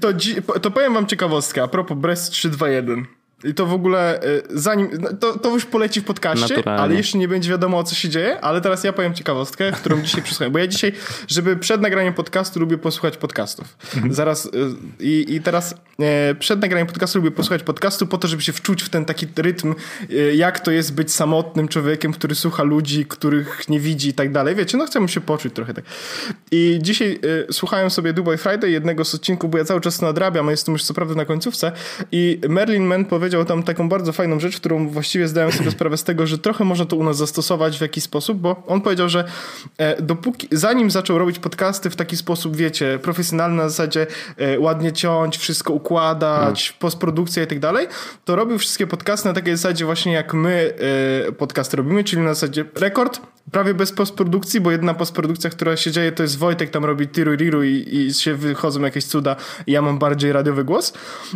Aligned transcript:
to, 0.00 0.12
to 0.60 0.70
powiem 0.70 0.94
wam 0.94 1.06
ciekawostkę 1.06 1.62
a 1.62 1.68
propos 1.68 1.98
Brest 1.98 2.32
321. 2.32 3.19
I 3.44 3.54
to 3.54 3.66
w 3.66 3.72
ogóle, 3.72 4.24
y, 4.24 4.42
zanim, 4.50 4.88
no, 5.00 5.12
to, 5.12 5.38
to 5.38 5.54
już 5.54 5.64
poleci 5.64 6.00
w 6.00 6.04
podcaście, 6.04 6.54
Naturalnie. 6.54 6.82
ale 6.82 6.94
jeszcze 6.94 7.18
nie 7.18 7.28
będzie 7.28 7.50
wiadomo 7.50 7.78
o 7.78 7.84
co 7.84 7.94
się 7.94 8.08
dzieje, 8.08 8.40
ale 8.40 8.60
teraz 8.60 8.84
ja 8.84 8.92
powiem 8.92 9.14
ciekawostkę, 9.14 9.72
którą 9.72 10.02
dzisiaj 10.02 10.22
przysłuchałem, 10.26 10.52
bo 10.52 10.58
ja 10.58 10.66
dzisiaj, 10.66 10.92
żeby 11.28 11.56
przed 11.56 11.80
nagraniem 11.80 12.14
podcastu 12.14 12.60
lubię 12.60 12.78
posłuchać 12.78 13.16
podcastów. 13.16 13.76
Mhm. 13.94 14.14
Zaraz 14.14 14.46
y, 14.46 14.50
i, 15.00 15.34
i 15.34 15.40
teraz 15.40 15.74
e, 16.00 16.34
przed 16.34 16.60
nagraniem 16.60 16.86
podcastu 16.86 17.18
lubię 17.18 17.30
posłuchać 17.30 17.62
podcastu 17.62 18.06
po 18.06 18.18
to, 18.18 18.28
żeby 18.28 18.42
się 18.42 18.52
wczuć 18.52 18.82
w 18.82 18.88
ten 18.88 19.04
taki 19.04 19.26
rytm, 19.36 19.74
jak 20.34 20.60
to 20.60 20.70
jest 20.70 20.94
być 20.94 21.12
samotnym 21.12 21.68
człowiekiem, 21.68 22.12
który 22.12 22.34
słucha 22.34 22.62
ludzi, 22.62 23.06
których 23.06 23.68
nie 23.68 23.80
widzi 23.80 24.08
i 24.08 24.14
tak 24.14 24.32
dalej. 24.32 24.54
Wiecie, 24.54 24.78
no 24.78 24.86
chcę 24.86 25.00
mu 25.00 25.08
się 25.08 25.20
poczuć 25.20 25.54
trochę 25.54 25.74
tak. 25.74 25.84
I 26.50 26.78
dzisiaj 26.82 27.20
słuchałem 27.50 27.90
sobie 27.90 28.12
Dubai 28.12 28.38
Friday, 28.38 28.70
jednego 28.70 29.04
z 29.04 29.14
odcinków, 29.14 29.50
bo 29.50 29.58
ja 29.58 29.64
cały 29.64 29.80
czas 29.80 30.02
nadrabiam, 30.02 30.48
a 30.48 30.50
jestem 30.50 30.72
już 30.72 30.84
co 30.84 30.94
prawda 30.94 31.14
na 31.14 31.24
końcówce 31.24 31.72
i 32.12 32.40
Merlin 32.48 32.84
Mann 32.84 33.04
powiedział 33.04 33.29
powiedział 33.30 33.56
tam 33.56 33.62
taką 33.62 33.88
bardzo 33.88 34.12
fajną 34.12 34.40
rzecz, 34.40 34.56
którą 34.56 34.88
właściwie 34.88 35.28
zdałem 35.28 35.52
sobie 35.52 35.70
sprawę 35.70 35.96
z 35.96 36.04
tego, 36.04 36.26
że 36.26 36.38
trochę 36.38 36.64
można 36.64 36.84
to 36.84 36.96
u 36.96 37.04
nas 37.04 37.16
zastosować 37.16 37.78
w 37.78 37.80
jakiś 37.80 38.04
sposób, 38.04 38.38
bo 38.38 38.62
on 38.66 38.80
powiedział, 38.80 39.08
że 39.08 39.24
e, 39.78 40.02
dopóki, 40.02 40.48
zanim 40.52 40.90
zaczął 40.90 41.18
robić 41.18 41.38
podcasty 41.38 41.90
w 41.90 41.96
taki 41.96 42.16
sposób, 42.16 42.56
wiecie, 42.56 42.98
profesjonalny 43.02 43.56
na 43.56 43.68
zasadzie 43.68 44.06
e, 44.36 44.60
ładnie 44.60 44.92
ciąć, 44.92 45.38
wszystko 45.38 45.72
układać, 45.72 46.62
hmm. 46.62 46.78
postprodukcja 46.80 47.42
i 47.42 47.46
tak 47.46 47.58
dalej, 47.58 47.86
to 48.24 48.36
robił 48.36 48.58
wszystkie 48.58 48.86
podcasty 48.86 49.28
na 49.28 49.34
takiej 49.34 49.56
zasadzie 49.56 49.84
właśnie 49.84 50.12
jak 50.12 50.34
my 50.34 50.74
e, 51.28 51.32
podcasty 51.32 51.76
robimy, 51.76 52.04
czyli 52.04 52.22
na 52.22 52.34
zasadzie 52.34 52.64
rekord, 52.74 53.20
prawie 53.50 53.74
bez 53.74 53.92
postprodukcji, 53.92 54.60
bo 54.60 54.70
jedna 54.70 54.94
postprodukcja, 54.94 55.50
która 55.50 55.76
się 55.76 55.90
dzieje, 55.90 56.12
to 56.12 56.22
jest 56.22 56.38
Wojtek 56.38 56.70
tam 56.70 56.84
robi 56.84 57.08
tiru 57.08 57.34
riru 57.34 57.64
i, 57.64 57.88
i 57.92 58.14
się 58.14 58.34
wychodzą 58.34 58.80
jakieś 58.80 59.04
cuda 59.04 59.36
i 59.66 59.72
ja 59.72 59.82
mam 59.82 59.98
bardziej 59.98 60.32
radiowy 60.32 60.64
głos, 60.64 60.92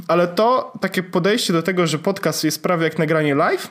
ale 0.09 0.29
to 0.29 0.73
takie 0.81 1.03
podejście 1.03 1.53
do 1.53 1.63
tego, 1.63 1.84
że 1.87 1.99
podcast 1.99 2.45
jest 2.45 2.63
prawie 2.63 2.85
jak 2.85 2.99
nagranie 2.99 3.35
live, 3.35 3.71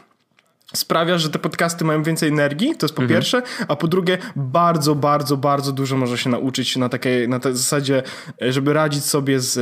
sprawia, 0.73 1.17
że 1.17 1.29
te 1.29 1.39
podcasty 1.39 1.85
mają 1.85 2.03
więcej 2.03 2.29
energii, 2.29 2.75
to 2.75 2.85
jest 2.85 2.95
po 2.95 3.01
mhm. 3.01 3.19
pierwsze, 3.19 3.41
a 3.67 3.75
po 3.75 3.87
drugie 3.87 4.17
bardzo, 4.35 4.95
bardzo, 4.95 5.37
bardzo 5.37 5.71
dużo 5.71 5.97
może 5.97 6.17
się 6.17 6.29
nauczyć 6.29 6.77
na 6.77 6.89
takiej, 6.89 7.29
na 7.29 7.39
tej 7.39 7.55
zasadzie, 7.55 8.03
żeby 8.41 8.73
radzić 8.73 9.05
sobie 9.05 9.39
z... 9.39 9.57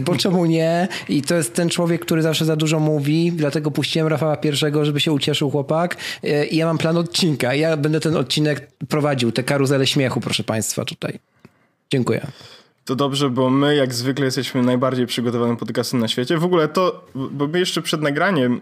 bo 0.05 0.15
czemu 0.15 0.45
nie? 0.45 0.87
I 1.09 1.21
to 1.21 1.35
jest 1.35 1.53
ten 1.53 1.69
człowiek, 1.69 2.01
który 2.01 2.21
zawsze 2.21 2.45
za 2.45 2.55
dużo 2.55 2.79
mówi, 2.79 3.31
dlatego 3.31 3.71
puściłem 3.71 4.07
Rafała 4.07 4.37
pierwszego, 4.37 4.85
żeby 4.85 4.99
się 4.99 5.11
ucieszył 5.11 5.51
chłopak 5.51 5.97
i 6.51 6.57
ja 6.57 6.65
mam 6.65 6.77
plan 6.77 6.97
odcinka. 6.97 7.55
Ja 7.55 7.77
będę 7.77 7.99
ten 7.99 8.17
odcinek 8.17 8.67
prowadził, 8.89 9.31
te 9.31 9.43
karuzele 9.43 9.87
śmiechu, 9.87 10.21
proszę 10.21 10.43
państwa, 10.43 10.85
tutaj. 10.85 11.32
Dziękuję. 11.93 12.27
To 12.85 12.95
dobrze, 12.95 13.29
bo 13.29 13.49
my 13.49 13.75
jak 13.75 13.93
zwykle 13.93 14.25
jesteśmy 14.25 14.61
najbardziej 14.61 15.07
przygotowanym 15.07 15.57
podcastem 15.57 15.99
na 15.99 16.07
świecie. 16.07 16.37
W 16.37 16.43
ogóle 16.43 16.67
to, 16.67 17.05
bo 17.15 17.47
my 17.47 17.59
jeszcze 17.59 17.81
przed 17.81 18.01
nagraniem 18.01 18.61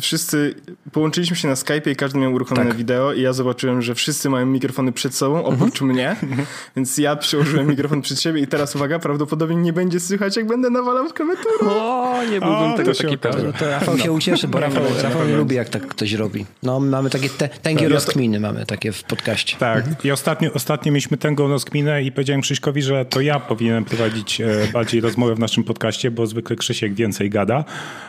wszyscy 0.00 0.54
połączyliśmy 0.92 1.36
się 1.36 1.48
na 1.48 1.56
Skype 1.56 1.90
i 1.90 1.96
każdy 1.96 2.18
miał 2.18 2.32
uruchomione 2.32 2.68
tak. 2.68 2.76
wideo 2.76 3.12
i 3.12 3.22
ja 3.22 3.32
zobaczyłem, 3.32 3.82
że 3.82 3.94
wszyscy 3.94 4.30
mają 4.30 4.46
mikrofony 4.46 4.92
przed 4.92 5.14
sobą, 5.14 5.44
oprócz 5.44 5.82
mhm. 5.82 5.90
mnie, 5.90 6.16
więc 6.76 6.98
ja 6.98 7.16
przyłożyłem 7.16 7.68
mikrofon 7.68 8.02
przed 8.02 8.20
siebie 8.20 8.40
i 8.40 8.46
teraz 8.46 8.76
uwaga, 8.76 8.98
prawdopodobnie 8.98 9.56
nie 9.56 9.72
będzie 9.72 10.00
słychać, 10.00 10.36
jak 10.36 10.46
będę 10.46 10.70
nawalał 10.70 11.08
w 11.08 11.12
klawiaturę. 11.12 11.70
O, 11.70 12.22
nie 12.30 12.40
byłbym 12.40 12.72
o, 12.72 12.76
tego 12.76 12.94
taki 12.94 13.18
pewny. 13.18 13.52
To 13.52 13.70
Rafał 13.70 13.98
się 13.98 14.12
ucieszy, 14.12 14.48
bo 14.48 14.60
Rafał, 14.60 14.82
Rafał 15.02 15.26
nie 15.26 15.36
lubi, 15.36 15.56
jak 15.56 15.68
tak 15.68 15.86
ktoś 15.86 16.12
robi. 16.12 16.46
No, 16.62 16.80
mamy 16.80 17.10
takie 17.10 17.28
te, 17.28 17.48
tęgie 17.48 17.84
tak, 17.84 17.92
rozkminy, 17.92 18.40
mamy 18.40 18.66
takie 18.66 18.92
w 18.92 19.02
podcaście. 19.04 19.56
Tak, 19.56 19.78
mhm. 19.78 19.96
i 20.04 20.10
ostatnio, 20.10 20.52
ostatnio 20.52 20.92
mieliśmy 20.92 21.16
tęgą 21.16 21.48
rozkminę 21.48 22.02
i 22.02 22.12
powiedziałem 22.12 22.40
Krzyśkowi, 22.40 22.82
że 22.82 23.04
to 23.04 23.20
ja 23.20 23.40
powinienem 23.40 23.84
prowadzić 23.84 24.40
e, 24.40 24.46
bardziej 24.72 25.00
rozmowę 25.00 25.34
w 25.34 25.38
naszym 25.38 25.64
podcaście, 25.64 26.10
bo 26.10 26.26
zwykle 26.26 26.56
Krzysiek 26.56 26.94
więcej 26.94 27.30
gada. 27.30 27.64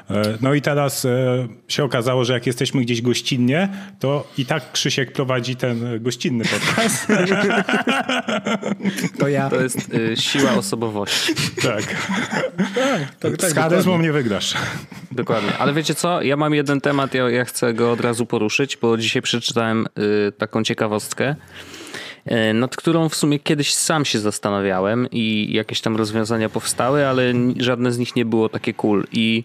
E, 0.09 0.37
no 0.41 0.53
i 0.53 0.61
teraz 0.61 1.00
się 1.67 1.81
się 1.81 1.83
okazało, 1.83 2.25
że 2.25 2.33
jak 2.33 2.47
jesteśmy 2.47 2.81
gdzieś 2.81 3.01
gościnnie, 3.01 3.69
to 3.99 4.27
i 4.37 4.45
tak 4.45 4.71
Krzysiek 4.71 5.11
prowadzi 5.11 5.55
ten 5.55 6.03
gościnny 6.03 6.43
podcast. 6.45 7.07
To 9.19 9.27
ja. 9.27 9.49
To 9.49 9.61
jest 9.61 9.93
y, 9.93 10.17
siła 10.17 10.51
osobowości. 10.53 11.33
Tak. 11.61 11.83
tak, 13.19 13.37
tak 13.37 13.51
Z 13.51 13.53
charyzmą 13.53 14.01
nie 14.01 14.11
wygrasz. 14.11 14.53
Dokładnie. 15.11 15.57
Ale 15.57 15.73
wiecie 15.73 15.95
co? 15.95 16.21
Ja 16.21 16.37
mam 16.37 16.53
jeden 16.53 16.81
temat, 16.81 17.13
ja, 17.13 17.29
ja 17.29 17.45
chcę 17.45 17.73
go 17.73 17.91
od 17.91 18.01
razu 18.01 18.25
poruszyć, 18.25 18.77
bo 18.77 18.97
dzisiaj 18.97 19.21
przeczytałem 19.21 19.87
y, 20.27 20.31
taką 20.31 20.63
ciekawostkę 20.63 21.35
nad 22.53 22.75
którą 22.75 23.09
w 23.09 23.15
sumie 23.15 23.39
kiedyś 23.39 23.73
sam 23.73 24.05
się 24.05 24.19
zastanawiałem 24.19 25.07
i 25.11 25.53
jakieś 25.53 25.81
tam 25.81 25.95
rozwiązania 25.95 26.49
powstały, 26.49 27.07
ale 27.07 27.33
żadne 27.57 27.91
z 27.91 27.97
nich 27.97 28.15
nie 28.15 28.25
było 28.25 28.49
takie 28.49 28.73
cool. 28.73 29.07
I 29.11 29.43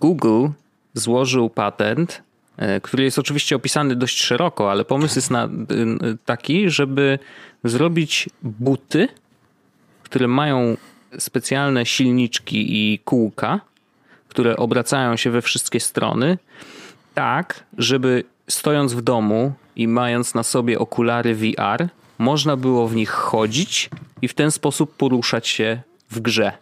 Google 0.00 0.48
złożył 0.94 1.50
patent, 1.50 2.22
e, 2.56 2.80
który 2.80 3.04
jest 3.04 3.18
oczywiście 3.18 3.56
opisany 3.56 3.96
dość 3.96 4.20
szeroko, 4.20 4.70
ale 4.70 4.84
pomysł 4.84 5.18
jest 5.18 5.30
na, 5.30 5.48
taki, 6.24 6.70
żeby 6.70 7.18
zrobić 7.64 8.28
buty, 8.42 9.08
które 10.02 10.28
mają 10.28 10.76
specjalne 11.18 11.86
silniczki 11.86 12.66
i 12.70 12.98
kółka, 12.98 13.60
które 14.28 14.56
obracają 14.56 15.16
się 15.16 15.30
we 15.30 15.42
wszystkie 15.42 15.80
strony, 15.80 16.38
tak, 17.14 17.64
żeby 17.78 18.24
stojąc 18.48 18.92
w 18.92 19.02
domu 19.02 19.52
i 19.76 19.88
mając 19.88 20.34
na 20.34 20.42
sobie 20.42 20.78
okulary 20.78 21.34
VR, 21.34 21.88
można 22.18 22.56
było 22.56 22.88
w 22.88 22.94
nich 22.94 23.10
chodzić 23.10 23.90
i 24.22 24.28
w 24.28 24.34
ten 24.34 24.50
sposób 24.50 24.96
poruszać 24.96 25.48
się 25.48 25.82
w 26.10 26.20
grze. 26.20 26.52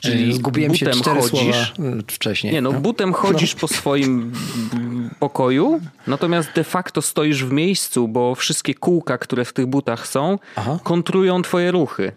Czyli 0.00 0.32
Zgubiłem 0.32 0.72
butem 0.72 0.92
się 0.94 1.00
cztery 1.00 1.20
chodzisz, 1.20 1.72
wcześniej. 2.06 2.52
Nie, 2.52 2.62
no, 2.62 2.72
no. 2.72 2.80
butem 2.80 3.12
chodzisz 3.12 3.54
no. 3.54 3.60
po 3.60 3.68
swoim 3.68 4.32
pokoju, 5.18 5.80
natomiast 6.06 6.48
de 6.54 6.64
facto 6.64 7.02
stoisz 7.02 7.44
w 7.44 7.52
miejscu, 7.52 8.08
bo 8.08 8.34
wszystkie 8.34 8.74
kółka, 8.74 9.18
które 9.18 9.44
w 9.44 9.52
tych 9.52 9.66
butach 9.66 10.08
są, 10.08 10.38
Aha. 10.56 10.78
kontrują 10.84 11.42
twoje 11.42 11.70
ruchy. 11.70 12.12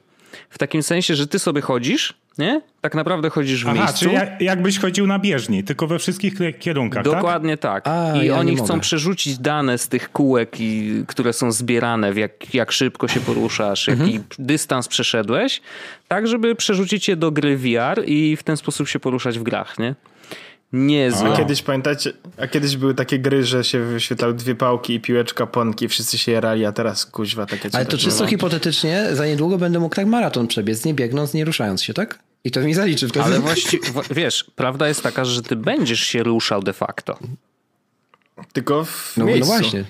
W 0.50 0.57
takim 0.57 0.83
sensie, 0.83 1.15
że 1.15 1.27
ty 1.27 1.39
sobie 1.39 1.62
chodzisz, 1.62 2.13
Nie? 2.38 2.62
Tak 2.81 2.95
naprawdę 2.95 3.30
chodzisz 3.30 3.65
w 3.65 3.68
Aha, 3.68 3.77
miejscu. 3.77 4.00
czyli 4.00 4.13
jak, 4.13 4.41
jakbyś 4.41 4.80
chodził 4.80 5.07
na 5.07 5.19
bieżni, 5.19 5.63
tylko 5.63 5.88
we 5.88 6.00
wszystkich 6.00 6.33
kierunkach, 6.59 7.03
Dokładnie 7.03 7.57
tak. 7.57 7.88
A, 7.88 8.13
I 8.18 8.25
ja 8.27 8.35
oni 8.38 8.56
chcą 8.56 8.68
mogę. 8.68 8.80
przerzucić 8.80 9.38
dane 9.38 9.77
z 9.77 9.88
tych 9.88 10.12
kółek, 10.12 10.56
i, 10.59 11.03
które 11.07 11.33
są 11.33 11.51
zbierane, 11.51 12.13
w 12.13 12.18
jak, 12.18 12.53
jak 12.53 12.71
szybko 12.71 13.07
się 13.07 13.19
poruszasz, 13.19 13.88
jaki 13.88 14.19
dystans 14.39 14.88
przeszedłeś, 14.88 15.62
tak 16.07 16.27
żeby 16.27 16.56
przerzucić 16.56 17.07
je 17.07 17.15
do 17.15 17.31
gry 17.31 17.57
VR 17.57 18.03
i 18.06 18.35
w 18.35 18.44
ten 18.44 18.57
sposób 18.57 18.88
się 18.88 19.00
poruszać 19.00 19.39
w 19.39 19.44
grach, 19.44 19.80
nie? 19.80 19.95
Niezłe. 20.74 21.34
A 21.34 21.38
kiedyś 21.38 21.62
pamiętacie, 21.62 22.14
a 22.38 22.48
kiedyś 22.48 22.78
były 22.78 22.94
takie 22.94 23.20
gry, 23.20 23.44
że 23.44 23.64
się 23.64 23.80
wyświetlały 23.80 24.34
dwie 24.34 24.56
pałki 24.56 24.94
i 24.94 25.00
piłeczka, 25.00 25.48
ponki, 25.48 25.88
wszyscy 25.88 26.18
się 26.18 26.31
jarali, 26.31 26.66
a 26.66 26.72
teraz 26.72 27.06
kuźwa 27.06 27.46
takie 27.46 27.70
Ale 27.74 27.86
to 27.86 27.98
czysto 27.98 28.28
hipotetycznie, 28.28 29.08
za 29.12 29.25
niedługo 29.25 29.58
będę 29.58 29.80
mógł 29.80 29.96
tak 29.96 30.08
maraton 30.08 30.48
przebiec, 30.48 30.86
nie 30.86 30.94
biegnąc, 30.94 31.34
nie 31.34 31.46
ruszając 31.46 31.84
się, 31.84 31.94
tak? 31.94 32.20
I 32.44 32.52
to 32.52 32.62
mi 32.62 32.74
zaliczy 32.74 33.08
wtedy. 33.08 33.25
Ale 33.25 33.40
właściwie, 33.40 33.88
wiesz, 34.12 34.46
prawda 34.56 34.88
jest 34.88 35.04
taka, 35.04 35.25
że 35.25 35.42
ty 35.42 35.56
będziesz 35.56 36.00
się 36.00 36.24
ruszał 36.24 36.64
de 36.64 36.74
facto. 36.74 37.19
Tylko 38.53 38.85
w 38.85 39.13
no, 39.18 39.25
no 39.25 39.31
miejscu. 39.31 39.51
właśnie. 39.51 39.85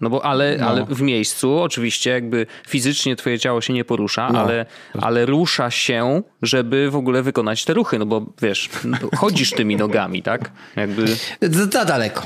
No 0.00 0.10
bo 0.10 0.24
ale, 0.24 0.58
ale 0.66 0.86
w 0.90 1.02
miejscu 1.02 1.58
oczywiście 1.58 2.10
jakby 2.10 2.46
fizycznie 2.68 3.16
twoje 3.16 3.38
ciało 3.38 3.60
się 3.60 3.72
nie 3.72 3.84
porusza, 3.84 4.28
No. 4.32 4.40
ale, 4.40 4.66
ale 5.00 5.26
rusza 5.26 5.70
się, 5.70 6.22
żeby 6.42 6.90
w 6.90 6.96
ogóle 6.96 7.22
wykonać 7.22 7.64
te 7.64 7.74
ruchy, 7.74 7.98
no 7.98 8.06
bo 8.06 8.26
wiesz, 8.42 8.68
no, 8.84 8.96
chodzisz 9.16 9.50
tymi 9.50 9.76
nogami, 9.76 10.22
tak? 10.22 10.50
Jakby, 10.76 11.06
Za, 11.42 11.66
za 11.66 11.84
daleko. 11.84 12.22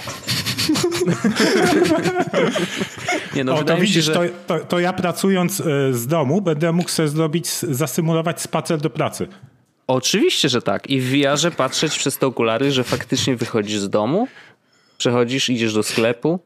nie 3.34 3.44
no, 3.44 3.54
O, 3.54 3.64
to 3.64 3.74
mi 3.74 3.80
się, 3.80 3.86
widzisz, 3.86 4.04
że... 4.04 4.12
to, 4.14 4.20
to, 4.46 4.58
to 4.64 4.78
ja 4.78 4.92
pracując 4.92 5.60
e, 5.60 5.64
z 5.94 6.06
domu 6.06 6.40
będę 6.42 6.72
mógł 6.72 6.88
sobie 6.90 7.08
zrobić, 7.08 7.48
zasymulować 7.50 8.40
spacer 8.40 8.78
do 8.80 8.90
pracy. 8.90 9.28
Oczywiście, 9.86 10.48
że 10.48 10.62
tak. 10.62 10.90
I 10.90 11.00
w 11.00 11.10
VR-ze 11.10 11.50
patrzeć 11.50 11.98
przez 11.98 12.18
te 12.18 12.26
okulary, 12.26 12.72
że 12.72 12.84
faktycznie 12.84 13.36
wychodzisz 13.36 13.80
z 13.80 13.90
domu, 13.90 14.28
przechodzisz, 14.98 15.48
idziesz 15.48 15.74
do 15.74 15.82
sklepu, 15.82 16.38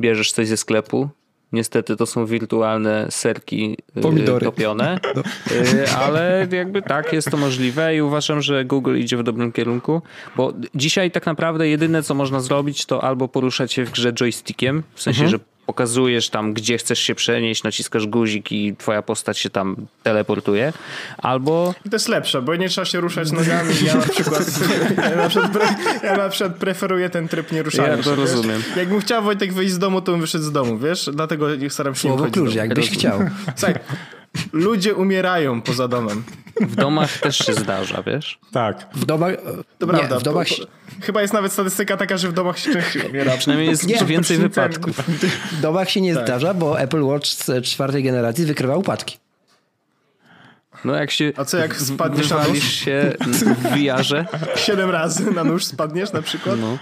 bierzesz 0.00 0.32
coś 0.32 0.48
ze 0.48 0.56
sklepu. 0.56 1.08
Niestety 1.52 1.96
to 1.96 2.06
są 2.06 2.26
wirtualne 2.26 3.06
serki 3.10 3.76
y, 3.96 4.00
Pomidory. 4.00 4.46
topione, 4.46 4.98
Y, 5.52 5.90
ale 5.90 6.46
jakby 6.52 6.82
tak, 6.82 7.12
jest 7.12 7.30
to 7.30 7.36
możliwe 7.36 7.96
i 7.96 8.00
uważam, 8.02 8.42
że 8.42 8.64
Google 8.64 8.96
idzie 8.98 9.16
w 9.16 9.22
dobrym 9.22 9.52
kierunku, 9.52 10.02
bo 10.36 10.52
dzisiaj 10.74 11.10
tak 11.10 11.26
naprawdę 11.26 11.68
jedyne 11.68 12.02
co 12.02 12.14
można 12.14 12.40
zrobić 12.40 12.86
to 12.86 13.02
albo 13.04 13.28
poruszać 13.28 13.72
się 13.72 13.84
w 13.84 13.90
grze 13.90 14.12
joystickiem, 14.12 14.82
w 14.94 15.02
sensie, 15.02 15.28
że 15.28 15.38
pokazujesz 15.68 16.28
tam, 16.28 16.52
gdzie 16.52 16.78
chcesz 16.78 16.98
się 16.98 17.14
przenieść, 17.14 17.62
naciskasz 17.62 18.06
guzik 18.06 18.52
i 18.52 18.76
twoja 18.76 19.02
postać 19.02 19.38
się 19.38 19.50
tam 19.50 19.76
teleportuje, 20.02 20.72
albo 21.18 21.74
I 21.86 21.90
to 21.90 21.96
jest 21.96 22.08
lepsze, 22.08 22.42
bo 22.42 22.56
nie 22.56 22.68
trzeba 22.68 22.84
się 22.84 23.00
ruszać 23.00 23.32
nogami. 23.32 23.74
Ja 23.86 23.94
na 23.94 24.08
przykład, 24.08 24.44
ja 25.10 25.16
na 25.16 25.28
przykład, 25.28 25.52
pre, 25.52 25.66
ja 26.02 26.16
na 26.16 26.28
przykład 26.28 26.56
preferuję 26.56 27.10
ten 27.10 27.28
tryb 27.28 27.52
nie 27.52 27.62
ruszania 27.62 27.88
Ja 27.88 27.96
się, 27.96 28.02
to 28.02 28.10
wiesz? 28.10 28.18
rozumiem. 28.18 28.62
Jakbym 28.76 29.00
chciał 29.00 29.22
Wojtek 29.22 29.52
wyjść 29.52 29.72
z 29.72 29.78
domu, 29.78 30.00
to 30.00 30.12
bym 30.12 30.20
wyszedł 30.20 30.44
z 30.44 30.52
domu, 30.52 30.78
wiesz? 30.78 31.10
Dlatego 31.12 31.54
nie 31.54 31.70
staram 31.70 31.94
się 31.94 32.08
nie 32.08 32.14
Słowo 32.14 32.30
z 32.30 32.32
klucz, 32.32 32.54
jakbyś 32.54 32.90
chciał. 32.90 33.20
Słuchaj, 33.56 33.74
ludzie 34.52 34.94
umierają 34.94 35.62
poza 35.62 35.88
domem. 35.88 36.22
w 36.60 36.74
domach 36.76 37.18
też 37.18 37.38
się 37.38 37.54
zdarza, 37.54 38.02
wiesz? 38.02 38.38
Tak. 38.52 38.86
W 38.94 39.04
domach... 39.04 39.34
To 39.78 39.86
nie, 39.86 39.92
prawda. 39.92 40.18
w 40.18 40.22
domach... 40.22 40.46
Po- 40.48 40.78
Chyba 41.06 41.22
jest 41.22 41.34
nawet 41.34 41.52
statystyka 41.52 41.96
taka, 41.96 42.16
że 42.16 42.28
w 42.28 42.32
domach 42.32 42.58
się 42.58 42.72
częściej 42.72 43.02
umiera. 43.10 43.36
Przynajmniej 43.36 43.68
jest 43.70 43.86
Nie, 43.86 44.04
więcej 44.04 44.38
wypadków. 44.48 44.96
W 45.52 45.60
domach 45.60 45.90
się 45.90 46.00
nie 46.00 46.14
Tak. 46.14 46.24
zdarza, 46.24 46.54
bo 46.54 46.80
Apple 46.80 47.02
Watch 47.02 47.26
z 47.26 47.64
czwartej 47.64 48.02
generacji 48.02 48.44
wykrywa 48.44 48.76
upadki. 48.76 49.18
No 50.84 50.94
jak 50.94 51.10
się 51.10 51.32
A 51.36 51.44
co 51.44 51.56
jak 51.56 51.76
spadniesz 51.76 52.30
na 52.30 52.48
nóż? 52.48 52.62
się 52.62 53.12
w 53.20 53.76
VR-ze, 53.76 54.26
Siedem 54.66 54.90
razy 54.90 55.30
na 55.30 55.44
nóż 55.44 55.64
spadniesz 55.64 56.12
na 56.12 56.22
przykład? 56.22 56.60
no. 56.60 56.78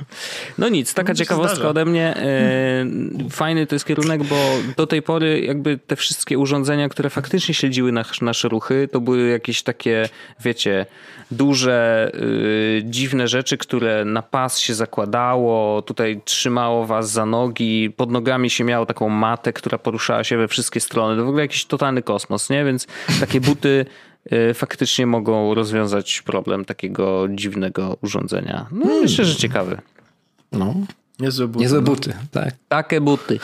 no 0.59 0.69
nic, 0.69 0.95
taka 0.95 1.13
się 1.13 1.19
ciekawostka 1.19 1.69
ode 1.69 1.85
mnie. 1.85 2.17
E, 2.17 2.87
fajny 3.31 3.67
to 3.67 3.75
jest 3.75 3.85
kierunek, 3.85 4.25
bo 4.25 4.37
do 4.77 4.87
tej 4.87 5.03
pory 5.03 5.41
jakby 5.41 5.79
te 5.79 5.97
wszystkie 5.97 6.39
urządzenia, 6.39 6.89
które 6.89 7.11
faktycznie 7.11 7.55
śledziły 7.55 7.93
nasz, 7.93 8.21
nasze 8.21 8.49
ruchy, 8.49 8.89
to 8.93 9.01
były 9.01 9.29
jakieś 9.29 9.63
takie, 9.63 10.09
wiecie, 10.41 10.87
duże, 11.31 12.11
y, 12.15 12.83
dziwne 12.85 13.29
rzeczy, 13.29 13.59
które 13.59 14.05
na 14.05 14.23
pas 14.23 14.59
się 14.59 14.75
zakładało, 14.75 15.83
tutaj 15.83 16.21
trzymało 16.25 16.87
was 16.87 17.11
za 17.11 17.27
nogi, 17.27 17.91
pod 17.97 18.11
nogami 18.11 18.51
się 18.51 18.65
miało 18.65 18.87
taką 18.87 19.09
matę, 19.09 19.53
która 19.53 19.79
poruszała 19.79 20.25
się 20.25 20.37
we 20.37 20.49
wszystkie 20.49 20.81
strony. 20.81 21.17
To 21.17 21.25
w 21.25 21.29
ogóle 21.29 21.43
jakiś 21.43 21.65
totalny 21.65 22.03
kosmos, 22.03 22.51
nie? 22.51 22.65
Więc 22.65 22.87
takie 23.21 23.41
buty 23.41 23.86
faktycznie 24.55 25.07
mogą 25.07 25.55
rozwiązać 25.55 26.23
problem 26.23 26.65
takiego 26.65 27.27
dziwnego 27.31 27.97
urządzenia. 28.03 28.67
No 28.73 28.87
myślę, 28.87 29.25
że 29.25 29.37
ciekawy. 29.37 29.79
No, 30.53 30.75
Niezłe 31.21 31.47
buty. 31.49 31.63
niezłe 31.63 31.81
buty, 31.81 32.13
tak. 32.31 32.55
Takie 32.69 33.01
buty. 33.01 33.39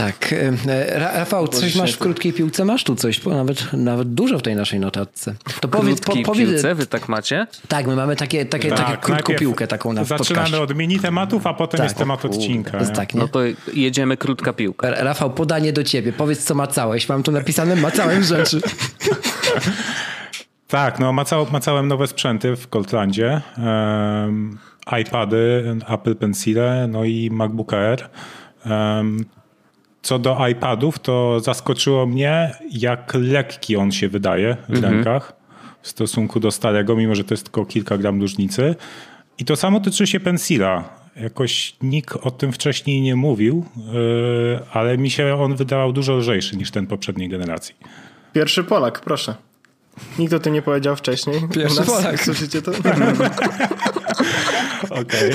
Tak. 0.00 0.32
E, 0.32 0.98
Ra- 0.98 1.12
Rafał, 1.12 1.48
coś 1.48 1.76
masz 1.76 1.92
w 1.92 1.98
krótkiej 1.98 2.32
piłce? 2.32 2.64
Masz 2.64 2.84
tu 2.84 2.96
coś, 2.96 3.20
bo 3.20 3.30
nawet, 3.30 3.72
nawet 3.72 4.14
dużo 4.14 4.38
w 4.38 4.42
tej 4.42 4.56
naszej 4.56 4.80
notatce. 4.80 5.34
To 5.60 5.68
powiedz, 5.68 6.00
po, 6.00 6.12
powiedz, 6.24 6.50
piłce, 6.50 6.74
wy 6.74 6.86
tak 6.86 7.08
macie? 7.08 7.46
Tak, 7.68 7.86
my 7.86 7.96
mamy 7.96 8.16
takie, 8.16 8.44
takie, 8.46 8.70
takie 8.72 8.96
krótką 8.96 9.34
piłkę 9.34 9.66
taką 9.66 9.92
na 9.92 10.04
Zaczynamy 10.04 10.44
podcaście. 10.46 10.60
od 10.60 10.76
mini 10.76 10.98
tematów, 10.98 11.46
a 11.46 11.54
potem 11.54 11.78
Tak. 11.78 11.84
jest 11.86 11.98
temat 11.98 12.24
odcinka. 12.24 12.78
Jest 12.78 12.92
tak, 12.92 13.14
nie? 13.14 13.20
No 13.20 13.28
to 13.28 13.40
jedziemy 13.74 14.16
krótka 14.16 14.52
piłka. 14.52 14.90
Rafał, 14.90 15.30
podanie 15.30 15.72
do 15.72 15.84
ciebie. 15.84 16.12
Powiedz, 16.12 16.44
co 16.44 16.54
macałeś. 16.54 17.08
Mam 17.08 17.22
tu 17.22 17.32
napisane 17.32 17.76
macałem 17.76 18.22
rzeczy. 18.22 18.60
Tak, 20.68 20.98
no 20.98 21.12
macał, 21.12 21.46
macałem 21.52 21.88
nowe 21.88 22.06
sprzęty 22.06 22.56
w 22.56 22.68
Coltlandzie. 22.68 23.40
Um, 23.58 24.58
iPady, 25.00 25.76
Apple 25.88 26.16
Pencile, 26.16 26.88
no 26.88 27.04
i 27.04 27.30
MacBook 27.32 27.72
Air. 27.72 28.08
Um, 28.66 29.24
co 30.02 30.18
do 30.18 30.46
iPadów, 30.48 30.98
to 30.98 31.40
zaskoczyło 31.40 32.06
mnie, 32.06 32.54
jak 32.70 33.14
lekki 33.14 33.76
on 33.76 33.92
się 33.92 34.08
wydaje 34.08 34.56
w 34.68 34.82
rękach 34.82 35.40
w 35.82 35.88
stosunku 35.88 36.40
do 36.40 36.50
starego, 36.50 36.96
mimo 36.96 37.14
że 37.14 37.24
to 37.24 37.34
jest 37.34 37.44
tylko 37.44 37.66
kilka 37.66 37.98
gram 37.98 38.20
różnicy. 38.20 38.74
I 39.38 39.44
to 39.44 39.56
samo 39.56 39.80
tyczy 39.80 40.06
się 40.06 40.20
Pencila. 40.20 41.00
Jakoś 41.16 41.76
nikt 41.82 42.16
o 42.16 42.30
tym 42.30 42.52
wcześniej 42.52 43.00
nie 43.00 43.16
mówił, 43.16 43.64
yy, 43.76 44.58
ale 44.72 44.98
mi 44.98 45.10
się 45.10 45.34
on 45.34 45.56
wydawał 45.56 45.92
dużo 45.92 46.16
lżejszy 46.16 46.56
niż 46.56 46.70
ten 46.70 46.86
poprzedniej 46.86 47.28
generacji. 47.28 47.74
Pierwszy 48.32 48.64
Polak, 48.64 49.00
proszę. 49.00 49.34
Nikt 50.18 50.32
o 50.32 50.38
tym 50.38 50.54
nie 50.54 50.62
powiedział 50.62 50.96
wcześniej. 50.96 51.40
Pierwszy 51.54 51.82
Polak. 51.82 52.24
Słyszycie 52.24 52.62
to? 52.62 52.72
Okej. 55.00 55.30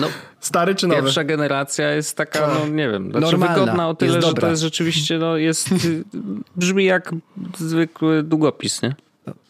No, 0.00 0.06
Stary 0.40 0.74
czy 0.74 0.86
nowy? 0.86 1.02
pierwsza 1.02 1.24
generacja 1.24 1.90
jest 1.90 2.16
taka, 2.16 2.48
no 2.54 2.68
nie 2.68 2.88
wiem, 2.90 3.10
znaczy 3.10 3.20
Normalna, 3.20 3.54
wygodna 3.54 3.88
o 3.88 3.94
tyle, 3.94 4.12
że 4.12 4.20
dobra. 4.20 4.40
to 4.40 4.50
jest 4.50 4.62
rzeczywiście, 4.62 5.18
no 5.18 5.36
jest, 5.36 5.68
brzmi 6.56 6.84
jak 6.84 7.14
zwykły 7.58 8.22
długopis, 8.22 8.82
nie? 8.82 8.94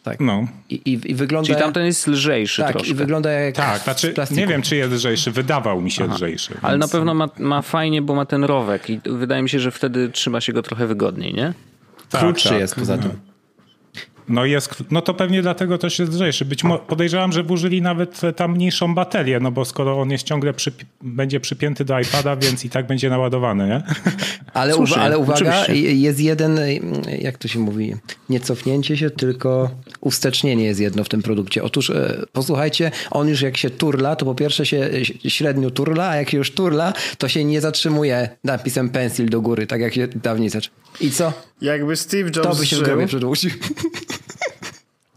Tak. 0.03 0.19
No. 0.19 0.47
I, 0.69 0.75
i, 0.75 1.11
i 1.11 1.15
wygląda... 1.15 1.47
Czyli 1.47 1.59
tamten 1.59 1.85
jest 1.85 2.07
lżejszy 2.07 2.61
tak, 2.61 2.71
troszkę. 2.71 2.91
i 2.91 2.93
wygląda 2.93 3.31
jak 3.31 3.55
Tak, 3.55 3.81
znaczy 3.81 4.13
nie 4.31 4.47
wiem, 4.47 4.61
czy 4.61 4.75
jest 4.75 4.93
lżejszy. 4.93 5.31
Wydawał 5.31 5.81
mi 5.81 5.91
się 5.91 6.07
lżejszy. 6.07 6.53
Ale 6.61 6.77
na 6.77 6.85
więc- 6.85 6.91
pewno 6.91 7.13
ma, 7.13 7.29
ma 7.39 7.61
fajnie, 7.61 8.01
bo 8.01 8.15
ma 8.15 8.25
ten 8.25 8.43
rowek 8.43 8.89
i 8.89 8.99
wydaje 9.05 9.43
mi 9.43 9.49
się, 9.49 9.59
że 9.59 9.71
wtedy 9.71 10.09
trzyma 10.09 10.41
się 10.41 10.53
go 10.53 10.61
trochę 10.61 10.87
wygodniej, 10.87 11.33
nie? 11.33 11.53
tak, 12.09 12.21
Krótszy 12.21 12.49
tak. 12.49 12.59
jest 12.59 12.75
poza 12.75 12.97
tym. 12.97 13.11
No, 14.29 14.45
jest, 14.45 14.83
no 14.91 15.01
to 15.01 15.13
pewnie 15.13 15.41
dlatego 15.41 15.77
też 15.77 15.99
jest 15.99 16.13
lżejszy. 16.13 16.45
Być 16.45 16.63
mo- 16.63 16.77
podejrzewam, 16.79 17.31
że 17.31 17.43
włożyli 17.43 17.81
nawet 17.81 18.21
tam 18.35 18.51
mniejszą 18.51 18.95
baterię, 18.95 19.39
no 19.39 19.51
bo 19.51 19.65
skoro 19.65 20.01
on 20.01 20.11
jest 20.11 20.23
ciągle 20.23 20.53
przypi- 20.53 20.85
będzie 21.01 21.39
przypięty 21.39 21.85
do 21.85 21.99
iPada, 21.99 22.35
więc 22.35 22.65
i 22.65 22.69
tak 22.69 22.87
będzie 22.87 23.09
naładowany, 23.09 23.67
nie? 23.67 23.81
Ale, 24.53 24.73
Słusznie, 24.73 24.95
uwa- 24.97 25.01
ale 25.01 25.17
uwaga, 25.17 25.61
oczywiście. 25.61 25.91
jest 25.93 26.19
jeden, 26.19 26.59
jak 27.19 27.37
to 27.37 27.47
się 27.47 27.59
mówi, 27.59 27.95
nie 28.29 28.39
cofnięcie 28.39 28.97
się, 28.97 29.09
tylko 29.09 29.69
ustecznienie 30.01 30.63
jest 30.63 30.79
jedno 30.79 31.03
w 31.03 31.09
tym 31.09 31.21
produkcie. 31.21 31.63
Otóż 31.63 31.89
e, 31.89 32.23
posłuchajcie, 32.33 32.91
on 33.11 33.27
już 33.27 33.41
jak 33.41 33.57
się 33.57 33.69
turla, 33.69 34.15
to 34.15 34.25
po 34.25 34.35
pierwsze 34.35 34.65
się 34.65 34.77
e, 35.25 35.29
średnio 35.29 35.69
turla, 35.71 36.09
a 36.09 36.15
jak 36.15 36.29
się 36.29 36.37
już 36.37 36.51
turla, 36.51 36.93
to 37.17 37.27
się 37.27 37.43
nie 37.43 37.61
zatrzymuje 37.61 38.29
napisem 38.43 38.89
pencil 38.89 39.29
do 39.29 39.41
góry, 39.41 39.67
tak 39.67 39.81
jak 39.81 39.93
się 39.93 40.07
dawniej 40.07 40.49
zaczął. 40.49 40.73
I 41.01 41.11
co? 41.11 41.33
Jakby 41.61 41.95
Steve 41.95 42.31
To 42.31 42.43
Jobs 42.43 42.59
by 42.59 42.65
się 42.65 42.75
w 42.75 42.79
żył, 42.79 42.85
grobie 42.87 43.07
przedłużył. 43.07 43.51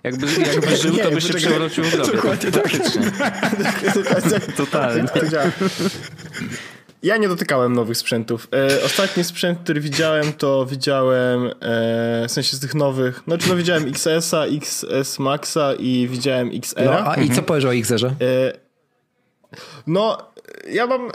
Jakby, 0.04 0.26
jakby 0.26 0.76
żył, 0.76 0.96
to 0.96 1.10
by 1.10 1.20
się 1.20 1.34
przewrócił 1.34 1.84
w 1.84 1.90
grobie. 1.90 2.12
Dokładnie 2.12 2.50
tak. 2.52 2.68
Totalnie. 4.56 5.08
To 5.08 5.28
działa. 5.28 5.50
Ja 7.02 7.16
nie 7.16 7.28
dotykałem 7.28 7.72
nowych 7.72 7.96
sprzętów. 7.96 8.48
E, 8.52 8.84
ostatni 8.84 9.24
sprzęt, 9.24 9.58
który 9.58 9.80
widziałem, 9.80 10.32
to 10.32 10.66
widziałem 10.66 11.46
e, 11.46 11.52
w 12.28 12.32
sensie 12.32 12.56
z 12.56 12.60
tych 12.60 12.74
nowych. 12.74 13.22
Znaczy, 13.26 13.48
no 13.48 13.56
widziałem 13.56 13.88
XS-a, 13.88 14.44
XS 14.44 15.18
Maxa 15.18 15.74
i 15.78 16.08
widziałem 16.10 16.48
No, 16.48 16.54
XR-a. 16.54 17.10
a 17.10 17.16
i 17.16 17.30
co 17.30 17.42
powiesz 17.42 17.64
o 17.64 17.74
Xerze? 17.74 18.06
E, 18.06 18.52
no, 19.86 20.18
ja 20.70 20.86
mam. 20.86 21.08
E, 21.08 21.10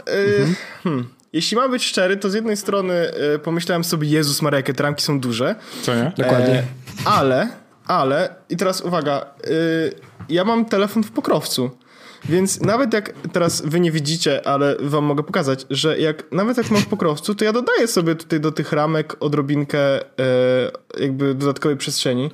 hmm, 0.82 1.08
jeśli 1.32 1.56
mam 1.56 1.70
być 1.70 1.84
szczery, 1.84 2.16
to 2.16 2.30
z 2.30 2.34
jednej 2.34 2.56
strony 2.56 2.94
e, 2.94 3.38
pomyślałem 3.38 3.84
sobie, 3.84 4.08
Jezus 4.08 4.42
Maria, 4.42 4.56
jakie 4.56 4.74
te 4.74 4.82
ramki 4.82 5.04
są 5.04 5.20
duże. 5.20 5.54
Co 5.82 5.94
nie? 5.94 6.12
Dokładnie. 6.16 6.54
E, 6.54 6.64
ale, 7.04 7.48
ale, 7.88 8.34
i 8.50 8.56
teraz 8.56 8.80
uwaga, 8.80 9.26
yy, 9.46 9.92
ja 10.28 10.44
mam 10.44 10.64
telefon 10.64 11.02
w 11.02 11.10
pokrowcu. 11.10 11.70
Więc 12.24 12.60
nawet 12.60 12.92
jak 12.92 13.12
teraz 13.32 13.62
wy 13.64 13.80
nie 13.80 13.92
widzicie, 13.92 14.46
ale 14.46 14.76
wam 14.80 15.04
mogę 15.04 15.22
pokazać, 15.22 15.66
że 15.70 15.98
jak 15.98 16.32
nawet 16.32 16.56
jak 16.56 16.70
mam 16.70 16.82
w 16.82 16.86
pokrowcu, 16.86 17.34
to 17.34 17.44
ja 17.44 17.52
dodaję 17.52 17.86
sobie 17.88 18.14
tutaj 18.14 18.40
do 18.40 18.52
tych 18.52 18.72
ramek 18.72 19.16
odrobinkę 19.20 20.00
e, 20.00 20.04
jakby 21.00 21.34
dodatkowej 21.34 21.76
przestrzeni. 21.76 22.30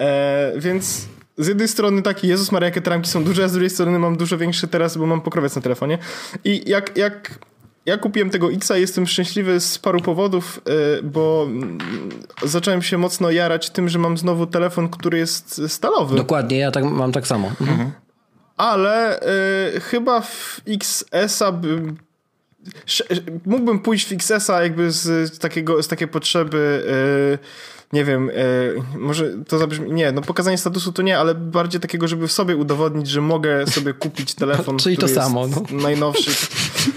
E, 0.00 0.52
więc 0.56 1.08
z 1.38 1.46
jednej 1.46 1.68
strony 1.68 2.02
taki 2.02 2.28
Jezus 2.28 2.52
Maria, 2.52 2.68
jakie 2.68 2.80
te 2.80 2.90
ramki 2.90 3.10
są 3.10 3.24
duże, 3.24 3.44
a 3.44 3.48
z 3.48 3.52
drugiej 3.52 3.70
strony 3.70 3.98
mam 3.98 4.16
dużo 4.16 4.38
większe 4.38 4.68
teraz, 4.68 4.96
bo 4.96 5.06
mam 5.06 5.20
pokrowiec 5.20 5.56
na 5.56 5.62
telefonie. 5.62 5.98
I 6.44 6.70
jak, 6.70 6.96
jak 6.96 7.38
ja 7.86 7.98
kupiłem 7.98 8.30
tego 8.30 8.52
Xa, 8.52 8.76
jestem 8.76 9.06
szczęśliwy 9.06 9.60
z 9.60 9.78
paru 9.78 10.00
powodów, 10.00 10.60
e, 10.98 11.02
bo 11.02 11.48
zacząłem 12.42 12.82
się 12.82 12.98
mocno 12.98 13.30
jarać 13.30 13.70
tym, 13.70 13.88
że 13.88 13.98
mam 13.98 14.18
znowu 14.18 14.46
telefon, 14.46 14.88
który 14.88 15.18
jest 15.18 15.60
stalowy. 15.68 16.16
Dokładnie, 16.16 16.58
ja 16.58 16.70
tak, 16.70 16.84
mam 16.84 17.12
tak 17.12 17.26
samo. 17.26 17.52
Mhm 17.60 17.90
ale 18.56 19.20
y, 19.76 19.80
chyba 19.80 20.20
w 20.20 20.60
XS-a 20.68 21.52
bym 21.52 21.96
mógłbym 23.46 23.78
pójść 23.80 24.08
w 24.08 24.12
XS-a 24.12 24.62
jakby 24.62 24.90
z, 24.90 25.38
takiego, 25.38 25.82
z 25.82 25.88
takiej 25.88 26.08
potrzeby 26.08 26.84
y, 27.42 27.94
nie 27.96 28.04
wiem, 28.04 28.30
y, 28.30 28.74
może 28.98 29.30
to 29.48 29.58
zabrzmi, 29.58 29.92
nie, 29.92 30.12
no 30.12 30.22
pokazanie 30.22 30.58
statusu 30.58 30.92
to 30.92 31.02
nie, 31.02 31.18
ale 31.18 31.34
bardziej 31.34 31.80
takiego, 31.80 32.08
żeby 32.08 32.28
w 32.28 32.32
sobie 32.32 32.56
udowodnić, 32.56 33.08
że 33.08 33.20
mogę 33.20 33.66
sobie 33.66 33.94
kupić 33.94 34.34
telefon, 34.44 34.78
Czyli 34.78 34.96
to 34.96 35.08
samo, 35.08 35.46
no. 35.46 35.62
najnowszy. 35.70 36.30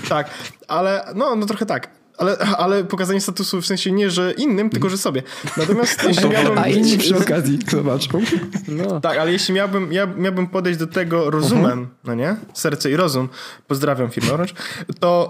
tak, 0.10 0.30
ale 0.68 1.06
no, 1.16 1.36
no 1.36 1.46
trochę 1.46 1.66
tak. 1.66 1.90
Ale, 2.18 2.38
ale 2.38 2.84
pokazanie 2.84 3.22
statusu 3.22 3.62
w 3.62 3.66
sensie 3.66 3.92
nie, 3.92 4.10
że 4.10 4.32
innym, 4.32 4.70
tylko 4.70 4.90
że 4.90 4.98
sobie. 4.98 5.24
Natomiast 5.58 6.04
jeśli 6.08 6.30
miałbym... 6.30 6.58
A 6.58 6.68
inni 6.68 6.98
przy 6.98 7.18
okazji 7.18 7.60
zobaczą. 7.72 8.22
No. 8.68 9.02
Tak, 9.02 9.18
ale 9.18 9.32
jeśli 9.32 9.54
miałbym, 9.54 9.94
ja, 9.94 10.06
miałbym 10.06 10.48
podejść 10.48 10.80
do 10.80 10.88
tego 10.88 11.30
rozumem, 11.30 11.86
uh-huh. 11.86 12.08
no 12.08 12.16
nie? 12.16 12.36
Serce 12.54 12.92
i 12.92 12.96
rozum, 12.96 13.30
pozdrawiam 13.68 14.10
firmę 14.10 14.34
Orange, 14.34 14.54
to, 15.00 15.30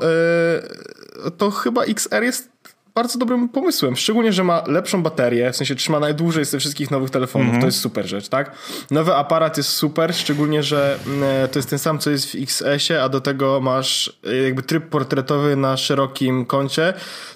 yy, 1.25 1.31
to 1.31 1.51
chyba 1.51 1.83
XR 1.83 2.23
jest 2.23 2.49
bardzo 2.97 3.19
dobrym 3.19 3.49
pomysłem. 3.49 3.95
Szczególnie, 3.95 4.33
że 4.33 4.43
ma 4.43 4.63
lepszą 4.67 5.03
baterię, 5.03 5.51
w 5.51 5.55
sensie 5.55 5.75
trzyma 5.75 5.99
najdłużej 5.99 6.45
z 6.45 6.49
tych 6.49 6.59
wszystkich 6.59 6.91
nowych 6.91 7.09
telefonów. 7.09 7.47
Mm 7.47 7.57
-hmm. 7.57 7.61
To 7.61 7.67
jest 7.67 7.79
super 7.79 8.07
rzecz, 8.07 8.29
tak? 8.29 8.51
Nowy 8.91 9.15
aparat 9.15 9.57
jest 9.57 9.69
super, 9.69 10.15
szczególnie, 10.15 10.63
że 10.63 10.99
mm, 11.07 11.47
to 11.51 11.59
jest 11.59 11.69
ten 11.69 11.79
sam, 11.79 11.99
co 11.99 12.09
jest 12.09 12.31
w 12.31 12.35
XS-ie, 12.35 13.03
a 13.03 13.09
do 13.09 13.21
tego 13.21 13.61
masz 13.61 14.19
e, 14.27 14.35
jakby 14.35 14.63
tryb 14.63 14.89
portretowy 14.89 15.55
na 15.55 15.77
szerokim 15.77 16.45
kącie. 16.45 16.93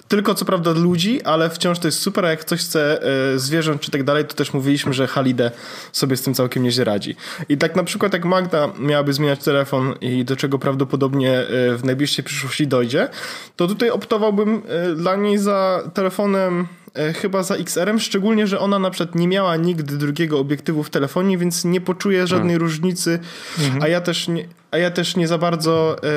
Tylko 0.08 0.34
co 0.34 0.44
prawda 0.44 0.70
ludzi, 0.70 1.22
ale 1.22 1.50
wciąż 1.50 1.78
to 1.78 1.88
jest 1.88 1.98
super, 1.98 2.24
a 2.24 2.30
jak 2.30 2.40
ktoś 2.40 2.60
chce 2.60 3.02
e, 3.02 3.38
zwierząt 3.38 3.80
czy 3.80 3.90
tak 3.90 4.04
dalej, 4.04 4.24
to 4.24 4.34
też 4.34 4.52
mówiliśmy, 4.52 4.92
że 4.92 5.06
Halide 5.06 5.50
sobie 5.92 6.16
z 6.16 6.22
tym 6.22 6.34
całkiem 6.34 6.62
nieźle 6.62 6.84
radzi. 6.84 7.16
I 7.48 7.58
tak 7.58 7.76
na 7.76 7.84
przykład 7.84 8.12
jak 8.12 8.24
Magda 8.24 8.68
miałaby 8.78 9.12
zmieniać 9.12 9.44
telefon 9.44 9.94
i 10.00 10.24
do 10.24 10.36
czego 10.36 10.58
prawdopodobnie 10.58 11.38
e, 11.38 11.44
w 11.76 11.84
najbliższej 11.84 12.24
przyszłości 12.24 12.66
dojdzie, 12.66 13.08
to 13.56 13.66
tutaj 13.66 13.90
optowałbym 13.90 14.62
dla 14.96 15.16
niej 15.16 15.38
za 15.38 15.51
za 15.52 15.90
telefonem 15.94 16.66
e, 16.94 17.12
chyba 17.12 17.42
za 17.42 17.56
XR-em, 17.56 18.00
szczególnie, 18.00 18.46
że 18.46 18.60
ona 18.60 18.78
na 18.78 18.90
przykład 18.90 19.14
nie 19.14 19.28
miała 19.28 19.56
nigdy 19.56 19.96
drugiego 19.96 20.38
obiektywu 20.38 20.82
w 20.82 20.90
telefonie, 20.90 21.38
więc 21.38 21.64
nie 21.64 21.80
poczuje 21.80 22.26
żadnej 22.26 22.54
hmm. 22.54 22.62
różnicy, 22.62 23.18
mhm. 23.58 23.82
a 23.82 23.88
ja 23.88 24.00
też 24.00 24.28
nie, 24.28 24.44
a 24.70 24.78
ja 24.78 24.90
też 24.90 25.16
nie 25.16 25.28
za 25.28 25.38
bardzo 25.38 25.96
e, 26.02 26.08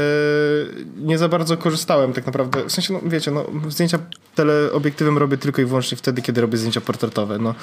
nie 0.98 1.18
za 1.18 1.30
bardzo 1.30 1.58
korzystałem 1.58 2.14
tak 2.14 2.26
naprawdę. 2.26 2.64
W 2.70 2.72
sensie, 2.72 2.94
no 2.94 3.00
wiecie, 3.06 3.32
no, 3.32 3.46
zdjęcia 3.70 4.00
teleobiektywem 4.36 5.18
robię 5.18 5.38
tylko 5.38 5.62
i 5.62 5.66
wyłącznie 5.66 5.98
wtedy, 5.98 6.22
kiedy 6.22 6.42
robię 6.42 6.58
zdjęcia 6.58 6.82
portretowe. 6.82 7.38
No. 7.38 7.56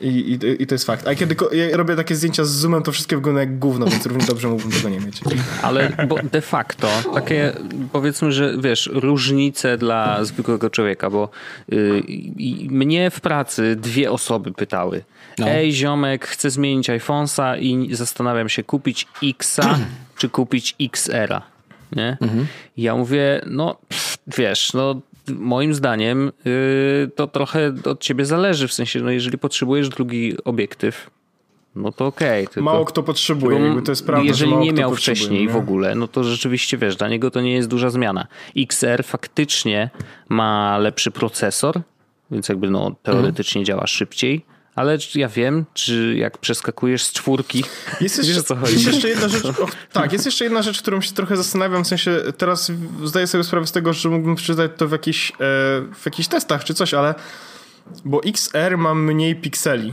I, 0.00 0.06
i, 0.06 0.62
I, 0.62 0.66
to 0.66 0.74
jest 0.74 0.84
fakt. 0.84 1.08
A 1.08 1.14
kiedy 1.14 1.36
ja 1.52 1.76
robię 1.76 1.96
takie 1.96 2.14
zdjęcia 2.14 2.44
z 2.44 2.50
zoomem, 2.50 2.82
to 2.82 2.92
wszystkie 2.92 3.16
wyglądają 3.16 3.48
jak 3.48 3.58
gówno, 3.58 3.86
więc 3.86 4.06
równie 4.06 4.26
dobrze 4.26 4.48
mógłbym 4.48 4.72
tego 4.72 4.88
nie 4.88 5.00
mieć. 5.00 5.20
Ale 5.62 5.92
bo 6.08 6.16
de 6.32 6.40
facto 6.40 6.88
takie 7.14 7.52
powiedzmy, 7.92 8.32
że 8.32 8.54
wiesz, 8.58 8.90
różnice 8.92 9.78
dla 9.78 10.24
zwykłego 10.24 10.70
człowieka, 10.70 11.10
bo 11.10 11.28
yy, 11.68 12.02
mnie 12.68 13.10
w 13.10 13.20
pracy 13.20 13.76
dwie 13.76 14.10
osoby 14.10 14.52
pytały. 14.52 15.04
No. 15.38 15.48
Ej, 15.48 15.72
ziomek, 15.72 16.26
chcę 16.26 16.50
zmienić 16.50 16.90
iPhone'a 16.90 17.58
i 17.60 17.94
zastanawiam 17.94 18.48
się 18.48 18.62
kupić 18.62 19.06
Xa 19.22 19.78
czy 20.16 20.28
kupić 20.28 20.76
XR-a. 20.80 21.42
Nie? 21.96 22.16
Mhm. 22.20 22.46
Ja 22.76 22.96
mówię, 22.96 23.40
no 23.46 23.76
wiesz, 24.26 24.72
no 24.74 25.00
moim 25.38 25.74
zdaniem 25.74 26.32
yy, 26.44 27.10
to 27.14 27.26
trochę 27.26 27.72
od 27.84 28.00
ciebie 28.00 28.24
zależy, 28.24 28.68
w 28.68 28.72
sensie, 28.72 29.00
no 29.00 29.10
jeżeli 29.10 29.38
potrzebujesz 29.38 29.88
drugi 29.88 30.36
obiektyw, 30.44 31.10
no 31.74 31.92
to 31.92 32.06
okej. 32.06 32.46
Okay, 32.46 32.62
mało 32.62 32.84
kto 32.84 33.02
potrzebuje, 33.02 33.60
jakby 33.60 33.82
to 33.82 33.92
jest 33.92 34.06
prawda, 34.06 34.26
Jeżeli 34.26 34.56
nie 34.56 34.72
miał 34.72 34.94
wcześniej 34.94 35.46
nie? 35.46 35.52
w 35.52 35.56
ogóle, 35.56 35.94
no 35.94 36.08
to 36.08 36.24
rzeczywiście, 36.24 36.78
wiesz, 36.78 36.96
dla 36.96 37.08
niego 37.08 37.30
to 37.30 37.40
nie 37.40 37.52
jest 37.52 37.68
duża 37.68 37.90
zmiana. 37.90 38.26
XR 38.56 39.04
faktycznie 39.04 39.90
ma 40.28 40.78
lepszy 40.78 41.10
procesor, 41.10 41.80
więc 42.30 42.48
jakby 42.48 42.70
no 42.70 42.94
teoretycznie 43.02 43.58
mhm. 43.58 43.66
działa 43.66 43.86
szybciej, 43.86 44.44
ale 44.74 44.98
ja 45.14 45.28
wiem, 45.28 45.64
czy 45.74 46.14
jak 46.18 46.38
przeskakujesz 46.38 47.04
z 47.04 47.12
czwórki, 47.12 47.64
jest 48.00 48.18
jeszcze, 48.18 48.32
wiesz 48.32 48.42
co 48.42 48.56
chodzi. 48.56 48.72
Jest 48.72 48.86
jeszcze 48.86 49.08
jedna 49.08 49.28
rzecz, 49.28 49.44
o, 49.44 49.66
tak, 49.92 50.12
jest 50.12 50.26
jeszcze 50.26 50.44
jedna 50.44 50.62
rzecz, 50.62 50.82
którą 50.82 51.00
się 51.00 51.12
trochę 51.12 51.36
zastanawiam, 51.36 51.84
w 51.84 51.86
sensie 51.86 52.20
teraz 52.38 52.72
zdaję 53.04 53.26
sobie 53.26 53.44
sprawę 53.44 53.66
z 53.66 53.72
tego, 53.72 53.92
że 53.92 54.08
mógłbym 54.08 54.34
przeczytać 54.34 54.70
to 54.76 54.88
w, 54.88 54.92
jakiś, 54.92 55.30
e, 55.30 55.34
w 55.94 56.02
jakichś 56.04 56.28
testach 56.28 56.64
czy 56.64 56.74
coś, 56.74 56.94
ale 56.94 57.14
bo 58.04 58.20
XR 58.24 58.78
ma 58.78 58.94
mniej 58.94 59.36
pikseli 59.36 59.92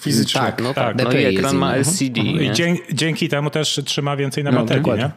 fizycznie. 0.00 0.40
Tak, 0.40 0.62
no 0.62 0.74
tak. 0.74 0.96
tak. 0.96 1.06
No 1.06 1.12
i 1.12 1.24
ekran 1.24 1.56
ma 1.56 1.76
LCD. 1.76 2.20
I 2.20 2.52
dzięki, 2.52 2.82
dzięki 2.94 3.28
temu 3.28 3.50
też 3.50 3.80
trzyma 3.84 4.16
więcej 4.16 4.44
na 4.44 4.50
no, 4.50 4.60
baterii, 4.60 4.92
nie? 4.92 5.10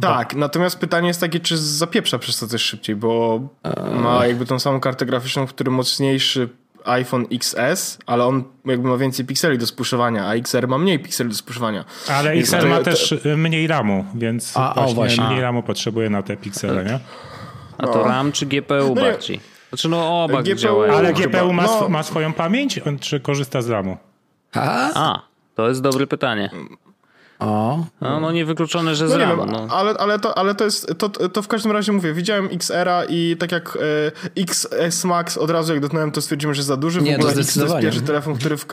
Tak, 0.00 0.34
natomiast 0.34 0.78
pytanie 0.78 1.08
jest 1.08 1.20
takie, 1.20 1.40
czy 1.40 1.58
zapieprza 1.58 2.18
przez 2.18 2.38
to 2.38 2.46
też 2.46 2.62
szybciej, 2.62 2.96
bo 2.96 3.40
ma 3.94 4.26
jakby 4.26 4.46
tą 4.46 4.58
samą 4.58 4.80
kartę 4.80 5.06
graficzną, 5.06 5.46
który 5.46 5.70
mocniejszy 5.70 6.48
iPhone 6.84 7.26
XS, 7.30 7.98
ale 8.06 8.24
on 8.24 8.44
jakby 8.64 8.88
ma 8.88 8.96
więcej 8.96 9.24
pikseli 9.24 9.58
do 9.58 9.66
spuszowania, 9.66 10.26
a 10.26 10.34
XR 10.34 10.68
ma 10.68 10.78
mniej 10.78 10.98
pikseli 10.98 11.30
do 11.30 11.36
spuszowania. 11.36 11.84
Ale 12.08 12.30
XR 12.30 12.60
to, 12.60 12.66
ma 12.66 12.78
to, 12.78 12.84
też 12.84 13.14
mniej 13.36 13.66
RAMu, 13.66 14.04
więc 14.14 14.56
a, 14.56 14.74
właśnie, 14.74 14.92
o, 14.92 14.94
właśnie. 14.94 15.24
mniej 15.24 15.40
RAMu 15.40 15.62
potrzebuje 15.62 16.10
na 16.10 16.22
te 16.22 16.36
piksele, 16.36 16.84
nie? 16.84 17.00
A 17.78 17.86
to 17.86 17.98
no. 17.98 18.04
RAM 18.04 18.32
czy 18.32 18.46
GPU 18.46 18.74
no 18.74 18.94
bardziej? 18.94 19.40
Znaczy 19.68 19.88
no 19.88 20.24
oba 20.24 20.42
GPU, 20.42 20.54
działają. 20.54 20.94
Ale 20.94 21.12
GPU 21.12 21.52
ma, 21.52 21.62
no. 21.62 21.88
ma 21.88 22.02
swoją 22.02 22.32
pamięć, 22.32 22.80
czy 23.00 23.20
korzysta 23.20 23.62
z 23.62 23.68
RAMu? 23.68 23.96
A? 24.54 24.90
a, 24.94 25.22
to 25.54 25.68
jest 25.68 25.80
dobre 25.80 26.06
pytanie. 26.06 26.50
O. 27.42 27.84
No, 28.00 28.20
no 28.20 28.32
niewykluczone, 28.32 28.94
że 28.94 29.04
no, 29.04 29.10
z 29.10 29.50
no. 29.50 29.66
Ale, 29.70 29.94
ale, 29.94 30.18
to, 30.18 30.38
ale 30.38 30.54
to 30.54 30.64
jest, 30.64 30.94
to, 30.98 31.08
to 31.08 31.42
w 31.42 31.48
każdym 31.48 31.72
razie 31.72 31.92
mówię, 31.92 32.12
widziałem 32.12 32.48
XR-a 32.52 33.04
i 33.04 33.36
tak 33.38 33.52
jak 33.52 33.78
e, 34.36 34.40
XS 34.42 35.04
Max 35.04 35.38
od 35.38 35.50
razu 35.50 35.72
jak 35.72 35.82
dotknąłem, 35.82 36.12
to 36.12 36.22
stwierdziłem, 36.22 36.54
że 36.54 36.62
za 36.62 36.76
duży. 36.76 37.00
W 37.00 37.02
Nie, 37.02 37.16
ogóle 37.16 37.32
to, 37.32 37.34
to 37.54 37.60
jest 37.62 37.78
pierwszy 37.80 38.00
telefon, 38.00 38.36
który 38.36 38.56
w, 38.56 38.66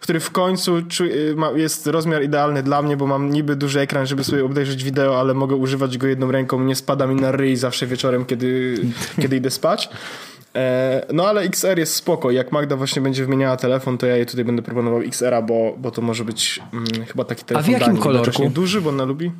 który 0.00 0.20
w 0.20 0.30
końcu 0.30 0.82
czu, 0.88 1.04
y, 1.04 1.34
ma, 1.36 1.50
jest 1.50 1.86
rozmiar 1.86 2.22
idealny 2.22 2.62
dla 2.62 2.82
mnie, 2.82 2.96
bo 2.96 3.06
mam 3.06 3.30
niby 3.30 3.56
duży 3.56 3.80
ekran, 3.80 4.06
żeby 4.06 4.24
sobie 4.24 4.44
obejrzeć 4.44 4.84
wideo, 4.84 5.20
ale 5.20 5.34
mogę 5.34 5.56
używać 5.56 5.98
go 5.98 6.06
jedną 6.06 6.30
ręką, 6.30 6.60
nie 6.60 6.76
spada 6.76 7.06
mi 7.06 7.14
na 7.14 7.32
ryj 7.32 7.56
zawsze 7.56 7.86
wieczorem, 7.86 8.24
kiedy, 8.24 8.80
kiedy 9.22 9.36
idę 9.36 9.50
spać. 9.50 9.88
E, 10.54 11.06
no 11.12 11.28
ale 11.28 11.40
XR 11.40 11.78
jest 11.78 11.94
spoko. 11.94 12.30
Jak 12.30 12.52
Magda 12.52 12.76
właśnie 12.76 13.02
będzie 13.02 13.24
wymieniała 13.24 13.56
telefon, 13.56 13.98
to 13.98 14.06
ja 14.06 14.16
jej 14.16 14.26
tutaj 14.26 14.44
będę 14.44 14.62
proponował 14.62 15.00
XR-a, 15.00 15.42
bo, 15.42 15.74
bo 15.78 15.90
to 15.90 16.02
może 16.02 16.24
być 16.24 16.60
hmm, 16.70 17.06
chyba 17.06 17.24
taki 17.24 17.44
telefon. 17.44 17.74
A 17.74 17.78
w 17.78 17.80
jakim 17.80 17.96
kolorku? 17.96 18.50
duży, 18.50 18.80
bo 18.80 18.90
ona 18.90 19.04
lubi. 19.04 19.30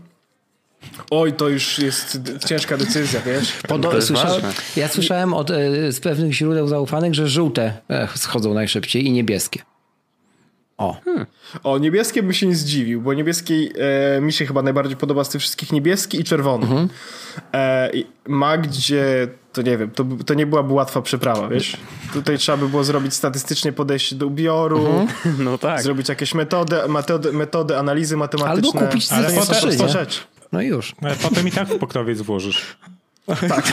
Oj, 1.11 1.33
to 1.33 1.49
już 1.49 1.79
jest 1.79 2.19
ciężka 2.47 2.77
decyzja, 2.77 3.21
wiesz? 3.21 3.59
Podo- 3.69 4.01
słysza- 4.01 4.41
ja 4.77 4.89
słyszałem 4.89 5.35
od, 5.35 5.51
e, 5.51 5.93
z 5.93 6.01
pewnych 6.01 6.33
źródeł 6.33 6.69
zaufanych, 6.69 7.15
że 7.15 7.29
żółte 7.29 7.73
e, 7.91 8.09
schodzą 8.15 8.55
najszybciej 8.55 9.07
i 9.07 9.13
niebieskie. 9.13 9.63
O. 10.81 10.97
Hmm. 11.05 11.27
O, 11.63 11.79
niebieskie 11.79 12.23
bym 12.23 12.33
się 12.33 12.47
nie 12.47 12.55
zdziwił, 12.55 13.01
bo 13.01 13.15
niebieski 13.15 13.71
e, 14.17 14.21
mi 14.21 14.33
się 14.33 14.47
chyba 14.47 14.63
najbardziej 14.63 14.97
podoba 14.97 15.25
z 15.25 15.29
tych 15.29 15.41
wszystkich 15.41 15.73
niebieski 15.73 16.21
i 16.21 16.25
czerwony. 16.25 16.67
Mhm. 16.67 16.89
E, 17.55 17.91
Magdzie, 18.29 19.29
to 19.53 19.63
nie 19.63 19.79
wiem, 19.79 19.91
to, 19.91 20.05
to 20.27 20.35
nie 20.35 20.47
byłaby 20.47 20.73
łatwa 20.73 21.03
przeprawa, 21.03 21.49
wiesz? 21.49 21.77
Tutaj 22.13 22.39
trzeba 22.39 22.59
by 22.59 22.69
było 22.69 22.85
zrobić 22.85 23.15
statystycznie 23.15 23.73
podejście 23.73 24.17
do 24.17 24.27
ubioru, 24.27 24.87
mhm. 24.87 25.09
no 25.45 25.59
tak. 25.59 25.83
zrobić 25.83 26.09
jakieś 26.09 26.35
metody, 26.35 26.77
metody, 26.89 27.33
metody 27.33 27.79
analizy 27.79 28.17
matematyczne. 28.17 28.81
Albo 28.81 28.87
kupić 28.87 29.13
Ale 29.13 29.33
to 29.33 29.55
trzy, 29.55 29.89
rzecz. 29.89 30.27
No 30.53 30.63
już. 30.63 30.95
Ale 31.03 31.17
potem 31.17 31.49
i 31.49 31.53
tak 31.53 31.69
w 31.69 31.79
pokrowiec 31.79 32.21
włożysz. 32.21 32.77
Tak, 33.27 33.73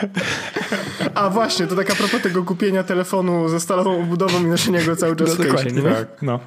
A 1.20 1.30
właśnie, 1.30 1.66
to 1.66 1.76
tak 1.76 1.90
a 1.90 1.94
propos 1.94 2.22
tego 2.22 2.44
kupienia 2.44 2.84
telefonu 2.84 3.48
ze 3.48 3.60
stalową 3.60 4.02
obudową 4.02 4.40
i 4.40 4.46
noszenia 4.46 4.82
go 4.82 4.96
cały 4.96 5.16
czas 5.16 5.38
no, 5.38 5.44
w 5.44 5.82
Tak, 5.82 6.22
no. 6.22 6.40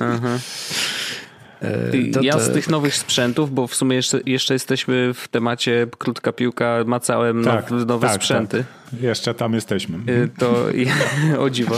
To, 2.12 2.22
ja 2.22 2.38
z 2.38 2.52
tych 2.52 2.68
nowych 2.68 2.94
sprzętów, 2.94 3.54
bo 3.54 3.66
w 3.66 3.74
sumie 3.74 3.96
jeszcze, 3.96 4.20
jeszcze 4.26 4.54
jesteśmy 4.54 5.14
w 5.14 5.28
temacie 5.28 5.86
krótka 5.98 6.32
piłka, 6.32 6.76
macałem 6.86 7.44
tak, 7.44 7.70
now, 7.70 7.86
nowe 7.86 8.06
tak, 8.06 8.16
sprzęty. 8.16 8.58
Tak. 8.58 9.02
Jeszcze 9.02 9.34
tam 9.34 9.54
jesteśmy. 9.54 9.98
To 10.38 10.54
o 11.44 11.50
dziwo. 11.50 11.76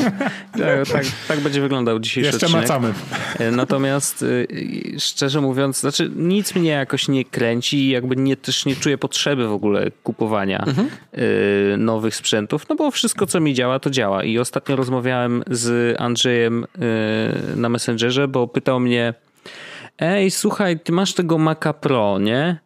Tak, 0.58 0.88
tak, 0.92 1.04
tak, 1.28 1.40
będzie 1.40 1.60
wyglądał 1.60 1.98
dzisiejszy 1.98 2.30
jeszcze 2.30 2.46
odcinek. 2.46 2.68
macamy. 2.68 2.92
Natomiast 3.52 4.24
szczerze 4.98 5.40
mówiąc, 5.40 5.80
znaczy 5.80 6.10
nic 6.16 6.54
mnie 6.54 6.70
jakoś 6.70 7.08
nie 7.08 7.24
kręci, 7.24 7.88
jakby 7.88 8.16
nie, 8.16 8.36
też 8.36 8.66
nie 8.66 8.76
czuję 8.76 8.98
potrzeby 8.98 9.48
w 9.48 9.52
ogóle 9.52 9.90
kupowania 10.02 10.64
mhm. 10.66 10.88
nowych 11.84 12.16
sprzętów, 12.16 12.68
no 12.68 12.76
bo 12.76 12.90
wszystko 12.90 13.26
co 13.26 13.40
mi 13.40 13.54
działa, 13.54 13.78
to 13.78 13.90
działa. 13.90 14.24
I 14.24 14.38
ostatnio 14.38 14.76
rozmawiałem 14.76 15.44
z 15.50 15.96
Andrzejem 16.00 16.66
na 17.56 17.68
Messengerze, 17.68 18.28
bo 18.28 18.48
pytał 18.48 18.80
mnie 18.80 19.14
ej, 19.98 20.30
słuchaj, 20.30 20.80
ty 20.80 20.92
masz 20.92 21.14
tego 21.14 21.38
Maca 21.38 21.72
Pro, 21.72 22.18
nie? 22.18 22.58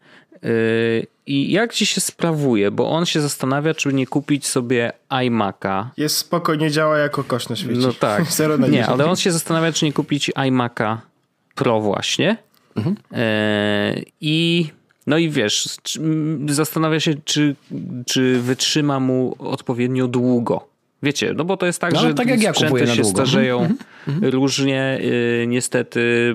Yy, 0.43 1.07
I 1.27 1.53
jak 1.53 1.75
ci 1.75 1.87
się 1.87 2.01
sprawuje? 2.01 2.71
Bo 2.71 2.91
on 2.91 3.07
się 3.07 3.21
zastanawia, 3.21 3.75
czy 3.75 3.93
nie 3.93 4.07
kupić 4.07 4.47
sobie 4.47 4.93
iMac'a. 5.11 5.85
Jest 5.97 6.17
spokojnie, 6.17 6.71
działa 6.71 6.99
jako 6.99 7.25
kosz 7.25 7.49
na 7.49 7.57
świecie. 7.57 7.81
No 7.81 7.93
tak. 7.93 8.25
nie, 8.71 8.87
ale 8.87 9.07
on 9.07 9.17
się 9.17 9.33
zastanawia, 9.33 9.73
czy 9.73 9.85
nie 9.85 9.93
kupić 9.93 10.31
iMac'a 10.31 10.97
Pro 11.55 11.81
właśnie. 11.81 12.37
Mhm. 12.77 12.97
Yy, 13.11 14.05
I 14.21 14.67
no 15.07 15.19
i 15.19 15.31
wiesz, 15.31 15.69
zastanawia 16.49 17.01
się, 17.01 17.15
czy, 17.25 17.57
czy 18.07 18.41
wytrzyma 18.41 19.01
mu 19.01 19.37
odpowiednio 19.39 20.09
długo. 20.09 20.69
Wiecie, 21.03 21.35
no 21.37 21.45
bo 21.45 21.57
to 21.57 21.67
jest 21.67 21.81
tak, 21.81 21.93
no, 21.93 22.01
że 22.01 22.15
tak 22.15 22.29
jak 22.29 22.43
ja 22.43 22.55
sprzęty 22.55 22.87
się 22.87 23.05
starzeją 23.05 23.59
mm 23.59 23.77
-hmm. 24.07 24.31
różnie. 24.31 24.99
Yy, 25.03 25.47
niestety 25.47 26.35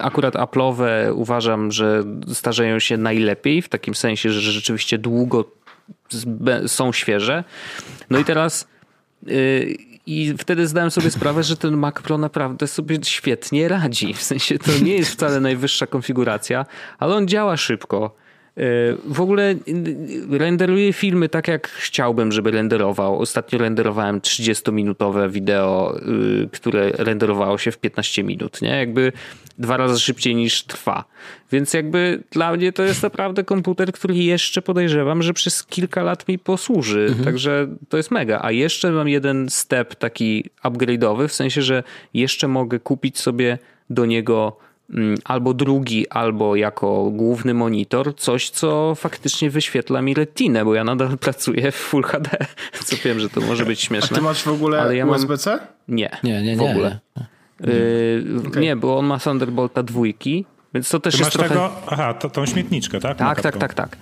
akurat 0.00 0.34
Apple'owe 0.34 1.12
uważam, 1.14 1.72
że 1.72 2.04
starzeją 2.32 2.78
się 2.78 2.96
najlepiej, 2.96 3.62
w 3.62 3.68
takim 3.68 3.94
sensie, 3.94 4.30
że 4.30 4.40
rzeczywiście 4.40 4.98
długo 4.98 5.44
są 6.66 6.92
świeże. 6.92 7.44
No 8.10 8.18
i 8.18 8.24
teraz 8.24 8.68
yy, 9.26 9.76
i 10.06 10.34
wtedy 10.38 10.66
zdałem 10.66 10.90
sobie 10.90 11.10
sprawę, 11.10 11.42
że 11.42 11.56
ten 11.56 11.76
Mac 11.76 11.94
Pro 11.94 12.18
naprawdę 12.18 12.66
sobie 12.66 12.98
świetnie 13.04 13.68
radzi. 13.68 14.14
W 14.14 14.22
sensie 14.22 14.58
to 14.58 14.70
nie 14.82 14.94
jest 14.94 15.12
wcale 15.12 15.40
najwyższa 15.40 15.86
konfiguracja, 15.86 16.66
ale 16.98 17.14
on 17.14 17.28
działa 17.28 17.56
szybko 17.56 18.16
w 19.04 19.20
ogóle 19.20 19.54
renderuję 20.30 20.92
filmy 20.92 21.28
tak, 21.28 21.48
jak 21.48 21.68
chciałbym, 21.68 22.32
żeby 22.32 22.50
renderował. 22.50 23.18
Ostatnio 23.18 23.58
renderowałem 23.58 24.20
30-minutowe 24.20 25.30
wideo, 25.30 25.98
y, 26.44 26.48
które 26.52 26.90
renderowało 26.90 27.58
się 27.58 27.70
w 27.70 27.78
15 27.78 28.24
minut, 28.24 28.62
nie? 28.62 28.68
Jakby 28.68 29.12
dwa 29.58 29.76
razy 29.76 30.00
szybciej 30.00 30.34
niż 30.34 30.62
trwa. 30.62 31.04
Więc 31.52 31.74
jakby 31.74 32.22
dla 32.30 32.56
mnie 32.56 32.72
to 32.72 32.82
jest 32.82 33.02
naprawdę 33.02 33.44
komputer, 33.44 33.92
który 33.92 34.14
jeszcze 34.14 34.62
podejrzewam, 34.62 35.22
że 35.22 35.34
przez 35.34 35.64
kilka 35.64 36.02
lat 36.02 36.28
mi 36.28 36.38
posłuży. 36.38 37.06
Mhm. 37.08 37.24
Także 37.24 37.68
to 37.88 37.96
jest 37.96 38.10
mega. 38.10 38.40
A 38.42 38.50
jeszcze 38.50 38.90
mam 38.90 39.08
jeden 39.08 39.50
step 39.50 39.94
taki 39.94 40.44
upgrade'owy, 40.64 41.28
w 41.28 41.32
sensie, 41.32 41.62
że 41.62 41.82
jeszcze 42.14 42.48
mogę 42.48 42.78
kupić 42.78 43.18
sobie 43.18 43.58
do 43.90 44.06
niego 44.06 44.56
albo 45.24 45.54
drugi, 45.54 46.08
albo 46.08 46.56
jako 46.56 47.10
główny 47.10 47.54
monitor, 47.54 48.16
coś, 48.16 48.50
co 48.50 48.94
faktycznie 48.94 49.50
wyświetla 49.50 50.02
mi 50.02 50.14
retinę, 50.14 50.64
bo 50.64 50.74
ja 50.74 50.84
nadal 50.84 51.18
pracuję 51.26 51.72
w 51.72 51.76
Full 51.76 52.02
HD, 52.02 52.30
co 52.84 52.96
wiem, 53.04 53.20
że 53.20 53.30
to 53.30 53.40
może 53.40 53.64
być 53.64 53.80
śmieszne. 53.80 54.14
A 54.14 54.18
ty 54.18 54.24
masz 54.24 54.42
w 54.42 54.48
ogóle 54.48 54.96
ja 54.96 55.06
USB-C? 55.06 55.50
Mam... 55.50 55.60
Nie, 55.88 56.18
nie, 56.24 56.42
nie, 56.42 56.56
w 56.56 56.62
ogóle. 56.62 56.98
Nie. 57.16 57.26
Yy, 57.60 58.48
okay. 58.48 58.62
nie, 58.62 58.76
bo 58.76 58.98
on 58.98 59.06
ma 59.06 59.18
Thunderbolta 59.18 59.82
dwójki, 59.82 60.44
więc 60.76 60.88
to 60.88 61.00
też 61.00 61.14
Ty 61.14 61.20
jest 61.20 61.32
trochę... 61.32 61.48
Tego, 61.48 61.70
aha, 61.86 62.14
to, 62.14 62.30
tą 62.30 62.46
śmietniczkę, 62.46 63.00
tak? 63.00 63.18
Tak, 63.18 63.40
tak, 63.40 63.56
tak, 63.56 63.74
tak. 63.74 63.96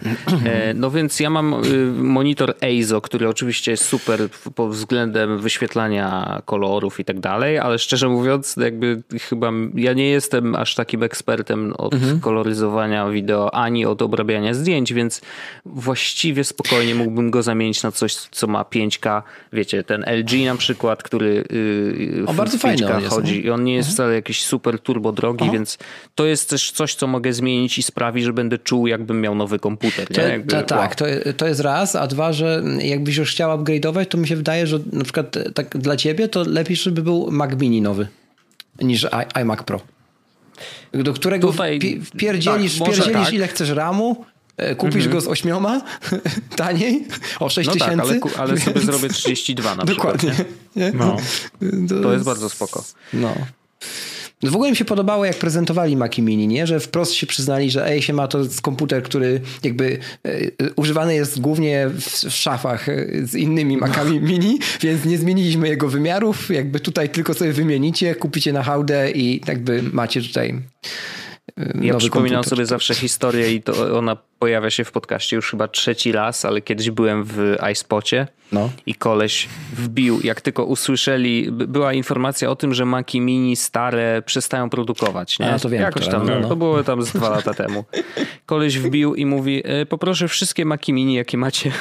E, 0.45 0.75
no 0.75 0.91
więc 0.91 1.21
ja 1.21 1.31
mam 1.31 1.55
y, 1.65 1.87
monitor 1.93 2.55
EIZO, 2.61 3.01
który 3.01 3.29
oczywiście 3.29 3.71
jest 3.71 3.85
super 3.85 4.21
pod 4.55 4.71
względem 4.71 5.39
wyświetlania 5.39 6.41
kolorów 6.45 7.01
i 7.01 7.05
tak 7.05 7.21
dalej, 7.21 7.59
ale 7.59 7.79
szczerze 7.79 8.09
mówiąc, 8.09 8.57
jakby 8.57 9.03
chyba 9.21 9.51
ja 9.75 9.93
nie 9.93 10.09
jestem 10.09 10.55
aż 10.55 10.75
takim 10.75 11.03
ekspertem 11.03 11.73
od 11.79 11.95
mhm. 11.95 12.21
koloryzowania 12.21 13.09
wideo, 13.09 13.55
ani 13.55 13.87
od 13.87 14.03
obrabiania 14.03 14.55
zdjęć, 14.55 14.93
więc 14.93 15.21
właściwie 15.67 16.45
spokojnie 16.45 16.95
mógłbym 16.95 17.31
go 17.31 17.43
zamienić 17.43 17.83
na 17.83 17.93
coś, 17.93 18.15
co 18.15 18.47
ma 18.47 18.63
5K. 18.63 19.23
Wiecie, 19.53 19.85
ten 19.85 20.05
LG 20.07 20.47
na 20.47 20.57
przykład, 20.57 21.03
który 21.03 21.45
y, 21.53 22.25
o, 22.27 22.35
bardzo 22.35 22.59
5K 22.59 23.07
chodzi 23.07 23.45
i 23.45 23.51
on 23.51 23.65
nie 23.65 23.75
jest 23.75 23.89
mhm. 23.89 23.95
wcale 23.95 24.15
jakiś 24.15 24.45
super 24.45 24.79
turbo 24.79 25.13
drogi, 25.13 25.45
Aha. 25.45 25.53
więc 25.53 25.79
to 26.15 26.27
jest 26.27 26.51
też 26.51 26.64
coś, 26.73 26.95
co 26.95 27.07
mogę 27.07 27.33
zmienić 27.33 27.79
i 27.79 27.83
sprawi, 27.83 28.23
że 28.23 28.33
będę 28.33 28.59
czuł, 28.59 28.87
jakbym 28.87 29.21
miał 29.21 29.35
nowy 29.35 29.59
komputer. 29.59 30.09
To, 30.09 30.21
Jakby, 30.21 30.51
to, 30.51 30.63
tak, 30.63 30.79
wow. 31.01 31.11
to, 31.25 31.33
to 31.37 31.47
jest 31.47 31.61
raz, 31.61 31.97
a 31.97 32.07
dwa, 32.07 32.33
że 32.33 32.63
jakbyś 32.79 33.17
już 33.17 33.31
chciał 33.31 33.59
upgrade'ować, 33.59 34.07
to 34.07 34.19
mi 34.19 34.29
się 34.29 34.37
wydaje, 34.37 34.67
że 34.67 34.79
na 34.93 35.05
przykład 35.05 35.39
tak 35.55 35.79
dla 35.79 35.97
ciebie 35.97 36.29
to 36.29 36.45
lepiej, 36.47 36.77
żeby 36.77 37.03
był 37.03 37.31
Mac 37.31 37.61
Mini 37.61 37.83
nowy 37.83 38.09
niż 38.81 39.07
iMac 39.35 39.63
Pro. 39.63 39.81
Do 40.93 41.13
którego 41.13 41.51
Tutaj, 41.51 42.01
wpierdzielisz, 42.05 42.79
tak, 42.79 42.89
wpierdzielisz 42.89 43.25
tak. 43.25 43.33
ile 43.33 43.49
chcesz 43.49 43.71
RAMu, 43.71 44.25
e, 44.57 44.75
Kupisz 44.75 44.95
mhm. 44.95 45.13
go 45.13 45.21
z 45.21 45.29
ośmioma 45.29 45.83
taniej 46.57 47.05
o 47.41 47.49
6 47.49 47.67
no 47.67 47.73
tysięcy. 47.73 48.21
Tak, 48.21 48.33
ale, 48.39 48.51
ale 48.51 48.61
sobie 48.61 48.81
zrobię 48.81 49.09
32 49.09 49.75
na 49.75 49.85
Dokładnie. 49.85 50.31
przykład. 50.35 50.55
Dokładnie. 50.75 51.17
No. 51.61 51.87
To, 51.89 52.03
to 52.03 52.13
jest 52.13 52.25
bardzo 52.25 52.51
spoko. 52.51 52.85
No. 53.13 53.35
No 54.45 54.51
w 54.51 54.55
ogóle 54.55 54.71
mi 54.71 54.77
się 54.77 54.85
podobało, 54.85 55.25
jak 55.25 55.37
prezentowali 55.37 55.97
Maci 55.97 56.23
Mini, 56.23 56.47
nie? 56.49 56.67
że 56.67 56.81
wprost 56.81 57.13
się 57.13 57.27
przyznali, 57.27 57.71
że 57.71 57.87
ej, 57.87 58.03
się 58.03 58.13
ma 58.13 58.29
to 58.29 58.39
komputer, 58.63 59.03
który 59.03 59.41
jakby 59.63 59.99
e, 60.25 60.31
używany 60.77 61.15
jest 61.15 61.41
głównie 61.41 61.89
w, 61.89 62.01
w 62.31 62.31
szafach 62.31 62.89
e, 62.89 63.07
z 63.23 63.35
innymi 63.35 63.77
Macami 63.77 64.21
no. 64.21 64.29
Mini, 64.29 64.59
więc 64.81 65.05
nie 65.05 65.19
zmieniliśmy 65.19 65.69
jego 65.69 65.89
wymiarów. 65.89 66.51
Jakby 66.51 66.81
tutaj 66.81 67.09
tylko 67.09 67.35
sobie 67.35 67.53
wymienicie, 67.53 68.15
kupicie 68.15 68.53
na 68.53 68.63
hałdę 68.63 69.11
i 69.11 69.41
jakby 69.49 69.83
macie 69.83 70.23
tutaj 70.23 70.55
ja 71.81 71.97
przypominam 71.97 72.37
komputer. 72.37 72.57
sobie 72.57 72.67
zawsze 72.67 72.95
historię 72.95 73.53
i 73.53 73.63
to 73.63 73.99
ona 73.99 74.17
pojawia 74.39 74.71
się 74.71 74.85
w 74.85 74.93
podcaście 74.93 75.37
już 75.37 75.51
chyba 75.51 75.69
trzeci 75.69 76.13
raz, 76.13 76.45
ale 76.45 76.61
kiedyś 76.61 76.91
byłem 76.91 77.25
w 77.25 77.57
iSpocie 77.73 78.27
no. 78.53 78.71
i 78.87 78.95
koleś 78.95 79.49
wbił, 79.73 80.21
jak 80.25 80.41
tylko 80.41 80.65
usłyszeli, 80.65 81.51
była 81.51 81.93
informacja 81.93 82.51
o 82.51 82.57
tym, 82.57 82.75
że 82.75 82.85
Maki 82.85 83.21
Mini 83.21 83.57
stare 83.57 84.23
przestają 84.27 84.71
produkować. 84.71 85.39
Nie? 85.39 85.53
A, 85.53 85.59
to 85.59 85.69
wiem. 85.69 85.83
Jakoś 85.83 86.09
tam, 86.09 86.27
no, 86.27 86.41
no. 86.41 86.49
to 86.49 86.57
było 86.57 86.85
tam 86.85 87.03
z 87.03 87.13
dwa 87.13 87.31
lata 87.31 87.55
temu. 87.55 87.85
Koleś 88.47 88.79
wbił 88.79 89.15
i 89.15 89.27
mówi, 89.27 89.63
e, 89.65 89.87
poproszę 89.87 90.29
wszystkie 90.29 90.65
Maki 90.65 90.93
Mini, 90.93 91.15
jakie 91.15 91.39
macie. 91.39 91.73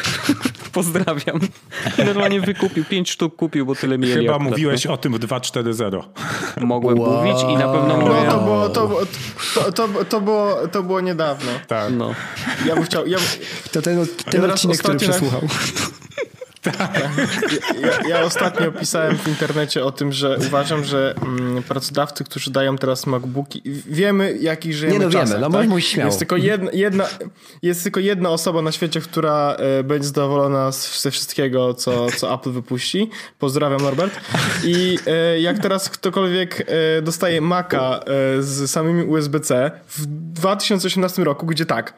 Pozdrawiam. 0.74 1.40
I 2.00 2.06
normalnie 2.06 2.42
wykupił, 2.42 2.86
pięć 2.86 3.12
sztuk 3.12 3.36
kupił, 3.36 3.66
bo 3.66 3.76
tyle 3.76 3.98
mieli. 3.98 4.26
Chyba 4.26 4.40
mówiłeś 4.40 4.86
o 4.86 4.98
tym 4.98 5.14
w 5.14 5.20
2.4.0. 5.20 6.04
Mogłem 6.66 7.00
wow. 7.00 7.18
mówić 7.18 7.44
i 7.44 7.58
na 7.58 7.68
pewno 7.74 7.98
mówię... 7.98 8.14
No, 8.26 8.32
to, 8.32 8.40
było, 8.40 8.70
to, 8.70 9.06
to, 9.56 9.72
to, 9.72 10.06
to, 10.06 10.22
było, 10.22 10.68
to 10.68 10.84
było 10.84 11.02
niedawno. 11.02 11.52
Tak. 11.68 11.94
No. 11.94 12.16
Ja 12.66 12.76
bym 12.76 12.84
chciał... 12.84 13.08
Ja, 13.08 13.18
to 13.72 13.82
ten, 13.82 14.06
ten 14.32 14.52
odcinek, 14.52 14.78
który 14.78 14.98
przesłuchał. 14.98 15.42
Tak. 16.64 17.02
Ja, 17.82 18.10
ja, 18.10 18.22
ostatnio 18.22 18.72
pisałem 18.72 19.18
w 19.18 19.28
internecie 19.28 19.86
o 19.86 19.92
tym, 19.92 20.12
że 20.12 20.38
uważam, 20.48 20.84
że 20.84 21.16
mm, 21.22 21.64
pracodawcy, 21.64 22.24
którzy 22.24 22.52
dają 22.52 22.78
teraz 22.78 23.08
MacBooki, 23.08 23.62
wiemy 23.86 24.38
jakich 24.40 24.74
żyjemy 24.74 25.00
Nie 25.00 25.06
no 25.06 25.12
czasach, 25.12 25.40
wiemy, 25.40 25.50
no 25.50 25.60
tak? 25.60 25.70
mój 25.70 25.82
śmiało. 25.82 26.08
Jest 26.08 26.20
tylko, 26.20 26.38
jedna, 26.38 26.72
jedna, 26.74 27.06
jest 27.62 27.84
tylko 27.84 28.00
jedna 28.00 28.30
osoba 28.30 28.62
na 28.62 28.72
świecie, 28.72 29.02
która 29.02 29.56
e, 29.56 29.84
będzie 29.84 30.08
zadowolona 30.08 30.72
ze 30.72 31.12
wszystkiego, 31.12 31.74
co, 31.74 32.08
co 32.12 32.34
Apple 32.34 32.52
wypuści. 32.52 33.10
Pozdrawiam 33.40 33.82
Norbert. 33.82 34.20
I 34.64 35.00
e, 35.08 35.40
jak 35.40 35.60
teraz 35.60 35.90
ktokolwiek 35.90 36.66
e, 36.68 37.02
dostaje 37.02 37.42
Maca 37.42 38.00
z 38.40 38.72
samymi 38.72 39.04
USB-C 39.04 39.72
w 39.88 40.06
2018 40.06 41.24
roku, 41.24 41.46
gdzie 41.46 41.66
tak, 41.66 41.94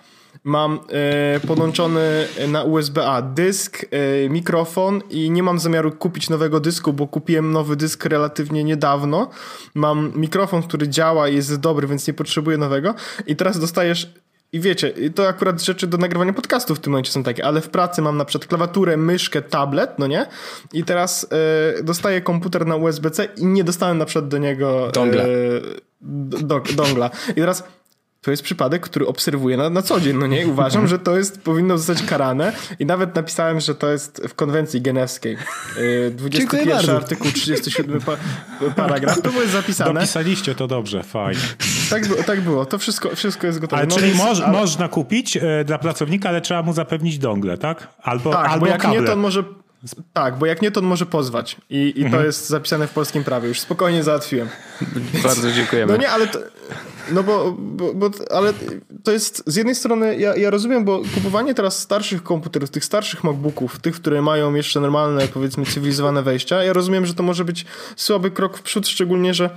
mam 0.46 0.80
e, 0.90 1.40
podłączony 1.40 2.28
na 2.48 2.64
USB-A 2.64 3.22
dysk, 3.22 3.86
e, 3.92 4.30
mikrofon 4.30 5.02
i 5.10 5.32
nie 5.32 5.44
mam 5.44 5.60
zamiaru 5.60 5.92
kupić 5.92 6.30
nowego 6.30 6.60
dysku, 6.60 6.94
bo 6.94 7.08
kupiłem 7.08 7.52
nowy 7.52 7.76
dysk 7.76 8.06
relatywnie 8.06 8.64
niedawno. 8.64 9.30
Mam 9.76 10.12
mikrofon, 10.16 10.64
który 10.64 10.88
działa 10.90 11.30
i 11.30 11.36
jest 11.36 11.56
dobry, 11.56 11.88
więc 11.88 12.08
nie 12.08 12.14
potrzebuję 12.14 12.58
nowego. 12.58 12.96
I 13.28 13.36
teraz 13.36 13.60
dostajesz 13.60 14.14
i 14.54 14.60
wiecie, 14.60 14.94
to 15.16 15.28
akurat 15.28 15.62
rzeczy 15.62 15.88
do 15.88 15.98
nagrywania 15.98 16.34
podcastów 16.34 16.78
w 16.78 16.82
tym 16.82 16.92
momencie 16.92 17.12
są 17.12 17.24
takie, 17.24 17.46
ale 17.46 17.62
w 17.62 17.70
pracy 17.70 18.02
mam 18.02 18.18
na 18.18 18.26
przykład 18.26 18.50
klawiaturę, 18.50 18.98
myszkę, 18.98 19.42
tablet, 19.42 20.00
no 20.00 20.08
nie? 20.08 20.26
I 20.74 20.84
teraz 20.84 21.28
e, 21.80 21.84
dostaję 21.84 22.22
komputer 22.22 22.66
na 22.68 22.76
USB-C 22.76 23.28
i 23.38 23.46
nie 23.46 23.64
dostałem 23.64 23.98
na 23.98 24.06
przykład 24.06 24.28
do 24.28 24.38
niego 24.38 24.92
dongla. 24.94 25.24
Do, 26.02 26.62
dongla. 26.76 27.10
I 27.30 27.34
teraz 27.34 27.64
to 28.26 28.32
jest 28.32 28.44
przypadek, 28.44 28.82
który 28.82 29.08
obserwuję 29.08 29.58
na, 29.58 29.70
na 29.70 29.82
co 29.82 30.00
dzień, 30.00 30.18
no 30.18 30.28
nie? 30.28 30.48
Uważam, 30.48 30.88
że 30.88 31.00
to 31.00 31.18
jest, 31.18 31.42
powinno 31.42 31.78
zostać 31.78 32.06
karane 32.06 32.54
i 32.80 32.86
nawet 32.86 33.16
napisałem, 33.16 33.60
że 33.60 33.76
to 33.76 33.92
jest 33.92 34.22
w 34.28 34.34
konwencji 34.34 34.82
genewskiej. 34.82 35.38
21 36.12 36.90
y, 36.90 36.98
artykuł, 36.98 37.32
37 37.32 38.02
pa, 38.02 38.18
paragraf, 38.76 39.22
to 39.22 39.32
było 39.32 39.48
zapisane. 39.48 39.94
Dopisaliście 39.94 40.56
to 40.56 40.68
dobrze, 40.68 41.04
fajnie. 41.04 41.42
Tak, 41.90 42.04
tak 42.26 42.42
było, 42.42 42.66
to 42.66 42.78
wszystko, 42.78 43.16
wszystko 43.16 43.48
jest 43.48 43.60
gotowe. 43.60 43.78
Ale 43.78 43.88
no 43.88 43.96
czyli 43.96 44.08
więc, 44.08 44.24
moż, 44.24 44.42
ale... 44.42 44.52
można 44.52 44.88
kupić 44.88 45.38
e, 45.38 45.64
dla 45.66 45.78
pracownika, 45.78 46.30
ale 46.30 46.42
trzeba 46.42 46.62
mu 46.62 46.74
zapewnić 46.74 47.18
dongle, 47.18 47.58
tak? 47.58 47.88
Albo, 48.02 48.32
tak, 48.32 48.50
albo 48.50 48.66
bo 48.66 48.72
jak 48.72 48.82
kable. 48.82 49.00
nie, 49.02 49.08
to 49.08 49.14
on 49.14 49.20
może 49.20 49.44
tak, 50.14 50.38
bo 50.38 50.46
jak 50.46 50.62
nie, 50.62 50.72
to 50.72 50.80
on 50.80 50.86
może 50.86 51.06
pozwać. 51.06 51.58
I, 51.70 51.94
i 51.96 52.04
mhm. 52.04 52.12
to 52.12 52.28
jest 52.28 52.48
zapisane 52.50 52.88
w 52.88 52.92
polskim 52.92 53.24
prawie. 53.24 53.48
Już 53.48 53.60
spokojnie 53.60 54.04
załatwiłem. 54.04 54.50
Bardzo 55.24 55.52
dziękujemy. 55.52 55.94
No 55.94 55.98
nie, 55.98 56.10
ale 56.10 56.28
to, 56.28 56.40
no 57.12 57.24
bo, 57.24 57.56
bo, 57.58 57.94
bo, 57.94 58.10
ale 58.32 58.54
to 59.04 59.12
jest 59.12 59.44
z 59.46 59.56
jednej 59.56 59.76
strony, 59.76 60.18
ja, 60.18 60.36
ja 60.36 60.50
rozumiem, 60.50 60.86
bo 60.86 61.02
kupowanie 61.14 61.54
teraz 61.54 61.80
starszych 61.80 62.24
komputerów, 62.24 62.70
tych 62.70 62.86
starszych 62.86 63.24
MacBooków, 63.24 63.80
tych, 63.80 63.96
które 63.96 64.22
mają 64.22 64.54
jeszcze 64.54 64.80
normalne, 64.80 65.28
powiedzmy, 65.28 65.66
cywilizowane 65.66 66.24
wejścia, 66.24 66.64
ja 66.64 66.74
rozumiem, 66.74 67.06
że 67.06 67.14
to 67.14 67.24
może 67.24 67.46
być 67.46 67.66
słaby 67.96 68.32
krok 68.32 68.58
w 68.58 68.62
przód, 68.62 68.88
szczególnie, 68.88 69.34
że 69.34 69.50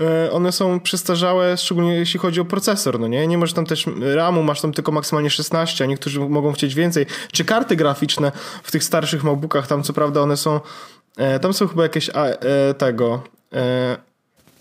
e, 0.00 0.32
one 0.32 0.52
są 0.52 0.80
przestarzałe, 0.80 1.56
szczególnie 1.56 1.94
jeśli 1.94 2.20
chodzi 2.20 2.40
o 2.40 2.44
procesor, 2.44 3.00
no 3.00 3.08
nie? 3.08 3.26
Nie 3.26 3.38
masz 3.38 3.52
tam 3.52 3.66
też 3.66 3.86
RAMu, 4.14 4.42
masz 4.42 4.60
tam 4.60 4.72
tylko 4.72 4.92
maksymalnie 4.92 5.30
16, 5.30 5.84
a 5.84 5.86
niektórzy 5.86 6.20
mogą 6.20 6.52
chcieć 6.52 6.74
więcej. 6.74 7.06
Czy 7.32 7.44
karty 7.44 7.76
graficzne 7.76 8.32
w 8.62 8.70
tych 8.70 8.84
starszych 8.84 9.24
MacBookach, 9.24 9.66
tam 9.66 9.82
co 9.82 9.92
prawda 9.92 10.20
one 10.20 10.36
są, 10.36 10.60
e, 11.16 11.40
tam 11.40 11.54
są 11.54 11.68
chyba 11.68 11.82
jakieś 11.82 12.10
e, 12.14 12.74
tego 12.74 13.22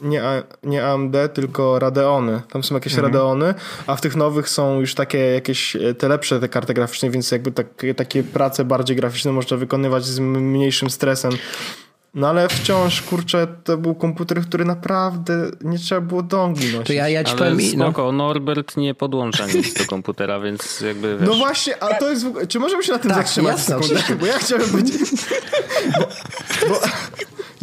nie, 0.03 0.23
nie 0.63 0.85
AMD, 0.85 1.15
tylko 1.33 1.79
Radeony. 1.79 2.41
Tam 2.51 2.63
są 2.63 2.75
jakieś 2.75 2.93
mhm. 2.93 3.13
Radeony, 3.13 3.53
a 3.87 3.95
w 3.95 4.01
tych 4.01 4.15
nowych 4.15 4.49
są 4.49 4.79
już 4.79 4.95
takie 4.95 5.17
jakieś 5.17 5.75
e, 5.75 5.93
te 5.93 6.07
lepsze 6.07 6.39
te 6.39 6.49
karty 6.49 6.73
graficzne, 6.73 7.09
więc 7.09 7.31
jakby 7.31 7.51
tak, 7.51 7.67
takie 7.95 8.23
prace 8.23 8.65
bardziej 8.65 8.95
graficzne 8.95 9.31
można 9.31 9.57
wykonywać 9.57 10.05
z 10.05 10.19
mniejszym 10.19 10.89
stresem. 10.89 11.31
No 12.13 12.29
ale 12.29 12.49
wciąż, 12.49 13.01
kurczę, 13.01 13.47
to 13.63 13.77
był 13.77 13.95
komputer, 13.95 14.41
który 14.41 14.65
naprawdę 14.65 15.51
nie 15.61 15.77
trzeba 15.77 16.01
było 16.01 16.23
dongli 16.23 16.65
nosić. 16.65 16.87
To 16.87 16.93
ja, 16.93 17.09
ja 17.09 17.23
ci 17.23 17.31
ale 17.31 17.39
powiem... 17.39 17.61
Spoko, 17.61 18.03
no. 18.03 18.11
Norbert 18.11 18.77
nie 18.77 18.95
podłącza 18.95 19.47
nic 19.47 19.73
do 19.73 19.85
komputera, 19.85 20.39
więc 20.39 20.81
jakby 20.81 21.17
wiesz... 21.17 21.29
No 21.29 21.35
właśnie, 21.35 21.83
a 21.83 21.93
to 21.93 22.09
jest... 22.09 22.25
Czy 22.47 22.59
możemy 22.59 22.83
się 22.83 22.91
na 22.91 22.99
tym 22.99 23.11
tak, 23.11 23.19
zatrzymać 23.19 23.69
jasne, 23.69 24.15
Bo 24.19 24.25
ja 24.25 24.37
chciałem 24.39 24.69
być... 24.71 24.85
bo, 25.99 26.07
bo, 26.69 26.79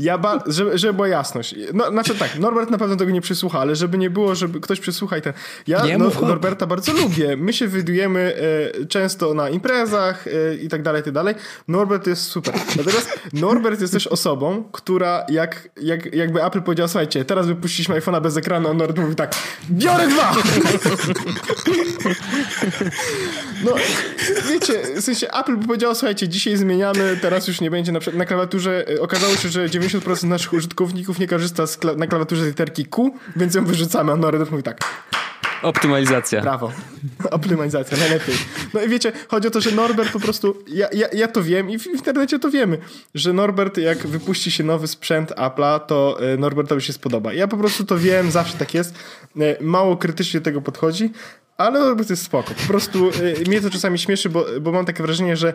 ja 0.01 0.19
ba... 0.19 0.39
żeby, 0.47 0.79
żeby 0.79 0.95
była 0.95 1.09
jasność. 1.09 1.55
No, 1.75 1.91
znaczy 1.91 2.15
tak, 2.15 2.39
Norbert 2.39 2.71
na 2.71 2.79
pewno 2.79 2.97
tego 2.97 3.11
nie 3.11 3.21
przysłucha, 3.21 3.61
ale 3.61 3.77
żeby 3.77 3.99
nie 3.99 4.11
było, 4.11 4.35
żeby 4.35 4.61
ktoś 4.61 4.81
przysłucha 4.81 5.19
i 5.19 5.23
ten... 5.23 5.33
Ja 5.67 5.87
nie, 5.87 5.99
no, 5.99 6.11
Norberta 6.23 6.67
bardzo 6.67 6.93
lubię. 6.93 7.37
My 7.37 7.53
się 7.53 7.69
widujemy 7.69 8.35
e, 8.81 8.87
często 8.87 9.35
na 9.35 9.51
imprezach 9.51 10.27
e, 10.27 10.55
i 10.55 10.69
tak 10.69 10.83
dalej, 10.83 11.01
i 11.01 11.05
tak 11.05 11.15
dalej. 11.15 11.35
Norbert 11.69 12.07
jest 12.07 12.23
super. 12.23 12.55
Natomiast 12.77 13.21
Norbert 13.33 13.81
jest 13.81 13.93
też 13.93 14.07
osobą, 14.07 14.65
która 14.73 15.25
jak, 15.29 15.69
jak, 15.83 16.15
jakby 16.15 16.45
Apple 16.45 16.63
powiedział, 16.63 16.89
słuchajcie, 16.89 17.25
teraz 17.25 17.47
wypuściliśmy 17.47 18.01
iPhone'a 18.01 18.23
bez 18.23 18.37
ekranu, 18.37 18.69
a 18.69 18.75
Norbert 18.75 18.99
mówi 18.99 19.17
tak, 19.17 19.35
biorę 19.71 20.09
dwa! 20.09 20.33
no, 23.65 23.75
wiecie, 24.51 24.83
w 24.97 25.01
sensie 25.01 25.29
Apple 25.33 25.57
by 25.57 25.67
powiedział, 25.67 25.95
słuchajcie, 25.95 26.29
dzisiaj 26.29 26.57
zmieniamy, 26.57 27.19
teraz 27.23 27.49
już 27.49 27.61
nie 27.61 27.71
będzie 27.71 27.93
na, 27.93 28.01
na 28.13 28.25
klawiaturze, 28.25 28.85
e, 28.89 29.01
okazało 29.01 29.35
się, 29.35 29.49
że 29.49 29.71
90 29.71 29.90
90% 29.99 30.25
naszych 30.25 30.53
użytkowników 30.53 31.19
nie 31.19 31.27
korzysta 31.27 31.65
kla 31.81 31.95
na 31.95 32.07
klawiaturze 32.07 32.47
literki 32.47 32.85
Q, 32.85 33.15
więc 33.37 33.55
ją 33.55 33.65
wyrzucamy, 33.65 34.13
a 34.13 34.17
Norbert 34.17 34.51
mówi 34.51 34.63
tak. 34.63 34.81
Optymalizacja. 35.63 36.41
Brawo. 36.41 36.73
Optymalizacja, 37.31 37.99
najlepiej. 37.99 38.35
No 38.75 38.83
i 38.83 38.89
wiecie, 38.89 39.13
chodzi 39.29 39.49
o 39.49 39.51
to, 39.51 39.61
że 39.61 39.71
Norbert 39.71 40.13
po 40.13 40.21
prostu, 40.21 40.57
ja, 40.69 40.89
ja, 40.93 41.07
ja 41.13 41.29
to 41.29 41.43
wiem 41.43 41.71
i 41.71 41.79
w 41.79 41.87
internecie 41.87 42.39
to 42.39 42.51
wiemy, 42.51 42.79
że 43.15 43.33
Norbert 43.33 43.79
jak 43.79 44.07
wypuści 44.07 44.51
się 44.51 44.65
nowy 44.65 44.89
sprzęt 44.89 45.31
Apple'a, 45.31 45.81
to 45.81 46.19
e, 46.21 46.37
Norbertowi 46.37 46.83
się 46.83 46.93
spodoba. 46.93 47.33
Ja 47.33 47.49
po 47.49 47.57
prostu 47.57 47.85
to 47.85 47.99
wiem, 47.99 48.31
zawsze 48.31 48.59
tak 48.59 48.75
jest. 48.75 48.95
E, 49.41 49.65
mało 49.65 49.97
krytycznie 49.97 50.41
do 50.41 50.45
tego 50.45 50.61
podchodzi, 50.61 51.11
ale 51.57 51.81
Norbert 51.81 52.11
jest 52.11 52.23
spoko. 52.23 52.55
Po 52.55 52.67
prostu 52.69 53.11
e, 53.11 53.49
mnie 53.49 53.61
to 53.61 53.71
czasami 53.71 53.99
śmieszy, 53.99 54.29
bo, 54.29 54.47
bo 54.61 54.73
mam 54.73 54.85
takie 54.85 55.03
wrażenie, 55.03 55.37
że 55.37 55.55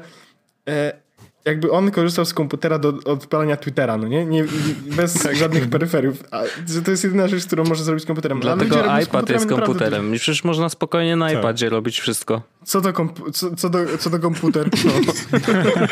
jakby 1.45 1.71
on 1.71 1.91
korzystał 1.91 2.25
z 2.25 2.33
komputera 2.33 2.79
do 2.79 2.93
odpalania 3.05 3.57
Twittera, 3.57 3.97
no 3.97 4.07
nie? 4.07 4.25
nie 4.25 4.45
bez 4.85 5.13
tak. 5.23 5.35
żadnych 5.35 5.69
peryferiów. 5.69 6.23
A, 6.31 6.43
to 6.85 6.91
jest 6.91 7.03
jedyna 7.03 7.27
rzecz, 7.27 7.45
którą 7.45 7.63
może 7.63 7.83
zrobić 7.83 8.05
komputerem. 8.05 8.39
Dlatego 8.39 8.99
iPad 9.03 9.29
jest 9.29 9.49
komputerem. 9.49 10.15
I 10.15 10.19
przecież 10.19 10.43
można 10.43 10.69
spokojnie 10.69 11.15
na 11.15 11.29
co? 11.29 11.39
iPadzie 11.39 11.69
robić 11.69 11.99
wszystko. 11.99 12.41
Co 12.63 12.81
do, 12.81 12.89
komp- 12.89 13.31
co, 13.31 13.55
co, 13.55 13.69
do, 13.69 13.97
co 13.97 14.09
do 14.09 14.19
komputer? 14.19 14.69
No. 14.85 14.91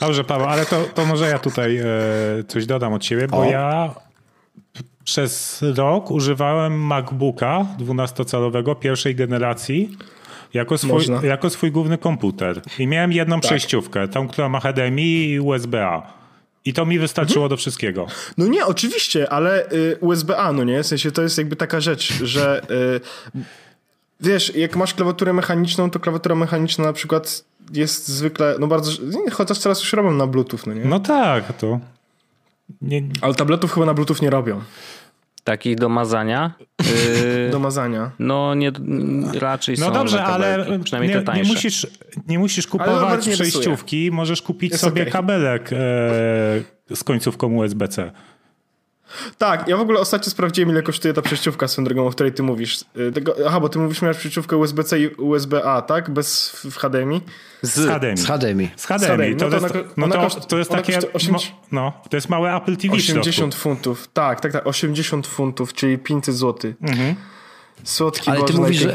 Dobrze, 0.00 0.24
Paweł, 0.24 0.46
ale 0.46 0.66
to, 0.66 0.84
to 0.94 1.06
może 1.06 1.28
ja 1.28 1.38
tutaj 1.38 1.76
e, 1.76 1.84
coś 2.48 2.66
dodam 2.66 2.92
od 2.92 3.04
siebie, 3.04 3.28
bo 3.28 3.38
o. 3.38 3.44
ja 3.44 3.94
przez 5.04 5.64
rok 5.76 6.10
używałem 6.10 6.86
MacBooka 6.86 7.66
12-calowego 7.78 8.78
pierwszej 8.78 9.14
generacji 9.14 9.96
jako 10.54 10.78
swój, 10.78 11.04
jako 11.22 11.50
swój 11.50 11.72
główny 11.72 11.98
komputer. 11.98 12.62
I 12.78 12.86
miałem 12.86 13.12
jedną 13.12 13.36
tak. 13.36 13.42
przejściówkę, 13.42 14.08
tą, 14.08 14.28
która 14.28 14.48
ma 14.48 14.60
HDMI 14.60 15.28
i 15.28 15.40
USB-A. 15.40 16.20
I 16.64 16.72
to 16.72 16.86
mi 16.86 16.98
wystarczyło 16.98 17.44
mhm. 17.44 17.50
do 17.50 17.56
wszystkiego. 17.56 18.06
No 18.38 18.46
nie, 18.46 18.66
oczywiście, 18.66 19.32
ale 19.32 19.72
y, 19.72 19.96
USB-A, 20.00 20.52
no 20.52 20.64
nie? 20.64 20.82
W 20.82 20.86
sensie 20.86 21.12
to 21.12 21.22
jest 21.22 21.38
jakby 21.38 21.56
taka 21.56 21.80
rzecz, 21.80 22.12
że 22.24 22.62
y, 22.70 23.00
wiesz, 24.20 24.54
jak 24.54 24.76
masz 24.76 24.94
klawiaturę 24.94 25.32
mechaniczną, 25.32 25.90
to 25.90 26.00
klawiatura 26.00 26.34
mechaniczna 26.34 26.84
na 26.84 26.92
przykład 26.92 27.44
jest 27.72 28.08
zwykle, 28.08 28.56
no 28.60 28.66
bardzo, 28.66 28.92
chociaż 29.32 29.58
teraz 29.58 29.80
już 29.80 29.92
robią 29.92 30.10
na 30.10 30.26
Bluetooth, 30.26 30.58
no 30.66 30.74
nie? 30.74 30.84
No 30.84 31.00
tak, 31.00 31.56
to... 31.56 31.80
Nie... 32.82 33.02
Ale 33.20 33.34
tabletów 33.34 33.72
chyba 33.72 33.86
na 33.86 33.94
Bluetooth 33.94 34.16
nie 34.22 34.30
robią. 34.30 34.60
Takich 35.44 35.76
do 35.76 35.88
mazania? 35.88 36.54
Yy, 36.78 37.50
do 37.52 37.58
mazania. 37.58 38.10
No 38.18 38.54
nie, 38.54 38.72
raczej 39.40 39.76
no 39.78 39.86
są. 39.86 39.92
No 39.92 39.98
dobrze, 39.98 40.24
ale 40.24 40.78
przynajmniej 40.84 41.14
nie, 41.14 41.20
te 41.20 41.26
tańsze. 41.26 41.42
Nie 41.42 41.48
musisz, 41.48 41.86
nie 42.28 42.38
musisz 42.38 42.66
kupować 42.66 43.28
przejściówki, 43.28 44.10
możesz 44.12 44.42
kupić 44.42 44.70
Jest 44.70 44.84
sobie 44.84 45.02
okay. 45.02 45.12
kabelek 45.12 45.72
e, 45.72 45.76
z 46.94 47.04
końcówką 47.04 47.54
USB-C. 47.54 48.12
Tak, 49.38 49.68
ja 49.68 49.76
w 49.76 49.80
ogóle 49.80 50.00
ostatnio 50.00 50.30
sprawdziłem, 50.30 50.70
ile 50.70 50.82
kosztuje 50.82 51.14
ta 51.14 51.22
przejściówka 51.22 51.68
swoją 51.68 51.84
drogą, 51.84 52.06
o 52.06 52.10
której 52.10 52.32
ty 52.32 52.42
mówisz. 52.42 52.84
Y, 53.08 53.12
tego, 53.12 53.34
aha, 53.46 53.60
bo 53.60 53.68
ty 53.68 53.78
mówisz, 53.78 54.02
miałeś 54.02 54.16
przejściówkę 54.16 54.56
USB-C 54.56 55.00
i 55.00 55.08
USB-A, 55.08 55.82
tak? 55.82 56.10
Bez 56.10 56.50
w 56.50 56.76
HDMI? 56.76 57.20
Z, 57.62 57.74
z 57.74 57.88
HDMI. 57.88 58.16
Z 58.16 58.26
HDMI. 58.26 58.70
Z 58.76 58.86
HDMI. 58.86 59.36
To, 59.36 59.48
no 59.48 59.58
to, 59.58 59.64
jest, 59.64 59.96
no 59.96 60.08
to, 60.08 60.40
to 60.40 60.58
jest 60.58 60.70
takie, 60.70 60.98
80, 61.12 61.56
no, 61.72 61.92
to 62.10 62.16
jest 62.16 62.28
małe 62.28 62.56
Apple 62.56 62.76
TV 62.76 62.94
80 62.94 63.54
funtów, 63.54 64.08
tak, 64.12 64.40
tak, 64.40 64.52
tak, 64.52 64.66
80 64.66 65.26
funtów, 65.26 65.74
czyli 65.74 65.98
500 65.98 66.34
zł. 66.34 66.72
Mhm. 66.82 67.14
Słodki 67.84 68.30
Ale 68.30 68.44
ty 68.44 68.52
mówisz, 68.52 68.78
że, 68.78 68.94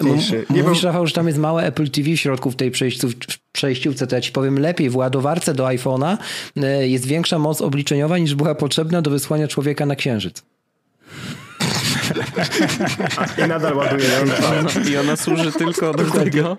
mówisz, 0.49 0.83
Rafał, 0.83 1.07
że 1.07 1.13
tam 1.13 1.27
jest 1.27 1.39
małe 1.39 1.63
Apple 1.63 1.89
TV 1.89 2.09
w 2.09 2.19
środku 2.19 2.51
w 2.51 2.55
tej 2.55 2.71
przejściówce, 3.51 4.07
to 4.07 4.15
ja 4.15 4.21
ci 4.21 4.31
powiem 4.31 4.59
lepiej. 4.59 4.89
W 4.89 4.95
ładowarce 4.95 5.53
do 5.53 5.65
iPhone'a 5.65 6.17
e, 6.57 6.87
jest 6.87 7.05
większa 7.05 7.39
moc 7.39 7.61
obliczeniowa 7.61 8.17
niż 8.17 8.35
była 8.35 8.55
potrzebna 8.55 9.01
do 9.01 9.11
wysłania 9.11 9.47
człowieka 9.47 9.85
na 9.85 9.95
Księżyc. 9.95 10.43
I 13.45 13.47
nadal 13.47 13.77
ładuje. 13.77 14.09
Ona, 14.21 14.89
I 14.89 14.97
ona 14.97 15.15
służy 15.15 15.51
tylko 15.51 15.93
do 15.93 16.03
tego, 16.03 16.57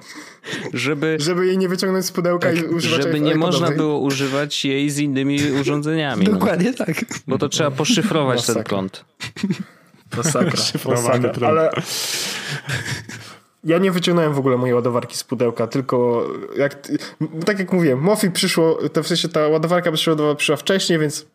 żeby... 0.74 1.16
Żeby 1.20 1.46
jej 1.46 1.58
nie 1.58 1.68
wyciągnąć 1.68 2.06
z 2.06 2.12
pudełka 2.12 2.48
tak, 2.48 2.58
i 2.58 2.64
używać 2.64 3.02
Żeby 3.02 3.20
nie 3.20 3.34
można 3.34 3.70
było 3.70 3.98
używać 3.98 4.64
jej 4.64 4.90
z 4.90 4.98
innymi 4.98 5.38
urządzeniami. 5.60 6.26
No. 6.26 6.32
Dokładnie 6.32 6.70
no. 6.78 6.84
tak. 6.86 7.04
Bo 7.26 7.38
to 7.38 7.48
trzeba 7.48 7.70
poszyfrować 7.70 8.36
Masakra. 8.36 8.62
ten 8.62 8.64
prąd. 8.64 9.04
Masakra. 10.16 10.62
Masakra. 10.85 11.48
Ale 11.48 11.70
ja 13.64 13.79
nie 13.79 13.90
wyciągnąłem 13.90 14.35
w 14.35 14.38
ogóle 14.38 14.57
mojej 14.57 14.74
ładowarki 14.74 15.16
z 15.16 15.24
pudełka, 15.24 15.66
tylko 15.66 16.26
jak, 16.57 16.88
tak 17.46 17.59
jak 17.59 17.72
mówiłem, 17.72 17.98
Mofi 17.98 18.31
przyszło, 18.31 18.79
to 18.92 19.02
w 19.02 19.09
sensie 19.09 19.29
ta 19.29 19.48
ładowarka 19.48 19.92
przyszła, 19.92 20.35
przyszła 20.35 20.57
wcześniej, 20.57 20.98
więc 20.98 21.26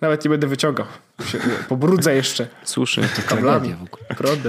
nawet 0.00 0.24
nie 0.24 0.30
będę 0.30 0.46
wyciągał. 0.46 0.86
Pobrudzę 1.68 2.14
jeszcze. 2.14 2.46
Słusznie. 2.64 3.08
Kablami. 3.26 3.74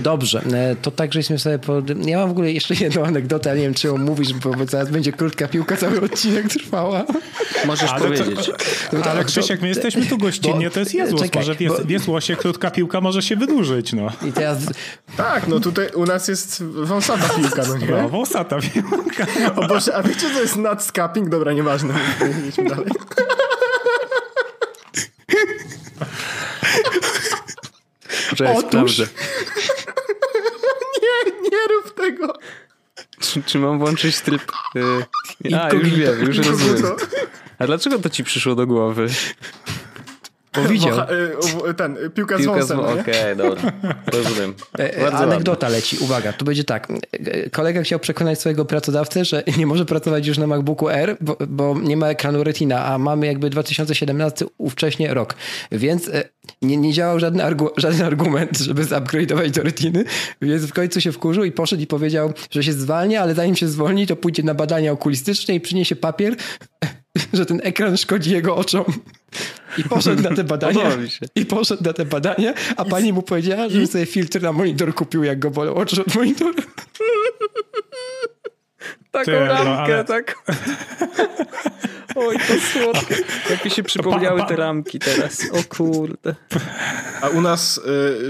Dobrze, 0.01 0.41
e, 0.53 0.75
to 0.75 0.91
tak, 0.91 1.13
żeśmy 1.13 1.39
sobie... 1.39 1.59
Pod... 1.59 2.05
Ja 2.05 2.17
mam 2.17 2.27
w 2.27 2.31
ogóle 2.31 2.51
jeszcze 2.51 2.73
jedną 2.73 3.05
anegdotę, 3.05 3.49
ale 3.49 3.59
nie 3.59 3.65
wiem, 3.65 3.73
czy 3.73 3.87
ją 3.87 3.97
mówisz, 3.97 4.33
bo 4.33 4.51
zaraz 4.65 4.89
będzie 4.89 5.11
krótka 5.11 5.47
piłka, 5.47 5.77
cały 5.77 6.01
odcinek 6.01 6.47
trwała. 6.47 7.05
Możesz 7.65 7.91
ale 7.91 8.01
powiedzieć. 8.01 8.51
To, 8.91 9.11
ale 9.11 9.25
Krzysiek, 9.25 9.61
my 9.61 9.67
jesteśmy 9.67 10.05
tu 10.05 10.17
gościnnie, 10.17 10.69
to 10.69 10.79
jest 10.79 10.93
Jezłos. 10.93 11.21
Czekaj, 11.21 11.41
może 11.41 11.55
w, 11.55 11.61
Jez, 11.61 11.81
w 11.81 11.89
Jezłosie 11.89 12.35
krótka 12.35 12.71
piłka 12.71 13.01
może 13.01 13.21
się 13.21 13.35
wydłużyć, 13.35 13.93
no. 13.93 14.11
I 14.27 14.31
teraz... 14.31 14.57
Tak, 15.17 15.47
no 15.47 15.59
tutaj 15.59 15.89
u 15.95 16.05
nas 16.05 16.27
jest 16.27 16.63
wąsata 16.63 17.29
piłka, 17.29 17.63
no 17.67 17.77
nie? 17.77 17.87
No, 17.87 18.09
wąsata 18.09 18.57
piłka. 18.61 19.25
O 19.55 19.67
Boże, 19.67 19.95
a 19.95 20.03
wiecie, 20.03 20.33
co 20.33 20.41
jest 20.41 20.55
nutscapping? 20.55 21.29
Dobra, 21.29 21.53
nieważne. 21.53 21.93
Idźmy 22.49 22.69
dalej. 22.69 22.87
Że 28.35 28.51
Otóż... 28.51 28.65
sprawdzę. 28.69 29.07
nie, 31.03 31.91
tego. 31.95 32.33
Czy, 33.19 33.43
czy 33.43 33.59
mam 33.59 33.79
włączyć 33.79 34.21
tryb... 34.21 34.51
Yy, 34.75 35.59
a, 35.59 35.73
już 35.73 35.89
wiem, 35.89 36.19
już 36.25 36.37
rozumiem. 36.37 36.95
A 37.59 37.65
dlaczego 37.65 37.99
to 37.99 38.09
ci 38.09 38.23
przyszło 38.23 38.55
do 38.55 38.67
głowy? 38.67 39.07
Powiedział. 40.63 40.99
Y, 41.69 41.73
ten, 41.73 41.97
piłka, 42.15 42.37
piłka 42.37 42.63
z 42.63 42.67
wąsem. 42.67 42.79
Okej, 42.79 42.99
okay, 42.99 43.35
dobra. 43.35 43.71
Rozumiem. 44.05 44.53
E, 44.77 45.01
Bardzo 45.01 45.17
Anegdota 45.17 45.67
ładnie. 45.67 45.77
leci. 45.77 45.97
Uwaga, 45.99 46.33
tu 46.33 46.45
będzie 46.45 46.63
tak. 46.63 46.87
E, 47.11 47.49
kolega 47.49 47.81
chciał 47.81 47.99
przekonać 47.99 48.39
swojego 48.39 48.65
pracodawcę, 48.65 49.25
że 49.25 49.43
nie 49.57 49.67
może 49.67 49.85
pracować 49.85 50.27
już 50.27 50.37
na 50.37 50.47
MacBooku 50.47 50.89
R, 50.89 51.17
bo, 51.21 51.37
bo 51.47 51.79
nie 51.79 51.97
ma 51.97 52.07
ekranu 52.07 52.43
Retina, 52.43 52.85
a 52.85 52.97
mamy 52.97 53.25
jakby 53.27 53.49
2017 53.49 54.45
ówcześnie 54.57 55.13
rok. 55.13 55.35
Więc 55.71 56.07
e, 56.07 56.23
nie, 56.61 56.77
nie 56.77 56.93
działał 56.93 57.19
żaden, 57.19 57.41
argu, 57.41 57.69
żaden 57.77 58.01
argument, 58.01 58.57
żeby 58.57 58.83
zupgrade'ować 58.83 59.49
do 59.49 59.63
Retiny, 59.63 60.03
więc 60.41 60.65
w 60.65 60.73
końcu 60.73 61.01
się 61.01 61.11
wkurzył 61.11 61.43
i 61.43 61.51
poszedł 61.51 61.81
i 61.81 61.87
powiedział, 61.87 62.33
że 62.51 62.63
się 62.63 62.73
zwalnia, 62.73 63.21
ale 63.21 63.35
zanim 63.35 63.55
się 63.55 63.67
zwolni, 63.67 64.07
to 64.07 64.15
pójdzie 64.15 64.43
na 64.43 64.53
badania 64.53 64.91
okulistyczne 64.91 65.55
i 65.55 65.59
przyniesie 65.59 65.95
papier, 65.95 66.35
że 67.33 67.45
ten 67.45 67.61
ekran 67.63 67.97
szkodzi 67.97 68.31
jego 68.31 68.55
oczom. 68.55 68.85
I 69.77 69.83
poszedł 69.83 70.23
na 70.23 70.35
te 70.35 70.43
badania. 70.53 70.89
I 71.35 71.45
poszedł 71.45 71.83
na 71.83 71.93
te 71.93 72.05
badania, 72.05 72.53
a 72.77 72.83
I 72.83 72.89
pani 72.89 73.13
mu 73.13 73.21
powiedziała, 73.21 73.69
że 73.69 73.87
sobie 73.87 74.05
filtr 74.05 74.41
na 74.41 74.51
monitor 74.51 74.95
kupił, 74.95 75.23
jak 75.23 75.39
go 75.39 75.51
bolą 75.51 75.73
oczy 75.73 76.01
od 76.01 76.15
monitora. 76.15 76.53
Taką 79.11 79.31
Ty, 79.31 79.39
lampkę, 79.39 79.65
no, 79.65 79.93
ale... 79.93 80.03
tak. 80.03 80.35
Oj, 82.15 82.37
to 82.37 82.53
słodkie. 82.73 83.15
Jak 83.49 83.65
mi 83.65 83.71
się 83.71 83.83
przypomniały 83.83 84.45
te 84.45 84.55
ramki 84.55 84.99
teraz. 84.99 85.41
O 85.51 85.75
kurde. 85.75 86.35
A 87.21 87.29
u 87.29 87.41
nas, 87.41 87.77
y, 87.77 87.81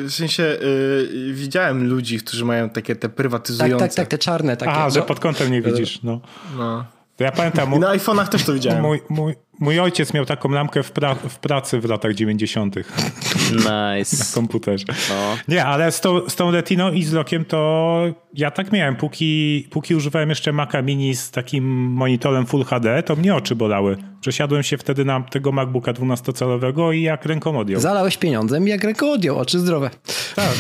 w 0.04 0.12
sensie, 0.12 0.44
y, 0.44 1.34
widziałem 1.34 1.90
ludzi, 1.90 2.18
którzy 2.18 2.46
mają 2.46 2.70
takie 2.70 2.96
te 2.96 3.10
prywatyzujące. 3.10 3.86
Tak, 3.86 3.90
tak, 3.90 3.96
tak, 3.96 4.08
te 4.08 4.18
czarne 4.18 4.58
takie. 4.58 4.72
A, 4.72 4.84
no. 4.84 4.92
że 4.92 5.02
pod 5.02 5.20
kątem 5.20 5.52
nie 5.52 5.62
widzisz, 5.62 6.04
no. 6.04 6.22
no. 6.58 6.86
To 7.18 7.24
ja 7.24 7.32
pamiętam... 7.32 7.74
I 7.76 7.80
na 7.80 7.88
iPhone'ach 7.88 8.28
też 8.28 8.44
to 8.44 8.54
widziałem. 8.54 8.82
Mój, 8.82 9.02
mój, 9.10 9.36
mój 9.60 9.80
ojciec 9.80 10.14
miał 10.14 10.26
taką 10.26 10.50
lampkę 10.50 10.84
w, 10.84 10.92
pra 10.92 11.16
w 11.16 11.40
pracy 11.40 11.80
w 11.80 11.86
latach 11.86 12.14
90. 12.14 12.76
Nice. 12.76 14.18
Na 14.20 14.26
komputerze. 14.34 14.86
No. 15.10 15.38
Nie, 15.48 15.66
ale 15.66 15.92
z 15.92 16.02
tą, 16.02 16.30
z 16.30 16.36
tą 16.36 16.52
Retiną 16.52 16.92
i 16.92 17.04
z 17.04 17.14
Lockiem 17.14 17.46
to 17.46 18.02
ja 18.34 18.52
tak 18.52 18.72
miałem. 18.72 18.96
Póki, 18.96 19.68
póki 19.72 19.96
używałem 19.96 20.30
jeszcze 20.30 20.52
Maca 20.54 20.82
Mini 20.82 21.16
z 21.16 21.32
takim 21.32 21.66
monitorem 21.92 22.46
Full 22.46 22.64
HD, 22.64 23.04
to 23.04 23.16
mnie 23.16 23.36
oczy 23.36 23.56
bolały. 23.56 23.98
Przesiadłem 24.22 24.64
się 24.64 24.78
wtedy 24.78 25.06
na 25.06 25.22
tego 25.22 25.52
MacBooka 25.52 25.94
12-calowego 25.94 26.96
i 26.96 27.02
jak 27.02 27.26
ręką 27.26 27.60
odjął. 27.60 27.82
Zalałeś 27.82 28.18
pieniądzem 28.18 28.68
jak 28.68 28.84
ręką 28.84 29.12
odjął. 29.12 29.38
Oczy 29.38 29.60
zdrowe. 29.60 29.90
Tak. 30.36 30.56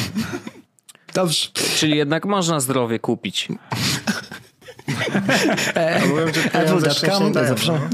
Dobrze. 1.13 1.47
Czyli 1.77 1.97
jednak 1.97 2.25
można 2.25 2.59
zdrowie 2.59 2.99
kupić. 2.99 3.47
E, 5.75 5.99
mówiłem, 6.07 6.33
że 6.33 6.43
Apple.com, 6.53 7.33
zapraszam. 7.33 7.89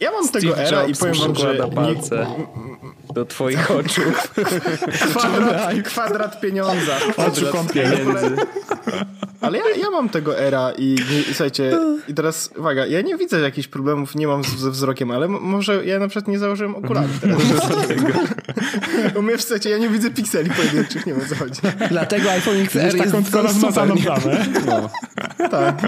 Ja 0.00 0.10
mam 0.10 0.28
Steve 0.28 0.40
tego 0.40 0.58
era 0.58 0.86
i 0.86 0.94
powiem 0.94 1.14
wam, 1.14 1.34
że... 1.34 1.68
palce 1.74 2.26
do 3.16 3.24
twoich 3.24 3.70
oczu. 3.70 4.02
Kwadrat, 5.10 5.82
kwadrat 5.84 6.40
pieniądza. 6.40 6.96
Oczu 7.16 7.46
pieniędzy. 7.74 8.36
Ale 9.40 9.58
ja, 9.58 9.64
ja 9.80 9.90
mam 9.90 10.08
tego 10.08 10.38
era 10.38 10.72
i, 10.78 10.94
i 10.94 11.24
słuchajcie, 11.24 11.78
i 12.08 12.14
teraz 12.14 12.50
uwaga, 12.58 12.86
ja 12.86 13.00
nie 13.00 13.16
widzę 13.16 13.40
jakichś 13.40 13.68
problemów, 13.68 14.14
nie 14.14 14.26
mam 14.26 14.44
ze 14.44 14.70
wzrokiem, 14.70 15.10
ale 15.10 15.28
może 15.28 15.86
ja 15.86 15.98
na 15.98 16.08
przykład 16.08 16.28
nie 16.28 16.38
założyłem 16.38 16.76
okularów 16.76 17.10
teraz. 17.20 17.42
Bo 19.14 19.22
mnie, 19.22 19.38
słuchajcie, 19.38 19.70
ja 19.70 19.78
nie 19.78 19.88
widzę 19.88 20.10
pikseli 20.10 20.50
pojedynczych, 20.50 21.06
nie 21.06 21.14
wiem 21.14 21.28
co 21.28 21.34
chodzi. 21.34 21.60
Dlatego 21.88 22.30
iPhone 22.30 22.56
XR 22.56 22.96
jest 22.96 22.98
taką 22.98 23.42
rozmazaną 23.42 23.96
plamę. 23.96 24.46
No. 24.66 24.90
Tak. 25.48 25.82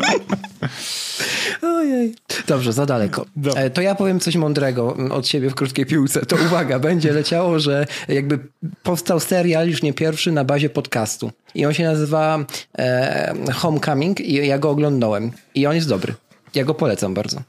Ojej. 1.62 2.14
Dobrze, 2.46 2.72
za 2.72 2.86
daleko. 2.86 3.26
Dobrze. 3.36 3.60
E, 3.60 3.70
to 3.70 3.80
ja 3.82 3.94
powiem 3.94 4.20
coś 4.20 4.36
mądrego 4.36 4.96
od 5.10 5.26
siebie 5.26 5.50
w 5.50 5.54
krótkiej 5.54 5.86
piłce. 5.86 6.26
To 6.26 6.36
uwaga, 6.36 6.78
będzie 6.78 7.12
leciało, 7.18 7.58
że 7.58 7.86
jakby 8.08 8.38
powstał 8.82 9.20
serial 9.20 9.68
już 9.68 9.82
nie 9.82 9.92
pierwszy 9.92 10.32
na 10.32 10.44
bazie 10.44 10.70
podcastu. 10.70 11.30
I 11.54 11.66
on 11.66 11.74
się 11.74 11.84
nazywa 11.84 12.38
e, 12.78 13.34
Homecoming 13.54 14.20
i 14.20 14.46
ja 14.46 14.58
go 14.58 14.70
oglądałem. 14.70 15.32
I 15.54 15.66
on 15.66 15.74
jest 15.74 15.88
dobry. 15.88 16.14
Ja 16.54 16.64
go 16.64 16.74
polecam 16.74 17.14
bardzo. 17.14 17.42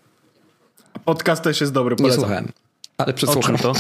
Podcast 1.06 1.44
też 1.44 1.62
jest 1.62 1.74
dobry, 1.74 1.96
polecam. 1.96 2.18
Nie 2.18 2.22
słuchałem, 2.22 2.52
ale 2.98 3.14
przesłucham. 3.14 3.58
to? 3.58 3.74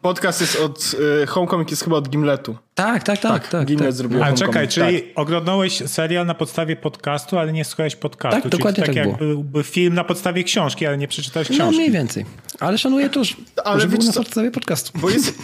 Podcast 0.00 0.40
jest 0.40 0.60
od. 0.60 0.94
Y, 1.22 1.26
Homecoming 1.26 1.70
jest 1.70 1.84
chyba 1.84 1.96
od 1.96 2.08
Gimletu. 2.08 2.56
Tak, 2.74 3.02
tak, 3.02 3.18
tak. 3.18 3.32
tak, 3.32 3.48
tak 3.48 3.66
Gimlet 3.66 3.88
tak. 3.88 3.96
zrobił 3.96 4.22
A 4.22 4.32
czekaj, 4.32 4.68
czyli 4.68 5.02
tak. 5.02 5.18
oglądałeś 5.18 5.82
serial 5.86 6.26
na 6.26 6.34
podstawie 6.34 6.76
podcastu, 6.76 7.38
ale 7.38 7.52
nie 7.52 7.64
słuchałeś 7.64 7.96
podcastu. 7.96 8.42
Tak, 8.42 8.42
czyli 8.42 8.58
dokładnie 8.58 8.84
tak, 8.84 8.94
tak 8.94 9.06
jakby 9.20 9.62
film 9.62 9.94
na 9.94 10.04
podstawie 10.04 10.44
książki, 10.44 10.86
ale 10.86 10.98
nie 10.98 11.08
przeczytałeś 11.08 11.50
no, 11.50 11.54
książki. 11.54 11.76
No 11.76 11.78
mniej 11.78 11.90
więcej. 11.90 12.26
Ale 12.60 12.78
szanuję 12.78 13.10
to, 13.10 13.24
że, 13.24 13.34
ale 13.64 13.86
był 13.86 13.98
na 13.98 14.12
podstawie 14.12 14.50
podcastu. 14.50 14.98
Bo 14.98 15.10
jest, 15.10 15.34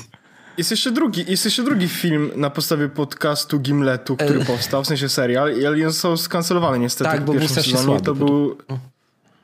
jest 0.58 0.70
jeszcze 0.70 0.90
drugi, 0.90 1.24
jest 1.28 1.44
jeszcze 1.44 1.62
drugi 1.62 1.88
film 1.88 2.30
na 2.36 2.50
podstawie 2.50 2.88
podcastu 2.88 3.60
Gimletu, 3.60 4.16
który 4.16 4.40
e... 4.40 4.44
powstał, 4.44 4.84
w 4.84 4.86
sensie 4.86 5.08
serial, 5.08 5.54
ale 5.66 5.86
on 5.86 5.92
został 5.92 6.16
skancelowany 6.16 6.78
niestety. 6.78 7.10
Tak, 7.10 7.24
bo 7.24 7.32
był 7.32 7.48
strasznie 7.48 7.78
słaby. 7.78 8.02
To 8.02 8.14
był 8.14 8.56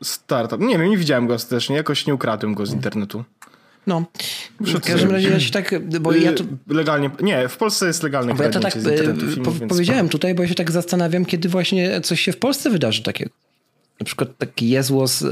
startup. 0.03 0.61
Nie 0.61 0.79
wiem, 0.79 0.91
nie 0.91 0.97
widziałem 0.97 1.27
go 1.27 1.35
ostatecznie, 1.35 1.77
jakoś 1.77 2.07
nie 2.07 2.15
ukradłem 2.15 2.55
go 2.55 2.67
z 2.67 2.73
internetu. 2.73 3.25
No, 3.87 4.05
w 4.61 4.81
każdym 4.81 5.11
razie 5.11 5.29
ja 5.29 5.41
się 5.41 5.51
tak, 5.51 5.89
bo 6.01 6.13
ja 6.13 6.33
to... 6.33 6.45
Legalnie, 6.69 7.11
nie, 7.21 7.49
w 7.49 7.57
Polsce 7.57 7.87
jest 7.87 8.03
legalne 8.03 8.35
bo 8.35 8.43
ja 8.43 8.51
to 8.51 8.61
tak 8.61 8.73
filmów, 8.73 9.61
po, 9.61 9.67
powiedziałem 9.67 10.09
tutaj, 10.09 10.35
bo 10.35 10.43
ja 10.43 10.49
się 10.49 10.55
tak 10.55 10.71
zastanawiam, 10.71 11.25
kiedy 11.25 11.49
właśnie 11.49 12.01
coś 12.01 12.21
się 12.21 12.33
w 12.33 12.37
Polsce 12.37 12.71
wydarzy 12.71 13.03
takiego. 13.03 13.31
Na 14.01 14.07
przykład 14.07 14.39
taki 14.39 14.69
Jezłos, 14.69 15.25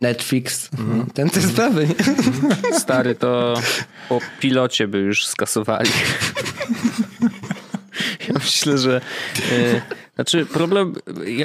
Netflix, 0.00 0.70
mm. 0.78 1.06
ten 1.14 1.30
te 1.30 1.42
sprawy. 1.42 1.88
Stary, 2.82 3.14
to 3.14 3.54
po 4.08 4.20
pilocie 4.40 4.88
by 4.88 4.98
już 4.98 5.26
skasowali. 5.26 5.90
Ja 8.28 8.34
myślę, 8.34 8.78
że 8.78 9.00
znaczy 10.18 10.46
problem, 10.46 10.94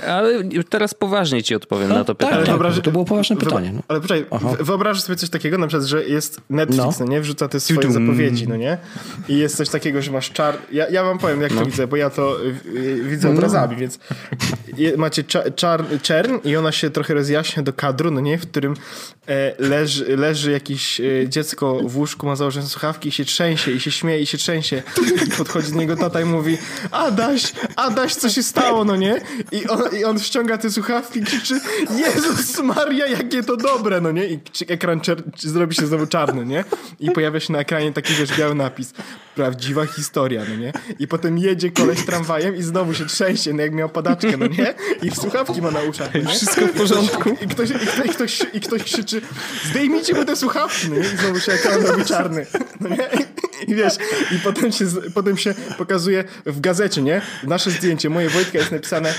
ale 0.07 0.43
teraz 0.69 0.93
poważnie 0.93 1.43
ci 1.43 1.55
odpowiem 1.55 1.89
no, 1.89 1.95
na 1.95 2.03
to 2.03 2.15
tak, 2.15 2.29
pytanie. 2.29 2.45
Tak, 2.59 2.73
tak, 2.75 2.83
to 2.83 2.91
było 2.91 3.05
poważne 3.05 3.35
pytanie. 3.35 3.71
No. 3.73 3.81
Ale 3.87 4.01
poczekaj, 4.01 4.25
wyobrażasz 4.59 5.03
sobie 5.03 5.15
coś 5.15 5.29
takiego, 5.29 5.57
na 5.57 5.67
przykład, 5.67 5.87
że 5.87 6.03
jest 6.05 6.41
Netflix, 6.49 6.99
no, 6.99 7.05
no 7.05 7.05
nie? 7.05 7.21
Wrzuca 7.21 7.47
te 7.47 7.59
swoje 7.59 7.91
zapowiedzi, 7.91 8.47
no 8.47 8.55
nie? 8.55 8.77
I 9.29 9.37
jest 9.37 9.57
coś 9.57 9.69
takiego, 9.69 10.01
że 10.01 10.11
masz 10.11 10.31
czar... 10.31 10.57
Ja, 10.71 10.89
ja 10.89 11.03
wam 11.03 11.17
powiem, 11.17 11.41
jak 11.41 11.53
no. 11.53 11.59
to 11.59 11.65
widzę, 11.65 11.87
bo 11.87 11.95
ja 11.95 12.09
to 12.09 12.45
y, 12.45 12.55
y, 12.75 13.03
widzę 13.03 13.27
no. 13.27 13.33
obrazami, 13.33 13.75
więc 13.75 13.99
macie 14.97 15.23
czar, 15.55 15.85
czern 16.01 16.39
i 16.43 16.55
ona 16.55 16.71
się 16.71 16.89
trochę 16.89 17.13
rozjaśnia 17.13 17.63
do 17.63 17.73
kadru, 17.73 18.11
no 18.11 18.19
nie? 18.19 18.37
W 18.37 18.47
którym 18.47 18.73
e, 19.27 19.53
leży, 19.59 20.17
leży 20.17 20.51
jakieś 20.51 21.01
e, 21.01 21.03
dziecko 21.29 21.79
w 21.85 21.97
łóżku, 21.97 22.25
ma 22.25 22.35
założone 22.35 22.67
słuchawki 22.67 23.09
i 23.09 23.11
się 23.11 23.25
trzęsie, 23.25 23.71
i 23.71 23.79
się 23.79 23.91
śmieje, 23.91 24.21
i 24.21 24.25
się 24.25 24.37
trzęsie. 24.37 24.83
I 25.27 25.31
podchodzi 25.31 25.71
do 25.71 25.79
niego 25.79 25.95
tata 25.95 26.21
i 26.21 26.25
mówi 26.25 26.57
Adaś, 26.91 27.53
Adaś, 27.75 28.15
co 28.15 28.29
się 28.29 28.43
stało? 28.43 28.62
Stało, 28.65 28.85
no 28.85 28.95
nie? 28.95 29.21
I 29.51 29.67
on, 29.67 29.81
I 29.99 30.03
on 30.03 30.19
ściąga 30.19 30.57
te 30.57 30.71
słuchawki 30.71 31.19
i 31.19 31.23
krzyczy 31.23 31.59
Jezus 31.97 32.59
Maria, 32.59 33.07
jakie 33.07 33.43
to 33.43 33.57
dobre, 33.57 34.01
no 34.01 34.11
nie? 34.11 34.25
I 34.25 34.39
ekran 34.67 35.01
zrobi 35.37 35.75
się 35.75 35.87
znowu 35.87 36.07
czarny, 36.07 36.45
nie? 36.45 36.63
I 36.99 37.11
pojawia 37.11 37.39
się 37.39 37.53
na 37.53 37.59
ekranie 37.59 37.93
taki 37.93 38.13
wiesz, 38.13 38.37
biały 38.37 38.55
napis. 38.55 38.93
Prawdziwa 39.35 39.85
historia, 39.85 40.41
no 40.49 40.55
nie? 40.55 40.73
I 40.99 41.07
potem 41.07 41.37
jedzie 41.37 41.71
koleś 41.71 42.05
tramwajem 42.05 42.55
i 42.55 42.63
znowu 42.63 42.93
się 42.93 43.05
trzęsie, 43.05 43.53
no 43.53 43.61
jak 43.61 43.73
miał 43.73 43.89
padaczkę, 43.89 44.37
no 44.37 44.47
nie? 44.47 44.73
I 45.01 45.11
słuchawki 45.11 45.61
ma 45.61 45.71
na 45.71 45.81
uszach, 45.81 46.13
no 46.13 46.19
nie? 46.19 46.27
Wszystko 46.27 46.65
w 46.67 46.71
porządku. 46.71 47.29
I 47.41 47.47
ktoś, 47.47 47.69
i 47.69 47.73
ktoś, 47.73 48.05
i 48.05 48.09
ktoś, 48.09 48.41
i 48.53 48.61
ktoś 48.61 48.83
krzyczy 48.83 49.21
zdejmijcie 49.69 50.13
mu 50.13 50.25
te 50.25 50.35
słuchawki, 50.35 50.89
no 50.89 50.95
nie? 50.95 51.01
I 51.01 51.17
znowu 51.17 51.39
się 51.39 51.51
ekran 51.51 51.85
robi 51.85 52.05
czarny, 52.05 52.45
no 52.79 52.89
nie? 52.89 53.09
I 53.67 53.75
wiesz, 53.75 53.93
i 54.31 54.39
potem 54.39 54.71
się, 54.71 54.85
potem 55.13 55.37
się 55.37 55.53
pokazuje 55.77 56.23
w 56.45 56.59
gazecie, 56.59 57.01
nie? 57.01 57.21
Nasze 57.43 57.71
zdjęcie, 57.71 58.09
moje 58.09 58.29
Wojtka 58.29 58.57
jest 58.57 58.71
napisane 58.71 59.13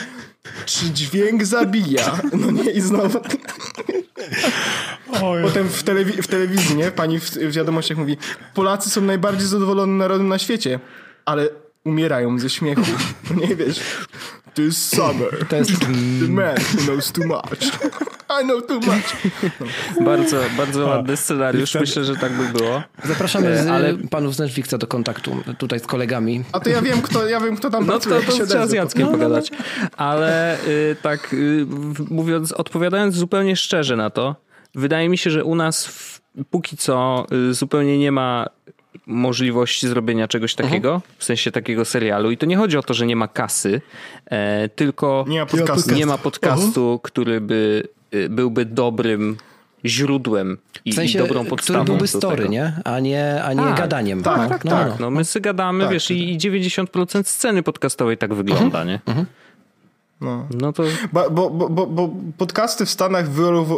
czy 0.67 0.91
dźwięk 0.91 1.45
zabija? 1.45 2.21
No 2.33 2.51
nie, 2.51 2.71
i 2.71 2.81
znowu... 2.81 3.21
Potem 5.43 5.69
w, 5.69 5.83
telewi 5.83 6.23
w 6.23 6.27
telewizji, 6.27 6.77
nie? 6.77 6.91
Pani 6.91 7.21
w, 7.21 7.31
w 7.31 7.53
wiadomościach 7.53 7.99
mówi 7.99 8.17
Polacy 8.55 8.91
są 8.91 9.01
najbardziej 9.01 9.49
zadowolonym 9.49 9.97
narodem 9.97 10.29
na 10.29 10.39
świecie, 10.39 10.81
ale 11.25 11.49
umierają 11.85 12.39
ze 12.39 12.51
śmiechu. 12.51 12.83
Nie 13.41 13.57
wiesz. 13.57 13.81
This 14.55 14.89
summer. 14.89 15.47
To 15.49 15.57
jest... 15.57 15.81
The 16.21 16.29
man 16.29 16.57
who 16.57 16.83
knows 16.87 17.13
too 17.13 17.27
much. 17.27 17.63
I 18.41 18.45
know 18.45 18.67
too 18.67 18.81
much. 18.81 19.17
Bardzo, 20.01 20.37
bardzo 20.57 20.87
ładny 20.87 21.17
scenariusz. 21.17 21.75
Myślę, 21.75 22.05
że 22.05 22.17
tak 22.17 22.33
by 22.33 22.59
było. 22.59 22.83
Zapraszamy 23.05 23.63
z, 23.63 23.67
ale... 23.67 23.95
panów 23.95 24.35
z 24.35 24.39
Netflixa 24.39 24.75
do 24.79 24.87
kontaktu 24.87 25.37
tutaj 25.59 25.81
z 25.81 25.87
kolegami. 25.87 26.45
A 26.53 26.61
to 26.61 26.71
ja 26.71 26.83
wiem, 26.83 27.03
kto, 27.03 27.29
ja 27.29 27.41
wiem, 27.41 27.57
kto 27.57 27.71
tam 27.71 27.87
no 27.87 27.93
pracuje. 27.93 28.15
No 28.15 28.33
to, 28.33 28.39
to 28.39 28.47
trzeba 28.47 28.67
z 28.67 28.73
Jackiem 28.73 29.03
no, 29.03 29.13
pogadać. 29.13 29.51
Ale 29.97 30.59
y, 30.67 30.97
tak 31.03 31.35
y, 31.35 31.67
mówiąc, 32.11 32.53
odpowiadając 32.53 33.15
zupełnie 33.15 33.57
szczerze 33.57 33.97
na 33.97 34.11
to, 34.11 34.37
wydaje 34.75 35.09
mi 35.09 35.19
się, 35.19 35.31
że 35.31 35.45
u 35.45 35.55
nas 35.55 35.87
w, 35.87 36.21
póki 36.51 36.77
co 36.77 37.27
y, 37.51 37.55
zupełnie 37.55 37.99
nie 37.99 38.13
ma 38.13 38.47
możliwości 39.07 39.89
zrobienia 39.89 40.29
czegoś 40.29 40.53
mhm. 40.53 40.69
takiego, 40.69 41.03
w 41.19 41.25
sensie 41.25 41.53
takiego 41.53 41.85
serialu. 41.85 42.31
I 42.31 42.37
to 42.37 42.47
nie 42.47 42.57
chodzi 42.57 42.79
o 42.79 42.83
to, 42.83 42.95
że 42.95 43.07
nie 43.07 43.17
ma 43.17 43.29
kasy, 43.29 43.81
e, 44.27 44.69
tylko 44.69 45.25
nie 45.29 45.41
ma 45.41 45.47
podcastu, 45.47 45.95
nie 45.95 46.07
ma 46.07 46.19
podcastu 46.19 47.01
który 47.03 47.41
by 47.41 47.89
y, 48.15 48.29
byłby 48.29 48.65
dobrym 48.65 49.37
źródłem 49.85 50.59
i, 50.85 50.93
w 50.93 50.95
sensie, 50.95 51.19
i 51.19 51.23
dobrą 51.23 51.45
podstawą. 51.45 51.85
Który 51.85 51.97
byłby 51.97 52.09
story, 52.09 52.49
nie? 52.49 52.73
A 52.85 53.01
nie, 53.01 53.45
a 53.45 53.53
nie 53.53 53.63
tak, 53.63 53.79
gadaniem. 53.79 54.23
Tak, 54.23 54.39
no, 54.39 54.49
tak, 54.49 54.65
no, 54.65 54.71
tak. 54.71 54.89
No. 54.89 54.97
no 55.01 55.11
my 55.11 55.25
sobie 55.25 55.43
gadamy, 55.43 55.85
tak, 55.85 55.93
wiesz, 55.93 56.11
i 56.11 56.39
90% 56.39 57.25
sceny 57.25 57.63
podcastowej 57.63 58.19
tak 58.19 58.35
wygląda, 58.35 58.83
mhm. 58.83 58.89
nie? 58.89 59.01
Mhm. 59.07 59.27
No. 60.21 60.47
no 60.61 60.73
to... 60.73 60.83
Bo, 61.13 61.31
bo, 61.31 61.51
bo, 61.51 61.87
bo 61.87 62.11
podcasty 62.39 62.87
w 62.87 62.91
Stanach 62.91 63.31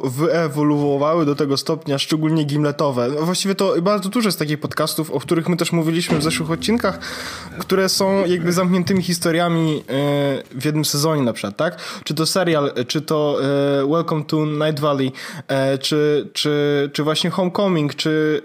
wyewoluowały 0.04 1.26
do 1.26 1.34
tego 1.34 1.56
stopnia, 1.56 1.98
szczególnie 1.98 2.44
gimletowe. 2.44 3.08
No 3.08 3.22
właściwie 3.22 3.54
to 3.54 3.82
bardzo 3.82 4.08
dużo 4.08 4.28
jest 4.28 4.38
takich 4.38 4.60
podcastów, 4.60 5.10
o 5.10 5.20
których 5.20 5.48
my 5.48 5.56
też 5.56 5.72
mówiliśmy 5.72 6.18
w 6.18 6.22
zeszłych 6.22 6.50
odcinkach, 6.50 6.98
które 7.58 7.88
są 7.88 8.26
jakby 8.26 8.52
zamkniętymi 8.52 9.02
historiami 9.02 9.78
e, 9.78 9.82
w 10.50 10.64
jednym 10.64 10.84
sezonie 10.84 11.22
na 11.22 11.32
przykład, 11.32 11.56
tak? 11.56 11.76
Czy 12.04 12.14
to 12.14 12.26
serial, 12.26 12.72
czy 12.86 13.02
to 13.02 13.38
e, 13.82 13.86
Welcome 13.86 14.24
to 14.24 14.46
Night 14.46 14.80
Valley, 14.80 15.12
e, 15.48 15.78
czy, 15.78 16.30
czy, 16.32 16.90
czy 16.92 17.02
właśnie 17.02 17.30
Homecoming, 17.30 17.94
czy 17.94 18.42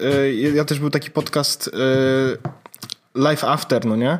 ja 0.54 0.64
też 0.64 0.78
był 0.78 0.90
taki 0.90 1.10
podcast 1.10 1.70
Life 3.14 3.48
After, 3.48 3.84
no 3.86 3.96
nie? 3.96 4.18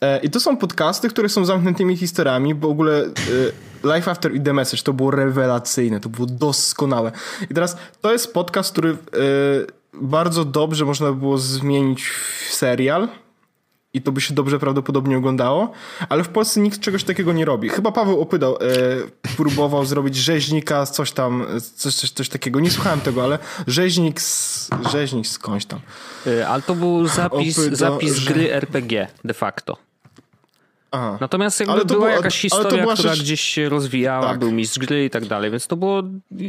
E, 0.00 0.18
I 0.18 0.30
to 0.30 0.40
są 0.40 0.56
podcasty, 0.56 1.08
które 1.08 1.28
są 1.28 1.44
zamkniętymi 1.44 1.96
historiami, 1.96 2.54
bo 2.54 2.68
w 2.68 2.70
ogóle 2.70 3.04
e, 3.04 3.94
Life 3.94 4.10
After 4.10 4.34
i 4.34 4.40
The 4.40 4.52
Message 4.52 4.82
to 4.82 4.92
było 4.92 5.10
rewelacyjne, 5.10 6.00
to 6.00 6.08
było 6.08 6.26
doskonałe. 6.26 7.12
I 7.50 7.54
teraz 7.54 7.76
to 8.00 8.12
jest 8.12 8.34
podcast, 8.34 8.72
który 8.72 8.90
e, 8.90 8.96
bardzo 9.92 10.44
dobrze 10.44 10.84
można 10.84 11.06
by 11.12 11.18
było 11.18 11.38
zmienić 11.38 12.08
w 12.48 12.54
serial, 12.54 13.08
i 13.96 14.02
to 14.02 14.12
by 14.12 14.20
się 14.20 14.34
dobrze 14.34 14.58
prawdopodobnie 14.58 15.18
oglądało, 15.18 15.72
ale 16.08 16.24
w 16.24 16.28
Polsce 16.28 16.60
nikt 16.60 16.80
czegoś 16.80 17.04
takiego 17.04 17.32
nie 17.32 17.44
robi. 17.44 17.68
Chyba 17.68 17.92
Paweł 17.92 18.20
Opydał 18.20 18.56
e, 18.56 18.58
próbował 19.36 19.84
zrobić 19.92 20.16
rzeźnika, 20.16 20.86
coś 20.86 21.12
tam, 21.12 21.46
coś, 21.74 21.94
coś, 21.94 22.10
coś 22.10 22.28
takiego. 22.28 22.60
Nie 22.60 22.70
słuchałem 22.70 23.00
tego, 23.00 23.24
ale 23.24 23.38
rzeźnik, 23.66 24.20
z, 24.20 24.70
rzeźnik 24.92 25.26
skądś 25.26 25.64
tam. 25.64 25.80
E, 26.26 26.48
ale 26.48 26.62
to 26.62 26.74
był 26.74 27.06
zapis, 27.06 27.56
zapis 27.56 28.16
że... 28.16 28.32
gry 28.32 28.52
RPG 28.52 29.08
de 29.24 29.34
facto. 29.34 29.76
Aha. 30.90 31.18
Natomiast 31.20 31.60
jakby 31.60 31.84
była 31.84 31.98
było, 31.98 32.08
jakaś 32.08 32.40
historia, 32.40 32.82
była 32.82 32.94
która 32.94 33.14
rzecz... 33.14 33.24
gdzieś 33.24 33.40
się 33.40 33.68
rozwijała, 33.68 34.26
tak. 34.26 34.38
był 34.38 34.52
mistrz 34.52 34.78
gry 34.78 35.04
i 35.04 35.10
tak 35.10 35.26
dalej, 35.26 35.50
więc 35.50 35.66
to 35.66 35.76
było 35.76 36.02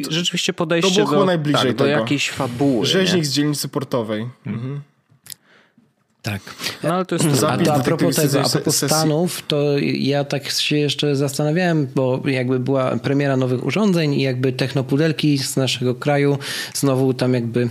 rzeczywiście 0.10 0.54
podejście 0.54 1.02
to 1.02 1.08
było 1.08 1.20
do, 1.20 1.26
najbliżej 1.26 1.72
tak, 1.72 1.76
do 1.76 1.86
jakiejś 1.86 2.30
fabuły. 2.32 2.86
Rzeźnik 2.86 3.22
nie? 3.22 3.26
z 3.26 3.34
dzielnicy 3.34 3.70
portowej. 3.70 4.30
Mhm. 4.46 4.82
Tak. 6.22 6.42
No, 6.84 6.94
ale 6.94 7.06
to 7.06 7.16
jest 7.16 7.44
a, 7.44 7.58
to 7.58 7.74
a 7.74 7.80
propos 7.80 8.16
tego, 8.16 8.42
a 8.42 8.50
propos 8.50 8.76
Stanów, 8.76 9.42
to 9.48 9.78
ja 9.82 10.24
tak 10.24 10.50
się 10.50 10.78
jeszcze 10.78 11.16
zastanawiałem, 11.16 11.88
bo 11.96 12.22
jakby 12.26 12.60
była 12.60 12.98
premiera 12.98 13.38
nowych 13.38 13.66
urządzeń 13.66 14.14
i 14.14 14.22
jakby 14.22 14.54
technopudelki 14.54 15.38
z 15.38 15.56
naszego 15.56 15.96
kraju 15.96 16.38
znowu 16.74 17.14
tam 17.14 17.34
jakby 17.34 17.70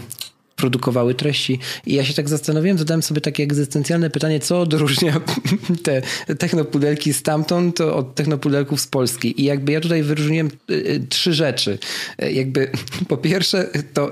produkowały 0.56 1.14
treści. 1.14 1.58
I 1.86 1.94
ja 1.94 2.04
się 2.04 2.14
tak 2.14 2.28
zastanowiłem, 2.28 2.78
zadałem 2.78 3.02
sobie 3.02 3.20
takie 3.20 3.42
egzystencjalne 3.42 4.10
pytanie, 4.10 4.40
co 4.40 4.60
odróżnia 4.60 5.20
te 5.84 6.02
technopudelki 6.38 7.12
stamtąd 7.12 7.80
od 7.80 8.14
technopudelków 8.14 8.80
z 8.80 8.86
Polski. 8.86 9.40
I 9.40 9.44
jakby 9.44 9.72
ja 9.72 9.80
tutaj 9.80 10.02
wyróżniłem 10.02 10.50
y, 10.70 10.74
y, 10.74 11.06
trzy 11.08 11.34
rzeczy. 11.34 11.78
Y, 12.22 12.32
jakby 12.32 12.70
po 13.08 13.16
pierwsze 13.16 13.68
to 13.94 14.10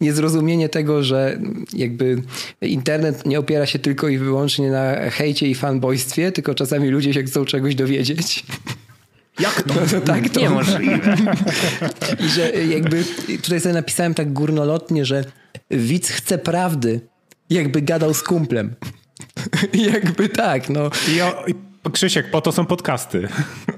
niezrozumienie 0.00 0.68
tego, 0.68 1.02
że 1.02 1.38
jakby 1.72 2.22
internet 2.60 3.26
nie 3.26 3.38
opiera 3.38 3.66
się 3.66 3.78
tylko 3.78 4.08
i 4.08 4.18
wyłącznie 4.18 4.70
na 4.70 5.10
hejcie 5.10 5.48
i 5.48 5.54
fanboystwie, 5.54 6.32
tylko 6.32 6.54
czasami 6.54 6.88
ludzie 6.88 7.14
się 7.14 7.22
chcą 7.22 7.44
czegoś 7.44 7.74
dowiedzieć. 7.74 8.44
Jak 9.40 9.62
to? 9.62 9.74
No, 9.94 10.00
tak, 10.00 10.28
to 10.28 10.40
niemożliwe. 10.40 11.16
I 12.20 12.28
że 12.28 12.50
jakby 12.50 13.04
tutaj 13.42 13.60
sobie 13.60 13.74
napisałem 13.74 14.14
tak 14.14 14.32
górnolotnie, 14.32 15.04
że 15.04 15.24
widz 15.70 16.10
chce 16.10 16.38
prawdy, 16.38 17.00
jakby 17.50 17.82
gadał 17.82 18.14
z 18.14 18.22
kumplem. 18.22 18.74
jakby 19.92 20.28
tak, 20.28 20.70
no. 20.70 20.90
I, 21.16 21.20
o, 21.20 21.44
i 21.46 21.54
Krzysiek, 21.92 22.30
po 22.30 22.40
to 22.40 22.52
są 22.52 22.66
podcasty. 22.66 23.28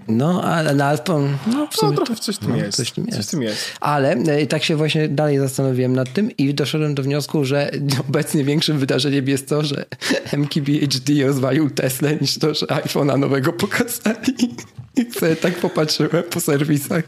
No, 0.09 0.43
ale, 0.43 0.75
no, 0.75 0.85
ale 0.85 0.99
no, 1.47 1.67
w 1.67 1.77
sumie 1.77 1.93
no, 1.93 1.97
trochę 1.97 2.15
coś 2.15 2.37
w 2.37 2.39
tym, 2.39 2.51
no, 2.51 2.57
jest. 2.57 2.77
Coś, 2.77 2.91
tym 2.91 3.07
jest. 3.07 3.19
coś 3.19 3.27
tym 3.27 3.43
jest. 3.43 3.73
Ale 3.81 4.13
e, 4.13 4.47
tak 4.47 4.65
się 4.65 4.77
właśnie 4.77 5.09
dalej 5.09 5.39
zastanowiłem 5.39 5.93
nad 5.93 6.13
tym 6.13 6.31
i 6.37 6.55
doszedłem 6.55 6.95
do 6.95 7.03
wniosku, 7.03 7.45
że 7.45 7.71
obecnie 8.09 8.45
większym 8.45 8.79
wydarzeniem 8.79 9.29
jest 9.29 9.49
to, 9.49 9.63
że 9.63 9.85
MKBHD 10.33 11.27
rozwalił 11.27 11.71
Tesla 11.71 12.11
niż 12.21 12.39
to, 12.39 12.55
że 12.55 12.67
iPhone'a 12.67 13.19
nowego 13.19 13.53
pokazali. 13.53 14.55
I 14.97 15.13
sobie 15.13 15.37
tak 15.37 15.55
popatrzyłem 15.55 16.23
po 16.31 16.41
serwisach. 16.41 17.05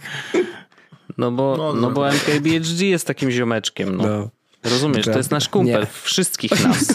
No 1.18 1.32
bo, 1.32 1.54
no, 1.58 1.72
no, 1.72 1.80
no 1.80 1.90
bo 1.90 2.10
MKBHD 2.12 2.84
jest 2.84 3.06
takim 3.06 3.30
ziomeczkiem. 3.30 3.96
No. 3.96 4.30
Rozumiesz, 4.64 5.04
to 5.04 5.18
jest 5.18 5.30
nasz 5.30 5.48
kumpel, 5.48 5.80
Nie. 5.80 5.86
wszystkich 6.02 6.64
nas. 6.64 6.94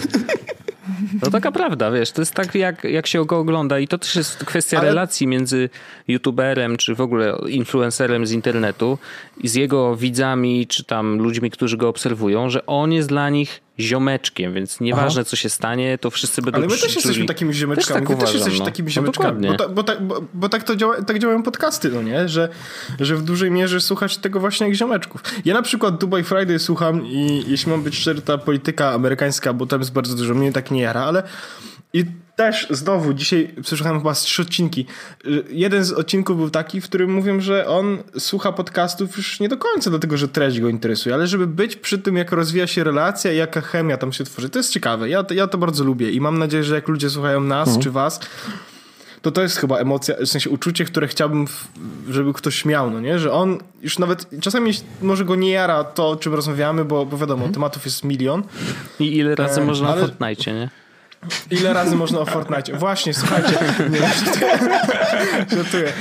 No 1.21 1.32
taka 1.32 1.52
prawda, 1.52 1.91
wiesz, 1.91 2.12
to 2.12 2.21
jest 2.21 2.34
tak 2.34 2.56
jak, 2.56 2.84
jak 2.84 3.08
się 3.08 3.26
go 3.26 3.38
ogląda 3.38 3.80
i 3.80 3.88
to 3.88 3.97
też 3.97 4.15
jest 4.15 4.45
kwestia 4.45 4.78
Ale... 4.80 4.88
relacji 4.88 5.28
między 5.28 5.69
youtuberem, 6.08 6.78
czy 6.78 6.95
w 6.95 7.02
ogóle 7.02 7.38
influencerem 7.47 8.28
z 8.28 8.32
internetu 8.32 8.97
i 9.38 9.47
z 9.47 9.56
jego 9.56 9.95
widzami, 9.95 10.67
czy 10.67 10.84
tam 10.84 11.17
ludźmi, 11.17 11.52
którzy 11.52 11.78
go 11.78 11.89
obserwują, 11.89 12.49
że 12.49 12.65
on 12.65 12.91
jest 12.91 13.10
dla 13.10 13.30
nich 13.30 13.62
ziomeczkiem, 13.80 14.54
więc 14.54 14.80
nieważne 14.80 15.22
Aha. 15.22 15.30
co 15.30 15.36
się 15.36 15.50
stanie, 15.50 15.98
to 15.98 16.10
wszyscy 16.10 16.42
będą 16.42 16.58
Ale 16.58 16.68
my 16.68 16.78
też 16.78 16.96
jesteśmy 16.96 17.26
takimi 17.26 17.54
ziomeczkami. 17.54 18.00
Też 18.00 18.08
tak 18.08 18.18
Wy 18.18 18.26
też 18.26 18.34
jesteście 18.34 18.60
no. 18.60 18.66
takimi 18.66 18.86
no 18.86 18.92
ziomeczkami. 18.92 19.48
No 19.48 19.52
bo, 19.52 19.58
ta, 19.58 19.70
bo, 19.70 19.84
ta, 19.84 20.00
bo, 20.00 20.24
bo, 20.34 20.50
tak 20.50 20.64
to 20.64 20.76
działa, 20.76 21.02
tak 21.02 21.20
działają 21.20 21.44
podcasty, 21.44 21.90
no 21.90 22.02
nie? 22.02 22.30
Że, 22.30 22.50
że 23.00 23.16
w 23.16 23.24
dużej 23.24 23.52
mierze 23.52 23.82
słuchać 23.82 24.18
tego 24.18 24.40
właśnie 24.40 24.68
jak 24.68 24.76
ziomeczków. 24.76 25.24
Ja 25.46 25.54
na 25.54 25.62
przykład 25.62 25.98
Dubai 25.98 26.24
Friday 26.24 26.60
słucham 26.60 27.06
i 27.06 27.44
jeśli 27.48 27.72
mam 27.72 27.84
być 27.84 27.96
szczery, 27.96 28.22
ta 28.22 28.38
polityka 28.38 28.92
amerykańska, 28.92 29.54
bo 29.54 29.66
tam 29.66 29.80
jest 29.80 29.94
bardzo 29.94 30.16
dużo, 30.16 30.34
mnie 30.34 30.52
tak 30.52 30.72
nie 30.72 30.82
jara, 30.82 31.02
ale 31.02 31.24
i 31.93 32.06
też 32.36 32.67
znowu 32.69 33.13
dzisiaj 33.13 33.56
przesłuchałem 33.62 33.99
chyba 33.99 34.13
trzy 34.13 34.41
odcinki. 34.41 34.86
Jeden 35.49 35.84
z 35.84 35.91
odcinków 35.91 36.38
był 36.38 36.49
taki, 36.49 36.82
w 36.82 36.84
którym 36.84 37.13
mówią, 37.13 37.41
że 37.41 37.67
on 37.67 37.97
słucha 38.17 38.51
podcastów 38.51 39.17
już 39.17 39.39
nie 39.39 39.49
do 39.49 39.58
końca 39.58 39.89
dlatego, 39.89 40.17
że 40.17 40.27
treść 40.27 40.60
go 40.60 40.69
interesuje, 40.69 41.15
ale 41.15 41.27
żeby 41.27 41.47
być 41.47 41.75
przy 41.75 41.99
tym, 41.99 42.17
jak 42.17 42.32
rozwija 42.32 42.67
się 42.67 42.84
relacja 42.84 43.34
i 43.34 43.38
jaka 43.38 43.62
chemia 43.62 43.97
tam 43.97 44.13
się 44.13 44.23
tworzy. 44.23 44.49
To 44.49 44.60
jest 44.60 44.71
ciekawe. 44.71 45.10
Ja, 45.10 45.25
ja 45.29 45.47
to 45.47 45.58
bardzo 45.58 45.84
lubię 45.84 46.12
i 46.12 46.21
mam 46.21 46.39
nadzieję, 46.39 46.63
że 46.63 46.75
jak 46.75 46.88
ludzie 46.88 47.10
słuchają 47.10 47.39
nas 47.39 47.67
mhm. 47.67 47.84
czy 47.84 47.91
was, 47.91 48.19
to 49.21 49.32
to 49.32 49.41
jest 49.41 49.58
chyba 49.58 49.77
emocja, 49.77 50.15
w 50.15 50.27
sensie 50.27 50.49
uczucie, 50.49 50.86
które 50.86 51.08
chciałbym, 51.08 51.47
żeby 52.10 52.34
ktoś 52.34 52.65
miał, 52.65 52.91
no 52.91 53.01
nie? 53.01 53.19
Że 53.19 53.32
on 53.32 53.58
już 53.82 53.99
nawet, 53.99 54.27
czasami 54.41 54.71
może 55.01 55.25
go 55.25 55.36
nie 55.36 55.51
jara 55.51 55.84
to, 55.84 56.10
o 56.10 56.15
czym 56.15 56.34
rozmawiamy, 56.34 56.86
bo, 56.86 57.06
bo 57.06 57.17
wiadomo, 57.17 57.39
mhm. 57.39 57.53
tematów 57.53 57.86
jest 57.86 58.03
milion. 58.03 58.43
I 58.99 59.17
ile 59.17 59.36
razy 59.36 59.62
e, 59.62 59.65
można 59.65 59.89
ale... 59.89 60.01
o 60.01 60.06
Fortnite, 60.08 60.53
nie? 60.53 60.83
Ile 61.52 61.74
razy 61.74 61.96
można 61.96 62.20
o 62.20 62.26
Fortnite? 62.26 62.78
Właśnie, 62.78 63.14
słuchajcie. 63.14 63.58
Nie, 63.90 64.00
żartuję. 65.58 65.94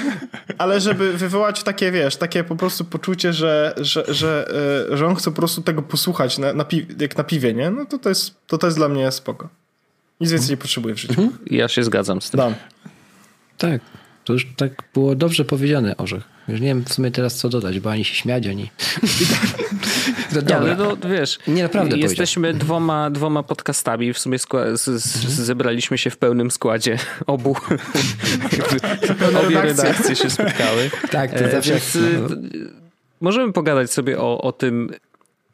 Ale 0.58 0.80
żeby 0.80 1.12
wywołać 1.12 1.62
takie, 1.62 1.90
wiesz, 1.92 2.16
takie 2.16 2.44
po 2.44 2.56
prostu 2.56 2.84
poczucie, 2.84 3.32
że, 3.32 3.74
że, 3.76 4.04
że, 4.14 4.48
e, 4.92 4.96
że 4.96 5.06
on 5.06 5.14
chce 5.14 5.30
po 5.30 5.36
prostu 5.36 5.62
tego 5.62 5.82
posłuchać 5.82 6.38
na, 6.38 6.52
na 6.52 6.64
pi- 6.64 6.86
jak 7.00 7.16
na 7.16 7.24
piwie, 7.24 7.54
nie? 7.54 7.70
No 7.70 7.86
to 7.86 7.98
to 7.98 8.08
jest, 8.08 8.34
to 8.46 8.58
to 8.58 8.66
jest 8.66 8.76
dla 8.76 8.88
mnie 8.88 9.12
spoko. 9.12 9.48
Nic 10.20 10.30
więcej 10.32 10.50
nie 10.50 10.56
potrzebuję 10.56 10.94
w 10.94 10.98
życiu. 10.98 11.20
Mhm. 11.22 11.38
Ja 11.46 11.68
się 11.68 11.84
zgadzam 11.84 12.22
z 12.22 12.30
tym. 12.30 12.38
Dam. 12.38 12.54
Tak. 13.58 13.80
To 14.24 14.32
już 14.32 14.46
tak 14.56 14.82
było 14.94 15.14
dobrze 15.14 15.44
powiedziane, 15.44 15.96
Orzech. 15.96 16.22
Już 16.48 16.60
nie 16.60 16.66
wiem 16.66 16.84
w 16.84 16.92
sumie 16.92 17.10
teraz 17.10 17.34
co 17.34 17.48
dodać, 17.48 17.80
bo 17.80 17.90
ani 17.90 18.04
się 18.04 18.14
śmiać, 18.14 18.46
ani... 18.46 18.70
nie, 20.48 20.56
ale 20.56 20.76
no, 20.76 20.96
wiesz, 20.96 21.38
nie, 21.46 21.62
naprawdę 21.62 21.98
jesteśmy 21.98 22.54
dwoma, 22.54 23.10
dwoma 23.10 23.42
podcastami, 23.42 24.12
w 24.12 24.18
sumie 24.18 24.38
z, 24.38 24.46
z, 24.74 25.00
zebraliśmy 25.24 25.98
się 25.98 26.10
w 26.10 26.16
pełnym 26.16 26.50
składzie 26.50 26.98
obu. 27.26 27.56
Obie 29.46 29.62
redakcje 29.62 30.16
się 30.16 30.30
spotkały. 30.30 30.90
Tak, 31.10 31.30
to 31.30 31.38
e, 31.38 31.50
zawsze... 31.50 31.72
Więc, 31.72 31.98
no. 32.30 32.36
Możemy 33.20 33.52
pogadać 33.52 33.92
sobie 33.92 34.18
o, 34.18 34.40
o 34.40 34.52
tym, 34.52 34.90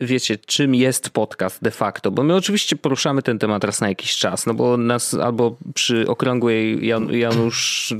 wiecie, 0.01 0.38
czym 0.46 0.74
jest 0.74 1.11
podcast 1.11 1.62
de 1.62 1.70
facto, 1.70 2.11
bo 2.11 2.22
my 2.22 2.34
oczywiście 2.34 2.76
poruszamy 2.76 3.22
ten 3.22 3.38
temat 3.38 3.64
raz 3.64 3.80
na 3.80 3.88
jakiś 3.88 4.16
czas, 4.16 4.46
no 4.46 4.55
bo 4.55 4.76
nas 4.76 5.14
albo 5.14 5.57
przy 5.74 6.09
okrągłej 6.09 6.86
Jan, 6.86 7.12
Janusz 7.12 7.94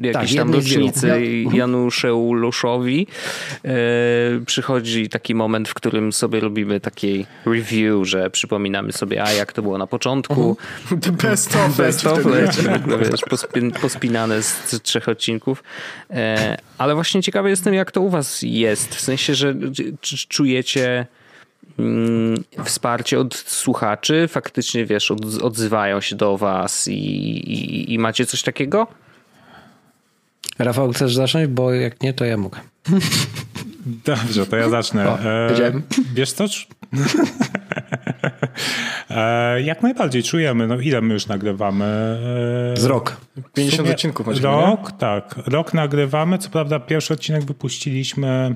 jakiejś 0.00 0.30
tak, 0.30 0.38
tam 0.38 0.54
rocznicy 0.54 1.08
ja. 1.08 1.56
Januszeuluszowi 1.56 3.06
e, 3.64 3.70
przychodzi 4.46 5.08
taki 5.08 5.34
moment, 5.34 5.68
w 5.68 5.74
którym 5.74 6.12
sobie 6.12 6.40
robimy 6.40 6.80
taki 6.80 7.26
review, 7.46 8.06
że 8.06 8.30
przypominamy 8.30 8.92
sobie, 8.92 9.24
a 9.24 9.32
jak 9.32 9.52
to 9.52 9.62
było 9.62 9.78
na 9.78 9.86
początku. 9.86 10.56
Uh-huh. 10.90 11.00
The 11.00 11.12
best 11.12 11.56
of 11.56 11.76
best 11.76 12.06
of 12.06 12.18
wiesz, 13.00 13.20
pospinane 13.80 14.42
z 14.42 14.82
trzech 14.82 15.08
odcinków. 15.08 15.64
E, 16.10 16.56
ale 16.78 16.94
właśnie 16.94 17.22
ciekawy 17.22 17.50
jestem, 17.50 17.74
jak 17.74 17.92
to 17.92 18.00
u 18.00 18.10
was 18.10 18.42
jest, 18.42 18.94
w 18.94 19.00
sensie, 19.00 19.34
że 19.34 19.54
czujecie 20.28 21.06
wsparcie 22.64 23.18
od 23.18 23.34
słuchaczy? 23.34 24.28
Faktycznie, 24.28 24.86
wiesz, 24.86 25.10
od, 25.10 25.42
odzywają 25.42 26.00
się 26.00 26.16
do 26.16 26.36
was 26.38 26.88
i, 26.88 26.92
i, 26.92 27.92
i 27.92 27.98
macie 27.98 28.26
coś 28.26 28.42
takiego? 28.42 28.86
Rafał, 30.58 30.92
chcesz 30.92 31.14
zacząć? 31.14 31.46
Bo 31.46 31.72
jak 31.72 32.02
nie, 32.02 32.12
to 32.12 32.24
ja 32.24 32.36
mogę. 32.36 32.60
Dobrze, 34.04 34.46
to 34.46 34.56
ja 34.56 34.68
zacznę. 34.68 35.08
O, 35.08 35.18
e, 35.20 35.72
wiesz 36.14 36.32
co? 36.32 36.44
e, 39.10 39.62
jak 39.62 39.82
najbardziej 39.82 40.22
czujemy. 40.22 40.66
No 40.66 40.80
ile 40.80 41.00
my 41.00 41.14
już 41.14 41.26
nagrywamy? 41.26 41.84
E, 42.74 42.80
Z 42.80 42.84
rok. 42.84 43.16
50 43.54 43.76
sumie, 43.76 43.92
odcinków 43.92 44.26
Rok, 44.42 44.92
nie? 44.92 44.98
tak. 44.98 45.34
Rok 45.46 45.74
nagrywamy. 45.74 46.38
Co 46.38 46.50
prawda 46.50 46.80
pierwszy 46.80 47.14
odcinek 47.14 47.44
wypuściliśmy 47.44 48.54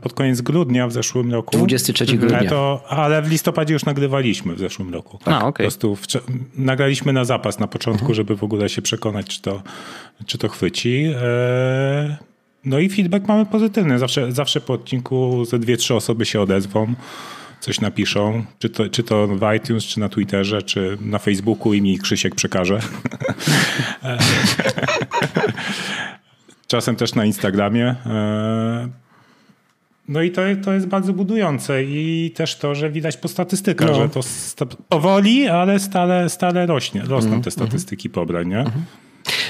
pod 0.00 0.12
koniec 0.12 0.40
grudnia 0.40 0.86
w 0.86 0.92
zeszłym 0.92 1.32
roku. 1.32 1.56
23 1.56 2.04
mhm. 2.04 2.20
grudnia. 2.20 2.50
To, 2.50 2.84
ale 2.88 3.22
w 3.22 3.30
listopadzie 3.30 3.74
już 3.74 3.84
nagrywaliśmy 3.84 4.54
w 4.54 4.58
zeszłym 4.58 4.94
roku. 4.94 5.18
Tak, 5.24 5.34
A, 5.34 5.38
okay. 5.38 5.50
Po 5.50 5.56
prostu 5.56 5.96
w, 5.96 6.06
nagraliśmy 6.56 7.12
na 7.12 7.24
zapas 7.24 7.58
na 7.58 7.66
początku, 7.66 8.02
mhm. 8.02 8.14
żeby 8.14 8.36
w 8.36 8.44
ogóle 8.44 8.68
się 8.68 8.82
przekonać, 8.82 9.26
czy 9.26 9.42
to, 9.42 9.62
czy 10.26 10.38
to 10.38 10.48
chwyci. 10.48 11.04
E, 11.22 12.16
no 12.64 12.78
i 12.78 12.88
feedback 12.88 13.28
mamy 13.28 13.46
pozytywny. 13.46 13.98
Zawsze, 13.98 14.32
zawsze 14.32 14.60
po 14.60 14.72
odcinku 14.72 15.44
ze 15.44 15.58
dwie, 15.58 15.76
trzy 15.76 15.94
osoby 15.94 16.26
się 16.26 16.40
odezwą, 16.40 16.94
coś 17.60 17.80
napiszą, 17.80 18.44
czy 18.58 18.70
to, 18.70 18.88
czy 18.88 19.02
to 19.02 19.26
w 19.26 19.54
iTunes, 19.56 19.84
czy 19.84 20.00
na 20.00 20.08
Twitterze, 20.08 20.62
czy 20.62 20.98
na 21.00 21.18
Facebooku 21.18 21.74
i 21.74 21.82
mi 21.82 21.98
Krzysiek 21.98 22.34
przekaże. 22.34 22.80
Czasem 26.66 26.96
też 26.96 27.14
na 27.14 27.24
Instagramie. 27.24 27.94
No 30.08 30.22
i 30.22 30.30
to, 30.30 30.42
to 30.64 30.72
jest 30.72 30.86
bardzo 30.86 31.12
budujące 31.12 31.84
i 31.84 32.32
też 32.34 32.56
to, 32.56 32.74
że 32.74 32.90
widać 32.90 33.16
po 33.16 33.28
statystykach, 33.28 33.88
no. 33.88 33.94
że 33.94 34.08
to 34.56 34.66
powoli, 34.88 35.48
ale 35.48 35.78
stale, 35.78 36.28
stale 36.28 36.66
rośnie, 36.66 37.02
rosną 37.02 37.30
mm, 37.30 37.42
te 37.42 37.50
statystyki 37.50 38.08
mm. 38.08 38.14
pobrań, 38.14 38.48
nie? 38.48 38.58
Mm. 38.58 38.72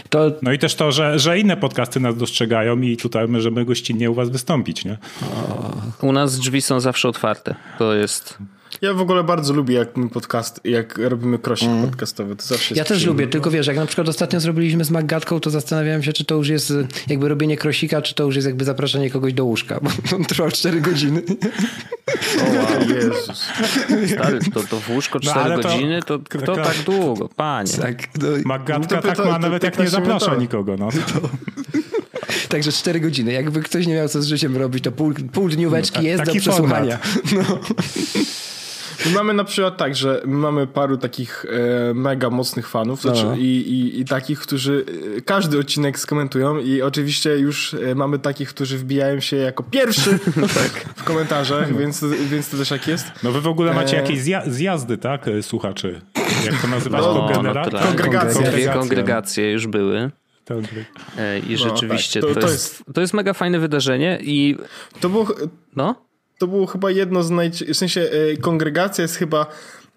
To... 0.08 0.32
No 0.42 0.52
i 0.52 0.58
też 0.58 0.74
to, 0.74 0.92
że, 0.92 1.18
że 1.18 1.38
inne 1.38 1.56
podcasty 1.56 2.00
nas 2.00 2.16
dostrzegają 2.16 2.80
i 2.80 2.96
tutaj 2.96 3.28
możemy 3.28 3.64
gościnnie 3.64 4.10
u 4.10 4.14
was 4.14 4.30
wystąpić, 4.30 4.84
nie? 4.84 4.98
U 6.02 6.12
nas 6.12 6.38
drzwi 6.38 6.62
są 6.62 6.80
zawsze 6.80 7.08
otwarte. 7.08 7.54
To 7.78 7.94
jest 7.94 8.38
ja 8.82 8.94
w 8.94 9.00
ogóle 9.00 9.24
bardzo 9.24 9.54
lubię, 9.54 9.74
jak 9.74 9.96
my 9.96 10.08
podcast, 10.08 10.60
jak 10.64 10.98
robimy 10.98 11.38
krosik 11.38 11.68
mm. 11.68 11.86
podcastowy. 11.86 12.36
To 12.36 12.44
zawsze 12.44 12.74
ja 12.74 12.84
też 12.84 13.06
lubię, 13.06 13.26
tylko 13.26 13.50
wiesz, 13.50 13.66
jak 13.66 13.76
na 13.76 13.86
przykład 13.86 14.08
ostatnio 14.08 14.40
zrobiliśmy 14.40 14.84
z 14.84 14.90
Maggatką, 14.90 15.40
to 15.40 15.50
zastanawiałem 15.50 16.02
się, 16.02 16.12
czy 16.12 16.24
to 16.24 16.34
już 16.34 16.48
jest 16.48 16.72
jakby 17.08 17.28
robienie 17.28 17.56
krosika, 17.56 18.02
czy 18.02 18.14
to 18.14 18.24
już 18.24 18.36
jest 18.36 18.46
jakby 18.46 18.64
zapraszanie 18.64 19.10
kogoś 19.10 19.32
do 19.32 19.44
łóżka, 19.44 19.80
bo 19.82 19.90
on 20.16 20.24
trwał 20.24 20.50
4 20.50 20.80
godziny. 20.80 21.22
O 22.40 22.56
wow, 22.56 22.88
Jezus. 22.88 23.46
Stary, 24.14 24.38
to, 24.54 24.62
to 24.62 24.80
w 24.80 24.90
łóżko 24.90 25.20
4 25.20 25.50
no, 25.50 25.62
godziny, 25.62 26.02
to 26.02 26.18
kto 26.18 26.56
tak 26.56 26.76
długo? 26.86 27.28
Panie. 27.36 27.72
Tak, 27.72 28.08
no, 28.22 28.28
Maggatka 28.44 28.96
no 28.96 29.02
tak 29.02 29.18
ma, 29.18 29.38
nawet 29.38 29.62
jak 29.62 29.78
nie 29.78 29.88
zaprasza 29.88 30.34
nikogo. 30.34 30.76
No. 30.76 30.88
Także 32.48 32.72
4 32.72 33.00
godziny. 33.00 33.32
Jakby 33.32 33.62
ktoś 33.62 33.86
nie 33.86 33.94
miał 33.94 34.08
co 34.08 34.22
z 34.22 34.26
życiem 34.26 34.56
robić, 34.56 34.84
to 34.84 34.92
pół, 34.92 35.12
pół 35.32 35.48
dnióweczki 35.48 35.98
no, 35.98 36.02
tak, 36.02 36.04
jest 36.04 36.24
do 36.24 36.40
przesłuchania. 36.40 36.98
No. 37.34 37.58
My 39.06 39.12
mamy 39.12 39.34
na 39.34 39.44
przykład 39.44 39.76
tak, 39.76 39.96
że 39.96 40.22
my 40.24 40.36
mamy 40.36 40.66
paru 40.66 40.96
takich 40.96 41.44
e, 41.90 41.94
mega 41.94 42.30
mocnych 42.30 42.68
fanów 42.68 43.02
znaczy, 43.02 43.24
no. 43.24 43.36
i, 43.36 43.44
i, 43.44 44.00
i, 44.00 44.04
takich, 44.04 44.40
którzy 44.40 44.84
e, 45.16 45.20
każdy 45.20 45.58
odcinek 45.58 45.98
skomentują 45.98 46.58
i 46.58 46.82
oczywiście 46.82 47.38
już 47.38 47.74
e, 47.74 47.94
mamy 47.94 48.18
takich, 48.18 48.48
którzy 48.48 48.78
wbijają 48.78 49.20
się 49.20 49.36
jako 49.36 49.62
pierwszy 49.62 50.18
tak. 50.62 50.94
w 50.96 51.04
komentarzach, 51.04 51.70
no. 51.70 51.78
więc, 51.78 52.04
więc 52.30 52.50
to 52.50 52.56
też 52.56 52.70
jak 52.70 52.88
jest. 52.88 53.06
No 53.22 53.32
wy 53.32 53.40
w 53.40 53.46
ogóle 53.46 53.74
macie 53.74 53.98
e... 53.98 54.00
jakieś 54.00 54.20
zja 54.20 54.42
zjazdy, 54.46 54.98
tak, 54.98 55.28
e, 55.28 55.42
słuchaczy? 55.42 56.00
Jak 56.44 56.62
to 56.62 56.68
nazywać? 56.68 57.02
No, 57.02 57.28
Kongregacje. 57.32 57.78
Kongregacje. 57.78 58.50
Dwie 58.50 58.68
kongregacje 58.68 59.52
już 59.52 59.66
były. 59.66 60.10
I 61.48 61.52
no, 61.52 61.58
rzeczywiście 61.58 62.20
no, 62.20 62.26
tak. 62.26 62.34
to, 62.34 62.40
to, 62.40 62.46
to, 62.46 62.52
jest, 62.52 62.84
to 62.94 63.00
jest 63.00 63.14
mega 63.14 63.32
fajne 63.32 63.58
wydarzenie 63.58 64.18
i... 64.22 64.56
To 65.00 65.08
było... 65.08 65.26
No? 65.76 66.07
To 66.38 66.46
było 66.46 66.66
chyba 66.66 66.90
jedno 66.90 67.22
z 67.22 67.30
naj... 67.30 67.50
W 67.50 67.76
sensie 67.76 68.00
e, 68.00 68.36
kongregacja 68.36 69.02
jest 69.02 69.16
chyba 69.16 69.46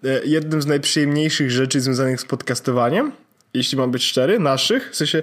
e, 0.04 0.24
jednym 0.24 0.62
z 0.62 0.66
najprzyjemniejszych 0.66 1.50
rzeczy 1.50 1.80
związanych 1.80 2.20
z 2.20 2.24
podcastowaniem. 2.24 3.12
Jeśli 3.54 3.78
mam 3.78 3.90
być 3.90 4.04
szczery, 4.04 4.38
naszych, 4.38 4.90
w 4.90 4.96
sensie 4.96 5.22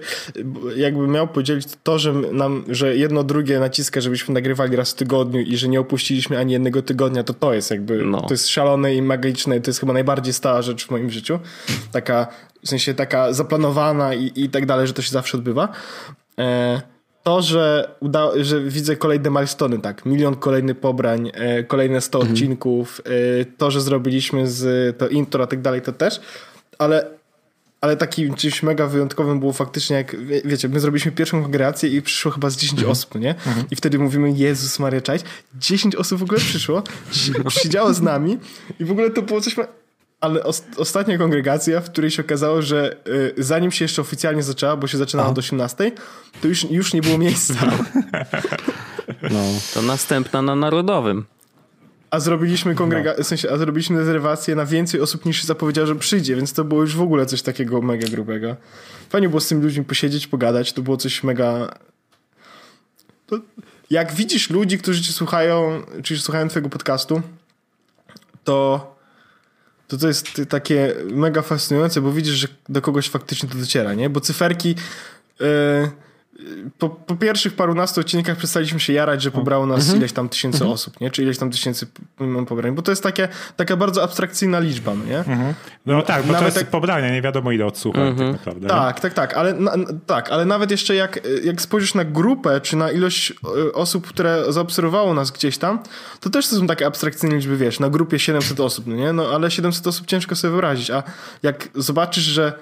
jakby 0.76 1.08
miał 1.08 1.28
podzielić 1.28 1.68
to, 1.84 2.00
że 2.00 2.14
nam, 2.14 2.64
że 2.68 2.96
jedno 2.96 3.24
drugie 3.24 3.60
naciska, 3.60 4.02
żebyśmy 4.02 4.34
nagrywali 4.34 4.76
raz 4.76 4.92
w 4.92 4.94
tygodniu 4.94 5.42
i 5.42 5.58
że 5.58 5.68
nie 5.68 5.80
opuściliśmy 5.80 6.40
ani 6.40 6.54
jednego 6.54 6.82
tygodnia, 6.82 7.24
to 7.24 7.34
to 7.34 7.54
jest 7.54 7.72
jakby, 7.72 8.06
no. 8.06 8.22
to 8.22 8.34
jest 8.34 8.48
szalone 8.48 8.96
i 8.96 9.02
magiczne 9.02 9.62
to 9.62 9.70
jest 9.70 9.80
chyba 9.80 9.94
najbardziej 9.94 10.34
stała 10.34 10.62
rzecz 10.62 10.88
w 10.88 10.92
moim 10.92 11.10
życiu. 11.10 11.40
Taka, 11.92 12.28
w 12.64 12.70
sensie 12.70 12.94
taka 12.94 13.34
zaplanowana 13.34 14.14
i, 14.14 14.32
i 14.36 14.50
tak 14.50 14.66
dalej, 14.66 14.88
że 14.88 14.94
to 14.94 15.02
się 15.02 15.12
zawsze 15.12 15.38
odbywa. 15.38 15.70
E 16.40 16.99
to, 17.24 17.42
że, 17.42 17.96
uda, 18.00 18.30
że 18.42 18.62
widzę 18.62 18.96
kolejne 18.96 19.30
milestone, 19.30 19.78
tak, 19.78 20.06
milion 20.06 20.36
kolejny 20.36 20.76
pobrań, 20.76 21.32
e, 21.34 21.64
kolejne 21.64 22.02
100 22.02 22.18
mhm. 22.18 22.34
odcinków, 22.34 23.02
e, 23.06 23.46
to, 23.46 23.72
że 23.72 23.82
zrobiliśmy 23.82 24.48
z 24.48 24.98
to 24.98 25.08
intro, 25.08 25.44
a 25.44 25.48
tak 25.48 25.62
dalej, 25.62 25.82
to 25.82 25.92
też, 25.92 26.22
ale, 26.78 27.08
ale 27.82 27.98
takim 27.98 28.34
czymś 28.34 28.64
mega 28.64 28.88
wyjątkowym 28.88 29.40
było 29.40 29.54
faktycznie, 29.54 29.96
jak 29.96 30.26
wie, 30.26 30.42
wiecie, 30.46 30.70
my 30.70 30.80
zrobiliśmy 30.80 31.12
pierwszą 31.12 31.42
kongregację 31.42 31.90
i 31.90 32.02
przyszło 32.02 32.32
chyba 32.32 32.50
z 32.50 32.58
10 32.58 32.72
mhm. 32.72 32.92
osób, 32.92 33.16
nie? 33.16 33.30
Mhm. 33.30 33.66
I 33.72 33.76
wtedy 33.76 34.00
mówimy, 34.00 34.32
Jezus 34.32 34.80
Maria, 34.80 35.02
cześć, 35.02 35.26
10 35.60 35.96
osób 35.96 36.20
w 36.20 36.24
ogóle 36.24 36.40
przyszło, 36.40 36.84
siedziało 37.62 37.94
z 37.94 38.02
nami 38.02 38.38
i 38.80 38.86
w 38.86 38.92
ogóle 38.92 39.10
to 39.10 39.22
było 39.22 39.42
coś 39.42 39.56
ale 40.22 40.44
ostatnia 40.78 41.18
kongregacja, 41.18 41.82
w 41.82 41.90
której 41.90 42.12
się 42.12 42.24
okazało, 42.24 42.62
że 42.62 42.96
y, 43.08 43.34
zanim 43.38 43.72
się 43.72 43.86
jeszcze 43.86 44.02
oficjalnie 44.02 44.44
zaczęła, 44.44 44.78
bo 44.78 44.88
się 44.88 44.98
zaczynała 44.98 45.30
od 45.30 45.38
18, 45.38 45.92
to 46.42 46.48
już, 46.48 46.72
już 46.72 46.94
nie 46.94 47.02
było 47.02 47.18
miejsca. 47.18 47.54
No, 49.22 49.44
to 49.74 49.82
następna 49.82 50.42
na 50.42 50.56
Narodowym. 50.56 51.26
A 52.12 52.20
zrobiliśmy 52.20 52.76
kongrega- 52.76 53.14
no. 53.18 53.24
w 53.24 53.28
sensie, 53.28 53.52
a 53.52 53.58
zrobiliśmy 53.58 53.98
rezerwację 53.98 54.56
na 54.56 54.66
więcej 54.66 55.02
osób 55.02 55.26
niż 55.26 55.42
się 55.42 55.48
zapowiedział, 55.48 55.88
że 55.88 55.96
przyjdzie, 55.96 56.36
więc 56.36 56.54
to 56.54 56.64
było 56.64 56.82
już 56.82 56.96
w 56.96 57.02
ogóle 57.02 57.26
coś 57.26 57.42
takiego 57.42 57.82
mega 57.82 58.08
grubego. 58.08 58.56
Fajnie 59.10 59.30
było 59.30 59.40
z 59.40 59.48
tymi 59.48 59.64
ludźmi 59.64 59.86
posiedzieć, 59.86 60.28
pogadać, 60.28 60.74
to 60.74 60.82
było 60.82 60.98
coś 60.98 61.24
mega... 61.24 61.74
To... 63.28 63.40
Jak 63.90 64.14
widzisz 64.14 64.50
ludzi, 64.50 64.78
którzy 64.78 65.02
cię 65.02 65.14
słuchają, 65.14 65.82
czy 66.04 66.20
słuchają 66.20 66.48
twojego 66.48 66.70
podcastu, 66.70 67.22
to 68.44 68.99
to 69.90 69.98
to 69.98 70.08
jest 70.08 70.42
takie 70.50 70.96
mega 71.12 71.42
fascynujące, 71.42 72.02
bo 72.02 72.12
widzisz, 72.12 72.36
że 72.36 72.48
do 72.70 72.82
kogoś 72.82 73.10
faktycznie 73.10 73.50
to 73.50 73.58
dociera, 73.58 73.94
nie? 73.94 74.10
Bo 74.10 74.22
cyferki... 74.22 74.76
Yy, 75.40 76.09
po, 76.78 76.90
po 76.90 77.16
pierwszych 77.16 77.54
parunastu 77.54 78.02
odcinkach 78.02 78.38
przestaliśmy 78.38 78.80
się 78.80 78.94
jarać, 78.94 79.22
że 79.22 79.32
pobrało 79.32 79.66
nas 79.66 79.80
mhm. 79.80 79.98
ileś 79.98 80.14
tam 80.14 80.30
tysięcy 80.30 80.58
mhm. 80.58 80.72
osób, 80.72 81.02
nie? 81.02 81.12
Czy 81.12 81.24
ileś 81.24 81.38
tam 81.38 81.52
tysięcy 81.52 81.88
pobrań, 82.48 82.76
bo 82.76 82.82
to 82.82 82.92
jest 82.92 83.04
takie, 83.04 83.28
taka 83.56 83.78
bardzo 83.78 84.04
abstrakcyjna 84.04 84.60
liczba, 84.60 84.96
no 84.96 85.06
nie? 85.06 85.18
Mhm. 85.18 85.54
No 85.86 86.02
tak, 86.02 86.26
bo 86.26 86.34
nawet 86.34 86.54
to 86.54 86.60
jest 86.60 86.72
pobranie, 86.72 87.12
nie 87.12 87.22
wiadomo 87.22 87.52
ile 87.52 87.66
odsłucha 87.66 88.00
tak 88.00 88.10
mhm. 88.10 88.32
naprawdę. 88.32 88.68
Tak, 88.68 88.96
nie? 88.96 89.02
tak, 89.02 89.14
tak, 89.14 89.38
ale, 89.38 89.54
na, 89.54 89.72
tak, 90.06 90.32
ale 90.32 90.46
nawet 90.46 90.72
jeszcze 90.72 90.96
jak, 90.96 91.20
jak 91.44 91.62
spojrzysz 91.62 91.94
na 91.94 92.06
grupę, 92.06 92.62
czy 92.62 92.78
na 92.78 92.92
ilość 92.92 93.32
e, 93.32 93.74
osób, 93.74 94.08
które 94.08 94.44
zaobserwowało 94.50 95.14
nas 95.14 95.32
gdzieś 95.32 95.58
tam, 95.58 95.80
to 96.20 96.30
też 96.30 96.48
to 96.48 96.56
są 96.56 96.68
takie 96.68 96.86
abstrakcyjne 96.86 97.36
liczby, 97.36 97.58
wiesz, 97.58 97.80
na 97.80 97.90
grupie 97.90 98.20
700 98.20 98.60
osób, 98.60 98.88
no 98.88 98.96
nie? 98.96 99.14
No 99.14 99.28
ale 99.28 99.52
700 99.52 99.88
osób 99.88 100.08
ciężko 100.08 100.36
sobie 100.36 100.52
wyobrazić, 100.52 100.92
a 100.92 101.04
jak 101.44 101.70
zobaczysz, 101.76 102.24
że 102.24 102.54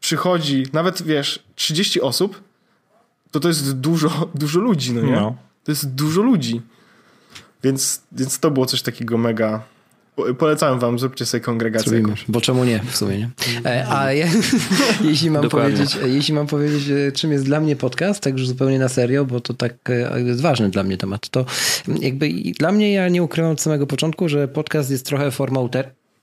przychodzi 0.00 0.66
nawet, 0.72 1.02
wiesz, 1.02 1.42
30 1.54 2.00
osób, 2.00 2.51
to 3.32 3.40
to 3.40 3.48
jest 3.48 3.72
dużo, 3.72 4.28
dużo 4.34 4.60
ludzi, 4.60 4.92
no 4.92 5.02
nie? 5.02 5.12
No. 5.12 5.36
To 5.64 5.72
jest 5.72 5.94
dużo 5.94 6.22
ludzi. 6.22 6.60
Więc, 7.64 8.02
więc 8.12 8.38
to 8.38 8.50
było 8.50 8.66
coś 8.66 8.82
takiego 8.82 9.18
mega... 9.18 9.62
Polecam 10.38 10.78
wam, 10.78 10.98
zróbcie 10.98 11.26
sobie 11.26 11.40
kongregację. 11.40 11.90
Zrobimy. 11.90 12.14
Bo 12.28 12.40
czemu 12.40 12.64
nie 12.64 12.80
w 12.90 12.96
sumie, 12.96 13.18
nie? 13.18 13.30
E, 13.64 13.88
a 13.88 14.12
ja, 14.12 14.26
jeśli, 15.10 15.30
mam 15.30 15.48
powiedzieć, 15.48 15.98
jeśli 16.06 16.34
mam 16.34 16.46
powiedzieć, 16.46 16.88
e, 16.88 17.12
czym 17.12 17.32
jest 17.32 17.44
dla 17.44 17.60
mnie 17.60 17.76
podcast, 17.76 18.22
tak 18.22 18.32
już 18.32 18.48
zupełnie 18.48 18.78
na 18.78 18.88
serio, 18.88 19.24
bo 19.24 19.40
to 19.40 19.54
tak 19.54 19.90
e, 19.90 20.20
jest 20.20 20.40
ważny 20.40 20.68
dla 20.68 20.82
mnie 20.82 20.96
temat, 20.96 21.28
to 21.28 21.46
jakby 22.00 22.30
dla 22.58 22.72
mnie, 22.72 22.92
ja 22.92 23.08
nie 23.08 23.22
ukrywam 23.22 23.52
od 23.52 23.60
samego 23.60 23.86
początku, 23.86 24.28
że 24.28 24.48
podcast 24.48 24.90
jest 24.90 25.06
trochę 25.06 25.30
formą 25.30 25.68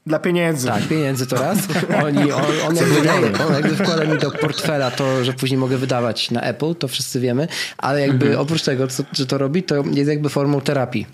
dla 0.09 0.19
pieniędzy. 0.19 0.67
Tak, 0.67 0.87
pieniędzy 0.87 1.27
to 1.27 1.35
raz. 1.35 1.57
Oni, 2.05 2.31
on, 2.31 2.43
on, 2.67 2.75
jakby, 2.75 3.43
on 3.43 3.53
jakby 3.53 3.75
wkłada 3.75 4.05
mi 4.05 4.17
do 4.17 4.31
portfela 4.31 4.91
to, 4.91 5.23
że 5.23 5.33
później 5.33 5.57
mogę 5.57 5.77
wydawać 5.77 6.31
na 6.31 6.41
Apple, 6.41 6.75
to 6.75 6.87
wszyscy 6.87 7.19
wiemy, 7.19 7.47
ale 7.77 8.01
jakby 8.01 8.25
mhm. 8.25 8.41
oprócz 8.41 8.63
tego, 8.63 8.87
co, 8.87 9.03
że 9.13 9.25
to 9.25 9.37
robi, 9.37 9.63
to 9.63 9.83
jest 9.93 10.09
jakby 10.09 10.29
formą 10.29 10.61
terapii. 10.61 11.05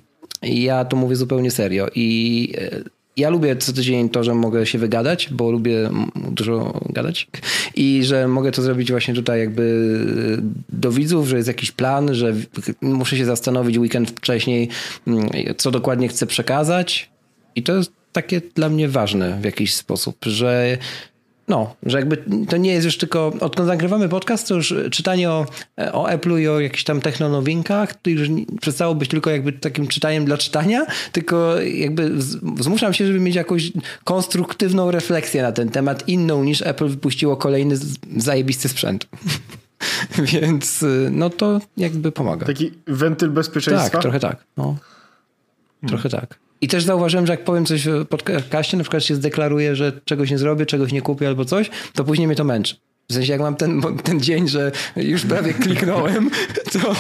I 0.43 0.63
ja 0.63 0.85
tu 0.85 0.97
mówię 0.97 1.15
zupełnie 1.15 1.51
serio. 1.51 1.87
I 1.95 2.53
e, 2.57 2.95
ja 3.17 3.29
lubię 3.29 3.55
co 3.55 3.73
tydzień 3.73 4.09
to, 4.09 4.23
że 4.23 4.33
mogę 4.33 4.65
się 4.65 4.79
wygadać, 4.79 5.29
bo 5.31 5.51
lubię 5.51 5.89
dużo 6.31 6.81
gadać 6.89 7.27
i 7.75 8.01
że 8.03 8.27
mogę 8.27 8.51
to 8.51 8.61
zrobić 8.61 8.91
właśnie 8.91 9.13
tutaj 9.13 9.39
jakby 9.39 9.97
do 10.69 10.91
widzów, 10.91 11.27
że 11.27 11.37
jest 11.37 11.47
jakiś 11.47 11.71
plan, 11.71 12.15
że 12.15 12.33
muszę 12.81 13.17
się 13.17 13.25
zastanowić 13.25 13.77
weekend 13.77 14.09
wcześniej, 14.09 14.69
mm, 15.07 15.29
co 15.57 15.71
dokładnie 15.71 16.07
chcę 16.07 16.25
przekazać 16.25 17.09
i 17.55 17.63
to 17.63 17.75
jest 17.75 17.91
takie 18.15 18.41
dla 18.55 18.69
mnie 18.69 18.89
ważne 18.89 19.37
w 19.41 19.43
jakiś 19.43 19.73
sposób, 19.73 20.17
że 20.25 20.77
no, 21.47 21.75
że 21.83 21.97
jakby 21.97 22.17
to 22.49 22.57
nie 22.57 22.73
jest 22.73 22.85
już 22.85 22.97
tylko, 22.97 23.33
odkąd 23.39 23.67
nagrywamy 23.67 24.09
podcast, 24.09 24.47
to 24.47 24.55
już 24.55 24.73
czytanie 24.91 25.29
o, 25.29 25.45
o 25.91 26.07
Apple'u 26.07 26.39
i 26.39 26.47
o 26.47 26.59
jakichś 26.59 26.83
tam 26.83 27.01
technonowinkach, 27.01 28.01
to 28.01 28.09
już 28.09 28.29
przestało 28.61 28.95
być 28.95 29.09
tylko 29.09 29.29
jakby 29.29 29.53
takim 29.53 29.87
czytaniem 29.87 30.25
dla 30.25 30.37
czytania, 30.37 30.85
tylko 31.11 31.61
jakby 31.61 32.11
zmuszam 32.59 32.93
się, 32.93 33.07
żeby 33.07 33.19
mieć 33.19 33.35
jakąś 33.35 33.71
konstruktywną 34.03 34.91
refleksję 34.91 35.41
na 35.41 35.51
ten 35.51 35.69
temat, 35.69 36.07
inną 36.07 36.43
niż 36.43 36.61
Apple 36.61 36.87
wypuściło 36.87 37.37
kolejny 37.37 37.75
zajebisty 38.17 38.69
sprzęt. 38.69 39.07
Więc 40.33 40.85
no 41.11 41.29
to 41.29 41.61
jakby 41.77 42.11
pomaga. 42.11 42.45
Taki 42.45 42.71
wentyl 42.87 43.29
bezpieczeństwa? 43.29 43.89
Tak, 43.89 44.01
trochę 44.01 44.19
tak. 44.19 44.43
No. 44.57 44.75
Trochę 45.87 46.09
tak. 46.09 46.44
I 46.65 46.67
też 46.67 46.83
zauważyłem, 46.83 47.27
że 47.27 47.33
jak 47.33 47.43
powiem 47.43 47.65
coś 47.65 47.87
w 47.87 48.05
podcaście, 48.05 48.77
na 48.77 48.83
przykład 48.83 49.03
się 49.03 49.15
zdeklaruję, 49.15 49.75
że 49.75 50.01
czegoś 50.05 50.31
nie 50.31 50.37
zrobię, 50.37 50.65
czegoś 50.65 50.91
nie 50.91 51.01
kupię 51.01 51.27
albo 51.27 51.45
coś, 51.45 51.69
to 51.93 52.03
później 52.03 52.27
mnie 52.27 52.35
to 52.35 52.43
męczy. 52.43 52.75
W 53.09 53.13
sensie, 53.13 53.31
jak 53.31 53.41
mam 53.41 53.55
ten, 53.55 53.81
ten 54.03 54.19
dzień, 54.19 54.47
że 54.47 54.71
już 54.95 55.25
prawie 55.25 55.53
kliknąłem, 55.53 56.29
to... 56.71 56.95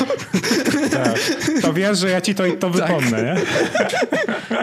Tak. 0.91 1.19
To 1.61 1.73
wiesz, 1.73 1.99
że 1.99 2.09
ja 2.09 2.21
ci 2.21 2.35
to, 2.35 2.43
to 2.59 2.69
tak. 2.69 2.87
wypomnę, 2.87 3.23
nie? 3.23 3.35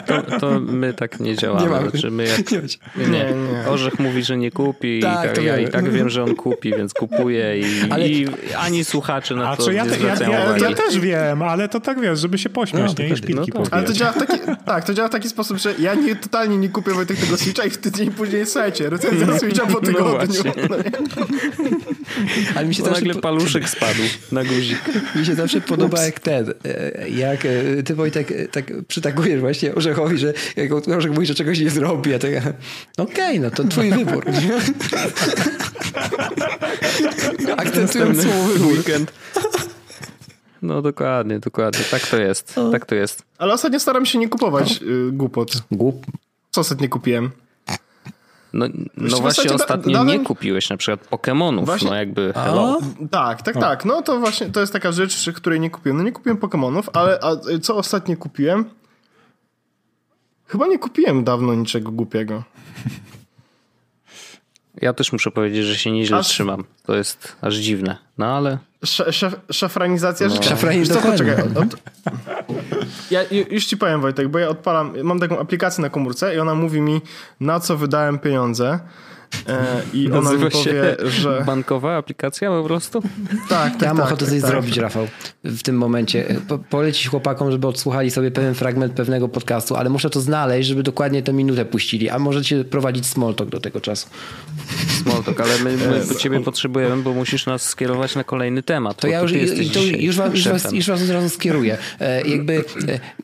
To, 0.06 0.38
to, 0.40 0.60
my 0.60 0.94
tak 0.94 1.20
nie 1.20 1.36
działamy. 1.36 1.62
Nie, 1.62 1.68
mamy. 1.68 1.90
Znaczy 1.90 2.10
my 2.10 2.24
jak, 2.24 2.50
nie, 2.50 2.58
nie, 2.96 3.08
nie. 3.08 3.68
Orzech 3.68 3.98
mówi, 3.98 4.24
że 4.24 4.36
nie 4.36 4.50
kupi 4.50 5.00
tak, 5.00 5.32
i 5.32 5.34
tak, 5.34 5.44
ja 5.44 5.58
i 5.58 5.68
tak 5.68 5.90
wiem, 5.90 6.10
że 6.10 6.22
on 6.22 6.34
kupi, 6.34 6.70
więc 6.70 6.94
kupuję 6.94 7.60
i, 7.60 7.64
ale... 7.90 8.08
i 8.08 8.28
ani 8.58 8.84
słuchacze 8.84 9.34
na 9.34 9.48
A 9.48 9.56
to 9.56 9.72
ja, 9.72 9.84
nie 9.84 9.90
ja, 9.90 10.14
ja, 10.30 10.58
ja, 10.58 10.74
też 10.74 10.98
wiem, 10.98 11.42
ale 11.42 11.68
to 11.68 11.80
tak 11.80 12.00
wiesz, 12.00 12.20
żeby 12.20 12.38
się 12.38 12.50
pośmiać, 12.50 12.98
no, 12.98 13.04
nie? 13.04 13.10
I 13.10 13.16
szpilki 13.16 13.52
no, 13.54 13.62
Ale 13.70 13.84
to 13.84 13.92
działa 13.92 14.12
w 14.12 14.18
taki, 14.18 14.38
tak, 14.66 14.84
to 14.84 14.94
działa 14.94 15.08
w 15.08 15.12
taki 15.12 15.28
sposób, 15.28 15.58
że 15.58 15.74
ja 15.78 15.94
nie, 15.94 16.16
totalnie 16.16 16.58
nie 16.58 16.68
kupię 16.68 16.92
Wojtek 16.92 17.16
tego 17.16 17.36
Switcha 17.36 17.64
i 17.64 17.70
w 17.70 17.78
tydzień 17.78 18.10
później, 18.10 18.46
słuchajcie, 18.46 18.90
recenzja 18.90 19.26
Switcha 19.38 19.66
po 19.66 19.72
no 19.72 19.80
tygodniu. 19.80 20.42
No 20.70 21.26
Ale 22.56 22.66
mi 22.66 22.74
się 22.74 22.82
zawsze 22.82 23.04
nagle 23.04 23.22
paluszek 23.22 23.68
spadł 23.68 24.02
na 24.32 24.44
guzik. 24.44 24.78
Mi 25.16 25.26
się 25.26 25.34
zawsze 25.34 25.60
podoba 25.60 25.96
Ups. 25.96 26.06
jak 26.06 26.20
ten, 26.20 26.54
e, 26.64 27.08
jak 27.08 27.44
e, 27.44 27.82
ty 27.82 27.94
Wojtek 27.94 28.32
e, 28.32 28.48
tak 28.48 28.72
przytakujesz 28.88 29.40
właśnie 29.40 29.74
Orzechowi, 29.74 30.18
że 30.18 30.32
jak 30.56 30.72
Orzech 30.72 31.12
mówi, 31.12 31.26
że 31.26 31.34
czegoś 31.34 31.60
nie 31.60 31.70
zrobi, 31.70 32.14
a 32.14 32.18
to 32.18 32.26
ja, 32.26 32.40
okej, 32.96 33.38
okay, 33.38 33.40
no 33.40 33.50
to 33.50 33.64
twój 33.64 33.90
wybór. 33.90 34.24
Akcentując 37.56 38.22
słowo 38.22 38.66
weekend. 38.66 39.12
No 40.62 40.82
dokładnie, 40.82 41.38
dokładnie. 41.38 41.84
Tak 41.90 42.06
to 42.06 42.16
jest. 42.16 42.54
Tak 42.72 42.86
to 42.86 42.94
jest. 42.94 43.22
Ale 43.38 43.52
ostatnio 43.52 43.80
staram 43.80 44.06
się 44.06 44.18
nie 44.18 44.28
kupować 44.28 44.82
y, 44.82 45.12
głupot. 45.12 45.52
Głup? 45.70 46.06
Co 46.50 46.60
ostatnio 46.60 46.88
kupiłem? 46.88 47.30
No, 48.52 48.66
no 48.96 49.16
właśnie 49.16 49.52
ostatnio 49.52 49.92
dałem... 49.92 50.08
nie 50.08 50.20
kupiłeś 50.20 50.70
na 50.70 50.76
przykład 50.76 51.08
Pokémonów, 51.10 51.64
właśnie... 51.64 51.90
no 51.90 51.96
jakby 51.96 52.32
hello. 52.32 52.78
Tak, 53.10 53.42
tak, 53.42 53.54
tak. 53.54 53.84
No 53.84 54.02
to 54.02 54.20
właśnie 54.20 54.46
to 54.46 54.60
jest 54.60 54.72
taka 54.72 54.92
rzecz, 54.92 55.30
której 55.30 55.60
nie 55.60 55.70
kupiłem. 55.70 55.96
No 55.96 56.02
nie 56.02 56.12
kupiłem 56.12 56.38
Pokémonów, 56.38 56.82
ale 56.92 57.18
a 57.22 57.58
co 57.62 57.76
ostatnio 57.76 58.16
kupiłem? 58.16 58.64
Chyba 60.46 60.66
nie 60.66 60.78
kupiłem 60.78 61.24
dawno 61.24 61.54
niczego 61.54 61.90
głupiego. 61.92 62.42
Ja 64.82 64.92
też 64.92 65.12
muszę 65.12 65.30
powiedzieć, 65.30 65.64
że 65.64 65.76
się 65.76 65.90
nieźle 65.90 66.16
aż... 66.18 66.26
trzymam. 66.26 66.64
To 66.86 66.96
jest 66.96 67.36
aż 67.40 67.54
dziwne, 67.54 67.96
no 68.18 68.26
ale... 68.26 68.58
Sz 68.82 69.36
szafranizacja 69.50 70.28
no. 70.28 70.34
życia. 70.34 70.48
Szafranizacja, 70.48 71.10
poczekaj. 71.10 71.42
Od, 71.42 71.56
od... 71.56 71.76
Ja 73.10 73.20
już 73.50 73.64
ci 73.64 73.76
powiem 73.76 74.00
Wojtek, 74.00 74.28
bo 74.28 74.38
ja 74.38 74.48
odpalam, 74.48 74.94
mam 75.02 75.20
taką 75.20 75.38
aplikację 75.38 75.82
na 75.82 75.90
komórce 75.90 76.34
i 76.34 76.38
ona 76.38 76.54
mówi 76.54 76.80
mi 76.80 77.00
na 77.40 77.60
co 77.60 77.76
wydałem 77.76 78.18
pieniądze. 78.18 78.78
E, 79.48 79.82
I 79.94 80.06
ona 80.06 80.20
Nazywa 80.20 80.44
mi 80.44 80.50
powie, 80.50 80.96
że... 81.10 81.42
Bankowa 81.46 81.96
aplikacja 81.96 82.50
po 82.50 82.64
prostu? 82.64 83.02
Tak, 83.48 83.72
tak 83.72 83.82
Ja 83.82 83.88
mam 83.88 83.96
tak, 83.96 84.06
ochotę 84.06 84.24
tak, 84.24 84.34
coś 84.34 84.40
tak. 84.40 84.50
zrobić, 84.50 84.76
Rafał, 84.76 85.06
w 85.44 85.62
tym 85.62 85.76
momencie. 85.76 86.36
Po, 86.48 86.58
polecić 86.58 87.08
chłopakom, 87.08 87.50
żeby 87.50 87.66
odsłuchali 87.66 88.10
sobie 88.10 88.30
pewien 88.30 88.54
fragment 88.54 88.92
pewnego 88.92 89.28
podcastu, 89.28 89.76
ale 89.76 89.90
muszę 89.90 90.10
to 90.10 90.20
znaleźć, 90.20 90.68
żeby 90.68 90.82
dokładnie 90.82 91.22
tę 91.22 91.32
minutę 91.32 91.64
puścili. 91.64 92.10
A 92.10 92.18
możecie 92.18 92.64
prowadzić 92.64 93.06
smalltalk 93.06 93.50
do 93.50 93.60
tego 93.60 93.80
czasu. 93.80 94.06
Smalltalk, 95.02 95.40
ale 95.40 95.58
my, 95.58 95.76
my 95.76 96.16
ciebie 96.16 96.40
potrzebujemy, 96.40 97.02
bo 97.02 97.14
musisz 97.14 97.46
nas 97.46 97.62
skierować 97.68 98.14
na 98.14 98.24
kolejny 98.24 98.62
temat. 98.62 98.96
To 98.96 99.08
ja 99.08 99.20
już, 99.20 99.32
to 99.72 99.80
już, 99.80 100.16
was, 100.16 100.34
już, 100.34 100.48
was, 100.48 100.72
już 100.72 100.86
was 100.86 101.02
od 101.02 101.10
razu 101.10 101.28
skieruję. 101.28 101.78
E, 102.00 102.28
jakby 102.28 102.64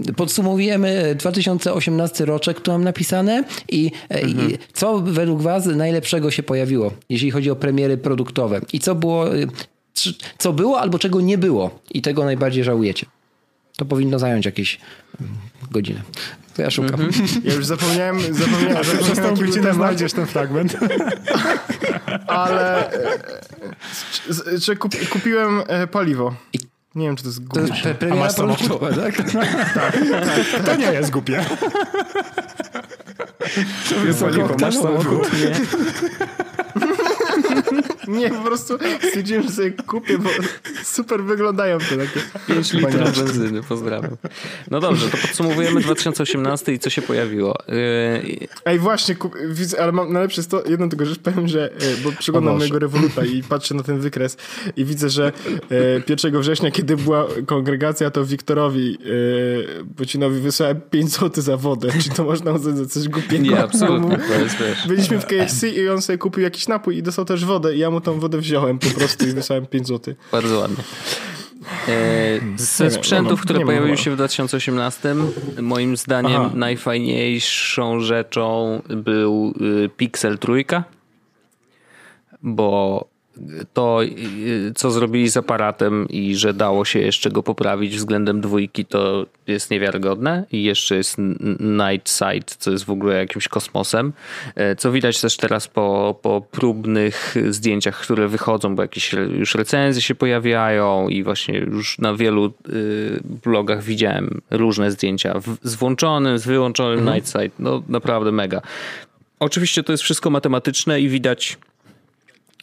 e, 0.08 0.12
podsumowujemy 0.12 1.14
2018 1.18 2.24
roczek, 2.24 2.60
tu 2.60 2.72
mam 2.72 2.84
napisane 2.84 3.44
i, 3.68 3.90
e, 4.10 4.22
mhm. 4.22 4.50
i 4.50 4.58
co 4.72 4.98
według 4.98 5.42
was 5.42 5.66
najlepiej 5.66 5.97
najlepszego 5.98 6.30
się 6.30 6.42
pojawiło, 6.42 6.92
jeśli 7.08 7.30
chodzi 7.30 7.50
o 7.50 7.56
premiery 7.56 7.96
produktowe? 7.96 8.60
I 8.72 8.80
co 8.80 8.94
było, 8.94 9.36
y, 9.36 9.48
co 10.38 10.52
było 10.52 10.80
albo 10.80 10.98
czego 10.98 11.20
nie 11.20 11.38
było 11.38 11.80
i 11.90 12.02
tego 12.02 12.24
najbardziej 12.24 12.64
żałujecie? 12.64 13.06
To 13.76 13.84
powinno 13.84 14.18
zająć 14.18 14.46
jakieś 14.46 14.80
mm, 15.20 15.32
godzinę. 15.70 16.02
To 16.54 16.62
ja 16.62 16.70
szukam. 16.70 17.00
Mm 17.00 17.10
-hmm. 17.10 17.40
Ja 17.48 17.54
już 17.54 17.66
zapomniałem, 17.66 18.20
zapomniałem, 18.34 18.84
że 18.84 18.96
przestał 18.96 19.36
być 19.36 19.56
nie 19.56 19.72
znajdziesz 19.74 20.12
ten 20.12 20.26
fragment. 20.26 20.76
Ale 22.26 22.90
czy 24.62 24.76
kupiłem 25.10 25.62
e, 25.66 25.86
paliwo. 25.86 26.34
Nie 26.94 27.06
wiem, 27.06 27.16
czy 27.16 27.22
to 27.22 27.28
jest 27.28 27.44
głupie. 27.44 27.68
To 27.68 27.88
jest 27.88 27.98
premiera 27.98 28.32
produktowa, 28.32 28.92
tak? 28.92 29.16
tak, 29.32 29.74
tak? 29.74 29.98
To 30.66 30.76
nie 30.76 30.92
jest 30.92 31.10
głupie. 31.10 31.44
Wysoko 34.04 34.56
masz 34.60 34.74
samochód. 34.74 35.30
Nie. 35.32 35.60
Nie, 38.18 38.30
po 38.30 38.42
prostu 38.42 38.78
stwierdziłem, 39.08 39.42
że 39.42 39.50
sobie 39.50 39.70
kupię, 39.70 40.18
bo 40.18 40.30
super 40.96 41.24
wyglądają 41.24 41.78
te 41.78 41.96
takie 41.96 42.20
5 42.46 42.72
litrów 42.72 43.18
benzyny, 43.18 43.62
pozdrawiam. 43.62 44.16
No 44.70 44.80
dobrze, 44.80 45.08
to 45.08 45.16
podsumowujemy 45.16 45.80
2018 45.80 46.72
i 46.72 46.78
co 46.78 46.90
się 46.90 47.02
pojawiło. 47.02 47.54
Yy... 47.68 48.48
Ej, 48.64 48.78
właśnie, 48.78 49.16
widzę, 49.48 49.82
ale 49.82 49.92
mam 49.92 50.12
najlepsze 50.12 50.40
jest 50.40 50.50
to, 50.50 50.62
jedną 50.68 50.88
tylko 50.88 51.06
rzecz 51.06 51.18
powiem, 51.18 51.48
że, 51.48 51.72
e, 51.72 51.96
bo 52.04 52.12
przyglądam 52.12 52.58
mojego 52.58 52.78
rewoluta 52.78 53.24
i 53.24 53.42
patrzę 53.42 53.74
na 53.74 53.82
ten 53.82 54.00
wykres 54.00 54.36
i 54.76 54.84
widzę, 54.84 55.10
że 55.10 55.32
1 56.08 56.36
e, 56.36 56.38
września, 56.38 56.70
kiedy 56.70 56.96
była 56.96 57.26
kongregacja, 57.46 58.10
to 58.10 58.24
Wiktorowi 58.24 58.98
e, 59.80 59.84
Bocinowi 59.84 60.40
wysłałem 60.40 60.80
5 60.90 61.10
zł 61.10 61.42
za 61.42 61.56
wodę. 61.56 61.88
Czy 62.02 62.10
to 62.10 62.24
można 62.24 62.52
uznać 62.52 62.76
za 62.76 62.86
coś 62.86 63.08
głupiego? 63.08 63.44
Nie, 63.44 63.60
absolutnie. 63.60 64.18
To 64.18 64.34
jest, 64.34 64.56
wiesz. 64.56 64.88
Byliśmy 64.88 65.20
w 65.20 65.26
KFC 65.26 65.68
i 65.68 65.88
on 65.88 66.02
sobie 66.02 66.18
kupił 66.18 66.42
jakiś 66.42 66.68
napój 66.68 66.96
i 66.96 67.02
dostał 67.02 67.24
też 67.24 67.44
wodę 67.44 67.76
i 67.76 67.78
ja 67.78 67.90
mu 67.90 68.00
tą 68.00 68.20
wodę 68.20 68.38
wziąłem 68.38 68.78
po 68.78 68.90
prostu 68.90 69.28
i 69.28 69.32
wysłałem 69.32 69.66
5 69.66 69.88
zł. 69.88 70.14
Bardzo 70.32 70.58
ładnie. 70.58 70.67
E, 71.88 72.40
ze 72.56 72.90
sprzętów, 72.90 73.40
które 73.40 73.60
pojawiły 73.60 73.96
się 73.96 74.10
w 74.10 74.14
2018, 74.14 75.14
moim 75.62 75.96
zdaniem 75.96 76.42
Aha. 76.42 76.50
najfajniejszą 76.54 78.00
rzeczą 78.00 78.82
był 78.88 79.54
y, 79.84 79.88
Pixel 79.96 80.38
Trójka, 80.38 80.84
bo 82.42 83.04
to, 83.72 84.02
y, 84.02 84.72
co 84.74 84.90
zrobili 84.90 85.28
z 85.28 85.36
aparatem 85.36 86.08
i 86.08 86.36
że 86.36 86.54
dało 86.54 86.84
się 86.84 86.98
jeszcze 86.98 87.30
go 87.30 87.42
poprawić 87.42 87.96
względem 87.96 88.40
dwójki, 88.40 88.84
to 88.84 89.26
jest 89.46 89.70
niewiarygodne. 89.70 90.44
I 90.52 90.62
jeszcze 90.62 90.96
jest 90.96 91.16
Night 91.60 92.08
Sight, 92.08 92.56
co 92.56 92.70
jest 92.70 92.84
w 92.84 92.90
ogóle 92.90 93.16
jakimś 93.16 93.48
kosmosem. 93.48 94.12
E, 94.54 94.76
co 94.76 94.92
widać 94.92 95.20
też 95.20 95.36
teraz 95.36 95.68
po, 95.68 96.18
po 96.22 96.40
próbnych 96.50 97.34
zdjęciach, 97.50 98.00
które 98.00 98.28
wychodzą, 98.28 98.76
bo 98.76 98.82
jakieś 98.82 99.12
już 99.12 99.54
recenzje 99.54 100.02
się 100.02 100.14
pojawiają 100.14 101.08
i 101.08 101.22
właśnie 101.22 101.58
już 101.58 101.98
na 101.98 102.14
wielu 102.14 102.52
y, 102.68 103.20
blogach 103.44 103.82
widziałem 103.82 104.40
różne 104.50 104.90
zdjęcia 104.90 105.40
z 105.62 105.74
włączonym, 105.74 106.38
z 106.38 106.46
wyłączonym 106.46 106.98
mhm. 106.98 107.16
Night 107.16 107.32
Sight. 107.32 107.58
No 107.58 107.82
naprawdę 107.88 108.32
mega. 108.32 108.60
Oczywiście 109.40 109.82
to 109.82 109.92
jest 109.92 110.04
wszystko 110.04 110.30
matematyczne 110.30 111.00
i 111.00 111.08
widać 111.08 111.58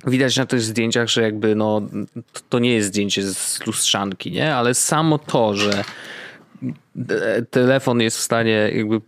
Widać 0.08 0.38
na 0.38 0.46
tych 0.46 0.62
zdjęciach, 0.62 1.08
że 1.08 1.22
jakby 1.22 1.56
no, 1.56 1.82
to 2.50 2.60
nie 2.60 2.74
jest 2.74 2.88
zdjęcie 2.88 3.24
z 3.24 3.66
lustrzanki, 3.68 4.32
nie? 4.32 4.56
Ale 4.56 4.74
samo 4.74 5.18
to, 5.18 5.56
że 5.56 5.84
telefon 7.52 8.02
jest 8.02 8.18
w 8.18 8.22
stanie 8.22 8.72
jakby 8.76 9.02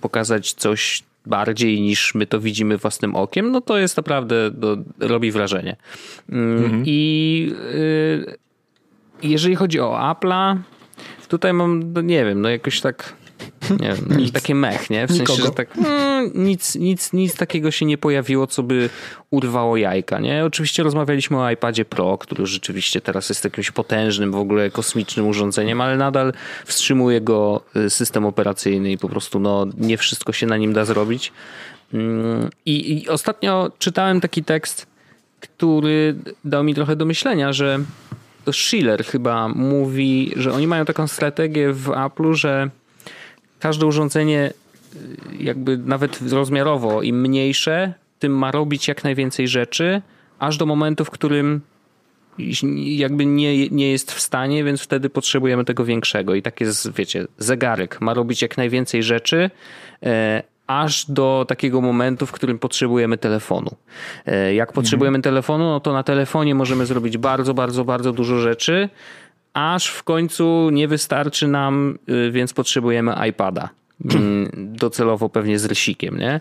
pokazać 0.00 0.52
coś 0.52 1.02
bardziej 1.26 1.80
niż 1.80 2.14
my 2.14 2.26
to 2.26 2.40
widzimy 2.40 2.78
własnym 2.78 3.16
okiem, 3.16 3.52
no 3.52 3.60
to 3.60 3.78
jest 3.78 3.96
naprawdę, 3.96 4.50
to 4.60 4.76
robi 5.00 5.30
wrażenie. 5.30 5.76
Mm, 6.28 6.64
mhm. 6.64 6.82
I 6.86 7.52
y, 7.74 8.36
jeżeli 9.22 9.56
chodzi 9.56 9.80
o 9.80 9.98
Apple'a, 9.98 10.56
tutaj 11.28 11.52
mam, 11.52 11.92
no 11.92 12.00
nie 12.00 12.24
wiem, 12.24 12.40
no 12.40 12.48
jakoś 12.48 12.80
tak 12.80 13.12
Nie 13.70 13.92
wiem, 13.92 14.18
nic. 14.18 14.32
takie 14.32 14.54
mech, 14.54 14.90
nie? 14.90 15.06
W 15.06 15.10
sensie, 15.10 15.22
Nikogo. 15.32 15.42
że 15.42 15.50
tak 15.50 15.76
mm, 15.78 16.30
nic, 16.34 16.74
nic, 16.74 17.12
nic 17.12 17.36
takiego 17.36 17.70
się 17.70 17.86
nie 17.86 17.98
pojawiło, 17.98 18.46
co 18.46 18.62
by 18.62 18.90
urwało 19.30 19.76
jajka, 19.76 20.18
nie? 20.18 20.44
Oczywiście 20.44 20.82
rozmawialiśmy 20.82 21.38
o 21.38 21.50
iPadzie 21.50 21.84
Pro, 21.84 22.18
który 22.18 22.46
rzeczywiście 22.46 23.00
teraz 23.00 23.28
jest 23.28 23.44
jakimś 23.44 23.70
potężnym, 23.70 24.32
w 24.32 24.36
ogóle 24.36 24.70
kosmicznym 24.70 25.26
urządzeniem, 25.26 25.80
ale 25.80 25.96
nadal 25.96 26.32
wstrzymuje 26.64 27.20
go 27.20 27.60
y, 27.76 27.90
system 27.90 28.26
operacyjny 28.26 28.92
i 28.92 28.98
po 28.98 29.08
prostu 29.08 29.40
no, 29.40 29.66
nie 29.78 29.98
wszystko 29.98 30.32
się 30.32 30.46
na 30.46 30.56
nim 30.56 30.72
da 30.72 30.84
zrobić. 30.84 31.32
Mm, 31.94 32.50
I, 32.66 33.02
I 33.02 33.08
ostatnio 33.08 33.70
czytałem 33.78 34.20
taki 34.20 34.44
tekst, 34.44 34.86
który 35.40 36.16
dał 36.44 36.64
mi 36.64 36.74
trochę 36.74 36.96
do 36.96 37.04
myślenia, 37.04 37.52
że 37.52 37.78
to 38.44 38.52
Schiller 38.52 39.04
chyba 39.04 39.48
mówi, 39.48 40.32
że 40.36 40.52
oni 40.52 40.66
mają 40.66 40.84
taką 40.84 41.06
strategię 41.06 41.72
w 41.72 41.90
Apple, 41.90 42.34
że 42.34 42.70
każde 43.66 43.86
urządzenie 43.86 44.52
y, 44.96 44.98
jakby 45.40 45.78
nawet 45.78 46.20
rozmiarowo 46.32 47.02
im 47.02 47.20
mniejsze, 47.20 47.94
tym 48.18 48.38
ma 48.38 48.50
robić 48.50 48.88
jak 48.88 49.04
najwięcej 49.04 49.48
rzeczy, 49.48 50.02
aż 50.38 50.56
do 50.56 50.66
momentu, 50.66 51.04
w 51.04 51.10
którym 51.10 51.60
jakby 52.74 53.26
nie, 53.26 53.68
nie 53.68 53.90
jest 53.90 54.12
w 54.12 54.20
stanie, 54.20 54.64
więc 54.64 54.82
wtedy 54.82 55.10
potrzebujemy 55.10 55.64
tego 55.64 55.84
większego. 55.84 56.34
I 56.34 56.42
tak 56.42 56.60
jest, 56.60 56.92
wiecie, 56.92 57.26
zegarek 57.38 58.00
ma 58.00 58.14
robić 58.14 58.42
jak 58.42 58.56
najwięcej 58.56 59.02
rzeczy, 59.02 59.50
e, 60.02 60.42
aż 60.66 61.06
do 61.10 61.44
takiego 61.48 61.80
momentu, 61.80 62.26
w 62.26 62.32
którym 62.32 62.58
potrzebujemy 62.58 63.18
telefonu. 63.18 63.70
E, 64.26 64.54
jak 64.54 64.72
potrzebujemy 64.72 65.16
mhm. 65.16 65.22
telefonu, 65.22 65.64
no 65.64 65.80
to 65.80 65.92
na 65.92 66.02
telefonie 66.02 66.54
możemy 66.54 66.86
zrobić 66.86 67.18
bardzo, 67.18 67.54
bardzo, 67.54 67.84
bardzo 67.84 68.12
dużo 68.12 68.38
rzeczy, 68.38 68.88
aż 69.56 69.86
w 69.88 70.02
końcu 70.02 70.70
nie 70.70 70.88
wystarczy 70.88 71.48
nam, 71.48 71.98
y, 72.08 72.30
więc 72.30 72.52
potrzebujemy 72.52 73.14
iPada. 73.28 73.68
Mm, 74.14 74.50
docelowo 74.54 75.28
pewnie 75.28 75.58
z 75.58 75.64
rysikiem, 75.64 76.18
nie? 76.18 76.40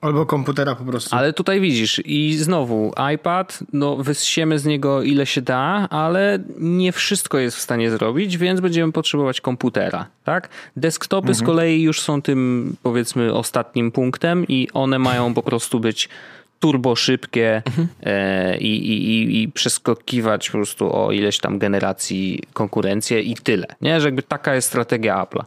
Albo 0.00 0.26
komputera 0.26 0.74
po 0.74 0.84
prostu. 0.84 1.16
Ale 1.16 1.32
tutaj 1.32 1.60
widzisz 1.60 2.02
i 2.04 2.36
znowu 2.36 2.92
iPad, 3.14 3.58
no 3.72 3.96
wysiemy 3.96 4.58
z 4.58 4.64
niego 4.64 5.02
ile 5.02 5.26
się 5.26 5.42
da, 5.42 5.88
ale 5.90 6.38
nie 6.58 6.92
wszystko 6.92 7.38
jest 7.38 7.56
w 7.56 7.60
stanie 7.60 7.90
zrobić, 7.90 8.38
więc 8.38 8.60
będziemy 8.60 8.92
potrzebować 8.92 9.40
komputera, 9.40 10.06
tak? 10.24 10.48
Desktopy 10.76 11.28
mhm. 11.28 11.34
z 11.34 11.42
kolei 11.42 11.82
już 11.82 12.00
są 12.00 12.22
tym 12.22 12.76
powiedzmy 12.82 13.34
ostatnim 13.34 13.92
punktem 13.92 14.44
i 14.48 14.68
one 14.72 14.98
mają 14.98 15.34
po 15.34 15.42
prostu 15.42 15.80
być 15.80 16.08
turbo 16.60 16.96
szybkie 16.96 17.62
mhm. 17.66 17.88
e, 18.02 18.58
i, 18.58 18.92
i, 18.92 19.42
i 19.42 19.48
przeskakiwać 19.48 20.50
po 20.50 20.58
prostu 20.58 20.96
o 20.96 21.12
ileś 21.12 21.38
tam 21.38 21.58
generacji 21.58 22.42
konkurencję 22.52 23.20
i 23.20 23.34
tyle. 23.34 23.66
Nie? 23.80 24.00
Że 24.00 24.08
jakby 24.08 24.22
taka 24.22 24.54
jest 24.54 24.68
strategia 24.68 25.24
Apple'a. 25.24 25.44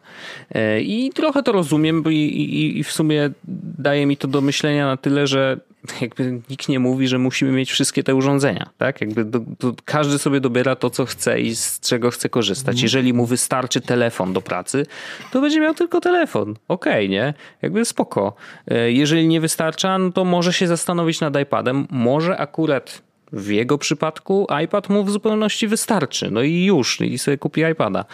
E, 0.51 0.81
I 0.81 1.09
trochę 1.09 1.43
to 1.43 1.51
rozumiem 1.51 2.03
i, 2.09 2.15
i, 2.15 2.79
i 2.79 2.83
w 2.83 2.91
sumie 2.91 3.29
daje 3.77 4.05
mi 4.05 4.17
to 4.17 4.27
do 4.27 4.41
myślenia 4.41 4.85
na 4.85 4.97
tyle, 4.97 5.27
że 5.27 5.59
jakby 6.01 6.41
nikt 6.49 6.69
nie 6.69 6.79
mówi, 6.79 7.07
że 7.07 7.17
musimy 7.17 7.51
mieć 7.51 7.71
wszystkie 7.71 8.03
te 8.03 8.15
urządzenia, 8.15 8.69
tak? 8.77 9.01
Jakby 9.01 9.25
do, 9.25 9.39
do, 9.39 9.73
każdy 9.85 10.17
sobie 10.17 10.39
dobiera 10.39 10.75
to, 10.75 10.89
co 10.89 11.05
chce 11.05 11.41
i 11.41 11.55
z 11.55 11.79
czego 11.79 12.11
chce 12.11 12.29
korzystać. 12.29 12.73
Mhm. 12.75 12.83
Jeżeli 12.83 13.13
mu 13.13 13.25
wystarczy 13.25 13.81
telefon 13.81 14.33
do 14.33 14.41
pracy, 14.41 14.85
to 15.31 15.41
będzie 15.41 15.59
miał 15.59 15.73
tylko 15.73 16.01
telefon. 16.01 16.55
Okej, 16.67 17.05
okay, 17.05 17.09
nie? 17.09 17.33
Jakby 17.61 17.85
spoko. 17.85 18.35
E, 18.67 18.91
jeżeli 18.91 19.27
nie 19.27 19.41
wystarcza, 19.41 19.97
no 19.97 20.11
to 20.11 20.25
może 20.25 20.53
się 20.53 20.67
zastanowić 20.67 21.21
nad 21.21 21.39
iPadem. 21.39 21.87
Może 21.89 22.37
akurat 22.37 23.01
w 23.33 23.49
jego 23.49 23.77
przypadku 23.77 24.47
iPad 24.63 24.89
mu 24.89 25.03
w 25.03 25.11
zupełności 25.11 25.67
wystarczy. 25.67 26.31
No 26.31 26.41
i 26.41 26.65
już, 26.65 27.01
i 27.01 27.17
sobie 27.17 27.37
kupi 27.37 27.61
iPada. 27.71 28.05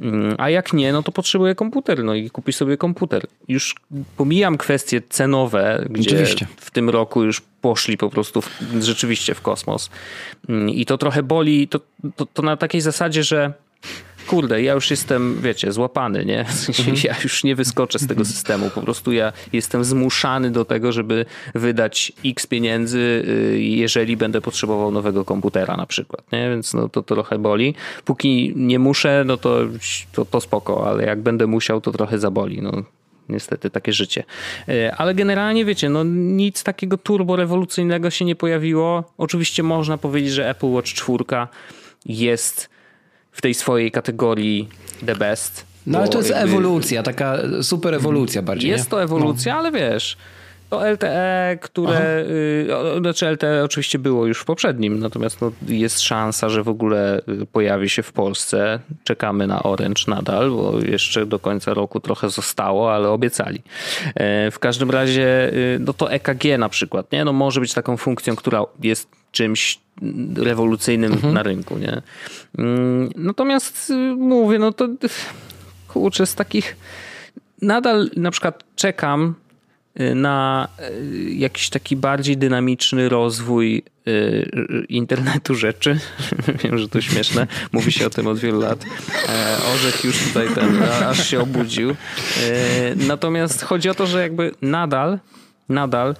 Mm, 0.00 0.34
a 0.38 0.50
jak 0.50 0.72
nie, 0.72 0.92
no 0.92 1.02
to 1.02 1.12
potrzebuje 1.12 1.54
komputer, 1.54 2.04
no 2.04 2.14
i 2.14 2.30
kupi 2.30 2.52
sobie 2.52 2.76
komputer. 2.76 3.26
Już 3.48 3.74
pomijam 4.16 4.58
kwestie 4.58 5.02
cenowe, 5.08 5.86
gdzie 5.90 6.10
Oczywiście. 6.10 6.46
w 6.56 6.70
tym 6.70 6.90
roku 6.90 7.24
już 7.24 7.42
poszli 7.60 7.96
po 7.96 8.10
prostu 8.10 8.40
w, 8.42 8.50
rzeczywiście 8.80 9.34
w 9.34 9.40
kosmos. 9.40 9.90
Mm, 10.48 10.70
I 10.70 10.86
to 10.86 10.98
trochę 10.98 11.22
boli, 11.22 11.68
to, 11.68 11.80
to, 12.16 12.26
to 12.26 12.42
na 12.42 12.56
takiej 12.56 12.80
zasadzie, 12.80 13.22
że 13.22 13.52
kurde, 14.26 14.62
ja 14.62 14.72
już 14.72 14.90
jestem, 14.90 15.40
wiecie, 15.40 15.72
złapany, 15.72 16.24
nie? 16.24 16.40
Mhm. 16.68 16.96
ja 17.04 17.14
już 17.24 17.44
nie 17.44 17.54
wyskoczę 17.54 17.98
z 17.98 18.06
tego 18.06 18.24
systemu. 18.24 18.70
Po 18.70 18.82
prostu 18.82 19.12
ja 19.12 19.32
jestem 19.52 19.84
zmuszany 19.84 20.50
do 20.50 20.64
tego, 20.64 20.92
żeby 20.92 21.26
wydać 21.54 22.12
x 22.24 22.46
pieniędzy, 22.46 22.98
y, 22.98 23.60
jeżeli 23.60 24.16
będę 24.16 24.40
potrzebował 24.40 24.90
nowego 24.90 25.24
komputera 25.24 25.76
na 25.76 25.86
przykład, 25.86 26.32
nie? 26.32 26.50
Więc 26.50 26.74
no 26.74 26.88
to, 26.88 27.02
to 27.02 27.14
trochę 27.14 27.38
boli. 27.38 27.74
Póki 28.04 28.52
nie 28.56 28.78
muszę, 28.78 29.22
no 29.26 29.36
to, 29.36 29.58
to, 30.12 30.24
to 30.24 30.40
spoko, 30.40 30.88
ale 30.88 31.04
jak 31.04 31.20
będę 31.20 31.46
musiał, 31.46 31.80
to 31.80 31.92
trochę 31.92 32.18
zaboli, 32.18 32.62
no 32.62 32.82
niestety 33.28 33.70
takie 33.70 33.92
życie. 33.92 34.24
Y, 34.68 34.92
ale 34.92 35.14
generalnie 35.14 35.64
wiecie, 35.64 35.88
no 35.88 36.04
nic 36.04 36.62
takiego 36.62 36.98
turbo 36.98 37.36
rewolucyjnego 37.36 38.10
się 38.10 38.24
nie 38.24 38.36
pojawiło. 38.36 39.04
Oczywiście 39.18 39.62
można 39.62 39.98
powiedzieć, 39.98 40.32
że 40.32 40.50
Apple 40.50 40.66
Watch 40.66 40.88
4 40.88 41.24
jest 42.06 42.75
w 43.36 43.42
tej 43.42 43.54
swojej 43.54 43.90
kategorii 43.90 44.68
the 45.06 45.16
best. 45.16 45.66
No 45.86 45.98
ale 45.98 46.08
to 46.08 46.18
jest 46.18 46.30
jakby... 46.30 46.44
ewolucja, 46.44 47.02
taka 47.02 47.38
super 47.62 47.94
ewolucja 47.94 48.42
bardziej. 48.42 48.70
Jest 48.70 48.84
nie? 48.84 48.90
to 48.90 49.02
ewolucja, 49.02 49.52
no. 49.52 49.58
ale 49.58 49.72
wiesz, 49.72 50.16
to 50.70 50.90
LTE, 50.90 51.58
które. 51.60 52.24
Y, 52.28 52.68
znaczy 52.98 53.26
LTE 53.30 53.64
oczywiście 53.64 53.98
było 53.98 54.26
już 54.26 54.40
w 54.40 54.44
poprzednim, 54.44 54.98
natomiast 54.98 55.40
no, 55.40 55.52
jest 55.68 56.00
szansa, 56.00 56.48
że 56.48 56.62
w 56.62 56.68
ogóle 56.68 57.20
y, 57.42 57.46
pojawi 57.46 57.88
się 57.88 58.02
w 58.02 58.12
Polsce. 58.12 58.80
Czekamy 59.04 59.46
na 59.46 59.62
Orange 59.62 60.02
nadal, 60.08 60.50
bo 60.50 60.78
jeszcze 60.80 61.26
do 61.26 61.38
końca 61.38 61.74
roku 61.74 62.00
trochę 62.00 62.30
zostało, 62.30 62.94
ale 62.94 63.08
obiecali. 63.08 63.62
E, 64.14 64.50
w 64.50 64.58
każdym 64.58 64.90
razie, 64.90 65.52
y, 65.54 65.78
no 65.80 65.92
to 65.92 66.12
EKG 66.12 66.58
na 66.58 66.68
przykład, 66.68 67.12
nie? 67.12 67.24
No 67.24 67.32
może 67.32 67.60
być 67.60 67.74
taką 67.74 67.96
funkcją, 67.96 68.36
która 68.36 68.64
jest 68.82 69.08
czymś 69.32 69.78
rewolucyjnym 70.36 71.12
mhm. 71.12 71.34
na 71.34 71.42
rynku, 71.42 71.78
nie? 71.78 72.02
Mm, 72.58 73.10
natomiast 73.16 73.92
mówię, 74.16 74.58
no 74.58 74.72
to 74.72 74.88
kurczę, 75.88 76.26
z 76.26 76.34
takich 76.34 76.76
nadal 77.62 78.10
na 78.16 78.30
przykład 78.30 78.64
czekam 78.76 79.34
na 80.14 80.68
y, 80.80 81.30
jakiś 81.30 81.70
taki 81.70 81.96
bardziej 81.96 82.36
dynamiczny 82.36 83.08
rozwój 83.08 83.82
y, 84.08 84.84
internetu 84.88 85.54
rzeczy. 85.54 85.98
Wiem, 86.64 86.78
że 86.78 86.88
to 86.88 87.00
śmieszne. 87.00 87.46
Mówi 87.72 87.92
się 87.92 88.06
o 88.06 88.10
tym 88.10 88.26
od 88.26 88.38
wielu 88.38 88.60
lat. 88.60 88.84
E, 89.28 89.56
Orzech 89.74 90.04
już 90.04 90.18
tutaj 90.18 90.48
ten, 90.54 90.82
aż 90.82 91.28
się 91.28 91.40
obudził. 91.40 91.90
E, 91.90 91.94
natomiast 92.96 93.62
chodzi 93.62 93.88
o 93.88 93.94
to, 93.94 94.06
że 94.06 94.20
jakby 94.20 94.52
nadal, 94.62 95.18
nadal 95.68 96.14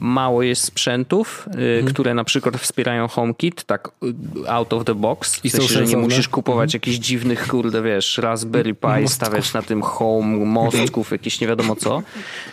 mało 0.00 0.42
jest 0.42 0.64
sprzętów, 0.64 1.48
mhm. 1.48 1.84
które 1.86 2.14
na 2.14 2.24
przykład 2.24 2.56
wspierają 2.56 3.08
HomeKit, 3.08 3.64
tak 3.64 3.90
y, 4.44 4.50
out 4.50 4.72
of 4.72 4.84
the 4.84 4.94
box. 4.94 5.36
W 5.36 5.44
I 5.44 5.50
sensie, 5.50 5.74
że 5.74 5.84
nie 5.84 5.96
musisz 5.96 6.28
kupować 6.28 6.74
mhm. 6.74 6.76
jakichś 6.76 7.06
dziwnych, 7.06 7.48
kurde, 7.48 7.82
wiesz, 7.82 8.18
Raspberry 8.18 8.74
Pi, 8.74 8.86
mostków. 8.86 9.12
stawiać 9.12 9.52
na 9.52 9.62
tym 9.62 9.82
home, 9.82 10.44
mostków, 10.44 11.10
jakieś 11.10 11.40
nie 11.40 11.46
wiadomo 11.46 11.76
co, 11.76 12.02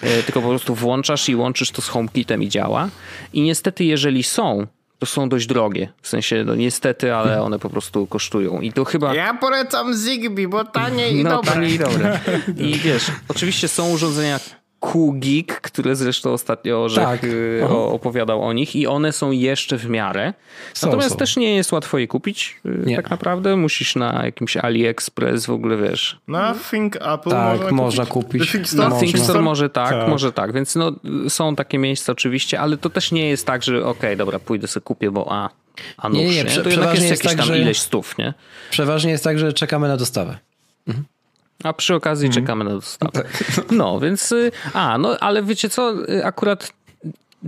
y, 0.04 0.24
tylko 0.24 0.42
po 0.42 0.50
prostu 0.50 0.76
włączasz 0.76 1.30
i 1.30 1.36
łączysz 1.36 1.72
to 1.72 1.82
z 1.82 1.88
HomeKitem 1.88 2.44
i 2.44 2.50
działa. 2.50 2.90
I 3.34 3.42
niestety, 3.42 3.84
jeżeli 3.84 4.24
są, 4.24 4.68
to 5.00 5.06
są 5.06 5.30
dość 5.30 5.48
drogie. 5.48 5.90
W 6.02 6.08
sensie, 6.08 6.44
no 6.46 6.56
niestety, 6.56 7.14
ale 7.14 7.30
mhm. 7.30 7.46
one 7.46 7.60
po 7.60 7.70
prostu 7.70 8.08
kosztują. 8.08 8.62
I 8.62 8.74
to 8.74 8.86
chyba... 8.86 9.16
Ja 9.16 9.34
polecam 9.34 9.94
Zigbee, 9.94 10.48
bo 10.48 10.66
tanie 10.66 11.10
i 11.10 11.24
no, 11.24 11.30
dobre. 11.30 11.52
Tanie 11.52 11.70
i 11.70 11.80
dobre. 11.80 12.20
I 12.68 12.74
wiesz, 12.74 13.04
oczywiście 13.28 13.68
są 13.68 13.90
urządzenia 13.90 14.40
QGIG, 14.82 15.62
które 15.62 15.96
zresztą 15.96 16.34
ostatnio 16.34 16.84
Orzech 16.84 17.04
tak. 17.04 17.24
Y, 17.24 17.68
opowiadał 17.70 18.44
o 18.44 18.54
nich 18.54 18.76
i 18.76 18.88
one 18.88 19.12
są 19.12 19.32
jeszcze 19.32 19.78
w 19.78 19.90
miarę. 19.90 20.34
Są, 20.74 20.88
Natomiast 20.88 21.10
są. 21.10 21.18
też 21.18 21.38
nie 21.38 21.56
jest 21.56 21.72
łatwo 21.72 21.98
je 21.98 22.08
kupić 22.08 22.60
y, 22.66 22.84
nie. 22.86 22.96
tak 22.96 23.10
naprawdę. 23.10 23.56
Musisz 23.56 23.96
na 23.96 24.26
jakimś 24.26 24.58
AliExpress 24.58 25.46
w 25.46 25.50
ogóle, 25.50 25.78
wiesz. 25.78 26.20
Na 26.28 26.56
Think 26.72 26.96
Apple 26.96 27.30
tak, 27.30 27.60
można, 27.60 27.72
można 27.72 28.06
kupić. 28.06 28.52
kupić. 28.52 28.74
Na 28.74 29.00
Think 29.00 29.20
Store 29.20 29.42
może 29.42 29.70
tak, 29.70 29.90
tak, 29.90 30.08
może 30.08 30.32
tak. 30.32 30.54
Więc 30.54 30.76
no, 30.76 30.92
są 31.30 31.56
takie 31.56 31.78
miejsca 31.78 32.12
oczywiście, 32.12 32.60
ale 32.60 32.78
to 32.78 32.90
też 32.90 33.12
nie 33.12 33.30
jest 33.30 33.46
tak, 33.46 33.64
że 33.64 33.78
okej, 33.78 33.90
okay, 33.90 34.16
dobra, 34.16 34.40
pójdę 34.40 34.68
sobie 34.68 34.84
kupię, 34.84 35.12
bo 35.12 35.28
a, 35.32 35.50
a 35.98 36.10
nóż, 36.10 36.18
nie, 36.18 36.26
nie, 36.26 36.44
nie. 36.44 36.50
To 36.64 36.70
jednak 36.70 36.90
jest, 36.90 37.10
jest 37.10 37.24
jakieś 37.24 37.38
tak, 37.38 37.48
tam 37.48 37.56
ileś 37.56 37.80
stów, 37.80 38.18
nie? 38.18 38.34
Przeważnie 38.70 39.12
jest 39.12 39.24
tak, 39.24 39.40
że 39.40 39.54
czekamy 39.54 39.88
na 39.88 39.98
dostawę. 39.98 40.38
A 41.64 41.74
przy 41.74 41.96
okazji 41.96 42.26
mm. 42.26 42.36
czekamy 42.36 42.64
na 42.64 42.70
dostawę. 42.70 43.12
Tak. 43.12 43.28
No, 43.72 44.00
więc. 44.00 44.32
Y, 44.32 44.52
a, 44.74 44.98
no 44.98 45.18
ale 45.20 45.44
wiecie 45.44 45.70
co? 45.70 46.10
Y, 46.10 46.26
akurat 46.26 46.74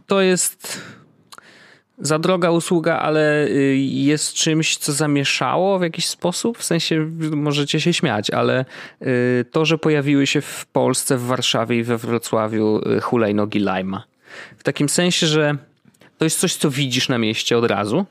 to 0.08 0.22
jest 0.22 0.82
za 1.98 2.20
droga 2.20 2.52
usługa, 2.52 3.00
ale 3.00 3.46
y, 3.48 3.78
jest 3.78 4.34
czymś, 4.34 4.78
co 4.78 4.92
zamieszało 4.92 5.80
w 5.80 5.82
jakiś 5.82 6.08
sposób. 6.08 6.58
W 6.58 6.64
sensie 6.64 7.10
możecie 7.32 7.82
się 7.82 7.94
śmiać, 7.94 8.30
ale 8.30 8.66
to, 9.52 9.66
że 9.66 9.78
pojawiły 9.78 10.28
się 10.28 10.42
w 10.42 10.66
Polsce, 10.66 11.18
w 11.18 11.26
Warszawie 11.26 11.78
i 11.78 11.84
we 11.84 11.98
Wrocławiu 11.98 12.82
hulajnogi 13.02 13.60
Lima. 13.60 14.04
W 14.58 14.64
takim 14.64 14.90
sensie, 14.90 15.28
że 15.28 15.58
to 16.18 16.26
jest 16.26 16.40
coś, 16.40 16.56
co 16.56 16.70
widzisz 16.70 17.10
na 17.10 17.18
mieście 17.18 17.58
od 17.58 17.66
razu 17.66 18.06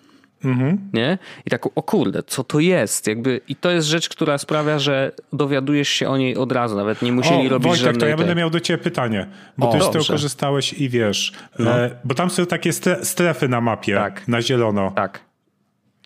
Mhm. 0.45 0.79
Nie? 0.93 1.19
I 1.47 1.51
tak, 1.51 1.67
o 1.75 1.83
kurde, 1.83 2.23
co 2.23 2.45
to 2.45 2.61
jest? 2.61 3.07
Jakby, 3.07 3.41
I 3.49 3.57
to 3.57 3.71
jest 3.71 3.89
rzecz, 3.89 4.09
która 4.09 4.39
sprawia, 4.39 4.79
że 4.79 5.13
dowiadujesz 5.33 5.89
się 5.89 6.09
o 6.09 6.17
niej 6.17 6.37
od 6.37 6.53
razu, 6.53 6.77
nawet 6.77 7.03
nie 7.03 7.13
musieli 7.13 7.47
o, 7.47 7.51
robić 7.51 7.69
Wojtek, 7.69 7.85
żadnej... 7.85 8.01
to 8.01 8.07
ja 8.07 8.17
będę 8.17 8.35
miał 8.35 8.51
do 8.51 8.61
ciebie 8.61 8.85
pytanie, 8.85 9.27
bo 9.59 9.69
o, 9.69 9.73
ty 9.73 9.79
już 9.79 9.87
z 9.87 9.91
tego 9.91 10.05
korzystałeś 10.05 10.73
i 10.73 10.89
wiesz, 10.89 11.33
no. 11.59 11.79
e, 11.79 11.91
bo 12.05 12.15
tam 12.15 12.31
są 12.31 12.47
takie 12.47 12.73
strefy 13.03 13.49
na 13.49 13.61
mapie, 13.61 13.95
tak. 13.95 14.29
na 14.29 14.43
zielono. 14.43 14.91
Tak. 14.91 15.33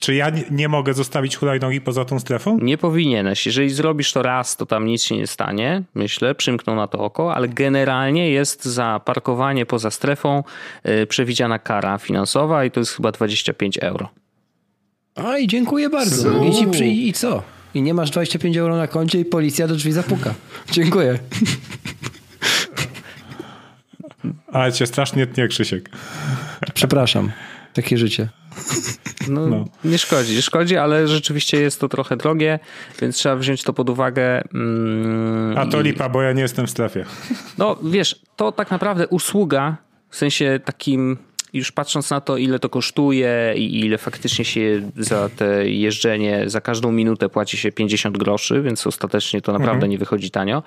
Czy 0.00 0.14
ja 0.14 0.30
nie 0.50 0.68
mogę 0.68 0.94
zostawić 0.94 1.36
hulajnogi 1.36 1.80
poza 1.80 2.04
tą 2.04 2.20
strefą? 2.20 2.58
Nie 2.62 2.78
powinieneś. 2.78 3.46
Jeżeli 3.46 3.70
zrobisz 3.70 4.12
to 4.12 4.22
raz, 4.22 4.56
to 4.56 4.66
tam 4.66 4.86
nic 4.86 5.02
się 5.02 5.16
nie 5.16 5.26
stanie, 5.26 5.82
myślę, 5.94 6.34
przymkną 6.34 6.76
na 6.76 6.86
to 6.86 6.98
oko, 6.98 7.34
ale 7.34 7.48
generalnie 7.48 8.30
jest 8.30 8.64
za 8.64 9.00
parkowanie 9.04 9.66
poza 9.66 9.90
strefą 9.90 10.44
yy, 10.84 11.06
przewidziana 11.06 11.58
kara 11.58 11.98
finansowa 11.98 12.64
i 12.64 12.70
to 12.70 12.80
jest 12.80 12.92
chyba 12.92 13.12
25 13.12 13.78
euro. 13.78 14.08
A 15.16 15.38
i 15.38 15.46
dziękuję 15.46 15.90
bardzo. 15.90 16.44
I, 16.44 16.52
ci 16.52 16.66
przy, 16.66 16.86
I 16.86 17.12
co? 17.12 17.42
I 17.74 17.82
nie 17.82 17.94
masz 17.94 18.10
25 18.10 18.56
euro 18.56 18.76
na 18.76 18.86
koncie 18.86 19.20
i 19.20 19.24
policja 19.24 19.68
do 19.68 19.74
drzwi 19.74 19.92
zapuka. 19.92 20.34
Dziękuję. 20.72 21.18
Ale 24.52 24.72
cię 24.72 24.86
strasznie 24.86 25.26
tnie, 25.26 25.48
Krzysiek. 25.48 25.90
Przepraszam. 26.74 27.32
Takie 27.72 27.98
życie. 27.98 28.28
No, 29.28 29.46
no, 29.46 29.64
nie 29.84 29.98
szkodzi, 29.98 30.34
nie 30.34 30.42
szkodzi, 30.42 30.76
ale 30.76 31.08
rzeczywiście 31.08 31.60
jest 31.60 31.80
to 31.80 31.88
trochę 31.88 32.16
drogie, 32.16 32.58
więc 33.00 33.16
trzeba 33.16 33.36
wziąć 33.36 33.62
to 33.62 33.72
pod 33.72 33.90
uwagę. 33.90 34.42
Mm, 34.54 35.58
A 35.58 35.66
to 35.66 35.80
lipa, 35.80 36.08
bo 36.08 36.22
ja 36.22 36.32
nie 36.32 36.42
jestem 36.42 36.66
w 36.66 36.70
strefie. 36.70 37.04
No 37.58 37.76
wiesz, 37.84 38.20
to 38.36 38.52
tak 38.52 38.70
naprawdę 38.70 39.08
usługa, 39.08 39.76
w 40.10 40.16
sensie 40.16 40.60
takim 40.64 41.16
już 41.56 41.72
patrząc 41.72 42.10
na 42.10 42.20
to, 42.20 42.36
ile 42.36 42.58
to 42.58 42.68
kosztuje 42.68 43.54
i 43.56 43.80
ile 43.80 43.98
faktycznie 43.98 44.44
się 44.44 44.90
za 44.96 45.28
te 45.28 45.68
jeżdżenie, 45.68 46.44
za 46.46 46.60
każdą 46.60 46.92
minutę 46.92 47.28
płaci 47.28 47.56
się 47.56 47.72
50 47.72 48.18
groszy, 48.18 48.62
więc 48.62 48.86
ostatecznie 48.86 49.40
to 49.40 49.52
naprawdę 49.52 49.74
mhm. 49.74 49.90
nie 49.90 49.98
wychodzi 49.98 50.30
tanio, 50.30 50.62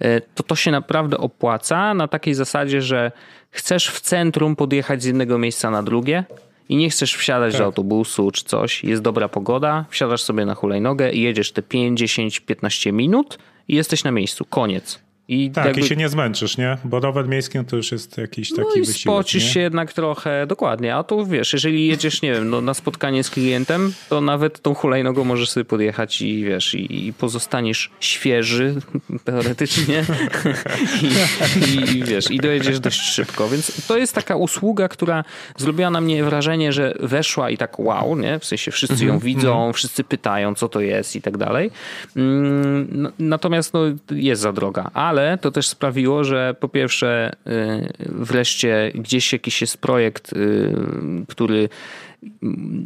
e, 0.00 0.20
to 0.20 0.42
to 0.42 0.56
się 0.56 0.70
naprawdę 0.70 1.18
opłaca 1.18 1.94
na 1.94 2.08
takiej 2.08 2.34
zasadzie, 2.34 2.82
że 2.82 3.12
chcesz 3.50 3.88
w 3.88 4.00
centrum 4.00 4.56
podjechać 4.56 5.02
z 5.02 5.04
jednego 5.04 5.38
miejsca 5.38 5.70
na 5.70 5.82
drugie, 5.82 6.24
i 6.68 6.76
nie 6.76 6.90
chcesz 6.90 7.14
wsiadać 7.14 7.52
tak. 7.52 7.60
do 7.60 7.64
autobusu 7.64 8.30
czy 8.30 8.44
coś, 8.44 8.84
jest 8.84 9.02
dobra 9.02 9.28
pogoda, 9.28 9.84
wsiadasz 9.90 10.22
sobie 10.22 10.46
na 10.46 10.54
hulajnogę 10.54 11.12
i 11.12 11.20
jedziesz 11.20 11.52
te 11.52 11.62
5, 11.62 11.98
10, 11.98 12.40
15 12.40 12.92
minut 12.92 13.38
i 13.68 13.74
jesteś 13.74 14.04
na 14.04 14.10
miejscu. 14.10 14.44
Koniec. 14.44 15.00
I 15.28 15.50
tak, 15.50 15.66
jakby... 15.66 15.80
i 15.80 15.84
się 15.84 15.96
nie 15.96 16.08
zmęczysz, 16.08 16.58
nie? 16.58 16.78
Bo 16.84 17.00
rower 17.00 17.28
miejski 17.28 17.58
no 17.58 17.64
to 17.64 17.76
już 17.76 17.92
jest 17.92 18.18
jakiś 18.18 18.50
taki 18.50 18.62
no 18.62 18.74
i 18.74 18.80
wysiłek. 18.80 18.96
spocisz 18.96 19.54
się 19.54 19.60
jednak 19.60 19.92
trochę, 19.92 20.46
dokładnie. 20.46 20.96
A 20.96 21.02
tu 21.02 21.26
wiesz, 21.26 21.52
jeżeli 21.52 21.86
jedziesz, 21.86 22.22
nie 22.22 22.32
wiem, 22.32 22.50
no, 22.50 22.60
na 22.60 22.74
spotkanie 22.74 23.24
z 23.24 23.30
klientem, 23.30 23.92
to 24.08 24.20
nawet 24.20 24.62
tą 24.62 24.74
hulajnogą 24.74 25.24
możesz 25.24 25.50
sobie 25.50 25.64
podjechać 25.64 26.22
i 26.22 26.44
wiesz, 26.44 26.74
i, 26.74 27.06
i 27.06 27.12
pozostaniesz 27.12 27.90
świeży 28.00 28.74
teoretycznie 29.24 30.04
I, 31.66 31.96
i, 31.96 32.04
wiesz, 32.04 32.30
i 32.30 32.38
dojedziesz 32.38 32.80
dość 32.80 33.00
szybko. 33.00 33.48
Więc 33.48 33.86
to 33.86 33.98
jest 33.98 34.14
taka 34.14 34.36
usługa, 34.36 34.88
która 34.88 35.24
zrobiła 35.56 35.90
na 35.90 36.00
mnie 36.00 36.24
wrażenie, 36.24 36.72
że 36.72 36.94
weszła 37.00 37.50
i 37.50 37.58
tak 37.58 37.80
wow, 37.80 38.16
nie? 38.16 38.38
W 38.38 38.44
sensie 38.44 38.70
wszyscy 38.70 39.04
ją 39.04 39.14
mhm, 39.14 39.20
widzą, 39.20 39.52
mhm. 39.52 39.72
wszyscy 39.72 40.04
pytają, 40.04 40.54
co 40.54 40.68
to 40.68 40.80
jest 40.80 41.16
i 41.16 41.22
tak 41.22 41.36
dalej. 41.36 41.70
Mm, 42.16 42.88
no, 42.90 43.10
natomiast 43.18 43.74
no, 43.74 43.80
jest 44.10 44.42
za 44.42 44.52
droga. 44.52 44.90
Ale 44.94 45.21
ale 45.28 45.38
to 45.38 45.50
też 45.50 45.68
sprawiło, 45.68 46.24
że 46.24 46.54
po 46.60 46.68
pierwsze 46.68 47.32
y, 47.46 47.92
wreszcie 47.98 48.92
gdzieś 48.94 49.32
jakiś 49.32 49.60
jest 49.60 49.78
projekt, 49.78 50.32
y, 50.32 50.72
który 51.28 51.68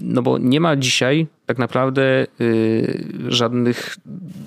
no 0.02 0.22
bo 0.22 0.38
nie 0.38 0.60
ma 0.60 0.76
dzisiaj 0.76 1.26
tak 1.46 1.58
naprawdę 1.58 2.26
y, 2.40 3.04
żadnych 3.28 3.96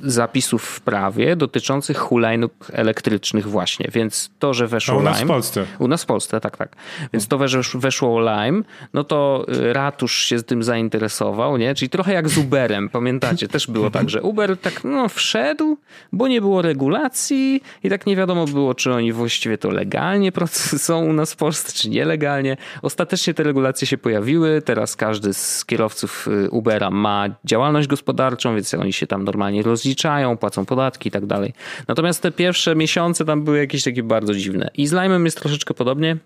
zapisów 0.04 0.64
w 0.64 0.82
prawie 0.82 1.36
dotyczących 1.36 1.98
hulajnóg 1.98 2.52
elektrycznych 2.74 3.48
właśnie, 3.48 3.90
więc 3.94 4.30
to, 4.40 4.54
że 4.54 4.68
weszło 4.68 4.98
u 4.98 5.02
nas 5.02 5.18
Lime, 5.18 5.26
w 5.26 5.28
Polsce. 5.28 5.66
U 5.80 5.88
nas 5.88 6.04
w 6.04 6.06
Polsce, 6.06 6.42
tak, 6.42 6.58
tak. 6.58 6.76
Więc 7.14 7.28
to, 7.28 7.48
że 7.48 7.62
weszło 7.74 8.20
Lime, 8.20 8.62
no 8.94 9.04
to 9.04 9.46
y, 9.50 9.74
ratusz 9.74 10.26
się 10.26 10.44
tym 10.44 10.64
zainteresował, 10.64 11.58
nie? 11.58 11.76
Czyli 11.76 11.90
trochę 11.90 12.14
jak 12.14 12.30
z 12.30 12.38
Uberem, 12.38 12.90
pamiętacie? 12.90 13.48
Też 13.48 13.68
było 13.68 13.92
tak, 13.92 14.10
że 14.10 14.22
Uber 14.22 14.58
tak 14.58 14.84
no, 14.84 15.10
wszedł, 15.10 15.78
bo 16.12 16.28
nie 16.28 16.42
było 16.42 16.62
regulacji 16.62 17.62
i 17.84 17.90
tak 17.90 18.06
nie 18.06 18.16
wiadomo 18.16 18.46
było, 18.46 18.74
czy 18.74 18.94
oni 18.94 19.14
właściwie 19.14 19.58
to 19.58 19.70
legalnie 19.70 20.32
są 20.88 21.06
u 21.06 21.14
nas 21.14 21.34
w 21.34 21.36
Polsce, 21.36 21.72
czy 21.72 21.90
nielegalnie. 21.90 22.58
Ostatecznie 22.82 23.34
te 23.34 23.44
regulacje 23.44 23.88
się 23.88 23.98
pojawiły, 23.98 24.62
teraz 24.62 24.96
każdy 24.96 25.34
z 25.34 25.66
kierowców 25.66 26.28
y, 26.28 26.50
Ma 26.92 27.28
działalność 27.46 27.88
gospodarczą, 27.88 28.56
więc 28.56 28.74
oni 28.74 28.94
się 28.94 29.08
tam 29.08 29.24
normalnie 29.24 29.64
rozliczają, 29.64 30.38
płacą 30.38 30.66
podatki 30.66 31.10
i 31.10 31.12
tak 31.12 31.26
dalej. 31.26 31.54
Natomiast 31.88 32.22
te 32.22 32.32
pierwsze 32.32 32.76
miesiące 32.76 33.26
tam 33.26 33.44
były 33.44 33.58
jakieś 33.58 33.84
takie 33.84 34.04
bardzo 34.04 34.34
dziwne. 34.34 34.72
I 34.78 34.88
z 34.88 34.94
Lime'em 34.94 35.26
jest 35.26 35.40
troszeczkę 35.40 35.74
podobnie. 35.74 36.18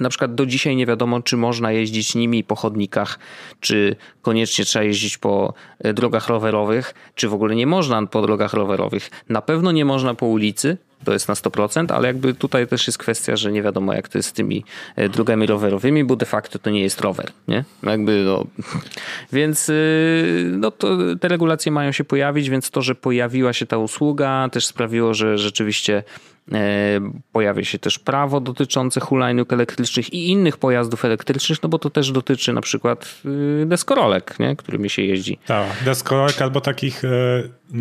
Na 0.00 0.08
przykład 0.08 0.34
do 0.34 0.46
dzisiaj 0.46 0.76
nie 0.76 0.86
wiadomo, 0.86 1.22
czy 1.22 1.36
można 1.36 1.72
jeździć 1.72 2.14
nimi 2.14 2.44
po 2.44 2.56
chodnikach, 2.56 3.18
czy 3.60 3.96
koniecznie 4.22 4.64
trzeba 4.64 4.84
jeździć 4.84 5.18
po 5.18 5.54
e, 5.78 5.94
drogach 5.94 6.28
rowerowych, 6.28 6.94
czy 7.14 7.28
w 7.28 7.34
ogóle 7.34 7.54
nie 7.54 7.66
można 7.66 8.06
po 8.06 8.22
drogach 8.22 8.52
rowerowych. 8.52 9.10
Na 9.28 9.42
pewno 9.42 9.72
nie 9.72 9.84
można 9.84 10.14
po 10.14 10.26
ulicy, 10.26 10.76
to 11.04 11.12
jest 11.12 11.28
na 11.28 11.34
100%, 11.34 11.92
ale 11.92 12.08
jakby 12.08 12.34
tutaj 12.34 12.66
też 12.66 12.86
jest 12.86 12.98
kwestia, 12.98 13.36
że 13.36 13.52
nie 13.52 13.62
wiadomo 13.62 13.94
jak 13.94 14.08
to 14.08 14.18
jest 14.18 14.28
z 14.28 14.32
tymi 14.32 14.64
e, 14.96 15.08
drogami 15.08 15.46
rowerowymi, 15.46 16.04
bo 16.04 16.16
de 16.16 16.26
facto 16.26 16.58
to 16.58 16.70
nie 16.70 16.82
jest 16.82 17.00
rower, 17.00 17.30
nie? 17.48 17.64
Jakby 17.82 18.22
no, 18.26 18.46
więc 19.32 19.68
y, 19.68 20.50
no 20.58 20.70
to 20.70 20.96
te 21.20 21.28
regulacje 21.28 21.72
mają 21.72 21.92
się 21.92 22.04
pojawić, 22.04 22.50
więc 22.50 22.70
to, 22.70 22.82
że 22.82 22.94
pojawiła 22.94 23.52
się 23.52 23.66
ta 23.66 23.78
usługa 23.78 24.48
też 24.52 24.66
sprawiło, 24.66 25.14
że 25.14 25.38
rzeczywiście 25.38 26.02
E, 26.02 26.31
pojawia 27.32 27.64
się 27.64 27.78
też 27.78 27.98
prawo 27.98 28.40
dotyczące 28.40 29.00
hulajnóg 29.00 29.52
elektrycznych 29.52 30.12
i 30.12 30.28
innych 30.28 30.56
pojazdów 30.56 31.04
elektrycznych, 31.04 31.62
no 31.62 31.68
bo 31.68 31.78
to 31.78 31.90
też 31.90 32.12
dotyczy 32.12 32.52
na 32.52 32.60
przykład 32.60 33.20
y, 33.62 33.66
deskorolek, 33.66 34.38
nie? 34.38 34.56
którymi 34.56 34.90
się 34.90 35.02
jeździ. 35.02 35.38
Tak, 35.46 35.66
deskorolek 35.84 36.42
albo 36.42 36.60
takich 36.60 37.04
e, 37.04 37.08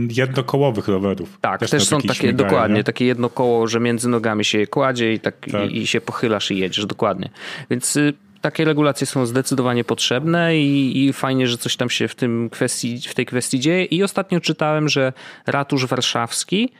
jednokołowych 0.09 0.87
rowerów. 0.87 1.37
Tak, 1.41 1.59
też, 1.59 1.69
też 1.69 1.83
są 1.83 2.01
takie, 2.01 2.13
śmigają, 2.13 2.37
dokładnie, 2.37 2.77
nie? 2.77 2.83
takie 2.83 3.05
jednokoło, 3.05 3.67
że 3.67 3.79
między 3.79 4.09
nogami 4.09 4.45
się 4.45 4.59
je 4.59 4.67
kładzie 4.67 5.13
i, 5.13 5.19
tak, 5.19 5.35
tak. 5.51 5.71
I, 5.71 5.77
i 5.77 5.87
się 5.87 6.01
pochylasz 6.01 6.51
i 6.51 6.57
jedziesz, 6.57 6.85
dokładnie. 6.85 7.29
Więc 7.69 7.95
y, 7.95 8.13
takie 8.41 8.65
regulacje 8.65 9.07
są 9.07 9.25
zdecydowanie 9.25 9.83
potrzebne 9.83 10.57
i, 10.57 11.05
i, 11.05 11.13
fajnie, 11.13 11.47
że 11.47 11.57
coś 11.57 11.75
tam 11.75 11.89
się 11.89 12.07
w, 12.07 12.15
tym 12.15 12.49
kwestii, 12.49 13.01
w 13.07 13.13
tej 13.13 13.25
kwestii 13.25 13.59
dzieje. 13.59 13.85
I 13.85 14.03
ostatnio 14.03 14.39
czytałem, 14.39 14.89
że 14.89 15.13
ratusz 15.47 15.85
warszawski 15.85 16.71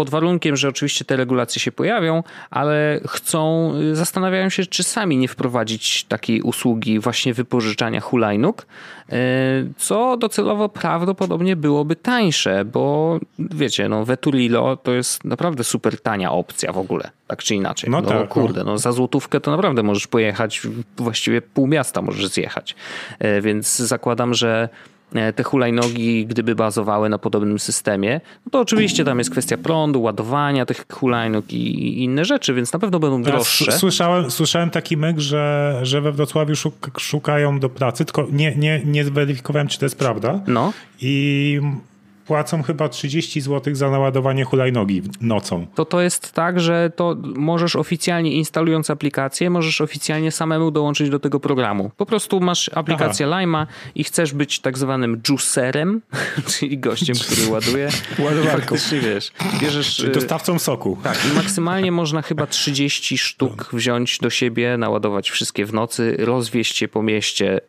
pod 0.00 0.10
warunkiem, 0.10 0.56
że 0.56 0.68
oczywiście 0.68 1.04
te 1.04 1.16
regulacje 1.16 1.60
się 1.60 1.72
pojawią, 1.72 2.22
ale 2.50 3.00
chcą, 3.08 3.72
y, 3.92 3.96
zastanawiają 3.96 4.48
się, 4.48 4.66
czy 4.66 4.82
sami 4.82 5.16
nie 5.16 5.28
wprowadzić 5.28 6.04
takiej 6.04 6.42
usługi 6.42 6.98
właśnie 6.98 7.34
wypożyczania 7.34 8.00
hulajnóg, 8.00 8.66
y, 9.12 9.14
co 9.76 10.16
docelowo 10.16 10.68
prawdopodobnie 10.68 11.56
byłoby 11.56 11.96
tańsze, 11.96 12.64
bo 12.64 13.18
wiecie, 13.38 13.88
no 13.88 14.04
Vetulilo 14.04 14.76
to 14.76 14.92
jest 14.92 15.24
naprawdę 15.24 15.64
super 15.64 16.00
tania 16.00 16.32
opcja 16.32 16.72
w 16.72 16.78
ogóle, 16.78 17.10
tak 17.26 17.42
czy 17.42 17.54
inaczej. 17.54 17.90
No, 17.90 18.00
no 18.00 18.08
tak, 18.08 18.20
no. 18.20 18.26
kurde, 18.26 18.64
no 18.64 18.78
za 18.78 18.92
złotówkę 18.92 19.40
to 19.40 19.50
naprawdę 19.50 19.82
możesz 19.82 20.06
pojechać, 20.06 20.62
właściwie 20.96 21.42
pół 21.42 21.66
miasta 21.66 22.02
możesz 22.02 22.26
zjechać, 22.26 22.76
y, 23.24 23.40
więc 23.40 23.76
zakładam, 23.76 24.34
że 24.34 24.68
te 25.36 25.42
hulajnogi, 25.42 26.26
gdyby 26.26 26.54
bazowały 26.54 27.08
na 27.08 27.18
podobnym 27.18 27.58
systemie, 27.58 28.20
no 28.46 28.50
to 28.50 28.60
oczywiście 28.60 29.04
tam 29.04 29.18
jest 29.18 29.30
kwestia 29.30 29.56
prądu, 29.56 30.02
ładowania 30.02 30.66
tych 30.66 30.86
hulajnóg 30.92 31.52
i 31.52 32.04
inne 32.04 32.24
rzeczy, 32.24 32.54
więc 32.54 32.72
na 32.72 32.78
pewno 32.78 32.98
będą 32.98 33.22
droższe. 33.22 33.72
Słyszałem, 33.72 34.30
słyszałem 34.30 34.70
taki 34.70 34.96
myk, 34.96 35.18
że, 35.18 35.78
że 35.82 36.00
we 36.00 36.12
Wrocławiu 36.12 36.54
szukają 36.98 37.60
do 37.60 37.68
pracy, 37.68 38.04
tylko 38.04 38.26
nie, 38.32 38.56
nie, 38.56 38.82
nie 38.84 39.04
zweryfikowałem, 39.04 39.68
czy 39.68 39.78
to 39.78 39.84
jest 39.84 39.98
prawda. 39.98 40.40
No. 40.46 40.72
I 41.00 41.60
płacą 42.30 42.62
chyba 42.62 42.88
30 42.88 43.40
zł 43.40 43.74
za 43.74 43.90
naładowanie 43.90 44.44
hulajnogi 44.44 45.02
nocą. 45.20 45.66
To 45.74 45.84
to 45.84 46.00
jest 46.00 46.32
tak, 46.32 46.60
że 46.60 46.90
to 46.96 47.16
możesz 47.22 47.76
oficjalnie 47.76 48.32
instalując 48.32 48.90
aplikację, 48.90 49.50
możesz 49.50 49.80
oficjalnie 49.80 50.32
samemu 50.32 50.70
dołączyć 50.70 51.10
do 51.10 51.18
tego 51.18 51.40
programu. 51.40 51.90
Po 51.96 52.06
prostu 52.06 52.40
masz 52.40 52.70
aplikację 52.74 53.26
Lima 53.40 53.66
i 53.94 54.04
chcesz 54.04 54.32
być 54.32 54.60
tak 54.60 54.78
zwanym 54.78 55.20
juicerem, 55.28 56.02
czyli 56.50 56.78
gościem, 56.78 57.16
który 57.16 57.48
ładuje. 57.50 57.88
Ładowarką. 58.24 58.74
wiesz, 59.02 59.32
bierzesz... 59.60 59.96
Czyli 59.96 60.12
dostawcą 60.12 60.58
soku. 60.58 60.98
Tak, 61.02 61.18
i 61.32 61.36
maksymalnie 61.36 61.92
można 61.92 62.22
chyba 62.22 62.46
30 62.46 63.18
sztuk 63.18 63.68
wziąć 63.72 64.18
do 64.18 64.30
siebie, 64.30 64.76
naładować 64.76 65.30
wszystkie 65.30 65.66
w 65.66 65.72
nocy, 65.72 66.16
rozwieźć 66.18 66.82
je 66.82 66.88
po 66.88 67.02
mieście 67.02 67.60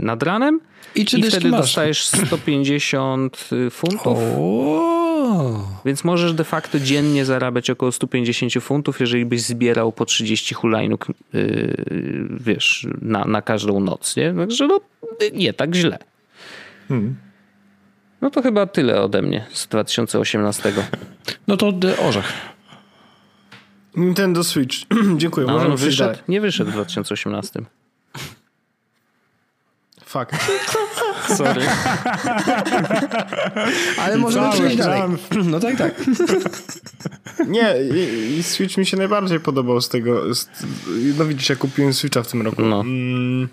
nad 0.00 0.22
ranem 0.22 0.60
i, 0.94 1.04
czy 1.04 1.18
I 1.18 1.22
wtedy 1.22 1.48
masz? 1.48 1.60
dostajesz 1.60 2.06
150 2.06 3.50
funtów. 3.70 4.18
O. 4.38 4.94
Więc 5.84 6.04
możesz 6.04 6.32
de 6.32 6.44
facto 6.44 6.80
dziennie 6.80 7.24
zarabiać 7.24 7.70
około 7.70 7.92
150 7.92 8.52
funtów, 8.60 9.00
jeżeli 9.00 9.24
byś 9.24 9.42
zbierał 9.42 9.92
po 9.92 10.04
30 10.04 10.54
hulajnóg, 10.54 11.06
yy, 11.32 12.28
wiesz, 12.40 12.86
na, 13.02 13.24
na 13.24 13.42
każdą 13.42 13.80
noc, 13.80 14.16
nie? 14.16 14.34
Także 14.34 14.66
no, 14.66 14.80
nie 15.32 15.52
tak 15.52 15.74
źle. 15.74 15.98
Hmm. 16.88 17.16
No 18.20 18.30
to 18.30 18.42
chyba 18.42 18.66
tyle 18.66 19.02
ode 19.02 19.22
mnie 19.22 19.46
z 19.52 19.66
2018. 19.66 20.72
No 21.46 21.56
to 21.56 21.72
orzech. 22.02 22.32
Nintendo 23.96 24.44
Switch. 24.44 24.76
Dziękuję. 25.16 25.46
No, 25.46 25.52
Możemy 25.52 25.76
wyszedł, 25.76 26.18
nie 26.28 26.40
wyszedł 26.40 26.70
w 26.70 26.72
2018. 26.72 27.60
Fuck. 30.14 30.30
Sorry. 31.38 31.62
Ale 33.98 34.18
możemy 34.18 34.52
przejść 34.52 34.76
dalej. 34.76 35.02
No 35.52 35.60
tak, 35.60 35.76
tak. 35.76 35.94
Nie, 37.48 37.74
i, 37.94 38.38
i, 38.38 38.42
Switch 38.42 38.76
mi 38.76 38.86
się 38.86 38.96
najbardziej 38.96 39.40
podobał 39.40 39.80
z 39.80 39.88
tego. 39.88 40.34
Z, 40.34 40.48
no 41.18 41.24
widzisz, 41.24 41.48
ja 41.48 41.56
kupiłem 41.56 41.94
Switcha 41.94 42.22
w 42.22 42.26
tym 42.26 42.42
roku. 42.42 42.62
No. 42.62 42.80
Mm, 42.80 43.48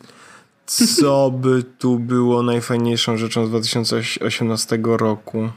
co 0.66 1.32
by 1.32 1.64
tu 1.64 1.99
było 1.99 2.43
najfajniejszą 2.43 3.18
rzeczą 3.18 3.45
z 3.45 3.49
2018 3.49 4.80
roku? 4.84 5.49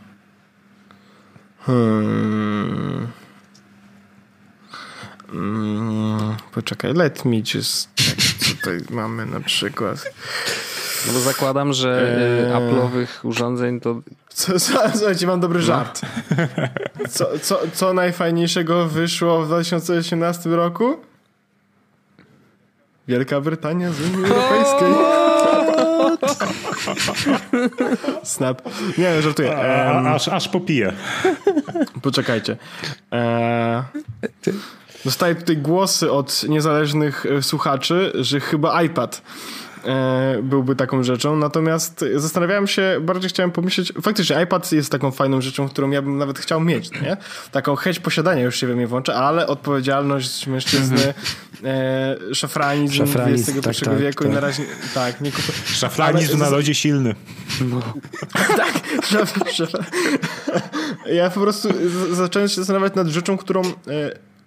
Hmm. 1.61 3.09
Mm, 5.33 6.37
poczekaj, 6.53 6.95
let 6.95 7.25
me 7.25 7.37
just... 7.55 7.89
Co 8.39 8.55
tutaj 8.55 8.81
mamy 8.91 9.27
na 9.27 9.41
przykład? 9.41 10.05
No 11.07 11.13
bo 11.13 11.21
zakładam, 11.21 11.73
że 11.73 12.19
eee... 12.47 12.53
Apple'owych 12.53 13.07
urządzeń 13.23 13.81
to... 13.81 14.01
Co, 14.29 14.61
co, 14.61 14.79
słuchajcie, 14.95 15.27
mam 15.27 15.41
dobry 15.41 15.59
no. 15.59 15.65
żart. 15.65 16.01
Co, 17.11 17.39
co, 17.39 17.61
co 17.73 17.93
najfajniejszego 17.93 18.87
wyszło 18.89 19.43
w 19.43 19.47
2018 19.47 20.51
roku? 20.51 20.97
Wielka 23.09 23.41
Brytania 23.41 23.93
z 23.93 24.01
Unii 24.01 24.25
Europejskiej. 24.25 24.89
Snap. 28.23 28.63
Nie, 28.99 29.23
żartuję. 29.23 29.49
Um, 29.49 30.07
aż, 30.07 30.29
aż 30.29 30.49
popiję. 30.49 30.93
Poczekajcie. 32.03 32.57
Eee, 33.11 33.83
dostaję 35.05 35.35
tutaj 35.35 35.57
głosy 35.57 36.13
od 36.13 36.43
niezależnych 36.49 37.27
e, 37.27 37.43
słuchaczy, 37.43 38.13
że 38.15 38.41
chyba 38.41 38.83
iPad 38.83 39.23
E, 39.23 39.64
byłby 40.43 40.77
taką 40.77 41.03
rzeczą. 41.03 41.37
Natomiast 41.37 42.05
zastanawiałem 42.17 42.67
się, 42.67 42.97
bardziej 43.01 43.31
chciałem 43.31 43.51
pomyśleć, 43.51 43.93
faktycznie 44.03 44.43
iPad 44.43 44.73
jest 44.73 44.93
taką 44.93 45.11
fajną 45.11 45.41
rzeczą, 45.41 45.69
którą 45.69 45.91
ja 45.91 46.03
bym 46.03 46.19
nawet 46.19 46.39
chciał 46.39 46.61
mieć, 46.61 46.91
nie? 46.91 47.17
Taką 47.53 47.77
chęć 47.77 48.01
posiadania 48.01 48.43
już 48.43 48.57
się 48.57 48.67
we 48.67 48.75
mnie 48.75 48.87
włącza, 48.87 49.15
ale 49.15 49.47
odpowiedzialność 49.47 50.47
mężczyzny, 50.47 50.97
mhm. 50.97 51.15
e, 51.65 52.35
szafranizm, 52.35 52.95
szafranizm 52.95 53.53
XXI 53.59 53.85
tak, 53.85 53.93
tak, 53.93 53.99
wieku 53.99 54.25
tak. 54.25 54.33
i 54.33 54.35
na 54.35 54.41
razie 54.41 54.63
tak, 54.95 55.21
nie 55.21 55.33
kupuję. 55.33 55.59
Szafranizm 55.67 56.37
ale, 56.37 56.45
na 56.45 56.57
lodzie 56.57 56.75
silny. 56.75 57.15
No. 57.61 57.81
tak, 58.57 58.73
szaf, 59.05 59.35
szaf. 59.53 59.71
Ja 61.07 61.31
po 61.31 61.41
prostu 61.41 61.69
zacząłem 62.13 62.49
się 62.49 62.55
zastanawiać 62.55 62.95
nad 62.95 63.09
rzeczą, 63.09 63.37
którą 63.37 63.63
e, 63.63 63.71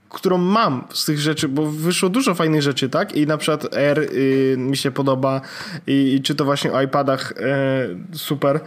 którą 0.10 0.38
mam 0.38 0.84
z 0.94 1.06
tych 1.06 1.20
rzeczy, 1.20 1.48
bo 1.48 1.66
wyszło 1.66 2.10
dużo 2.10 2.36
fajnych 2.36 2.62
rzeczy, 2.62 2.90
tak? 2.90 3.16
I 3.16 3.28
na 3.28 3.38
przykład 3.38 3.76
Air 3.76 4.00
y, 4.00 4.56
mi 4.58 4.78
się 4.78 4.92
podoba 4.92 5.42
i, 5.88 6.14
i, 6.14 6.22
czy 6.22 6.36
to 6.36 6.46
właśnie 6.46 6.72
o 6.72 6.82
iPadach 6.82 7.32
y, 7.32 8.18
super. 8.18 8.60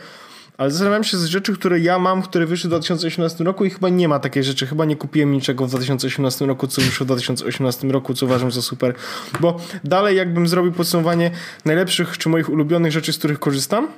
Ale 0.59 0.71
zastanawiam 0.71 1.05
się 1.05 1.17
z 1.17 1.25
rzeczy, 1.25 1.55
które 1.55 1.81
ja 1.81 1.99
mam, 1.99 2.23
które 2.23 2.47
wyszły 2.47 2.69
w 2.69 2.71
2018 2.71 3.45
roku 3.45 3.65
i 3.65 3.71
chyba 3.71 3.89
nie 3.89 4.09
ma 4.09 4.19
takiej 4.19 4.45
rzeczy. 4.45 4.67
Chyba 4.67 4.85
nie 4.85 4.97
kupiłem 4.97 5.33
niczego 5.33 5.67
w 5.67 5.69
2018 5.69 6.47
roku, 6.47 6.67
co 6.67 6.83
wyszło 6.83 7.05
w 7.05 7.07
2018 7.07 7.89
roku, 7.89 8.15
co 8.15 8.27
uważam 8.27 8.51
za 8.51 8.63
super. 8.63 8.95
Bo 9.41 9.61
dalej 9.85 10.17
jakbym 10.17 10.49
zrobił 10.49 10.73
podsumowanie 10.73 11.31
najlepszych 11.65 12.19
czy 12.19 12.29
moich 12.29 12.49
ulubionych 12.49 12.93
rzeczy, 12.93 13.13
z 13.13 13.19
których 13.19 13.39
korzystam, 13.39 13.89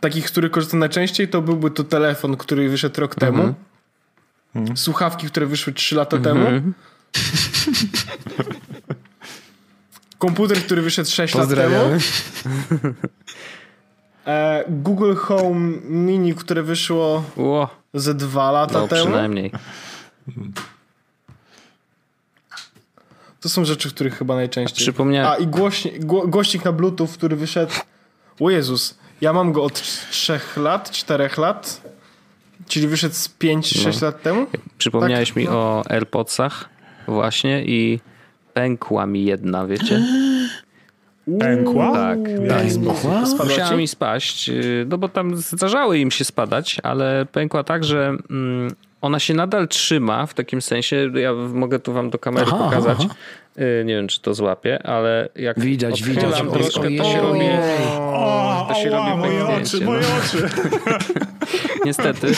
takich, 0.00 0.28
z 0.28 0.32
których 0.32 0.50
korzystam 0.50 0.80
najczęściej, 0.80 1.28
to 1.28 1.42
byłby 1.42 1.70
to 1.70 1.84
telefon, 1.84 2.36
który 2.36 2.68
wyszedł 2.68 3.00
rok 3.00 3.14
mhm. 3.14 3.32
temu 3.32 3.54
Mhm. 4.54 4.76
Słuchawki, 4.76 5.26
które 5.26 5.46
wyszły 5.46 5.72
3 5.72 5.96
lata 5.96 6.18
temu. 6.18 6.40
Mhm. 6.40 6.74
Komputer, 10.18 10.58
który 10.58 10.82
wyszedł 10.82 11.10
6 11.10 11.34
lat 11.34 11.48
temu. 11.48 11.76
E, 14.26 14.64
Google 14.68 15.14
Home 15.14 15.78
Mini, 15.84 16.34
które 16.34 16.62
wyszło 16.62 17.24
Ło. 17.36 17.68
ze 17.94 18.14
2 18.14 18.50
lata 18.50 18.80
no, 18.80 18.88
temu. 18.88 19.02
przynajmniej. 19.02 19.52
To 23.40 23.48
są 23.48 23.64
rzeczy, 23.64 23.90
których 23.90 24.18
chyba 24.18 24.34
najczęściej. 24.34 24.84
Przypomniałem. 24.84 25.32
A 25.32 25.36
i 25.36 25.46
głośnik, 25.46 26.04
głośnik 26.04 26.64
na 26.64 26.72
Bluetooth, 26.72 27.08
który 27.08 27.36
wyszedł. 27.36 27.72
O 28.40 28.50
Jezus, 28.50 28.98
ja 29.20 29.32
mam 29.32 29.52
go 29.52 29.64
od 29.64 29.82
3 30.10 30.40
lat, 30.56 30.90
4 30.90 31.30
lat. 31.38 31.80
Czyli 32.70 32.88
wyszedł 32.88 33.14
z 33.14 33.28
5-6 33.28 34.00
no. 34.00 34.06
lat 34.06 34.22
temu? 34.22 34.46
Przypomniałeś 34.78 35.28
tak? 35.28 35.36
mi 35.36 35.44
no. 35.44 35.50
o 35.52 35.90
AirPodsach 35.90 36.68
właśnie 37.08 37.64
i 37.64 38.00
pękła 38.54 39.06
mi 39.06 39.24
jedna, 39.24 39.66
wiecie? 39.66 40.02
Pękła? 41.40 41.92
Tak. 41.92 42.18
tak. 42.48 43.44
Musiała 43.44 43.76
mi 43.76 43.88
spaść, 43.88 44.48
y, 44.48 44.86
no 44.88 44.98
bo 44.98 45.08
tam 45.08 45.36
zdarzały 45.36 45.98
im 45.98 46.10
się 46.10 46.24
spadać, 46.24 46.76
ale 46.82 47.26
pękła 47.32 47.64
tak, 47.64 47.84
że 47.84 48.16
mm, 48.30 48.74
ona 49.00 49.18
się 49.18 49.34
nadal 49.34 49.68
trzyma 49.68 50.26
w 50.26 50.34
takim 50.34 50.62
sensie, 50.62 51.10
ja 51.14 51.32
mogę 51.34 51.78
tu 51.78 51.92
wam 51.92 52.10
do 52.10 52.18
kamery 52.18 52.46
aha, 52.48 52.58
pokazać, 52.58 52.98
aha. 53.00 53.14
Y, 53.58 53.84
nie 53.84 53.94
wiem 53.94 54.08
czy 54.08 54.20
to 54.20 54.34
złapie, 54.34 54.86
ale 54.86 55.28
jak 55.36 55.60
widać, 55.60 56.02
widać. 56.02 56.42
troszkę, 56.52 56.96
to 56.96 57.04
się 57.04 57.20
robi 57.20 57.48
to 58.68 58.74
się 58.74 58.90
robi 58.90 59.16
moje 59.18 59.46
oczy, 59.46 59.84
moje 59.84 60.00
oczy. 60.18 60.48
Niestety. 61.84 62.32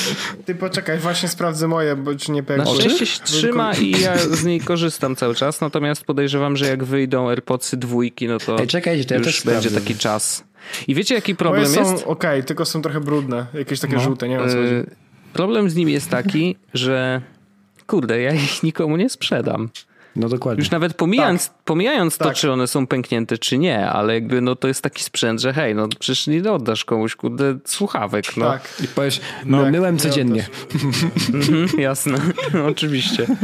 Ty 0.44 0.54
poczekaj, 0.54 0.98
właśnie 0.98 1.28
sprawdzę 1.28 1.68
moje, 1.68 1.96
bo 1.96 2.14
czy 2.14 2.32
nie 2.32 2.42
pękło. 2.42 2.74
Na 2.74 2.80
szczęście 2.80 3.06
się 3.06 3.20
trzyma 3.24 3.74
i 3.74 3.90
ja 3.90 4.18
z 4.18 4.44
niej 4.44 4.60
korzystam 4.60 5.16
cały 5.16 5.34
czas, 5.34 5.60
natomiast 5.60 6.04
podejrzewam, 6.04 6.56
że 6.56 6.66
jak 6.66 6.84
wyjdą 6.84 7.28
AirPodsy 7.28 7.76
dwójki, 7.76 8.28
no 8.28 8.38
to, 8.38 8.58
Ej, 8.58 8.66
czekajcie, 8.66 9.04
to 9.04 9.14
ja 9.14 9.20
już 9.20 9.44
będzie 9.44 9.70
taki 9.70 9.94
czas. 9.94 10.44
I 10.88 10.94
wiecie 10.94 11.14
jaki 11.14 11.34
problem 11.34 11.64
Moje 11.64 11.78
jest? 11.78 11.90
są 11.90 11.96
okej, 11.96 12.30
okay, 12.30 12.42
tylko 12.42 12.64
są 12.64 12.82
trochę 12.82 13.00
brudne, 13.00 13.46
jakieś 13.54 13.80
takie 13.80 13.94
no. 13.94 14.00
żółte, 14.00 14.28
nie 14.28 14.38
wiem 14.38 14.48
co 14.48 14.56
chodzi. 14.56 15.01
Problem 15.32 15.70
z 15.70 15.74
nimi 15.74 15.92
jest 15.92 16.10
taki, 16.10 16.56
że 16.74 17.22
kurde, 17.86 18.20
ja 18.20 18.32
ich 18.32 18.62
nikomu 18.62 18.96
nie 18.96 19.10
sprzedam. 19.10 19.68
No 20.16 20.28
dokładnie. 20.28 20.62
Już 20.62 20.70
nawet 20.70 20.94
pomijając, 20.94 21.48
tak. 21.48 21.58
pomijając 21.64 22.18
tak. 22.18 22.28
to, 22.28 22.34
czy 22.34 22.52
one 22.52 22.66
są 22.66 22.86
pęknięte, 22.86 23.38
czy 23.38 23.58
nie, 23.58 23.90
ale 23.90 24.14
jakby 24.14 24.40
no 24.40 24.56
to 24.56 24.68
jest 24.68 24.82
taki 24.82 25.02
sprzęt, 25.02 25.40
że 25.40 25.52
hej, 25.52 25.74
no 25.74 25.88
przecież 25.98 26.26
nie 26.26 26.52
oddasz 26.52 26.84
komuś 26.84 27.16
kurde 27.16 27.58
słuchawek. 27.64 28.36
No. 28.36 28.46
Tak. 28.46 28.68
I 28.84 28.88
powiesz, 28.88 29.20
no, 29.44 29.62
tak, 29.62 29.72
myłem 29.72 29.98
codziennie. 29.98 30.46
mhm, 31.34 31.68
jasne, 31.78 32.18
oczywiście. 32.70 33.26
No. 33.28 33.36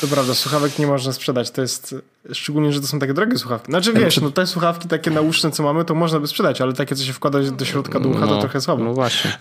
To 0.00 0.06
prawda, 0.06 0.34
słuchawek 0.34 0.78
nie 0.78 0.86
można 0.86 1.12
sprzedać. 1.12 1.50
To 1.50 1.62
jest, 1.62 1.94
szczególnie, 2.32 2.72
że 2.72 2.80
to 2.80 2.86
są 2.86 2.98
takie 2.98 3.14
drogie 3.14 3.38
słuchawki. 3.38 3.72
Znaczy 3.72 3.92
wiesz, 3.92 4.20
no 4.20 4.30
te 4.30 4.46
słuchawki 4.46 4.88
takie 4.88 5.10
nauszne, 5.10 5.50
co 5.50 5.62
mamy, 5.62 5.84
to 5.84 5.94
można 5.94 6.20
by 6.20 6.26
sprzedać, 6.26 6.60
ale 6.60 6.72
takie, 6.72 6.94
co 6.94 7.04
się 7.04 7.12
wkłada 7.12 7.40
do 7.40 7.64
środka 7.64 8.00
do 8.00 8.08
ucha, 8.08 8.20
no, 8.20 8.26
to 8.26 8.40
trochę 8.40 8.60
słabo. 8.60 8.84
No 8.84 8.94
właśnie. 8.94 9.38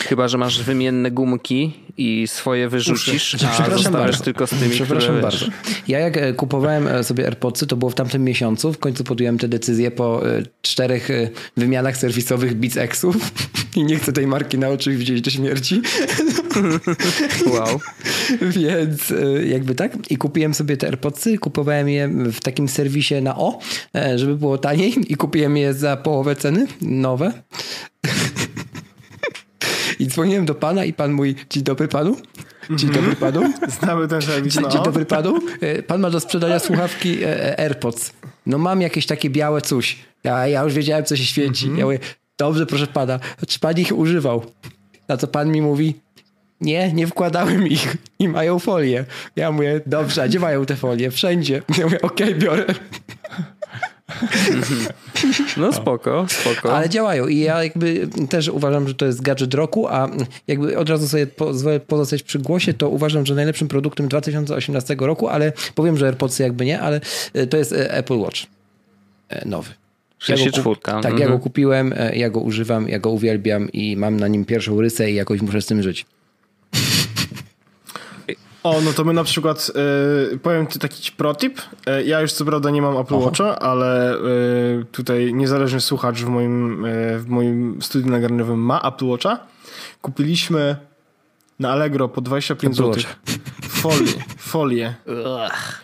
Chyba, 0.00 0.28
że 0.28 0.38
masz 0.38 0.62
wymienne 0.62 1.10
gumki 1.10 1.72
i 1.96 2.28
swoje 2.28 2.68
wyrzucisz, 2.68 3.36
a 3.44 3.70
zostawiasz 3.70 4.20
tylko 4.20 4.46
z 4.46 4.50
tymi, 4.50 4.70
Przepraszam 4.70 5.16
które, 5.16 5.22
bardzo. 5.22 5.46
Ja 5.88 5.98
jak 5.98 6.16
e, 6.16 6.32
kupowałem 6.32 6.88
e, 6.88 7.04
sobie 7.04 7.24
AirPodsy, 7.24 7.66
to 7.66 7.76
było 7.76 7.90
w 7.90 7.94
tamtym 7.94 8.24
miesiącu. 8.24 8.72
W 8.72 8.78
końcu 8.78 9.04
podjąłem 9.04 9.38
tę 9.38 9.48
decyzję 9.48 9.90
po 9.90 10.28
e, 10.28 10.42
czterech 10.62 11.08
wymianach 11.56 11.96
serwisowych 11.96 12.54
Beats 12.54 12.76
Xów 12.76 13.16
i 13.76 13.84
nie 13.84 13.96
chcę 13.96 14.12
tej 14.12 14.26
marki 14.26 14.58
na 14.58 14.68
oczy 14.68 14.96
widzieć 14.96 15.20
do 15.20 15.30
śmierci. 15.30 15.82
Wow. 17.46 17.80
Więc 18.42 19.12
jakby 19.46 19.74
tak. 19.74 20.10
I 20.10 20.16
kupiłem 20.16 20.54
sobie 20.54 20.76
te 20.76 20.86
AirPodsy. 20.86 21.38
Kupowałem 21.38 21.88
je 21.88 22.08
w 22.08 22.40
takim 22.40 22.68
serwisie 22.68 23.14
na 23.22 23.36
O, 23.36 23.58
żeby 24.16 24.36
było 24.36 24.58
taniej 24.58 25.12
i 25.12 25.16
kupiłem 25.16 25.56
je 25.56 25.74
za 25.74 25.96
połowę 25.96 26.36
ceny, 26.36 26.66
nowe. 26.80 27.32
I 29.98 30.06
dzwoniłem 30.06 30.46
do 30.46 30.54
pana 30.54 30.84
i 30.84 30.92
pan 30.92 31.12
mój, 31.12 31.34
dzień 31.50 31.62
dobry 31.62 31.88
panu. 31.88 32.16
Dzień 32.70 32.90
dobry 32.90 33.16
panu. 33.16 33.52
Znamy 33.80 34.08
ten 34.08 34.22
serwis. 34.22 34.60
No. 34.60 34.68
Dzień 34.68 34.82
dobry 34.82 35.06
panu. 35.06 35.38
E, 35.60 35.82
pan 35.82 36.00
ma 36.00 36.10
do 36.10 36.20
sprzedania 36.20 36.58
słuchawki 36.58 37.24
e, 37.24 37.58
e, 37.58 37.60
AirPods. 37.60 38.12
No 38.46 38.58
mam 38.58 38.80
jakieś 38.80 39.06
takie 39.06 39.30
białe 39.30 39.60
coś. 39.60 39.96
Ja, 40.24 40.46
ja 40.46 40.62
już 40.62 40.74
wiedziałem, 40.74 41.04
co 41.04 41.16
się 41.16 41.24
świeci. 41.24 41.64
Mm 41.64 41.76
-hmm. 41.76 41.78
Ja 41.78 41.84
mówię, 41.84 41.98
dobrze, 42.38 42.66
proszę 42.66 42.86
pana. 42.86 43.20
Czy 43.48 43.60
pan 43.60 43.78
ich 43.78 43.98
używał? 43.98 44.44
Na 45.08 45.16
co 45.16 45.26
pan 45.26 45.50
mi 45.50 45.62
mówi, 45.62 45.94
nie, 46.60 46.92
nie 46.92 47.06
wkładałem 47.06 47.68
ich 47.68 47.96
i 48.18 48.28
mają 48.28 48.58
folię. 48.58 49.04
Ja 49.36 49.52
mówię, 49.52 49.80
dobrze, 49.86 50.22
a 50.22 50.28
gdzie 50.28 50.40
mają 50.40 50.66
te 50.66 50.76
folie? 50.76 51.10
Wszędzie. 51.10 51.62
Ja 51.78 51.84
mówię, 51.84 52.02
okej, 52.02 52.28
okay, 52.28 52.40
biorę. 52.40 52.64
No 55.56 55.72
spoko, 55.72 56.26
spoko. 56.28 56.76
Ale 56.76 56.88
działają 56.88 57.26
i 57.26 57.38
ja 57.38 57.64
jakby 57.64 58.08
też 58.30 58.48
uważam, 58.48 58.88
że 58.88 58.94
to 58.94 59.06
jest 59.06 59.22
gadżet 59.22 59.54
roku, 59.54 59.88
a 59.88 60.08
jakby 60.46 60.78
od 60.78 60.90
razu 60.90 61.08
sobie 61.08 61.26
pozwolę 61.26 61.80
pozostać 61.80 62.22
przy 62.22 62.38
głosie, 62.38 62.74
to 62.74 62.88
uważam, 62.88 63.26
że 63.26 63.34
najlepszym 63.34 63.68
produktem 63.68 64.08
2018 64.08 64.96
roku, 64.98 65.28
ale 65.28 65.52
powiem, 65.74 65.96
że 65.96 66.06
AirPodsy 66.06 66.42
jakby 66.42 66.64
nie, 66.64 66.80
ale 66.80 67.00
e, 67.34 67.46
to 67.46 67.56
jest 67.56 67.72
e, 67.72 67.90
Apple 67.90 68.18
Watch 68.18 68.42
e, 69.28 69.48
nowy. 69.48 69.70
Ja 70.28 70.36
go, 70.36 70.62
kup... 70.62 70.82
Tak, 70.82 70.96
mhm. 70.96 71.18
ja 71.18 71.28
go 71.28 71.38
kupiłem, 71.38 71.94
ja 72.12 72.30
go 72.30 72.40
używam, 72.40 72.88
ja 72.88 72.98
go 72.98 73.10
uwielbiam 73.10 73.72
i 73.72 73.96
mam 73.96 74.16
na 74.16 74.28
nim 74.28 74.44
pierwszą 74.44 74.80
rysę 74.80 75.10
i 75.10 75.14
jakoś 75.14 75.40
muszę 75.40 75.62
z 75.62 75.66
tym 75.66 75.82
żyć. 75.82 76.06
O, 78.64 78.80
no 78.80 78.92
to 78.92 79.04
my 79.04 79.12
na 79.12 79.24
przykład, 79.24 79.72
y, 80.32 80.38
powiem 80.38 80.66
ci 80.66 80.78
taki 80.78 81.12
protip. 81.12 81.58
Y, 81.58 82.04
ja 82.04 82.20
już 82.20 82.32
co 82.32 82.44
prawda 82.44 82.70
nie 82.70 82.82
mam 82.82 82.96
Apple 82.96 83.14
Watcha, 83.14 83.58
ale 83.58 84.14
y, 84.14 84.84
tutaj 84.92 85.34
niezależny 85.34 85.80
słuchacz 85.80 86.20
w 86.20 86.28
moim, 86.28 86.86
w 87.18 87.24
moim 87.28 87.82
studiu 87.82 88.10
nagraniowym 88.10 88.58
ma 88.58 88.80
Apple 88.80 89.06
Watcha. 89.06 89.38
Kupiliśmy 90.02 90.76
na 91.58 91.72
Allegro 91.72 92.08
po 92.08 92.20
25 92.20 92.76
zł 92.76 93.02
folię. 93.68 94.12
folię. 94.38 94.94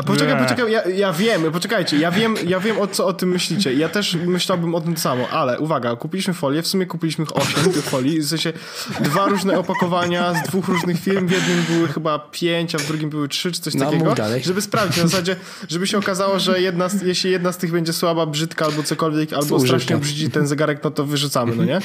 A 0.00 0.02
poczekaj, 0.02 0.34
nie. 0.34 0.42
poczekaj, 0.42 0.72
ja, 0.72 0.82
ja 0.84 1.12
wiem, 1.12 1.52
poczekajcie, 1.52 1.98
ja 1.98 2.10
wiem, 2.10 2.34
ja 2.46 2.60
wiem 2.60 2.78
o 2.78 2.86
co 2.86 3.06
o 3.06 3.12
tym 3.12 3.28
myślicie. 3.28 3.74
Ja 3.74 3.88
też 3.88 4.14
myślałbym 4.26 4.74
o 4.74 4.80
tym 4.80 4.96
samo, 4.96 5.28
ale 5.28 5.58
uwaga, 5.58 5.96
kupiliśmy 5.96 6.34
folię, 6.34 6.62
w 6.62 6.66
sumie 6.66 6.86
kupiliśmy 6.86 7.24
8 7.34 7.72
tych 7.72 7.84
folii, 7.84 8.20
w 8.20 8.28
sensie 8.28 8.52
dwa 9.00 9.26
różne 9.26 9.58
opakowania 9.58 10.34
z 10.34 10.48
dwóch 10.48 10.68
różnych 10.68 11.00
firm, 11.00 11.26
w 11.26 11.30
jednym 11.30 11.64
były 11.70 11.88
chyba 11.88 12.18
5, 12.18 12.74
a 12.74 12.78
w 12.78 12.86
drugim 12.86 13.10
były 13.10 13.28
3 13.28 13.52
czy 13.52 13.60
coś 13.60 13.74
no, 13.74 13.84
takiego, 13.84 14.14
żeby 14.42 14.62
sprawdzić, 14.62 15.04
w 15.04 15.08
zasadzie, 15.08 15.36
żeby 15.68 15.86
się 15.86 15.98
okazało, 15.98 16.38
że 16.38 16.60
jedna 16.60 16.88
z, 16.88 17.02
jeśli 17.02 17.30
jedna 17.30 17.52
z 17.52 17.58
tych 17.58 17.72
będzie 17.72 17.92
słaba, 17.92 18.26
brzydka 18.26 18.64
albo 18.64 18.82
cokolwiek, 18.82 19.32
albo 19.32 19.60
strasznie 19.60 19.96
brzydzi 19.96 20.30
ten 20.30 20.46
zegarek, 20.46 20.84
no 20.84 20.90
to 20.90 21.04
wyrzucamy, 21.04 21.56
no 21.56 21.64
nie? 21.64 21.80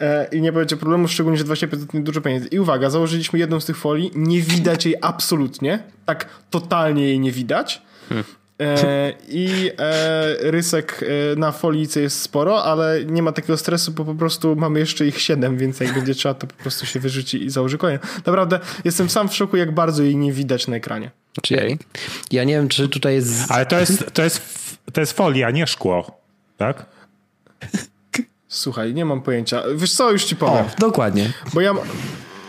E, 0.00 0.28
I 0.32 0.40
nie 0.40 0.52
będzie 0.52 0.76
problemu, 0.76 1.08
szczególnie, 1.08 1.38
że 1.38 1.44
25 1.44 1.82
to 1.92 1.98
dużo 1.98 2.20
pieniędzy. 2.20 2.48
I 2.48 2.58
uwaga, 2.58 2.90
założyliśmy 2.90 3.38
jedną 3.38 3.60
z 3.60 3.64
tych 3.64 3.76
folii, 3.76 4.10
nie 4.14 4.40
widać 4.40 4.86
jej 4.86 4.94
absolutnie, 5.00 5.82
tak 6.06 6.28
totalnie 6.50 7.02
jej 7.02 7.20
nie 7.20 7.32
widać. 7.32 7.82
Hmm. 8.08 8.24
E, 8.60 9.12
I 9.28 9.70
e, 9.78 10.50
rysek 10.50 11.04
e, 11.32 11.36
na 11.36 11.52
folice 11.52 12.00
jest 12.00 12.20
sporo, 12.20 12.64
ale 12.64 13.04
nie 13.04 13.22
ma 13.22 13.32
takiego 13.32 13.56
stresu, 13.56 13.92
bo 13.92 14.04
po 14.04 14.14
prostu 14.14 14.56
mamy 14.56 14.78
jeszcze 14.78 15.06
ich 15.06 15.20
7, 15.20 15.56
więc 15.56 15.80
jak 15.80 15.94
będzie 15.94 16.14
trzeba, 16.14 16.34
to 16.34 16.46
po 16.46 16.54
prostu 16.54 16.86
się 16.86 17.00
wyrzuci 17.00 17.44
i 17.44 17.50
założy 17.50 17.78
kolejną. 17.78 18.02
Naprawdę 18.26 18.60
jestem 18.84 19.10
sam 19.10 19.28
w 19.28 19.34
szoku, 19.34 19.56
jak 19.56 19.74
bardzo 19.74 20.02
jej 20.02 20.16
nie 20.16 20.32
widać 20.32 20.68
na 20.68 20.76
ekranie. 20.76 21.10
Okay. 21.38 21.78
Ja 22.30 22.44
nie 22.44 22.54
wiem, 22.54 22.68
czy 22.68 22.88
tutaj 22.88 23.14
jest. 23.14 23.50
Ale 23.50 23.66
to 23.66 23.80
jest, 23.80 24.12
to 24.12 24.22
jest, 24.22 24.42
to 24.92 25.00
jest 25.00 25.12
folia, 25.12 25.50
nie 25.50 25.66
szkło, 25.66 26.20
tak? 26.56 26.86
Słuchaj, 28.54 28.94
nie 28.94 29.04
mam 29.04 29.22
pojęcia. 29.22 29.62
Wiesz 29.74 29.92
co, 29.92 30.12
już 30.12 30.24
ci 30.24 30.36
powiem. 30.36 30.64
O, 30.64 30.80
dokładnie. 30.80 31.32
Bo 31.54 31.60
ja 31.60 31.74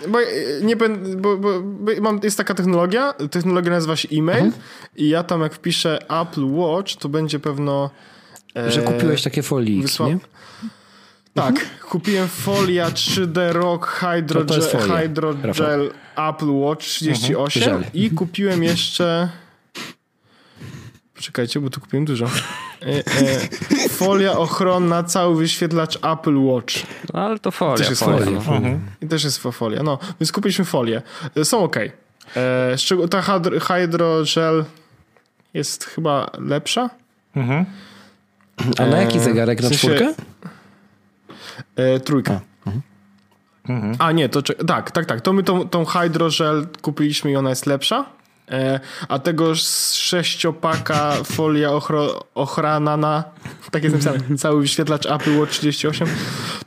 bo 0.08 0.20
nie 0.62 0.76
będę, 0.76 1.16
bo, 1.16 1.38
bo, 1.38 1.62
bo, 1.62 1.92
mam, 2.02 2.20
jest 2.24 2.38
taka 2.38 2.54
technologia, 2.54 3.14
technologia 3.14 3.72
nazywa 3.72 3.96
się 3.96 4.08
e-mail 4.12 4.44
mhm. 4.44 4.64
i 4.96 5.10
ja 5.10 5.24
tam 5.24 5.42
jak 5.42 5.54
wpiszę 5.54 6.00
Apple 6.22 6.46
Watch, 6.46 6.96
to 6.96 7.10
będzie 7.10 7.40
pewno... 7.40 7.90
E, 8.56 8.72
Że 8.72 8.82
kupiłeś 8.82 9.24
takie 9.24 9.44
folie, 9.44 9.82
wysła... 9.82 10.08
nie? 10.08 10.18
Tak, 11.34 11.50
mhm. 11.50 11.70
kupiłem 11.90 12.28
folia 12.28 12.90
3D 12.90 13.52
Rock 13.52 13.88
Hydrogel, 13.88 14.62
Hydrogel 14.62 15.92
Apple 16.30 16.52
Watch 16.52 16.86
38 16.86 17.64
mhm. 17.64 17.84
i 17.94 18.10
kupiłem 18.10 18.64
jeszcze... 18.64 19.30
Poczekajcie, 21.16 21.60
bo 21.60 21.70
tu 21.70 21.82
kupiłem 21.82 22.06
dużo. 22.06 22.26
E, 22.26 22.88
e, 22.88 23.90
folia 23.90 24.32
ochronna, 24.32 25.04
cały 25.04 25.36
wyświetlacz 25.36 25.96
Apple 25.96 26.38
Watch. 26.38 26.74
No, 27.14 27.20
ale 27.20 27.40
to 27.40 27.52
folia. 27.52 27.78
Też 27.78 27.90
jest 27.90 28.04
folia. 28.04 28.26
folia. 28.26 28.58
Mhm. 28.58 28.80
I 29.02 29.08
też 29.08 29.24
jest 29.24 29.40
folia. 29.40 29.84
No, 29.84 30.00
więc 30.20 30.32
kupiliśmy 30.32 30.66
folię. 30.66 31.02
E, 31.36 31.46
są 31.46 31.64
ok. 31.64 31.76
E, 31.78 32.76
ta 33.10 33.22
hydrogel 33.62 34.66
jest 35.54 35.84
chyba 35.84 36.32
lepsza. 36.40 36.90
Mhm. 37.36 37.66
A 38.78 38.86
na 38.86 38.98
jaki 38.98 39.20
zegarek? 39.20 39.62
Na 39.62 39.70
w 39.70 39.72
sensie, 39.72 39.88
czwórkę? 39.88 40.14
E, 41.76 42.00
trójka. 42.00 42.42
A. 42.66 42.72
Mhm. 43.70 43.96
A 44.00 44.12
nie, 44.12 44.30
to 44.30 44.42
tak, 44.42 44.92
tak, 44.92 45.06
tak. 45.06 45.22
To 45.22 45.34
my 45.34 45.44
tą, 45.44 45.70
tą 45.70 45.86
hydrogel 45.86 46.68
kupiliśmy 46.82 47.32
i 47.32 47.36
ona 47.36 47.50
jest 47.50 47.66
lepsza. 47.66 48.06
E, 48.52 48.80
a 49.08 49.20
tego 49.20 49.56
sześciopaka 49.56 51.12
folia 51.24 51.72
ochro, 51.72 52.24
ochranana, 52.36 53.24
tak 53.72 53.84
jest 53.84 53.96
napisane, 53.96 54.38
cały 54.38 54.62
wyświetlacz 54.62 55.06
Apple 55.06 55.40
Watch 55.40 55.52
38, 55.52 56.08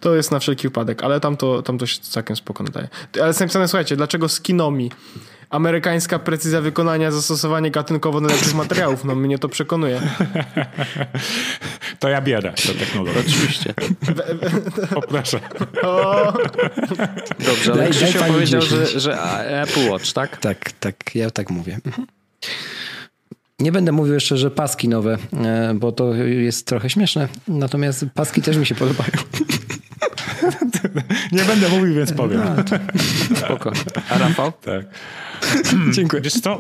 to 0.00 0.14
jest 0.14 0.30
na 0.30 0.38
wszelki 0.38 0.68
wypadek, 0.68 1.02
ale 1.02 1.20
tam 1.20 1.36
to, 1.36 1.62
tam 1.62 1.78
to 1.78 1.86
się 1.86 2.00
całkiem 2.00 2.36
spoko 2.36 2.64
nadaje. 2.64 2.88
Ale 3.14 3.26
jest 3.26 3.40
napisane, 3.40 3.68
słuchajcie, 3.68 3.96
dlaczego 3.96 4.28
skinomi? 4.28 4.90
Amerykańska 5.50 6.18
precyzja 6.18 6.60
wykonania, 6.60 7.10
zastosowanie 7.10 7.70
gatunkowo 7.70 8.20
najlepszych 8.20 8.54
materiałów. 8.64 9.04
No 9.04 9.14
mnie 9.14 9.38
to 9.38 9.48
przekonuje. 9.48 10.00
To 11.98 12.08
ja 12.08 12.20
bierę 12.20 12.52
tę 12.52 12.74
technologię. 12.74 13.20
Oczywiście. 13.28 13.74
Poproszę. 14.94 15.40
O. 15.82 16.32
Dobrze, 17.46 17.72
ale 17.72 17.90
Krzysiu 17.90 18.18
powiedział, 18.18 18.62
że, 18.62 19.00
że 19.00 19.22
Apple 19.62 19.90
Watch, 19.90 20.12
tak? 20.12 20.36
Tak, 20.36 20.72
tak, 20.72 21.14
ja 21.14 21.30
tak 21.30 21.50
mówię. 21.50 21.78
Mhm. 21.86 22.06
Nie 23.58 23.72
będę 23.72 23.92
mówił 23.92 24.14
jeszcze, 24.14 24.36
że 24.36 24.50
paski 24.50 24.88
nowe, 24.88 25.18
e, 25.32 25.74
bo 25.74 25.92
to 25.92 26.14
jest 26.14 26.66
trochę 26.66 26.90
śmieszne. 26.90 27.28
Natomiast 27.48 28.04
paski 28.14 28.42
też 28.42 28.56
mi 28.56 28.66
się 28.66 28.74
podobają. 28.74 29.10
Nie 31.32 31.44
będę 31.44 31.68
mówił, 31.68 31.94
więc 31.94 32.12
powiem. 32.12 32.42
Spoko. 33.36 33.72
A 34.10 34.18
Rafał? 34.18 34.52
Tak. 34.52 34.86
Dziękuję. 35.96 36.22
Wiesz 36.22 36.40
co? 36.40 36.58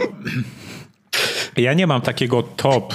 Ja 1.56 1.74
nie 1.74 1.86
mam 1.86 2.00
takiego 2.00 2.42
top 2.42 2.94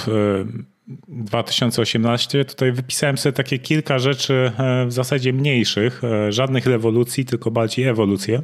2018. 1.08 2.40
Y, 2.40 2.44
Tutaj 2.44 2.72
wypisałem 2.72 3.18
sobie 3.18 3.32
takie 3.32 3.58
kilka 3.58 3.98
rzeczy 3.98 4.52
e, 4.58 4.86
w 4.86 4.92
zasadzie 4.92 5.32
mniejszych, 5.32 6.04
e, 6.04 6.32
żadnych 6.32 6.66
rewolucji, 6.66 7.24
tylko 7.24 7.50
bardziej 7.50 7.84
ewolucje, 7.84 8.42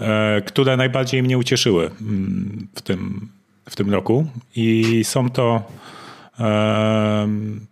e, 0.00 0.42
które 0.46 0.76
najbardziej 0.76 1.22
mnie 1.22 1.38
ucieszyły 1.38 1.90
mm, 2.00 2.68
w 2.74 2.82
tym, 2.82 3.28
w 3.70 3.76
tym 3.76 3.90
roku. 3.90 4.26
I 4.56 5.00
są 5.04 5.30
to 5.30 5.62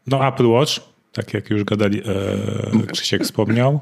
no, 0.07 0.29
Apple 0.29 0.47
Watch, 0.47 0.73
tak 1.13 1.35
jak 1.35 1.51
już 1.51 1.65
gadali, 1.65 2.03
Krzysiek 2.93 3.23
wspomniał. 3.23 3.81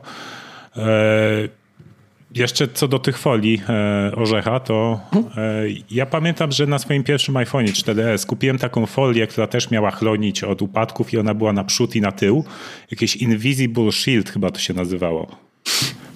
Jeszcze 2.35 2.68
co 2.68 2.89
do 2.89 2.99
tych 2.99 3.18
folii 3.18 3.62
e, 3.68 4.12
orzecha, 4.16 4.61
to 4.61 5.01
e, 5.37 5.64
ja 5.91 6.07
pamiętam, 6.07 6.53
że 6.53 6.66
na 6.66 6.79
swoim 6.79 7.05
pierwszym 7.05 7.37
iPhone 7.37 7.64
4S 7.64 8.26
kupiłem 8.26 8.59
taką 8.59 8.87
folię, 8.87 9.26
która 9.26 9.47
też 9.47 9.70
miała 9.70 9.91
chronić 9.91 10.45
od 10.45 10.62
upadków 10.62 11.12
i 11.12 11.18
ona 11.18 11.35
była 11.35 11.53
na 11.53 11.64
przód 11.64 11.97
i 11.97 12.01
na 12.01 12.12
tył. 12.12 12.45
Jakieś 12.91 13.16
Invisible 13.16 13.93
Shield 13.93 14.31
chyba 14.31 14.51
to 14.51 14.59
się 14.59 14.74
nazywało. 14.74 15.37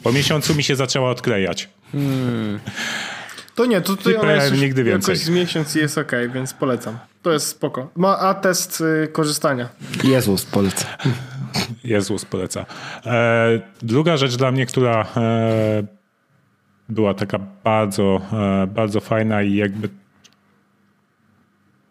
Po 0.03 0.13
miesiącu 0.13 0.55
mi 0.55 0.63
się 0.63 0.77
zaczęła 0.77 1.11
odklejać. 1.11 1.69
Hmm. 1.93 2.61
To 3.55 3.67
nie, 3.67 3.81
to 3.81 3.97
tutaj 3.97 4.17
ona 4.17 4.33
jest 4.33 4.53
nigdy 4.53 4.85
więcej. 4.85 5.13
jakoś 5.13 5.25
z 5.25 5.29
miesiąc 5.29 5.75
jest 5.75 5.99
ok, 5.99 6.13
więc 6.35 6.53
polecam. 6.55 6.99
To 7.23 7.33
jest 7.33 7.47
spoko. 7.47 7.91
Ma 7.97 8.19
atest 8.19 8.81
y, 8.81 9.09
korzystania. 9.13 9.69
Jezus 10.05 10.45
poleca. 10.45 10.87
Jezus 11.85 12.25
poleca. 12.25 12.67
E, 13.07 13.61
druga 13.83 14.17
rzecz 14.17 14.37
dla 14.37 14.53
mnie, 14.53 14.67
która 14.67 15.07
e, 15.17 15.83
była 16.89 17.15
taka 17.15 17.39
bardzo, 17.65 18.21
e, 18.33 18.67
bardzo 18.67 19.01
fajna 19.01 19.43
i 19.43 19.55
jakby 19.55 19.89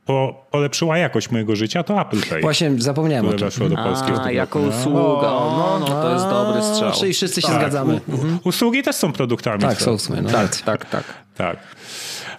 po, 0.05 0.45
polepszyła 0.51 0.97
jakość 0.97 1.31
mojego 1.31 1.55
życia, 1.55 1.83
to 1.83 2.01
Apple 2.01 2.29
Pay. 2.29 2.41
Właśnie 2.41 2.71
zapomniałem 2.77 3.25
o 3.25 3.29
tym. 3.29 3.39
Weszło 3.39 3.69
do 3.69 3.75
Polski 3.75 4.11
A, 4.21 4.31
jako 4.31 4.59
usługa. 4.59 5.27
No, 5.27 5.77
no, 5.79 5.87
to 5.87 6.13
jest 6.13 6.25
dobry 6.25 6.61
strzał. 6.61 6.91
Czyli 6.91 7.13
wszyscy 7.13 7.41
się 7.41 7.47
tak, 7.47 7.57
zgadzamy. 7.57 8.01
U, 8.43 8.47
usługi 8.49 8.83
też 8.83 8.95
są 8.95 9.11
produktami. 9.13 9.61
Tak, 9.61 9.81
są 9.81 9.97
w 9.97 10.01
sumie. 10.01 10.21
No. 10.21 10.29
Tak, 10.29 10.55
tak, 10.55 10.85
tak. 10.85 11.03
tak. 11.35 11.57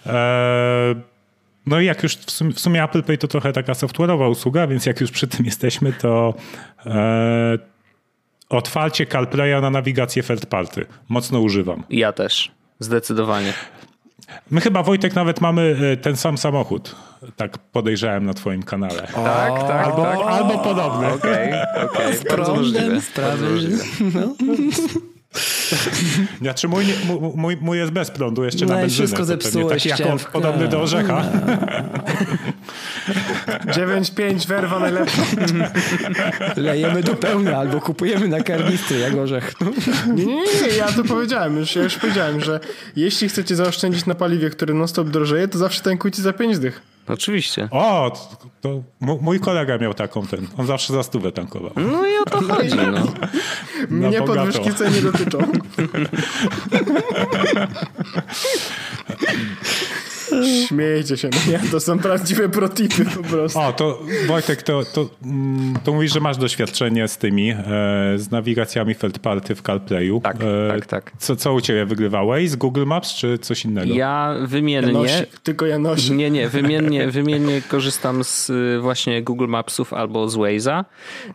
E, 0.05 1.12
no 1.65 1.79
i 1.79 1.85
jak 1.85 2.03
już 2.03 2.15
w 2.15 2.31
sumie, 2.31 2.53
w 2.53 2.59
sumie, 2.59 2.83
Apple 2.83 3.03
Pay 3.03 3.17
to 3.17 3.27
trochę 3.27 3.53
taka 3.53 3.73
software'owa 3.73 4.29
usługa, 4.29 4.67
więc 4.67 4.85
jak 4.85 5.01
już 5.01 5.11
przy 5.11 5.27
tym 5.27 5.45
jesteśmy, 5.45 5.93
to 5.93 6.33
e, 6.85 7.73
Otwarcie 8.53 9.05
CarPlaya 9.05 9.61
na 9.61 9.69
nawigację 9.69 10.23
third 10.23 10.45
party. 10.45 10.85
Mocno 11.09 11.39
używam. 11.39 11.83
Ja 11.89 12.11
też. 12.11 12.51
Zdecydowanie. 12.79 13.53
My 14.51 14.61
chyba, 14.61 14.83
Wojtek, 14.83 15.15
nawet 15.15 15.41
mamy 15.41 15.75
e, 15.93 15.97
ten 15.97 16.15
sam 16.15 16.37
samochód. 16.37 16.95
Tak 17.35 17.57
podejrzewałem 17.57 18.25
na 18.25 18.33
twoim 18.33 18.63
kanale. 18.63 19.07
O, 19.13 19.23
tak, 19.23 19.67
tak. 19.67 19.85
Albo, 19.85 20.03
tak. 20.03 20.19
albo 20.27 20.57
podobny. 20.57 21.13
Okej, 21.13 21.47
okay, 21.47 21.85
okay. 21.85 22.37
bardzo 22.37 22.55
możliwe. 22.55 23.01
Sprawy. 23.01 23.45
No. 24.13 24.35
Znaczy 26.41 26.67
mój, 26.67 26.85
mój, 27.35 27.57
mój 27.61 27.77
jest 27.77 27.91
bez 27.91 28.11
prądu, 28.11 28.43
jeszcze 28.43 28.65
no 28.65 28.73
na 28.73 28.79
benzynę. 28.79 29.07
wszystko 29.07 29.25
zepsułeś. 29.25 29.83
Taki 29.83 30.03
jak 30.03 30.31
podobny 30.31 30.67
do 30.67 30.81
orzecha. 30.81 31.23
9,5 33.65 34.47
werwa 34.47 34.79
najlepsza. 34.79 35.21
Lejemy 36.55 37.03
do 37.03 37.15
pełna 37.15 37.57
albo 37.57 37.81
kupujemy 37.81 38.27
na 38.27 38.41
karnistry 38.41 38.99
jak 38.99 39.15
orzech. 39.15 39.53
Nie, 40.07 40.25
nie, 40.25 40.35
nie, 40.35 40.67
ja 40.77 40.87
to 40.87 41.03
powiedziałem 41.03 41.57
już, 41.57 41.75
ja 41.75 41.83
już 41.83 41.95
powiedziałem, 41.95 42.41
że 42.41 42.59
jeśli 42.95 43.29
chcecie 43.29 43.55
zaoszczędzić 43.55 44.05
na 44.05 44.15
paliwie, 44.15 44.49
które 44.49 44.73
non 44.73 44.87
stop 44.87 45.09
drożeje, 45.09 45.47
to 45.47 45.57
zawsze 45.57 45.81
tankujcie 45.81 46.21
za 46.21 46.33
5 46.33 46.59
dych. 46.59 46.92
Oczywiście. 47.07 47.67
O, 47.71 48.11
to, 48.11 48.47
to 48.61 48.83
mój 49.21 49.39
kolega 49.39 49.77
miał 49.77 49.93
taką 49.93 50.27
ten. 50.27 50.47
On 50.57 50.67
zawsze 50.67 50.93
za 50.93 51.03
stówę 51.03 51.31
tankował. 51.31 51.71
No 51.75 52.07
i 52.07 52.17
o 52.17 52.25
to 52.25 52.41
chodzi. 52.41 52.75
No. 52.75 53.07
Mnie 54.09 54.21
podwyżki 54.21 54.73
cen 54.73 54.93
nie 54.93 55.01
dotyczą. 55.01 55.37
Śmiejcie 60.67 61.17
się, 61.17 61.29
no 61.33 61.51
nie, 61.51 61.71
to 61.71 61.79
są 61.79 61.99
prawdziwe 61.99 62.49
protipy 62.49 63.05
po 63.05 63.23
prostu. 63.23 63.59
O, 63.59 63.73
to 63.73 63.99
Wojtek, 64.27 64.63
to, 64.63 64.83
to, 64.93 65.09
mm, 65.23 65.73
to 65.83 65.93
mówisz, 65.93 66.13
że 66.13 66.19
masz 66.19 66.37
doświadczenie 66.37 67.07
z 67.07 67.17
tymi, 67.17 67.51
e, 67.51 67.55
z 68.15 68.31
nawigacjami 68.31 68.93
Feldparty 68.93 69.55
w 69.55 69.61
CarPlayu. 69.61 70.21
Tak, 70.21 70.35
e, 70.35 70.67
tak, 70.69 70.85
tak. 70.85 71.11
Co, 71.17 71.35
co 71.35 71.53
u 71.53 71.61
ciebie 71.61 71.85
wygrywałeś? 71.85 72.49
Z 72.49 72.55
Google 72.55 72.85
Maps 72.85 73.13
czy 73.13 73.37
coś 73.37 73.65
innego? 73.65 73.93
Ja 73.93 74.35
wymiennie... 74.45 74.91
Janosik, 74.91 75.39
tylko 75.39 75.65
Janosik. 75.65 76.15
Nie, 76.15 76.31
nie, 76.31 76.49
wymiennie, 76.49 77.07
wymiennie 77.11 77.61
korzystam 77.67 78.23
z 78.23 78.49
y, 78.49 78.79
właśnie 78.81 79.23
Google 79.23 79.47
Mapsów 79.47 79.93
albo 79.93 80.29
z 80.29 80.35
Waze'a. 80.35 80.83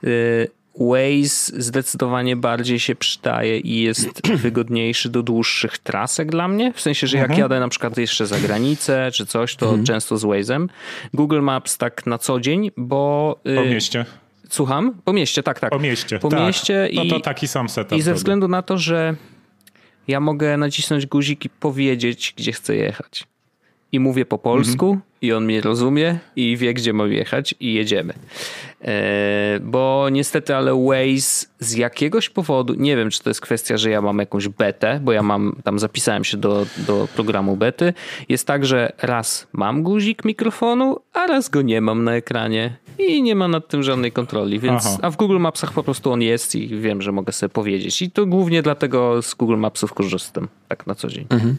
Y, 0.05 0.58
Waze 0.79 1.63
zdecydowanie 1.63 2.37
bardziej 2.37 2.79
się 2.81 2.95
przydaje 2.95 3.59
i 3.59 3.83
jest 3.83 4.29
wygodniejszy 4.45 5.09
do 5.09 5.23
dłuższych 5.23 5.79
trasek 5.79 6.31
dla 6.31 6.49
mnie. 6.49 6.73
W 6.73 6.81
sensie, 6.81 7.07
że 7.07 7.17
jak 7.17 7.31
mhm. 7.31 7.41
jadę 7.41 7.61
na 7.61 7.69
przykład 7.69 7.99
jeszcze 7.99 8.27
za 8.27 8.39
granicę 8.39 9.11
czy 9.13 9.27
coś, 9.27 9.57
to 9.57 9.67
mhm. 9.67 9.85
często 9.85 10.19
z 10.19 10.25
Waze'em. 10.25 10.69
Google 11.15 11.41
Maps 11.41 11.79
tak 11.79 12.07
na 12.07 12.19
co 12.19 12.41
dzień, 12.41 12.71
bo... 12.77 13.37
Y, 13.47 13.57
po 13.57 13.65
mieście. 13.65 14.05
Słucham? 14.49 14.95
Po 15.05 15.13
mieście, 15.13 15.43
tak, 15.43 15.61
tak. 15.61 15.71
Po 15.71 15.79
mieście, 15.79 16.19
po 16.19 16.29
tak. 16.29 16.41
mieście 16.41 16.91
no 16.95 17.05
to 17.05 17.21
taki 17.21 17.49
sam 17.49 17.69
setup. 17.69 17.99
I 17.99 18.03
ze 18.03 18.15
względu 18.15 18.49
na 18.49 18.63
to, 18.63 18.79
że 18.79 19.15
ja 20.09 20.21
mogę 20.21 20.57
nacisnąć 20.57 21.07
guzik 21.07 21.45
i 21.45 21.49
powiedzieć, 21.49 22.35
gdzie 22.37 22.53
chcę 22.53 22.77
jechać 22.77 23.27
i 23.93 24.01
mówię 24.01 24.27
po 24.27 24.39
polsku 24.39 24.87
mhm. 24.87 25.03
i 25.23 25.33
on 25.33 25.45
mnie 25.45 25.61
rozumie 25.61 26.19
i 26.37 26.57
wie, 26.57 26.75
gdzie 26.75 26.93
mam 26.93 27.13
jechać 27.13 27.55
i 27.61 27.75
jedziemy. 27.75 28.15
E, 28.85 29.61
bo 29.63 30.09
niestety, 30.13 30.57
ale 30.57 30.75
Waze 30.75 31.47
z 31.59 31.75
jakiegoś 31.75 32.29
powodu, 32.29 32.75
nie 32.75 32.97
wiem, 32.97 33.11
czy 33.11 33.23
to 33.23 33.31
jest 33.31 33.41
kwestia, 33.41 33.77
że 33.77 33.91
ja 33.91 34.03
mam 34.03 34.19
jakąś 34.19 34.49
betę, 34.49 35.01
bo 35.03 35.13
ja 35.13 35.23
mam, 35.23 35.57
tam 35.65 35.79
zapisałem 35.79 36.25
się 36.25 36.37
do, 36.37 36.67
do 36.87 37.09
programu 37.15 37.57
bety, 37.57 37.95
jest 38.29 38.47
tak, 38.47 38.67
że 38.67 38.93
raz 39.03 39.47
mam 39.53 39.83
guzik 39.83 40.25
mikrofonu, 40.25 41.01
a 41.13 41.27
raz 41.27 41.49
go 41.49 41.63
nie 41.63 41.81
mam 41.81 42.05
na 42.05 42.13
ekranie 42.13 42.77
i 42.99 43.23
nie 43.23 43.35
ma 43.35 43.49
nad 43.49 43.69
tym 43.69 43.83
żadnej 43.83 44.13
kontroli, 44.13 44.61
więc, 44.61 44.87
Aha. 44.87 44.99
a 45.03 45.11
w 45.11 45.17
Google 45.17 45.39
Mapsach 45.39 45.73
po 45.73 45.83
prostu 45.83 46.13
on 46.13 46.23
jest 46.23 46.55
i 46.55 46.69
wiem, 46.69 47.03
że 47.03 47.13
mogę 47.13 47.33
sobie 47.33 47.51
powiedzieć 47.51 48.03
i 48.03 48.11
to 48.11 48.27
głównie 48.27 48.63
dlatego 48.63 49.23
z 49.23 49.35
Google 49.35 49.57
Mapsów 49.57 49.95
korzystam, 49.95 50.49
tak 50.69 50.87
na 50.87 50.95
co 50.95 51.09
dzień. 51.09 51.27
Mhm. 51.31 51.57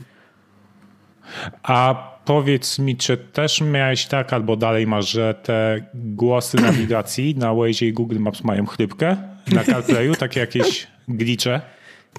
A 1.64 2.10
powiedz 2.26 2.80
mi, 2.80 2.98
czy 2.98 3.18
też 3.18 3.62
miałeś 3.62 4.06
tak, 4.06 4.34
albo 4.34 4.56
dalej 4.56 4.88
masz, 4.88 5.10
że 5.10 5.34
te 5.34 5.86
głosy 5.94 6.58
nawigacji 6.58 7.36
na 7.36 7.54
Waze 7.54 7.86
i 7.86 7.94
Google 7.94 8.20
Maps 8.20 8.44
mają 8.44 8.66
chrypkę 8.66 9.18
na 9.52 9.64
CarPlayu, 9.64 10.16
takie 10.16 10.40
jakieś 10.40 10.88
glicze? 11.08 11.62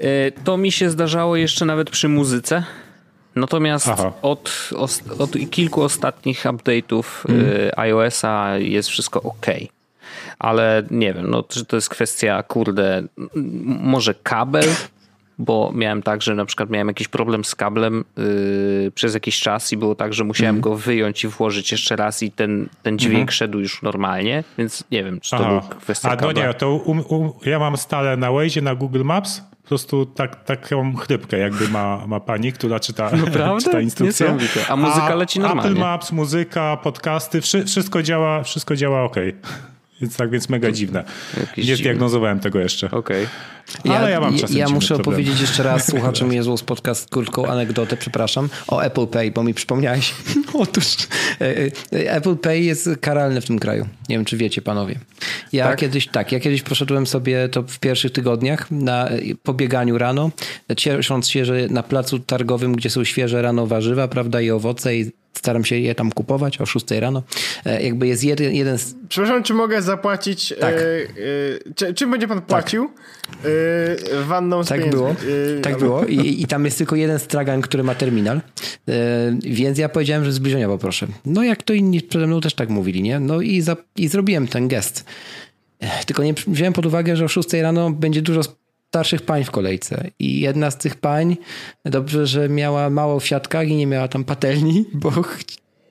E, 0.01 0.31
to 0.45 0.57
mi 0.57 0.73
się 0.73 0.91
zdarzało 0.91 1.37
jeszcze 1.37 1.65
nawet 1.65 1.91
przy 1.91 2.09
muzyce. 2.09 2.65
Natomiast 3.37 3.89
od, 4.23 4.71
od, 5.19 5.33
kilku 5.51 5.83
ostatnich 5.83 6.45
update'ów 6.45 7.05
mm. 7.29 7.71
iOS-a 7.77 8.59
jest 8.59 8.89
wszystko 8.89 9.23
ok. 9.23 9.47
Ale 10.39 10.83
nie 10.91 11.15
wiem, 11.15 11.31
no, 11.31 11.43
czy 11.43 11.65
to 11.65 11.77
jest 11.77 11.89
kwestia, 11.89 12.43
kurde, 12.43 13.03
może 13.65 14.15
kabel 14.15 14.69
bo 15.41 15.73
miałem 15.75 16.03
tak, 16.03 16.23
że 16.23 16.35
na 16.35 16.45
przykład 16.45 16.71
miałem 16.71 16.89
jakiś 16.89 17.09
problem 17.09 17.45
z 17.45 17.55
kablem 17.55 18.05
yy, 18.17 18.93
przez 18.95 19.15
jakiś 19.15 19.41
czas 19.41 19.73
i 19.73 19.77
było 19.77 19.95
tak, 19.95 20.15
że 20.15 20.25
musiałem 20.25 20.55
mm. 20.55 20.61
go 20.61 20.77
wyjąć 20.77 21.25
i 21.25 21.29
włożyć 21.29 21.73
jeszcze 21.73 21.97
raz 21.97 22.23
i 22.23 22.33
ten, 22.33 22.69
ten 22.83 22.99
dźwięk 22.99 23.15
mm 23.15 23.27
-hmm. 23.27 23.33
szedł 23.33 23.59
już 23.59 23.83
normalnie, 23.83 24.45
więc 24.59 24.85
nie 24.91 25.05
wiem, 25.05 25.21
czy 25.21 25.31
to 25.31 25.37
Aha. 25.37 25.49
był 25.51 25.79
kwestia 25.79 26.09
A 26.09 26.17
kabla. 26.17 26.33
no 26.43 26.47
nie, 26.49 26.55
to 26.55 26.75
um, 26.75 27.05
um, 27.09 27.31
ja 27.47 27.59
mam 27.59 27.77
stale 27.77 28.17
na 28.17 28.33
Waze, 28.33 28.61
na 28.61 28.75
Google 28.75 29.05
Maps 29.05 29.43
po 29.63 29.69
prostu 29.69 30.07
tak, 30.07 30.45
taką 30.45 30.97
chrypkę 30.97 31.39
jakby 31.39 31.69
ma, 31.69 32.07
ma 32.07 32.21
pani, 32.21 32.53
która 32.53 32.81
czyta, 32.81 33.11
czyta 33.65 33.81
instrukcję. 33.81 34.37
A 34.69 34.77
muzyka 34.77 35.15
leci 35.15 35.41
normalnie. 35.41 35.71
Apple 35.71 35.81
Maps, 35.81 36.13
muzyka, 36.13 36.77
podcasty, 36.77 37.41
wszystko 37.67 38.03
działa, 38.03 38.43
wszystko 38.43 38.77
działa 38.77 39.05
ok. 39.05 39.17
Więc 40.01 40.17
tak, 40.17 40.31
więc 40.31 40.49
mega 40.49 40.73
dziwne. 40.73 41.05
Jakiś 41.41 41.69
Nie 41.69 41.77
zdiagnozowałem 41.77 42.41
tego 42.41 42.61
jeszcze. 42.61 42.91
Okej. 42.91 43.27
Okay. 43.81 43.97
Ale 43.97 44.11
ja, 44.11 44.21
mam 44.21 44.39
czasem 44.39 44.57
Ja 44.57 44.69
muszę 44.69 44.95
opowiedzieć 44.95 45.41
jeszcze 45.41 45.63
raz 45.63 45.87
słuchaczom 45.91 46.33
Jezu 46.33 46.57
z 46.57 46.63
podcast 46.63 47.11
krótką 47.11 47.47
anegdotę, 47.47 47.97
przepraszam, 47.97 48.49
o 48.69 48.81
Apple 48.81 49.07
Pay, 49.07 49.31
bo 49.31 49.43
mi 49.43 49.55
przypomniałeś. 49.55 50.15
Otóż 50.55 50.97
e, 51.41 51.57
e, 51.93 52.13
Apple 52.13 52.37
Pay 52.37 52.63
jest 52.63 52.89
karalny 53.01 53.41
w 53.41 53.47
tym 53.47 53.59
kraju. 53.59 53.87
Nie 54.09 54.17
wiem, 54.17 54.25
czy 54.25 54.37
wiecie 54.37 54.63
panowie. 54.63 54.99
Ja 55.53 55.69
tak? 55.69 55.79
kiedyś, 55.79 56.09
tak, 56.09 56.33
ja 56.33 56.41
kiedyś 56.41 56.63
poszedłem 56.63 57.07
sobie 57.07 57.49
to 57.49 57.63
w 57.63 57.79
pierwszych 57.79 58.13
tygodniach 58.13 58.71
na 58.71 59.09
pobieganiu 59.43 59.99
rano, 59.99 60.31
ciesząc 60.77 61.29
się, 61.29 61.45
że 61.45 61.69
na 61.69 61.83
placu 61.83 62.19
targowym, 62.19 62.77
gdzie 62.77 62.91
są 62.91 63.05
świeże 63.05 63.43
rano 63.43 63.67
warzywa, 63.67 64.09
prawda, 64.09 64.41
i 64.41 64.51
owoce 64.51 64.97
i 64.97 65.11
staram 65.35 65.65
się 65.65 65.77
je 65.79 65.95
tam 65.95 66.13
kupować 66.13 66.61
o 66.61 66.67
6 66.67 66.91
rano. 66.91 67.23
E, 67.67 67.83
jakby 67.83 68.07
jest 68.07 68.25
jeden, 68.25 68.55
jeden 68.55 68.79
z... 68.79 68.95
Przepraszam, 69.09 69.43
czy 69.43 69.55
mogę 69.55 69.83
zapłacić? 69.83 70.55
Tak. 70.61 70.75
E, 70.75 70.79
e, 70.79 71.75
czy, 71.75 71.95
czym 71.95 72.11
będzie 72.11 72.29
pan 72.29 72.43
płacił? 72.43 72.89
Tak. 72.89 73.51
E, 74.13 74.25
wanną 74.25 74.65
z 74.65 74.69
Tak 74.69 74.79
pieniędzmi. 74.79 75.01
było. 75.01 75.11
E, 75.59 75.61
tak 75.61 75.79
było. 75.79 76.05
I, 76.05 76.43
I, 76.43 76.47
tam 76.47 76.65
jest 76.65 76.79
tylko 76.79 76.97
jeden 76.97 77.19
stragan, 77.19 77.61
który 77.61 77.83
ma 77.83 77.95
terminal. 77.95 78.37
E, 78.37 78.43
więc 79.43 79.79
ja 79.79 79.89
powiedziałem, 79.89 80.25
że 80.25 80.33
zbliżenia 80.33 80.69
poproszę. 80.69 81.07
No 81.25 81.43
jak 81.43 81.63
to 81.63 81.73
inni 81.73 82.01
przede 82.01 82.27
mną 82.27 82.41
też 82.41 82.55
tak 82.55 82.69
mówili, 82.69 83.03
nie? 83.03 83.21
No 83.21 83.41
i, 83.41 83.61
za, 83.61 83.77
i 83.97 84.09
zrobiłem 84.09 84.49
ten 84.49 84.69
gest. 84.69 85.05
Tylko 86.07 86.23
nie 86.23 86.35
wziąłem 86.47 86.73
pod 86.73 86.87
uwagę, 86.87 87.17
że 87.17 87.25
o 87.25 87.29
6 87.29 87.53
rano 87.53 87.91
będzie 87.91 88.23
dużo 88.23 88.41
starszych 88.91 89.23
pań 89.23 89.45
w 89.45 89.51
kolejce. 89.51 90.11
I 90.19 90.41
jedna 90.41 90.71
z 90.71 90.79
tych 90.79 90.95
pań, 90.95 91.37
dobrze, 91.85 92.27
że 92.27 92.49
miała 92.49 92.91
mało 92.91 93.21
w 93.21 93.27
siatkach 93.27 93.69
i 93.69 93.77
nie 93.77 93.87
miała 93.87 94.09
tam 94.09 94.25
patelni, 94.25 94.85
bo 94.93 95.13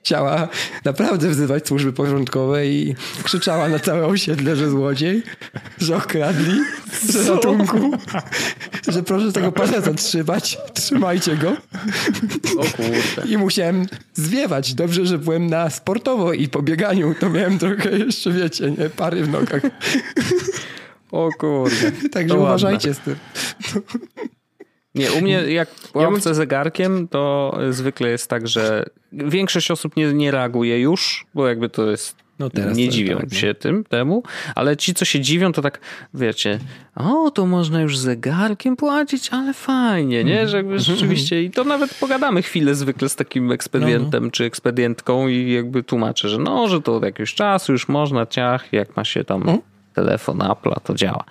chciała 0.02 0.48
naprawdę 0.84 1.28
wzywać 1.28 1.66
służby 1.66 1.92
porządkowe 1.92 2.66
i 2.66 2.94
krzyczała 3.22 3.68
na 3.68 3.78
całe 3.78 4.06
osiedle, 4.06 4.56
że 4.56 4.70
złodziej, 4.70 5.22
że 5.78 5.96
okradli, 5.96 6.60
że 7.08 7.34
ratunku, 7.34 7.90
że 8.88 9.02
proszę 9.02 9.32
tego 9.32 9.52
pana 9.52 9.80
zatrzymać, 9.80 10.58
trzymajcie 10.74 11.36
go. 11.36 11.50
O 12.58 12.62
kurde. 12.76 13.32
I 13.32 13.36
musiałem 13.36 13.86
zwiewać. 14.14 14.74
Dobrze, 14.74 15.06
że 15.06 15.18
byłem 15.18 15.46
na 15.46 15.70
sportowo 15.70 16.32
i 16.32 16.48
po 16.48 16.62
bieganiu, 16.62 17.14
to 17.20 17.30
miałem 17.30 17.58
trochę 17.58 17.98
jeszcze, 17.98 18.32
wiecie, 18.32 18.70
nie, 18.70 18.90
pary 18.90 19.24
w 19.24 19.28
nogach. 19.28 19.62
O 21.12 21.28
kurde. 21.38 21.92
Także 22.12 22.38
uważajcie 22.38 22.94
z 22.94 22.98
tym. 22.98 23.16
Nie, 24.94 25.12
u 25.12 25.20
mnie 25.20 25.32
jak 25.32 25.68
łapce 25.94 26.34
zegarkiem, 26.34 27.08
to 27.08 27.58
zwykle 27.70 28.08
jest 28.08 28.30
tak, 28.30 28.48
że 28.48 28.84
większość 29.12 29.70
osób 29.70 29.96
nie, 29.96 30.12
nie 30.12 30.30
reaguje 30.30 30.80
już, 30.80 31.26
bo 31.34 31.48
jakby 31.48 31.68
to 31.68 31.90
jest 31.90 32.16
no 32.40 32.48
nie 32.74 32.88
dziwią 32.88 33.18
tak, 33.18 33.34
się 33.34 33.54
tym, 33.54 33.84
temu, 33.84 34.22
ale 34.54 34.76
ci, 34.76 34.94
co 34.94 35.04
się 35.04 35.20
dziwią, 35.20 35.52
to 35.52 35.62
tak, 35.62 35.80
wiecie, 36.14 36.58
o, 36.96 37.30
to 37.30 37.46
można 37.46 37.80
już 37.80 37.98
zegarkiem 37.98 38.76
płacić, 38.76 39.28
ale 39.32 39.54
fajnie, 39.54 40.24
nie? 40.24 40.48
Że 40.48 40.56
jakby 40.56 40.72
mhm. 40.72 40.96
rzeczywiście, 40.96 41.42
i 41.42 41.50
to 41.50 41.64
nawet 41.64 41.94
pogadamy 41.94 42.42
chwilę 42.42 42.74
zwykle 42.74 43.08
z 43.08 43.16
takim 43.16 43.52
ekspedientem 43.52 44.22
no, 44.22 44.26
no. 44.26 44.30
czy 44.30 44.44
ekspedientką 44.44 45.28
i 45.28 45.52
jakby 45.52 45.82
tłumaczę, 45.82 46.28
że 46.28 46.38
no, 46.38 46.68
że 46.68 46.82
to 46.82 46.96
od 46.96 47.02
jakiegoś 47.02 47.34
czasu 47.34 47.72
już 47.72 47.88
można, 47.88 48.26
ciach, 48.26 48.72
jak 48.72 48.96
ma 48.96 49.04
się 49.04 49.24
tam 49.24 49.40
mhm 49.40 49.69
telefon 49.94 50.38
Apple'a 50.38 50.80
to 50.80 50.94
działa. 50.94 51.24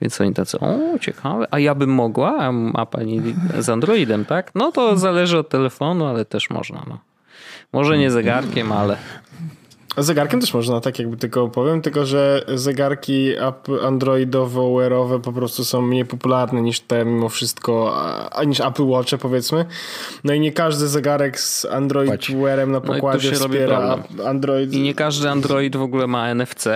Więc 0.00 0.20
oni 0.20 0.34
tacy, 0.34 0.60
o 0.60 0.98
ciekawe, 1.00 1.46
a 1.50 1.58
ja 1.58 1.74
bym 1.74 1.90
mogła, 1.90 2.52
a 2.74 2.86
pani 2.86 3.22
z 3.58 3.68
Androidem, 3.68 4.24
tak? 4.24 4.50
No 4.54 4.72
to 4.72 4.96
zależy 4.96 5.38
od 5.38 5.48
telefonu, 5.48 6.06
ale 6.06 6.24
też 6.24 6.50
można. 6.50 6.82
No. 6.88 6.98
Może 7.72 7.98
nie 7.98 8.10
zegarkiem, 8.10 8.72
ale 8.72 8.96
Zegarkiem 9.98 10.40
też 10.40 10.54
można, 10.54 10.80
tak 10.80 10.98
jakby 10.98 11.16
tylko 11.16 11.48
powiem, 11.48 11.82
tylko 11.82 12.06
że 12.06 12.44
zegarki 12.54 13.32
androidowo-wearowe 13.82 15.20
po 15.20 15.32
prostu 15.32 15.64
są 15.64 15.82
mniej 15.82 16.04
popularne 16.04 16.62
niż 16.62 16.80
te 16.80 17.04
mimo 17.04 17.28
wszystko, 17.28 17.96
a, 18.32 18.44
niż 18.44 18.60
Apple 18.60 18.86
Watche 18.86 19.18
powiedzmy. 19.18 19.64
No 20.24 20.32
i 20.32 20.40
nie 20.40 20.52
każdy 20.52 20.88
zegarek 20.88 21.40
z 21.40 21.64
Android 21.64 22.26
Wearem 22.30 22.72
na 22.72 22.78
no 22.78 22.94
pokładzie 22.94 23.30
no 23.30 23.36
wspiera 23.36 23.98
Android. 24.26 24.72
I 24.72 24.80
nie 24.80 24.94
każdy 24.94 25.30
Android 25.30 25.76
w 25.76 25.82
ogóle 25.82 26.06
ma 26.06 26.34
NFC. 26.34 26.68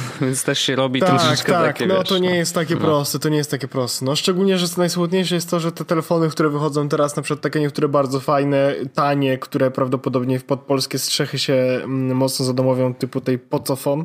Więc 0.20 0.44
też 0.44 0.58
się 0.58 0.76
robi 0.76 1.00
tak, 1.00 1.08
troszeczkę 1.08 1.52
tak, 1.52 1.66
takie, 1.66 1.86
no 1.86 1.98
wiesz, 1.98 2.08
to 2.08 2.18
nie 2.18 2.36
jest 2.36 2.54
takie 2.54 2.74
no. 2.74 2.80
proste, 2.80 3.18
to 3.18 3.28
nie 3.28 3.36
jest 3.36 3.50
takie 3.50 3.68
proste. 3.68 4.04
No 4.04 4.16
szczególnie, 4.16 4.58
że 4.58 4.66
najsmutniejsze 4.76 5.34
jest 5.34 5.50
to, 5.50 5.60
że 5.60 5.72
te 5.72 5.84
telefony, 5.84 6.28
które 6.28 6.48
wychodzą 6.48 6.88
teraz, 6.88 7.16
na 7.16 7.22
przykład 7.22 7.40
takie 7.40 7.60
niektóre 7.60 7.88
bardzo 7.88 8.20
fajne, 8.20 8.74
tanie, 8.94 9.38
które 9.38 9.70
prawdopodobnie 9.70 10.40
pod 10.40 10.60
polskie 10.60 10.98
strzechy 10.98 11.38
się 11.38 11.54
mm, 11.54 12.16
mocno 12.16 12.44
zadomowią, 12.44 12.94
typu 12.94 13.20
tej 13.20 13.38
Pocofon. 13.38 14.04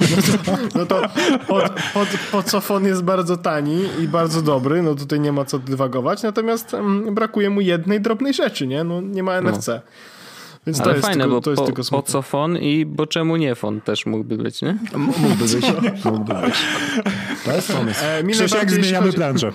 no 0.00 0.16
to, 0.22 0.48
no 0.74 0.86
to 0.86 1.02
pod, 1.48 1.72
pod, 1.94 2.08
Pocofon 2.32 2.86
jest 2.86 3.02
bardzo 3.02 3.36
tani 3.36 3.84
i 4.00 4.08
bardzo 4.08 4.42
dobry, 4.42 4.82
no 4.82 4.94
tutaj 4.94 5.20
nie 5.20 5.32
ma 5.32 5.44
co 5.44 5.58
dywagować, 5.58 6.22
natomiast 6.22 6.74
mm, 6.74 7.14
brakuje 7.14 7.50
mu 7.50 7.60
jednej 7.60 8.00
drobnej 8.00 8.34
rzeczy, 8.34 8.66
nie? 8.66 8.84
No 8.84 9.00
nie 9.00 9.22
ma 9.22 9.40
NFC. 9.40 9.68
No. 9.68 9.80
Więc 10.66 10.80
Ale 10.80 10.84
to 10.84 10.96
jest 10.96 11.06
fajne, 11.06 11.24
tylko, 11.24 11.36
bo 11.36 11.40
to 11.40 11.50
jest 11.50 11.60
po, 11.60 11.66
tylko 11.66 11.82
po 11.90 12.02
co 12.02 12.22
fon 12.22 12.58
i 12.58 12.86
bo 12.86 13.06
czemu 13.06 13.36
nie 13.36 13.54
fon 13.54 13.80
też 13.80 14.06
mógłby 14.06 14.36
być, 14.36 14.62
nie? 14.62 14.76
Mógłby 14.96 15.44
być. 15.44 15.66
mógłby 16.04 16.34
być. 16.34 16.54
To 17.44 17.52
jest 17.52 17.72
pomysł. 17.72 18.00
E, 18.04 18.24
mi 18.24 18.34
jak 18.60 18.70
zmieniamy 18.70 19.06
chodzi... 19.06 19.18
branżę. 19.18 19.52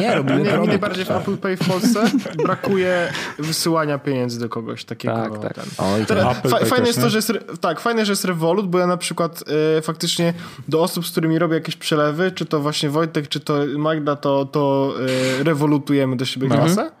Nie, 0.00 0.14
robimy 0.14 0.38
mnie, 0.40 0.58
mi 0.58 0.68
najbardziej 0.68 1.04
w 1.04 1.10
Apple 1.10 1.36
Pay 1.36 1.56
w 1.56 1.68
Polsce 1.68 2.04
brakuje 2.44 3.12
wysyłania 3.38 3.98
pieniędzy 3.98 4.40
do 4.40 4.48
kogoś 4.48 4.84
takiego. 4.84 5.14
Tak, 5.14 5.54
tak. 5.54 5.64
Oj, 5.78 6.06
fa 6.50 6.58
fajne 6.58 6.86
jest 6.86 7.00
to, 7.00 7.10
że 7.10 7.18
jest, 7.18 7.32
tak, 7.60 7.80
fajne, 7.80 8.06
że 8.06 8.12
jest 8.12 8.24
Revolut, 8.24 8.68
bo 8.68 8.78
ja 8.78 8.86
na 8.86 8.96
przykład 8.96 9.44
y, 9.78 9.82
faktycznie 9.82 10.34
do 10.68 10.82
osób, 10.82 11.06
z 11.06 11.10
którymi 11.10 11.38
robię 11.38 11.54
jakieś 11.54 11.76
przelewy, 11.76 12.32
czy 12.32 12.46
to 12.46 12.60
właśnie 12.60 12.90
Wojtek, 12.90 13.28
czy 13.28 13.40
to 13.40 13.54
Magda, 13.76 14.16
to, 14.16 14.44
to 14.44 14.94
y, 15.40 15.44
rewolutujemy 15.44 16.16
do 16.16 16.24
siebie 16.24 16.46
mhm. 16.46 16.68
kasę. 16.68 16.97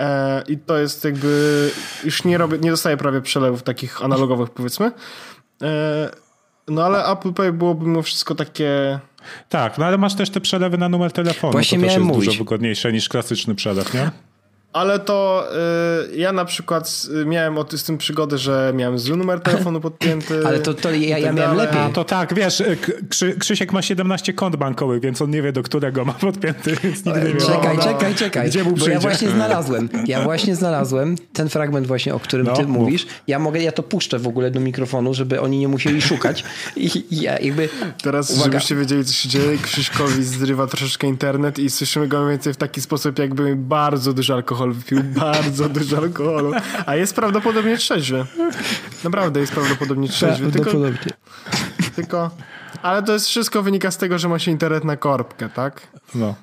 E, 0.00 0.42
I 0.48 0.58
to 0.58 0.78
jest 0.78 1.04
jakby, 1.04 1.70
już 2.04 2.24
nie 2.24 2.38
robię, 2.38 2.58
nie 2.58 2.70
dostaję 2.70 2.96
prawie 2.96 3.20
przelewów 3.20 3.62
takich 3.62 4.04
analogowych 4.04 4.50
powiedzmy. 4.50 4.92
E, 5.62 6.10
no 6.68 6.84
ale 6.84 7.04
Apple 7.04 7.32
Pay 7.32 7.52
byłoby 7.52 7.86
mimo 7.86 8.02
wszystko 8.02 8.34
takie... 8.34 8.98
Tak, 9.48 9.78
no 9.78 9.86
ale 9.86 9.98
masz 9.98 10.14
też 10.14 10.30
te 10.30 10.40
przelewy 10.40 10.78
na 10.78 10.88
numer 10.88 11.12
telefonu. 11.12 11.52
Właśnie 11.52 11.78
to 11.78 11.84
też 11.84 11.94
jest 11.94 12.04
mówić. 12.04 12.24
dużo 12.24 12.38
wygodniejsze 12.38 12.92
niż 12.92 13.08
klasyczny 13.08 13.54
przelew, 13.54 13.94
nie? 13.94 14.10
Ale 14.72 14.98
to 14.98 15.46
y, 16.12 16.16
ja 16.16 16.32
na 16.32 16.44
przykład 16.44 17.06
miałem 17.26 17.58
o, 17.58 17.66
z 17.72 17.84
tym 17.84 17.98
przygodę, 17.98 18.38
że 18.38 18.72
miałem 18.74 18.98
zły 18.98 19.16
numer 19.16 19.40
telefonu 19.50 19.80
podpięty. 19.80 20.46
Ale 20.46 20.58
to, 20.60 20.74
to 20.74 20.90
ja, 20.90 21.18
ja 21.18 21.26
tak 21.26 21.36
miałem 21.36 21.56
lepiej. 21.56 21.80
A 21.80 21.88
to 21.88 22.04
tak, 22.04 22.34
wiesz, 22.34 22.60
y, 22.60 22.76
Krzy, 23.08 23.36
Krzysiek 23.38 23.72
ma 23.72 23.82
17 23.82 24.32
kont 24.32 24.56
bankowych, 24.56 25.02
więc 25.02 25.22
on 25.22 25.30
nie 25.30 25.42
wie, 25.42 25.52
do 25.52 25.62
którego 25.62 26.04
ma 26.04 26.12
podpięty, 26.12 26.76
więc 26.82 27.04
nigdy 27.04 27.20
nie 27.20 27.34
wie. 27.34 27.40
Czekaj, 27.40 27.76
no, 27.76 27.82
czekaj, 27.82 28.14
czekaj. 28.14 28.48
Gdzie 28.48 28.64
mu 28.64 28.72
Bo 28.76 28.88
ja 28.88 29.00
właśnie 29.00 29.30
znalazłem, 29.38 29.88
ja 30.06 30.22
właśnie 30.22 30.56
znalazłem 30.56 31.16
ten 31.32 31.48
fragment 31.48 31.86
właśnie, 31.86 32.14
o 32.14 32.20
którym 32.20 32.46
no, 32.46 32.52
ty 32.52 32.62
mów. 32.66 32.82
mówisz. 32.82 33.06
Ja 33.26 33.38
mogę, 33.38 33.60
ja 33.62 33.72
to 33.72 33.82
puszczę 33.82 34.18
w 34.18 34.26
ogóle 34.26 34.50
do 34.50 34.60
mikrofonu, 34.60 35.14
żeby 35.14 35.40
oni 35.40 35.58
nie 35.58 35.68
musieli 35.68 36.02
szukać. 36.02 36.44
I, 36.76 37.04
i 37.10 37.20
ja 37.20 37.38
jakby... 37.38 37.68
Teraz, 38.02 38.30
uwaga. 38.30 38.44
żebyście 38.44 38.76
wiedzieli, 38.76 39.04
co 39.04 39.12
się 39.12 39.28
dzieje, 39.28 39.58
Krzyśkowi 39.58 40.24
zrywa 40.24 40.66
troszeczkę 40.66 41.06
internet 41.06 41.58
i 41.58 41.70
słyszymy 41.70 42.08
go 42.08 42.28
więcej 42.28 42.54
w 42.54 42.56
taki 42.56 42.80
sposób, 42.80 43.18
jakby 43.18 43.56
bardzo 43.56 44.12
dużo 44.12 44.34
alkoholu 44.34 44.61
alkohol, 44.62 44.72
wypił 44.72 45.02
bardzo 45.02 45.68
dużo 45.78 45.96
alkoholu, 45.96 46.52
a 46.86 46.96
jest 46.96 47.14
prawdopodobnie 47.14 47.76
trzeźwy. 47.76 48.26
Naprawdę 49.04 49.40
jest 49.40 49.52
prawdopodobnie 49.52 50.08
trzeźwy. 50.08 50.52
Tylko, 50.52 50.70
tylko, 51.96 52.30
ale 52.82 53.02
to 53.02 53.12
jest 53.12 53.26
wszystko 53.26 53.62
wynika 53.62 53.90
z 53.90 53.98
tego, 53.98 54.18
że 54.18 54.28
ma 54.28 54.38
się 54.38 54.50
internet 54.50 54.84
na 54.84 54.96
korbkę, 54.96 55.48
tak? 55.48 55.86
No. 56.14 56.34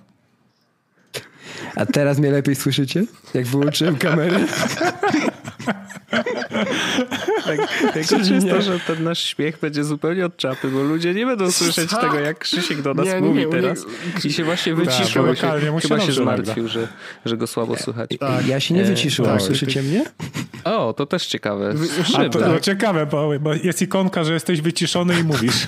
A 1.75 1.85
teraz 1.85 2.19
mnie 2.19 2.31
lepiej 2.31 2.55
słyszycie? 2.55 3.03
Jak 3.33 3.45
wyłączyłem 3.45 3.97
kamerę? 3.97 4.39
tak, 7.45 7.57
tak 7.93 7.95
jest 7.95 8.49
to, 8.49 8.61
że 8.61 8.79
ten 8.79 9.03
nasz 9.03 9.23
śmiech 9.23 9.59
będzie 9.59 9.83
zupełnie 9.83 10.25
od 10.25 10.37
czapy, 10.37 10.67
bo 10.67 10.83
ludzie 10.83 11.13
nie 11.13 11.25
będą 11.25 11.51
słyszeć 11.51 11.91
tego, 12.01 12.19
jak 12.19 12.39
Krzysiek 12.39 12.81
do 12.81 12.93
nas 12.93 13.05
nie, 13.05 13.21
mówi 13.21 13.39
nie, 13.39 13.47
teraz. 13.47 13.85
Nie, 13.85 14.29
I 14.29 14.33
się 14.33 14.43
właśnie 14.43 14.75
tak, 14.75 14.85
wyciszył. 14.85 15.27
Tak, 15.27 15.37
się, 15.37 15.79
chyba 15.81 15.99
się 15.99 16.11
zmartwił, 16.11 16.67
że, 16.67 16.87
że 17.25 17.37
go 17.37 17.47
słabo 17.47 17.77
słychać. 17.77 18.09
Tak. 18.19 18.47
Ja 18.47 18.59
się 18.59 18.73
nie 18.73 18.83
wyciszyłem. 18.83 19.31
Tak. 19.31 19.41
Słyszycie 19.41 19.83
mnie? 19.83 20.05
O, 20.63 20.93
to 20.93 21.05
też 21.05 21.25
ciekawe. 21.25 21.73
A, 22.15 22.29
to, 22.29 22.39
to 22.39 22.59
ciekawe, 22.59 23.05
bo, 23.05 23.31
bo 23.39 23.53
jest 23.53 23.81
ikonka, 23.81 24.23
że 24.23 24.33
jesteś 24.33 24.61
wyciszony 24.61 25.19
i 25.19 25.23
mówisz. 25.23 25.67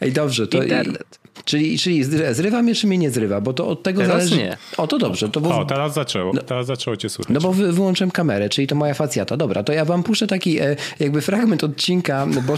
Ej, 0.00 0.12
dobrze. 0.12 0.46
To 0.46 0.62
Internet. 0.62 1.21
Czyli, 1.44 1.78
czyli 1.78 2.04
zrywa 2.34 2.62
mnie, 2.62 2.74
czy 2.74 2.86
mnie 2.86 2.98
nie 2.98 3.10
zrywa? 3.10 3.40
Bo 3.40 3.52
to 3.52 3.68
od 3.68 3.82
tego 3.82 4.02
teraz 4.02 4.16
zależy. 4.16 4.36
Nie. 4.36 4.56
O, 4.76 4.86
to 4.86 4.98
dobrze. 4.98 5.28
To 5.28 5.40
bo... 5.40 5.58
O, 5.58 5.64
teraz 5.64 5.94
zaczęło. 5.94 6.32
No, 6.34 6.42
teraz 6.42 6.66
zaczęło 6.66 6.96
cię 6.96 7.08
słychać. 7.08 7.34
No 7.34 7.40
bo 7.40 7.52
wy, 7.52 7.72
wyłączyłem 7.72 8.10
kamerę, 8.10 8.48
czyli 8.48 8.66
to 8.66 8.74
moja 8.74 8.94
facjata. 8.94 9.36
Dobra, 9.36 9.62
to 9.62 9.72
ja 9.72 9.84
wam 9.84 10.02
puszczę 10.02 10.26
taki 10.26 10.60
e, 10.60 10.76
jakby 11.00 11.20
fragment 11.20 11.64
odcinka. 11.64 12.26
Bo... 12.46 12.54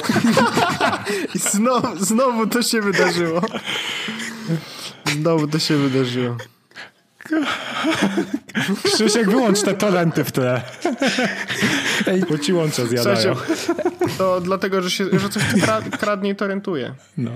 I 1.35 1.39
znowu, 1.39 2.05
znowu 2.05 2.47
to 2.47 2.63
się 2.63 2.81
wydarzyło. 2.81 3.41
Znowu 5.07 5.49
to 5.49 5.59
się 5.59 5.77
wydarzyło. 5.77 6.37
Krzysiek, 8.95 9.31
wyłącz 9.31 9.63
te 9.63 9.75
talenty 9.75 10.25
w 10.25 10.33
tle. 10.33 10.63
Bo 12.31 12.39
ci 12.39 12.53
łącze 12.53 12.87
zjadają. 12.87 13.35
to 14.19 14.41
dlatego, 14.41 14.83
że, 14.83 14.91
się, 14.91 15.05
że 15.19 15.29
coś 15.29 15.43
kradnie 16.01 16.31
i 16.31 16.37
to 16.37 16.47
rentuje. 16.47 16.95
No. 17.19 17.31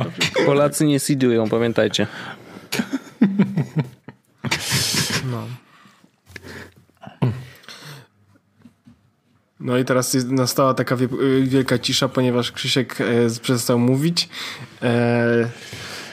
Polacy 0.46 0.84
nie 0.84 1.00
seedują, 1.00 1.48
pamiętajcie. 1.48 2.06
No. 5.30 5.46
No 9.60 9.78
i 9.78 9.84
teraz 9.84 10.14
nastała 10.14 10.74
taka 10.74 10.96
wielka 11.42 11.78
cisza, 11.78 12.08
ponieważ 12.08 12.52
Krzysiek 12.52 13.00
e, 13.00 13.04
przestał 13.42 13.78
mówić. 13.78 14.28
E, 14.82 15.48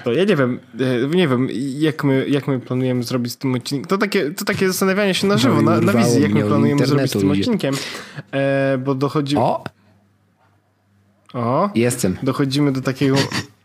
to 0.05 0.13
ja 0.13 0.23
nie 0.23 0.35
wiem, 0.35 0.59
e, 0.79 1.15
nie 1.15 1.27
wiem, 1.27 1.47
jak 1.79 2.03
my, 2.03 2.25
jak 2.29 2.47
my 2.47 2.59
planujemy 2.59 3.03
zrobić 3.03 3.33
z 3.33 3.37
tym 3.37 3.55
odcinkiem. 3.55 3.87
To 3.87 3.97
takie, 3.97 4.31
to 4.31 4.45
takie 4.45 4.67
zastanawianie 4.67 5.13
się 5.13 5.27
na 5.27 5.37
żywo, 5.37 5.61
no 5.61 5.71
na, 5.71 5.81
na 5.81 5.93
wizji, 5.93 6.21
jak 6.21 6.33
my 6.33 6.43
planujemy 6.43 6.85
zrobić 6.85 7.11
z 7.11 7.19
tym 7.19 7.31
odcinkiem. 7.31 7.75
E, 8.31 8.77
bo 8.77 8.95
dochodzi... 8.95 9.37
O! 9.37 9.63
O! 11.33 11.69
Jestem. 11.75 12.17
Dochodzimy 12.23 12.71
do 12.71 12.81
takiego, 12.81 13.17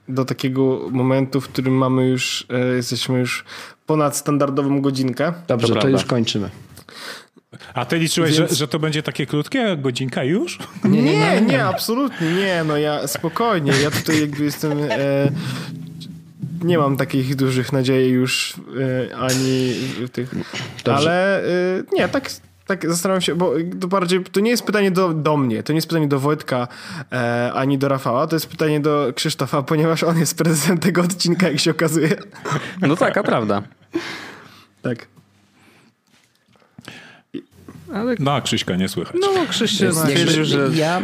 do 0.09 0.25
takiego 0.25 0.89
momentu, 0.91 1.41
w 1.41 1.49
którym 1.49 1.75
mamy 1.75 2.09
już, 2.09 2.47
e, 2.51 2.77
jesteśmy 2.77 3.19
już 3.19 3.45
ponad 3.87 4.17
standardową 4.17 4.81
godzinkę. 4.81 5.33
Dobrze, 5.49 5.75
to, 5.75 5.81
to 5.81 5.89
już 5.89 6.05
kończymy. 6.05 6.51
A 7.75 7.85
ty 7.85 7.99
liczyłeś, 7.99 8.39
Więc... 8.39 8.51
że, 8.51 8.57
że 8.57 8.69
to 8.69 8.79
będzie 8.79 9.03
takie 9.03 9.27
krótkie, 9.27 9.77
godzinka 9.77 10.25
już? 10.25 10.59
Nie, 10.85 11.03
nie, 11.03 11.13
nie, 11.13 11.41
nie, 11.41 11.65
absolutnie 11.65 12.33
nie. 12.33 12.65
No 12.65 12.77
ja 12.77 13.07
spokojnie, 13.07 13.73
ja 13.83 13.91
tutaj 13.91 14.21
jakby 14.21 14.45
jestem 14.45 14.73
e, 14.91 15.31
nie 16.63 16.79
mam 16.79 16.97
takich 16.97 17.37
dużych 17.37 17.73
nadziei 17.73 18.11
już 18.11 18.55
y, 19.11 19.17
ani 19.17 19.75
tych. 20.13 20.35
Dobrze. 20.85 20.93
Ale 21.11 21.45
y, 21.45 21.85
nie, 21.93 22.09
tak, 22.09 22.31
tak 22.67 22.91
zastanawiam 22.91 23.21
się, 23.21 23.35
bo 23.35 23.55
to 23.81 23.89
bardziej, 23.89 24.25
to 24.25 24.41
nie 24.41 24.51
jest 24.51 24.63
pytanie 24.63 24.91
do, 24.91 25.15
do 25.15 25.37
mnie, 25.37 25.63
to 25.63 25.73
nie 25.73 25.77
jest 25.77 25.89
pytanie 25.89 26.09
do 26.09 26.21
Wojtka 26.21 26.69
e, 27.13 27.53
ani 27.55 27.79
do 27.79 27.89
Rafała, 27.89 28.27
to 28.27 28.37
jest 28.37 28.47
pytanie 28.47 28.81
do 28.81 29.13
Krzysztofa, 29.15 29.63
ponieważ 29.63 30.03
on 30.03 30.19
jest 30.19 30.39
prezentem 30.39 30.79
tego 30.87 31.03
odcinka, 31.03 31.49
jak 31.49 31.61
się 31.61 31.71
okazuje. 31.71 32.17
No 32.81 32.97
taka 32.97 33.23
prawda. 33.23 33.63
Tak. 34.83 35.07
Ale... 37.95 38.15
No, 38.19 38.33
a 38.33 38.41
Krzyśka 38.41 38.77
nie 38.77 38.89
słychać. 38.89 39.17
No, 39.21 39.47
Krzyś 39.49 39.71
się 39.71 39.93
stwierdził, 39.93 40.45
że... 40.45 40.71
Ja 40.75 41.03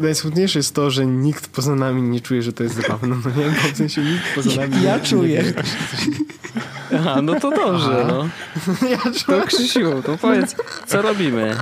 najsmutniejsze 0.00 0.58
jest 0.58 0.74
to, 0.74 0.90
że 0.90 1.06
nikt 1.06 1.48
poza 1.48 1.74
nami 1.74 2.02
nie 2.02 2.20
czuje, 2.20 2.42
że 2.42 2.52
to 2.52 2.62
jest 2.62 2.74
zabawne. 2.74 3.16
No 3.24 3.30
nie? 3.30 3.50
Bo 3.50 3.74
w 3.74 3.76
sensie 3.76 4.00
nikt 4.00 4.34
poza 4.34 4.60
nami 4.60 4.82
Ja 4.82 4.96
nie, 4.96 5.02
czuję. 5.02 5.42
Nie 5.42 6.98
Aha, 6.98 7.22
no 7.22 7.40
to 7.40 7.50
dobrze, 7.50 8.04
Aha. 8.04 8.08
no. 8.08 8.28
Ja 8.90 8.98
czuję. 8.98 9.40
To 9.40 9.46
Krzysiu, 9.46 10.02
to 10.02 10.18
powiedz, 10.18 10.56
co 10.86 11.02
robimy? 11.02 11.56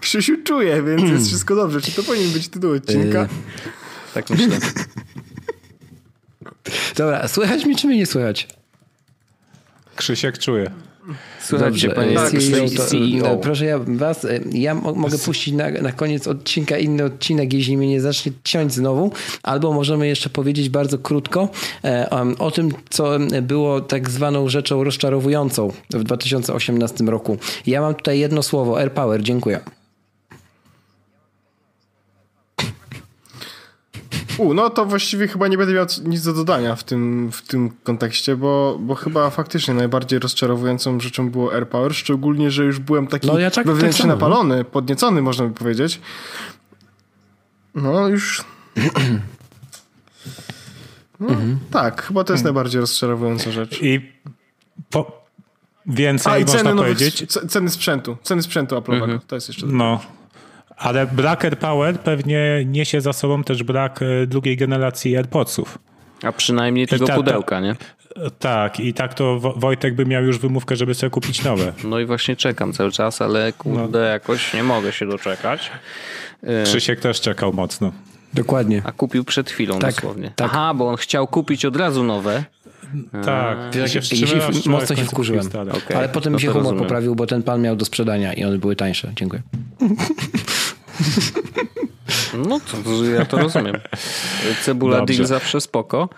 Krzysiu 0.00 0.42
czuje, 0.44 0.82
więc 0.82 1.10
jest 1.10 1.26
wszystko 1.26 1.54
dobrze. 1.54 1.80
Czy 1.80 1.92
to 1.92 2.02
powinien 2.02 2.30
być 2.30 2.48
tytuł 2.48 2.72
odcinka? 2.72 3.20
Yy, 3.20 3.28
tak 4.14 4.30
myślę. 4.30 4.58
Dobra, 6.96 7.28
słychać 7.28 7.64
mi, 7.66 7.76
czy 7.76 7.86
mnie 7.86 7.96
nie 7.96 8.06
słychać? 8.06 8.48
Krzysiek 9.96 10.38
czuje. 10.38 10.70
Słuchajcie, 11.40 11.88
panie 11.88 12.14
tak, 12.14 12.30
CEO, 12.30 12.66
to, 12.76 13.28
no, 13.28 13.36
proszę 13.36 13.64
ja 13.64 13.78
was, 13.78 14.24
e, 14.24 14.40
ja 14.52 14.74
mogę 14.74 15.18
puścić 15.18 15.54
na, 15.54 15.70
na 15.70 15.92
koniec 15.92 16.28
odcinka 16.28 16.78
inny 16.78 17.04
odcinek, 17.04 17.52
jeśli 17.52 17.76
mnie 17.76 17.88
nie 17.88 18.00
zacznie 18.00 18.32
ciąć 18.44 18.72
znowu, 18.72 19.12
albo 19.42 19.72
możemy 19.72 20.08
jeszcze 20.08 20.30
powiedzieć 20.30 20.68
bardzo 20.68 20.98
krótko 20.98 21.48
e, 21.84 22.10
o 22.38 22.50
tym, 22.50 22.70
co 22.90 23.18
było 23.42 23.80
tak 23.80 24.10
zwaną 24.10 24.48
rzeczą 24.48 24.84
rozczarowującą 24.84 25.72
w 25.90 26.04
2018 26.04 27.04
roku. 27.04 27.36
Ja 27.66 27.80
mam 27.80 27.94
tutaj 27.94 28.18
jedno 28.18 28.42
słowo, 28.42 28.80
Air 28.80 28.92
Power, 28.92 29.22
dziękuję. 29.22 29.60
U, 34.38 34.54
no 34.54 34.70
to 34.70 34.86
właściwie 34.86 35.28
chyba 35.28 35.48
nie 35.48 35.58
będę 35.58 35.74
miał 35.74 35.86
nic 36.04 36.22
do 36.24 36.32
dodania 36.32 36.76
w 36.76 36.84
tym, 36.84 37.32
w 37.32 37.42
tym 37.42 37.70
kontekście, 37.82 38.36
bo, 38.36 38.78
bo 38.80 38.94
chyba 38.94 39.30
faktycznie 39.30 39.74
najbardziej 39.74 40.18
rozczarowującą 40.18 41.00
rzeczą 41.00 41.30
było 41.30 41.54
AirPower, 41.54 41.94
szczególnie, 41.94 42.50
że 42.50 42.64
już 42.64 42.78
byłem 42.78 43.06
taki 43.06 43.26
no, 43.26 43.38
ja 43.38 43.50
tak, 43.50 43.66
wewnętrznie 43.66 44.02
tak 44.02 44.14
napalony, 44.14 44.64
podniecony 44.64 45.22
można 45.22 45.46
by 45.46 45.54
powiedzieć. 45.54 46.00
No 47.74 48.08
już... 48.08 48.44
No, 51.20 51.28
mhm. 51.28 51.58
Tak, 51.70 52.02
chyba 52.02 52.24
to 52.24 52.32
jest 52.32 52.40
mhm. 52.40 52.54
najbardziej 52.54 52.80
rozczarowująca 52.80 53.50
rzecz. 53.50 53.82
I 53.82 54.12
po... 54.90 55.22
więcej 55.86 56.32
A, 56.32 56.38
i 56.38 56.44
ceny, 56.44 56.64
można 56.64 56.82
powiedzieć. 56.82 57.26
Ceny 57.48 57.70
sprzętu, 57.70 58.16
ceny 58.22 58.42
sprzętu 58.42 58.76
Apple'owego, 58.76 59.02
mhm. 59.02 59.20
to 59.26 59.34
jest 59.34 59.48
jeszcze... 59.48 59.66
No, 59.66 60.00
ale 60.82 61.06
brak 61.06 61.44
AirPower 61.44 62.00
pewnie 62.00 62.64
niesie 62.66 63.00
za 63.00 63.12
sobą 63.12 63.44
też 63.44 63.62
brak 63.62 64.00
e, 64.02 64.26
drugiej 64.26 64.56
generacji 64.56 65.16
AirPodsów. 65.16 65.78
A 66.22 66.32
przynajmniej 66.32 66.86
tego 66.86 67.06
ta, 67.06 67.14
pudełka, 67.14 67.60
nie? 67.60 67.76
Tak, 68.38 68.80
i 68.80 68.94
tak 68.94 69.14
to 69.14 69.40
Wojtek 69.56 69.94
by 69.94 70.06
miał 70.06 70.24
już 70.24 70.38
wymówkę, 70.38 70.76
żeby 70.76 70.94
sobie 70.94 71.10
kupić 71.10 71.44
nowe. 71.44 71.72
No 71.84 71.98
i 71.98 72.04
właśnie 72.04 72.36
czekam 72.36 72.72
cały 72.72 72.90
czas, 72.90 73.22
ale 73.22 73.52
kurde, 73.52 73.98
no. 73.98 74.04
jakoś 74.04 74.54
nie 74.54 74.62
mogę 74.62 74.92
się 74.92 75.06
doczekać. 75.06 75.70
E, 76.42 76.64
Krzysiek 76.64 77.00
też 77.00 77.20
czekał 77.20 77.52
mocno. 77.52 77.92
Dokładnie. 78.34 78.82
A 78.84 78.92
kupił 78.92 79.24
przed 79.24 79.50
chwilą 79.50 79.78
tak, 79.78 79.94
dosłownie. 79.94 80.32
Tak. 80.36 80.50
Aha, 80.50 80.74
bo 80.74 80.88
on 80.88 80.96
chciał 80.96 81.26
kupić 81.26 81.64
od 81.64 81.76
razu 81.76 82.04
nowe. 82.04 82.44
Tak, 83.24 83.74
ja 83.74 83.88
się, 83.88 84.00
mocno 84.66 84.96
się 84.96 85.04
wkurzyłem. 85.04 85.46
Okay, 85.46 85.96
ale 85.96 86.08
potem 86.08 86.32
no 86.32 86.36
mi 86.36 86.42
się 86.42 86.48
humor 86.48 86.62
rozumiem. 86.62 86.84
poprawił, 86.84 87.14
bo 87.14 87.26
ten 87.26 87.42
pan 87.42 87.62
miał 87.62 87.76
do 87.76 87.84
sprzedania 87.84 88.32
i 88.32 88.44
one 88.44 88.58
były 88.58 88.76
tańsze. 88.76 89.12
Dziękuję. 89.16 89.42
No 92.48 92.60
to, 92.60 93.04
ja 93.04 93.24
to 93.24 93.38
rozumiem. 93.38 93.76
Cebula 94.62 94.98
Dobrze. 94.98 95.14
deal 95.14 95.26
zawsze 95.26 95.60
spoko. 95.60 96.08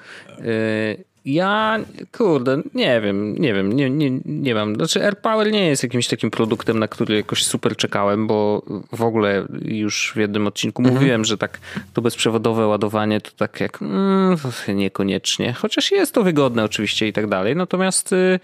Y, 0.41 1.05
ja, 1.25 1.79
kurde, 2.13 2.63
nie 2.75 3.01
wiem, 3.01 3.35
nie 3.39 3.55
wiem, 3.55 3.73
nie, 3.73 3.91
nie, 3.91 4.11
nie 4.25 4.55
wiem. 4.55 4.75
Znaczy 4.75 5.05
AirPower 5.05 5.53
nie 5.53 5.67
jest 5.67 5.83
jakimś 5.83 6.09
takim 6.09 6.31
produktem, 6.31 6.79
na 6.79 6.89
który 6.89 7.17
jakoś 7.17 7.45
super 7.45 7.77
czekałem, 7.77 8.27
bo 8.27 8.63
w 8.93 9.03
ogóle 9.03 9.47
już 9.63 10.13
w 10.15 10.19
jednym 10.19 10.47
odcinku 10.47 10.83
mhm. 10.83 10.97
mówiłem, 10.97 11.25
że 11.25 11.39
tak 11.39 11.59
to 11.95 12.03
bezprzewodowe 12.03 12.67
ładowanie 12.67 13.21
to 13.21 13.31
tak 13.37 13.61
jak 13.61 13.83
mm, 13.83 14.37
niekoniecznie. 14.69 15.53
Chociaż 15.53 15.91
jest 15.91 16.15
to 16.15 16.23
wygodne 16.23 16.65
oczywiście 16.65 17.09
i 17.09 17.13
tak 17.13 17.27
dalej. 17.27 17.57
Natomiast 17.57 18.13
y, 18.13 18.41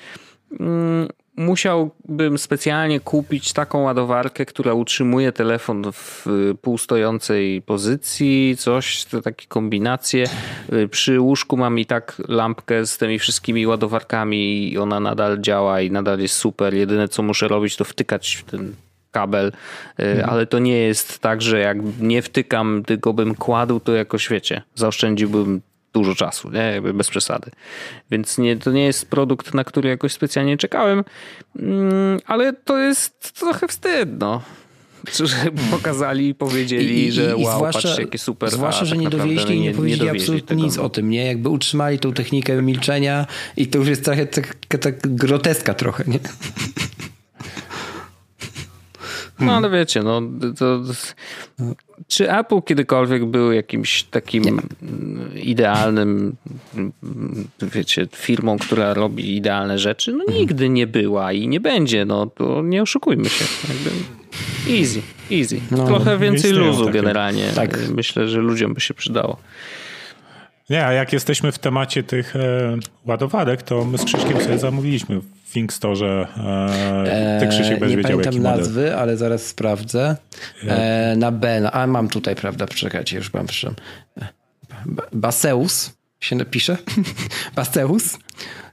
mm, 0.60 1.08
musiałbym 1.40 2.38
specjalnie 2.38 3.00
kupić 3.00 3.52
taką 3.52 3.82
ładowarkę, 3.82 4.46
która 4.46 4.74
utrzymuje 4.74 5.32
telefon 5.32 5.84
w 5.92 6.26
półstojącej 6.62 7.62
pozycji, 7.62 8.56
coś, 8.58 9.04
to 9.04 9.22
takie 9.22 9.46
kombinacje. 9.46 10.26
Przy 10.90 11.20
łóżku 11.20 11.56
mam 11.56 11.78
i 11.78 11.86
tak 11.86 12.22
lampkę 12.28 12.86
z 12.86 12.98
tymi 12.98 13.18
wszystkimi 13.18 13.66
ładowarkami 13.66 14.72
i 14.72 14.78
ona 14.78 15.00
nadal 15.00 15.40
działa 15.40 15.80
i 15.80 15.90
nadal 15.90 16.20
jest 16.20 16.34
super. 16.34 16.74
Jedyne 16.74 17.08
co 17.08 17.22
muszę 17.22 17.48
robić 17.48 17.76
to 17.76 17.84
wtykać 17.84 18.34
w 18.34 18.50
ten 18.50 18.74
kabel, 19.10 19.52
mhm. 19.98 20.30
ale 20.30 20.46
to 20.46 20.58
nie 20.58 20.78
jest 20.78 21.18
tak, 21.18 21.42
że 21.42 21.58
jak 21.58 21.78
nie 22.00 22.22
wtykam, 22.22 22.82
tylko 22.86 23.12
bym 23.12 23.34
kładł, 23.34 23.80
to 23.80 23.92
jakoś 23.92 24.28
wiecie, 24.28 24.62
zaoszczędziłbym 24.74 25.60
dużo 25.92 26.14
czasu, 26.14 26.50
nie? 26.50 26.60
Jakby 26.60 26.94
bez 26.94 27.10
przesady. 27.10 27.50
Więc 28.10 28.38
nie, 28.38 28.56
to 28.56 28.72
nie 28.72 28.84
jest 28.84 29.10
produkt, 29.10 29.54
na 29.54 29.64
który 29.64 29.88
jakoś 29.88 30.12
specjalnie 30.12 30.56
czekałem, 30.56 31.04
mm, 31.58 32.18
ale 32.26 32.52
to 32.52 32.78
jest 32.78 33.32
trochę 33.38 33.68
wstyd, 33.68 34.08
no. 34.18 34.42
Że 35.14 35.36
pokazali 35.70 36.28
i 36.28 36.34
powiedzieli, 36.34 37.06
I, 37.06 37.12
że 37.12 37.36
wow, 37.36 37.56
zwłaszcza, 37.56 37.82
patrzcie 37.82 38.02
jakie 38.02 38.18
super. 38.18 38.50
Zwłaszcza, 38.50 38.84
że 38.84 38.94
tak 38.94 39.00
nie 39.00 39.10
dowieźli 39.10 39.56
i 39.56 39.60
nie, 39.60 39.66
nie 39.66 39.74
powiedzieli 39.74 40.04
nie 40.04 40.10
absolutnie 40.10 40.48
tego. 40.48 40.62
nic 40.62 40.78
o 40.78 40.88
tym, 40.88 41.10
nie? 41.10 41.26
Jakby 41.26 41.48
utrzymali 41.48 41.98
tą 41.98 42.12
technikę 42.12 42.62
milczenia 42.62 43.26
i 43.56 43.66
to 43.66 43.78
już 43.78 43.88
jest 43.88 44.04
trochę 44.04 44.26
tak, 44.26 44.56
tak 44.80 45.14
groteska 45.14 45.74
trochę, 45.74 46.04
nie? 46.06 46.18
No 49.40 49.52
ale 49.56 49.70
wiecie, 49.70 50.02
no 50.02 50.22
to, 50.58 50.80
czy 52.08 52.32
Apple 52.32 52.62
kiedykolwiek 52.62 53.24
był 53.24 53.52
jakimś 53.52 54.02
takim 54.02 54.44
nie. 54.44 54.52
idealnym, 55.42 56.36
wiecie, 57.62 58.08
firmą, 58.16 58.58
która 58.58 58.94
robi 58.94 59.36
idealne 59.36 59.78
rzeczy? 59.78 60.12
No 60.12 60.24
nigdy 60.34 60.68
nie 60.68 60.86
była 60.86 61.32
i 61.32 61.48
nie 61.48 61.60
będzie, 61.60 62.04
no 62.04 62.26
to 62.26 62.62
nie 62.62 62.82
oszukujmy 62.82 63.28
się. 63.28 63.44
Jakby 63.68 63.90
easy, 64.80 65.00
easy. 65.32 65.60
No, 65.70 65.86
Trochę 65.86 66.18
więcej 66.18 66.52
luzu 66.52 66.84
takie. 66.86 66.98
generalnie. 66.98 67.52
Tak. 67.54 67.78
Myślę, 67.94 68.28
że 68.28 68.40
ludziom 68.40 68.74
by 68.74 68.80
się 68.80 68.94
przydało. 68.94 69.36
Nie, 70.70 70.86
a 70.86 70.92
jak 70.92 71.12
jesteśmy 71.12 71.52
w 71.52 71.58
temacie 71.58 72.02
tych 72.02 72.36
e, 72.36 72.40
ładowarek, 73.06 73.62
to 73.62 73.84
my 73.84 73.98
z 73.98 74.04
Krzyśkiem 74.04 74.40
sobie 74.40 74.58
zamówiliśmy 74.58 75.20
w 75.20 75.52
Thinkstore. 75.52 76.26
E, 77.06 77.38
ty 77.40 77.48
Krzysiek 77.48 77.82
eee, 77.82 77.96
Nie 77.96 78.02
pamiętam 78.02 78.38
nazwy, 78.38 78.80
model. 78.80 78.98
ale 78.98 79.16
zaraz 79.16 79.46
sprawdzę. 79.46 80.16
E, 80.66 81.14
na 81.16 81.32
B, 81.32 81.70
a 81.72 81.86
mam 81.86 82.08
tutaj, 82.08 82.34
prawda, 82.36 82.66
czekajcie, 82.66 83.16
już 83.16 83.32
mam 83.32 83.46
przy 83.46 83.74
Baseus 85.12 85.92
się 86.20 86.36
napisze. 86.36 86.76
Baseus. 87.56 88.18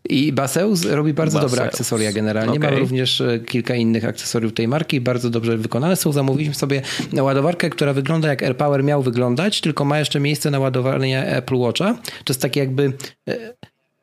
I 0.09 0.33
Baseus 0.33 0.85
robi 0.85 1.13
bardzo 1.13 1.37
Baseus. 1.37 1.51
dobre 1.51 1.65
akcesoria 1.65 2.11
generalnie. 2.11 2.57
Okay. 2.57 2.71
Mam 2.71 2.79
również 2.79 3.21
e, 3.21 3.39
kilka 3.39 3.75
innych 3.75 4.05
akcesoriów 4.05 4.53
tej 4.53 4.67
marki, 4.67 5.01
bardzo 5.01 5.29
dobrze 5.29 5.57
wykonane 5.57 5.95
są. 5.95 6.11
Zamówiliśmy 6.11 6.55
sobie 6.55 6.81
ładowarkę, 7.13 7.69
która 7.69 7.93
wygląda 7.93 8.27
jak 8.27 8.43
AirPower 8.43 8.83
miał 8.83 9.03
wyglądać, 9.03 9.61
tylko 9.61 9.85
ma 9.85 9.99
jeszcze 9.99 10.19
miejsce 10.19 10.51
na 10.51 10.59
ładowanie 10.59 11.27
Apple 11.27 11.55
Watcha. 11.55 11.93
To 12.03 12.33
jest 12.33 12.41
takie 12.41 12.59
jakby 12.59 12.93
e, 13.29 13.53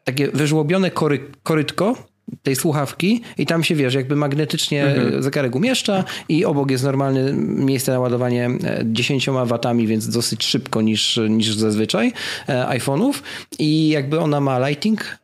takie 0.05 0.29
wyżłobione 0.29 0.91
kory, 0.91 1.21
korytko, 1.43 1.97
tej 2.43 2.57
słuchawki 2.57 3.23
i 3.39 3.47
tam 3.47 3.65
się, 3.65 3.75
wiesz, 3.75 3.95
jakby 3.95 4.17
magnetycznie 4.17 4.85
mhm. 4.85 5.23
zegarek 5.23 5.55
umieszcza 5.55 6.05
i 6.29 6.45
obok 6.45 6.71
jest 6.71 6.85
normalne 6.85 7.33
miejsce 7.33 7.93
na 7.93 8.01
ładowanie 8.01 8.51
10 8.85 9.29
e, 9.29 9.33
watami, 9.33 9.87
więc 9.87 10.09
dosyć 10.09 10.45
szybko 10.45 10.83
niż, 10.83 11.21
niż 11.29 11.55
zazwyczaj 11.55 12.13
iPhone'ów 12.49 13.13
i 13.59 13.89
jakby 13.89 14.21
ona 14.21 14.41
ma 14.41 14.69
lighting 14.69 15.19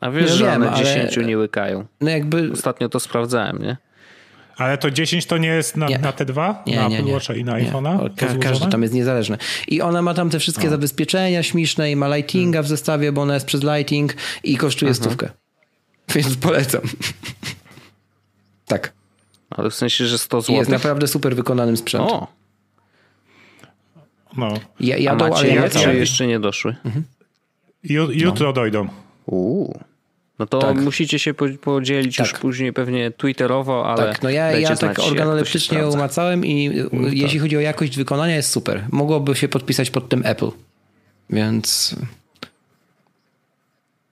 a 0.00 0.10
wiesz, 0.10 0.30
no 0.30 0.36
że 0.36 0.44
wiem, 0.44 0.62
one 0.62 0.76
10 0.76 1.18
ale... 1.18 1.26
nie 1.26 1.38
łykają. 1.38 1.86
No 2.00 2.10
jakby... 2.10 2.52
Ostatnio 2.52 2.88
to 2.88 3.00
sprawdzałem, 3.00 3.62
nie? 3.62 3.76
Ale 4.56 4.78
to 4.78 4.90
10 4.90 5.26
to 5.26 5.38
nie 5.38 5.48
jest 5.48 5.76
na, 5.76 5.86
nie. 5.86 5.98
na 5.98 6.12
te 6.12 6.24
dwa? 6.24 6.62
Nie, 6.66 6.76
na 6.76 6.88
nie, 6.88 6.98
Apple 6.98 7.12
Watcha 7.12 7.34
i 7.34 7.44
na 7.44 7.52
iPhone'a? 7.52 8.14
Ka 8.14 8.26
każdy 8.40 8.70
tam 8.70 8.82
jest 8.82 8.94
niezależny. 8.94 9.38
I 9.68 9.82
ona 9.82 10.02
ma 10.02 10.14
tam 10.14 10.30
te 10.30 10.38
wszystkie 10.38 10.66
o. 10.68 10.70
zabezpieczenia 10.70 11.42
śmieszne 11.42 11.90
i 11.90 11.96
ma 11.96 12.16
lightinga 12.16 12.56
hmm. 12.56 12.64
w 12.64 12.68
zestawie, 12.68 13.12
bo 13.12 13.22
ona 13.22 13.34
jest 13.34 13.46
przez 13.46 13.62
lighting 13.62 14.14
i 14.44 14.56
kosztuje 14.56 14.90
Aha. 14.90 15.00
stówkę. 15.00 15.28
Więc 16.14 16.36
polecam. 16.36 16.80
tak. 18.66 18.92
Ale 19.50 19.70
w 19.70 19.74
sensie, 19.74 20.06
że 20.06 20.18
100 20.18 20.40
zł. 20.40 20.56
Jest 20.56 20.70
naprawdę 20.70 21.08
super 21.08 21.36
wykonanym 21.36 21.76
sprzętem. 21.76 22.16
O. 22.16 22.26
No. 24.36 24.54
Ja, 24.80 24.96
jadą, 24.96 25.24
A 25.24 25.28
macie 25.28 25.62
ale 25.62 25.82
ja, 25.84 25.92
jeszcze 25.92 26.26
nie 26.26 26.40
doszły? 26.40 26.76
Mhm. 26.84 27.04
Jutro 28.12 28.46
no. 28.46 28.52
dojdą. 28.52 28.88
Uuu. 29.26 29.80
No 30.38 30.46
to 30.46 30.58
tak. 30.58 30.76
musicie 30.76 31.18
się 31.18 31.34
podzielić 31.60 32.16
tak. 32.16 32.26
już 32.26 32.40
później 32.40 32.72
pewnie 32.72 33.10
twitterowo, 33.10 33.86
ale. 33.86 34.12
Tak, 34.12 34.22
no 34.22 34.30
ja, 34.30 34.52
ja 34.52 34.76
tak 34.76 34.98
organoleptycznie 34.98 35.86
umacałem 35.86 36.46
i 36.46 36.70
no, 36.92 37.08
jeśli 37.08 37.38
chodzi 37.38 37.56
o 37.56 37.60
jakość 37.60 37.96
wykonania, 37.96 38.34
jest 38.34 38.50
super. 38.50 38.84
Mogłoby 38.90 39.34
się 39.34 39.48
podpisać 39.48 39.90
pod 39.90 40.08
tym 40.08 40.22
Apple. 40.24 40.50
Więc. 41.30 41.96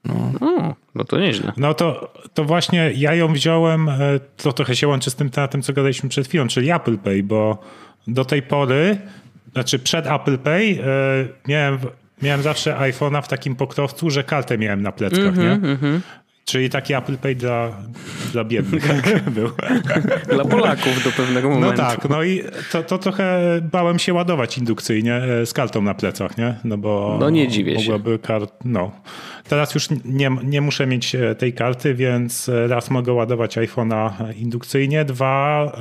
No. 0.05 0.31
no, 0.41 0.75
no 0.95 1.03
to 1.03 1.19
nieźle. 1.19 1.51
No 1.57 1.73
to, 1.73 2.13
to 2.33 2.43
właśnie 2.45 2.91
ja 2.95 3.15
ją 3.15 3.33
wziąłem, 3.33 3.89
e, 3.89 3.99
to 4.37 4.53
trochę 4.53 4.75
się 4.75 4.87
łączy 4.87 5.09
z 5.09 5.15
tym 5.15 5.29
tematem, 5.29 5.61
co 5.61 5.73
gadaliśmy 5.73 6.09
przed 6.09 6.27
chwilą, 6.27 6.47
czyli 6.47 6.71
Apple 6.71 6.97
Pay, 6.97 7.23
bo 7.23 7.57
do 8.07 8.25
tej 8.25 8.41
pory, 8.41 8.97
znaczy 9.53 9.79
przed 9.79 10.07
Apple 10.07 10.37
Pay 10.37 10.61
e, 10.61 10.77
miałem, 11.47 11.79
miałem 12.21 12.41
zawsze 12.41 12.77
iPhone'a 12.77 13.21
w 13.21 13.27
takim 13.27 13.55
pokrowcu, 13.55 14.09
że 14.09 14.23
kartę 14.23 14.57
miałem 14.57 14.81
na 14.81 14.91
pleckach, 14.91 15.19
mm 15.19 15.35
-hmm, 15.35 15.39
nie? 15.39 15.51
Mm 15.51 15.77
-hmm. 15.77 15.99
Czyli 16.45 16.69
taki 16.69 16.93
Apple 16.93 17.17
Pay 17.17 17.35
dla, 17.35 17.71
dla 18.31 18.43
biednych 18.43 18.87
tak. 19.03 19.29
był. 19.29 19.49
Dla 20.35 20.45
Polaków 20.45 21.03
do 21.03 21.11
pewnego 21.11 21.49
no 21.49 21.55
momentu. 21.55 21.81
No 21.81 21.89
tak, 21.89 22.09
no 22.09 22.23
i 22.23 22.43
to, 22.71 22.83
to 22.83 22.97
trochę 22.97 23.39
bałem 23.71 23.99
się 23.99 24.13
ładować 24.13 24.57
indukcyjnie 24.57 25.15
e, 25.15 25.45
z 25.45 25.53
kartą 25.53 25.81
na 25.81 25.93
plecach, 25.93 26.37
nie? 26.37 26.55
No 26.63 26.77
bo 26.77 27.17
no 27.19 27.29
nie 27.29 27.47
dziwię 27.47 27.75
mogłaby 27.75 28.11
się. 28.11 28.19
Kart, 28.19 28.53
no. 28.65 28.91
Teraz 29.49 29.75
już 29.75 29.87
nie, 30.05 30.31
nie 30.43 30.61
muszę 30.61 30.87
mieć 30.87 31.15
e, 31.15 31.35
tej 31.35 31.53
karty, 31.53 31.93
więc 31.93 32.49
e, 32.49 32.67
raz 32.67 32.89
mogę 32.89 33.13
ładować 33.13 33.57
iPhone'a 33.57 34.11
indukcyjnie, 34.37 35.05
dwa 35.05 35.71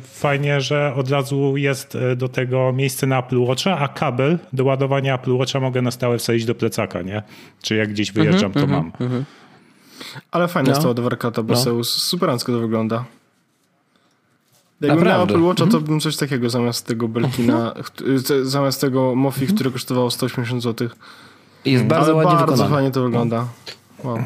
fajnie, 0.00 0.60
że 0.60 0.94
od 0.94 1.10
razu 1.10 1.56
jest 1.56 1.98
do 2.16 2.28
tego 2.28 2.72
miejsce 2.72 3.06
na 3.06 3.18
Apple 3.18 3.38
Watcha, 3.38 3.78
a 3.78 3.88
kabel 3.88 4.38
do 4.52 4.64
ładowania 4.64 5.14
Apple 5.14 5.32
Watcha 5.32 5.60
mogę 5.60 5.82
na 5.82 5.90
stałe 5.90 6.18
wsadzić 6.18 6.44
do 6.44 6.54
plecaka, 6.54 7.02
nie? 7.02 7.22
Czy 7.62 7.76
jak 7.76 7.88
gdzieś 7.88 8.12
wyjeżdżam, 8.12 8.52
to 8.52 8.60
-hmm, 8.60 8.68
mam. 8.68 8.92
Ale 10.30 10.48
fajna 10.48 10.66
no. 10.66 10.70
jest 10.70 10.82
ta 10.82 10.88
ładowarka, 10.88 11.30
to 11.30 11.42
Boseus. 11.42 11.96
No. 11.96 12.00
Superancko 12.00 12.52
to 12.52 12.58
wygląda. 12.58 13.04
Jakbym 14.80 15.08
miał 15.08 15.22
Apple 15.22 15.42
Watcha, 15.42 15.66
to 15.66 15.80
bym 15.80 16.00
coś 16.00 16.16
takiego 16.16 16.50
zamiast 16.50 16.86
tego 16.86 17.08
Belkina, 17.08 17.74
zamiast 18.42 18.80
tego 18.80 19.14
Mofi, 19.14 19.46
który 19.46 19.70
kosztował 19.70 20.10
180 20.10 20.62
zł. 20.62 20.88
Jest 21.64 21.84
bardzo 21.84 22.06
Ale 22.06 22.14
ładnie 22.14 22.32
bardzo 22.32 22.52
wykonane. 22.52 22.74
fajnie 22.74 22.90
to 22.90 23.02
wygląda. 23.02 23.46
Wow. 24.04 24.18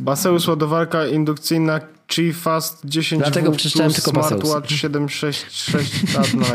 Baseus 0.00 0.48
ładowarka 0.48 1.06
indukcyjna 1.06 1.80
Qi 2.06 2.32
Fast 2.32 2.80
10 2.84 3.22
Dlatego 3.22 3.52
przeczytałem 3.52 3.92
tylko 3.92 4.10
Smartwatch 4.10 4.70
766 4.70 6.14
lat 6.14 6.34
na 6.34 6.46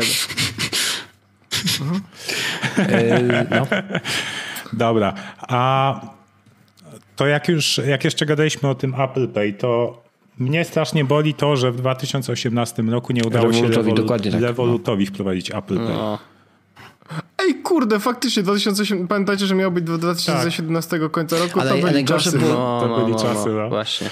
mhm. 1.80 2.02
yy, 3.28 3.46
no. 3.50 3.66
Dobra, 4.72 5.14
a 5.38 6.00
to 7.16 7.26
jak 7.26 7.48
już, 7.48 7.80
jak 7.86 8.04
jeszcze 8.04 8.26
gadaliśmy 8.26 8.68
o 8.68 8.74
tym 8.74 8.94
Apple 9.00 9.28
Pay, 9.28 9.52
to 9.52 10.02
mnie 10.38 10.64
strasznie 10.64 11.04
boli 11.04 11.34
to, 11.34 11.56
że 11.56 11.72
w 11.72 11.76
2018 11.76 12.82
roku 12.82 13.12
nie 13.12 13.24
udało 13.24 13.52
się 13.52 13.68
Revolut, 13.68 14.08
tak. 14.08 14.20
Revolutowi 14.40 15.06
wprowadzić 15.06 15.50
Apple 15.50 15.76
Pay. 15.76 15.88
No. 15.88 16.18
Ej, 17.38 17.54
kurde, 17.54 18.00
faktycznie 18.00 18.42
2007, 18.42 19.08
pamiętajcie, 19.08 19.46
że 19.46 19.54
miał 19.54 19.72
być 19.72 19.84
do 19.84 19.98
2017 19.98 20.98
tak. 21.00 21.10
końca 21.10 21.38
roku, 21.38 21.60
Ale 21.60 21.70
to 21.70 21.86
byli 21.86 22.04
czasy. 22.04 22.38
Było... 22.38 22.52
No, 22.52 22.80
to 22.80 22.88
no, 22.88 23.00
byli 23.00 23.12
no, 23.12 23.18
czasy, 23.18 23.48
no. 23.48 23.68
Właśnie. 23.68 24.10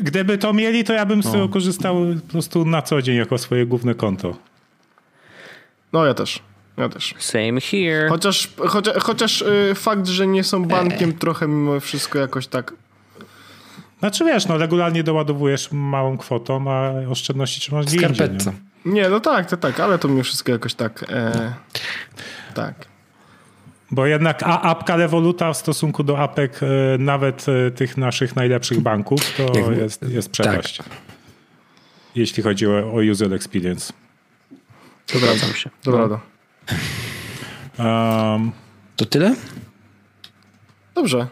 Gdyby 0.00 0.38
to 0.38 0.52
mieli, 0.52 0.84
to 0.84 0.92
ja 0.92 1.06
bym 1.06 1.22
z 1.22 1.32
tego 1.32 1.48
korzystał 1.48 1.96
po 2.26 2.32
prostu 2.32 2.64
na 2.64 2.82
co 2.82 3.02
dzień 3.02 3.16
jako 3.16 3.38
swoje 3.38 3.66
główne 3.66 3.94
konto. 3.94 4.36
No 5.92 6.06
ja 6.06 6.14
też. 6.14 6.42
Ja 6.76 6.88
też. 6.88 7.14
Same 7.18 7.60
here. 7.60 8.08
Chociaż, 8.08 8.48
chociaż, 8.56 8.94
chociaż 9.02 9.42
y, 9.42 9.74
fakt, 9.74 10.06
że 10.06 10.26
nie 10.26 10.44
są 10.44 10.64
bankiem, 10.64 11.10
eee. 11.10 11.16
trochę 11.16 11.48
mimo 11.48 11.80
wszystko 11.80 12.18
jakoś 12.18 12.46
tak. 12.46 12.72
Znaczy 13.98 14.24
wiesz, 14.24 14.46
no 14.46 14.58
regularnie 14.58 15.02
doładowujesz 15.02 15.72
małą 15.72 16.18
kwotą, 16.18 16.70
a 16.70 16.92
oszczędności 17.10 17.60
trzymasz 17.60 17.86
gdzie 17.86 18.06
indziej. 18.06 18.30
Nie? 18.30 18.92
nie, 18.92 19.08
no 19.08 19.20
tak, 19.20 19.50
to 19.50 19.56
tak, 19.56 19.80
ale 19.80 19.98
to 19.98 20.08
mimo 20.08 20.22
wszystko 20.22 20.52
jakoś 20.52 20.74
tak. 20.74 21.04
E, 21.08 21.54
tak. 22.54 22.74
Bo 23.90 24.06
jednak 24.06 24.42
apka 24.42 24.96
Revoluta 24.96 25.52
w 25.52 25.56
stosunku 25.56 26.04
do 26.04 26.18
apek 26.18 26.60
e, 26.62 26.66
nawet 26.98 27.46
e, 27.48 27.70
tych 27.70 27.96
naszych 27.96 28.36
najlepszych 28.36 28.80
banków 28.80 29.20
to 29.36 29.72
jest, 29.72 30.02
jest 30.02 30.30
przepaść. 30.30 30.76
Tak. 30.76 30.86
Jeśli 32.14 32.42
chodzi 32.42 32.66
o, 32.66 32.92
o 32.92 32.96
user 33.10 33.34
experience. 33.34 33.92
Zgadzam 35.06 35.54
się. 35.54 35.70
Dobra. 35.84 36.06
No. 36.06 36.33
Um, 37.78 38.52
to 38.96 39.04
tyle? 39.04 39.34
Dobrze. 40.94 41.26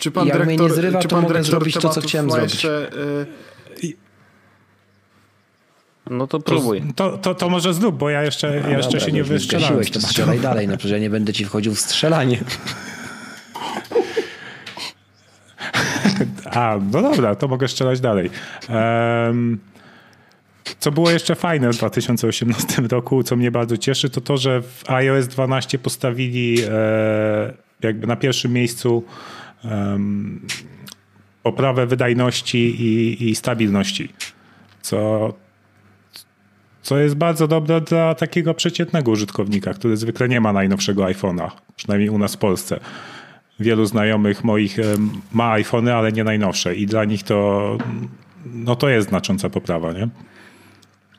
Czy 0.00 0.10
pan 0.10 0.26
Jak 0.26 0.36
dyrektor, 0.36 0.58
mnie 0.58 0.68
nie 0.68 0.74
zrywa, 0.74 1.00
to 1.00 1.20
mogę 1.20 1.44
zrobić 1.44 1.74
to, 1.74 1.88
co 1.88 2.00
chciałem 2.00 2.30
zrobić. 2.30 2.52
Jeszcze, 2.52 2.90
y... 2.92 3.48
No 6.10 6.26
to 6.26 6.40
próbuj. 6.40 6.82
To, 6.96 7.18
to, 7.18 7.34
to, 7.34 7.48
może 7.48 7.74
zrób, 7.74 7.96
bo 7.96 8.10
ja 8.10 8.22
jeszcze, 8.22 8.46
ja 8.56 8.68
jeszcze 8.68 8.92
dobra, 8.92 9.06
się 9.06 9.12
nie 9.12 9.24
wystrzelałem. 9.24 9.84
to 9.84 10.00
strzelaj 10.00 10.40
dalej, 10.40 10.68
no 10.68 10.76
przecież 10.76 10.92
ja 10.92 10.98
nie 10.98 11.10
będę 11.10 11.32
ci 11.32 11.44
wchodził 11.44 11.74
w 11.74 11.80
strzelanie. 11.80 12.38
A, 16.44 16.78
no 16.92 17.02
dobra, 17.02 17.34
to 17.34 17.48
mogę 17.48 17.68
strzelać 17.68 18.00
dalej. 18.00 18.30
Um, 18.68 19.58
co 20.78 20.92
było 20.92 21.10
jeszcze 21.10 21.34
fajne 21.34 21.72
w 21.72 21.76
2018 21.76 22.82
roku, 22.82 23.22
co 23.22 23.36
mnie 23.36 23.50
bardzo 23.50 23.76
cieszy, 23.76 24.10
to 24.10 24.20
to, 24.20 24.36
że 24.36 24.62
w 24.62 24.90
iOS 24.90 25.26
12 25.26 25.78
postawili 25.78 26.56
e, 26.70 27.52
jakby 27.82 28.06
na 28.06 28.16
pierwszym 28.16 28.52
miejscu 28.52 29.04
poprawę 31.42 31.86
wydajności 31.86 32.58
i, 32.58 33.28
i 33.28 33.34
stabilności, 33.34 34.12
co, 34.82 35.32
co 36.82 36.98
jest 36.98 37.14
bardzo 37.14 37.48
dobre 37.48 37.80
dla 37.80 38.14
takiego 38.14 38.54
przeciętnego 38.54 39.10
użytkownika, 39.10 39.74
który 39.74 39.96
zwykle 39.96 40.28
nie 40.28 40.40
ma 40.40 40.52
najnowszego 40.52 41.04
iPhone'a, 41.04 41.50
przynajmniej 41.76 42.10
u 42.10 42.18
nas 42.18 42.34
w 42.34 42.38
Polsce. 42.38 42.80
Wielu 43.60 43.86
znajomych 43.86 44.44
moich 44.44 44.76
ma 45.32 45.50
iPhony, 45.50 45.94
ale 45.94 46.12
nie 46.12 46.24
najnowsze 46.24 46.74
i 46.74 46.86
dla 46.86 47.04
nich 47.04 47.22
to, 47.22 47.78
no 48.46 48.76
to 48.76 48.88
jest 48.88 49.08
znacząca 49.08 49.50
poprawa, 49.50 49.92
nie? 49.92 50.08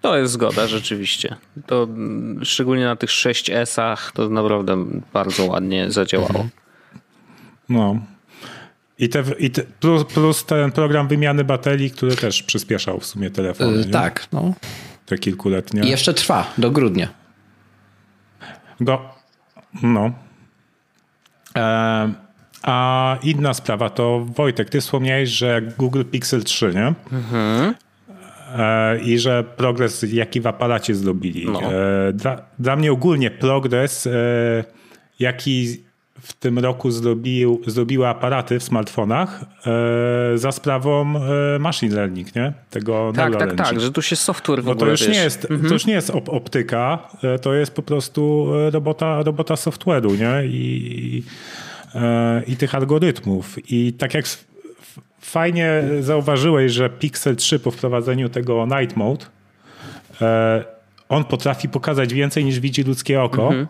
To 0.01 0.17
jest 0.17 0.33
zgoda, 0.33 0.67
rzeczywiście. 0.67 1.35
To 1.65 1.87
szczególnie 2.43 2.85
na 2.85 2.95
tych 2.95 3.09
6S-ach 3.09 4.11
to 4.11 4.29
naprawdę 4.29 4.85
bardzo 5.13 5.45
ładnie 5.45 5.91
zadziałało. 5.91 6.47
No. 7.69 7.99
I, 8.99 9.09
te, 9.09 9.23
i 9.39 9.51
te, 9.51 9.63
plus, 9.63 10.03
plus, 10.03 10.45
ten 10.45 10.71
program 10.71 11.07
wymiany 11.07 11.43
baterii, 11.43 11.91
który 11.91 12.15
też 12.15 12.43
przyspieszał 12.43 12.99
w 12.99 13.05
sumie 13.05 13.29
telefony. 13.29 13.77
Yy, 13.77 13.85
tak, 13.85 14.27
no. 14.31 14.53
Te 15.05 15.17
kilkuletnie. 15.17 15.81
I 15.81 15.89
jeszcze 15.89 16.13
trwa 16.13 16.53
do 16.57 16.71
grudnia. 16.71 17.07
Go. 18.81 19.01
No. 19.83 20.11
E, 21.55 22.13
a 22.63 23.17
inna 23.23 23.53
sprawa 23.53 23.89
to 23.89 24.25
Wojtek, 24.25 24.69
ty 24.69 24.81
wspomniałeś, 24.81 25.29
że 25.29 25.61
Google 25.61 26.03
Pixel 26.03 26.43
3, 26.43 26.73
nie? 26.73 26.93
Mhm. 27.17 27.75
E, 28.57 28.99
I 28.99 29.19
że 29.19 29.43
progres, 29.43 30.05
jaki 30.13 30.41
w 30.41 30.47
aparacie 30.47 30.95
zrobili. 30.95 31.45
No. 31.45 31.61
E, 31.61 32.13
dla, 32.13 32.41
dla 32.59 32.75
mnie 32.75 32.91
ogólnie 32.91 33.31
progres, 33.31 34.07
e, 34.07 34.11
jaki 35.19 35.83
w 36.21 36.33
tym 36.33 36.59
roku 36.59 36.91
zrobił, 36.91 37.61
zrobiły 37.67 38.07
aparaty 38.07 38.59
w 38.59 38.63
smartfonach 38.63 39.45
za 40.35 40.51
sprawą 40.51 41.05
machine 41.59 41.95
learning, 41.95 42.35
nie? 42.35 42.53
Tego 42.69 43.11
tak, 43.15 43.35
tak, 43.35 43.55
tak, 43.55 43.79
że 43.79 43.91
tu 43.91 44.01
się 44.01 44.15
software 44.15 44.61
w 44.61 44.65
Bo 44.65 44.75
to 44.75 44.85
już, 44.85 45.07
nie 45.07 45.23
jest, 45.23 45.45
mhm. 45.51 45.67
to 45.67 45.73
już 45.73 45.85
nie 45.85 45.93
jest 45.93 46.09
op 46.09 46.29
optyka, 46.29 47.09
to 47.41 47.53
jest 47.53 47.75
po 47.75 47.81
prostu 47.81 48.47
robota, 48.71 49.23
robota 49.23 49.53
software'u, 49.53 50.19
nie? 50.19 50.47
I, 50.47 51.23
e, 51.95 52.43
I 52.47 52.55
tych 52.55 52.75
algorytmów. 52.75 53.71
I 53.71 53.93
tak 53.93 54.13
jak 54.13 54.25
fajnie 55.21 55.83
zauważyłeś, 55.99 56.71
że 56.71 56.89
Pixel 56.89 57.35
3 57.35 57.59
po 57.59 57.71
wprowadzeniu 57.71 58.29
tego 58.29 58.65
Night 58.65 58.97
Mode 58.97 59.25
e, 60.21 60.63
on 61.09 61.23
potrafi 61.23 61.69
pokazać 61.69 62.13
więcej 62.13 62.45
niż 62.45 62.59
widzi 62.59 62.83
ludzkie 62.83 63.21
oko. 63.21 63.47
Mhm 63.47 63.67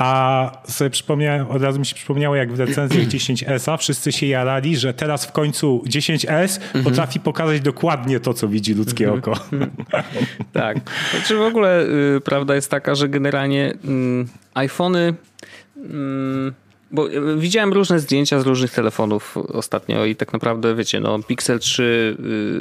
a 0.00 0.52
sobie 0.64 0.90
przypomniałem, 0.90 1.46
od 1.50 1.62
razu 1.62 1.78
mi 1.78 1.86
się 1.86 1.94
przypomniało, 1.94 2.36
jak 2.36 2.52
w 2.52 2.60
recenzjach 2.60 3.06
10S 3.14 3.78
wszyscy 3.78 4.12
się 4.12 4.26
jarali, 4.26 4.76
że 4.76 4.94
teraz 4.94 5.26
w 5.26 5.32
końcu 5.32 5.84
10S 5.86 6.60
mhm. 6.60 6.84
potrafi 6.84 7.20
pokazać 7.20 7.60
dokładnie 7.60 8.20
to, 8.20 8.34
co 8.34 8.48
widzi 8.48 8.74
ludzkie 8.74 9.08
mhm. 9.08 9.18
oko. 9.18 9.44
tak. 10.52 10.76
Znaczy 11.10 11.36
w 11.36 11.42
ogóle 11.42 11.82
y, 12.16 12.20
prawda 12.20 12.54
jest 12.54 12.70
taka, 12.70 12.94
że 12.94 13.08
generalnie 13.08 13.70
y, 13.70 13.76
iPhony 14.54 15.14
y, 15.76 15.82
bo 16.90 17.10
y, 17.10 17.36
widziałem 17.36 17.72
różne 17.72 18.00
zdjęcia 18.00 18.40
z 18.40 18.46
różnych 18.46 18.72
telefonów 18.72 19.36
ostatnio 19.36 20.04
i 20.04 20.16
tak 20.16 20.32
naprawdę 20.32 20.74
wiecie, 20.74 21.00
no 21.00 21.18
Pixel 21.22 21.58
3 21.58 22.16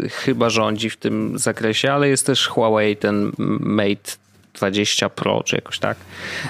y, 0.05 0.09
chyba 0.09 0.49
rządzi 0.49 0.89
w 0.89 0.97
tym 0.97 1.39
zakresie, 1.39 1.93
ale 1.93 2.09
jest 2.09 2.25
też 2.25 2.47
Huawei 2.47 2.95
ten 2.95 3.31
Mate 3.59 4.11
20 4.59 5.09
Pro, 5.09 5.43
czy 5.43 5.55
jakoś 5.55 5.79
tak, 5.79 5.97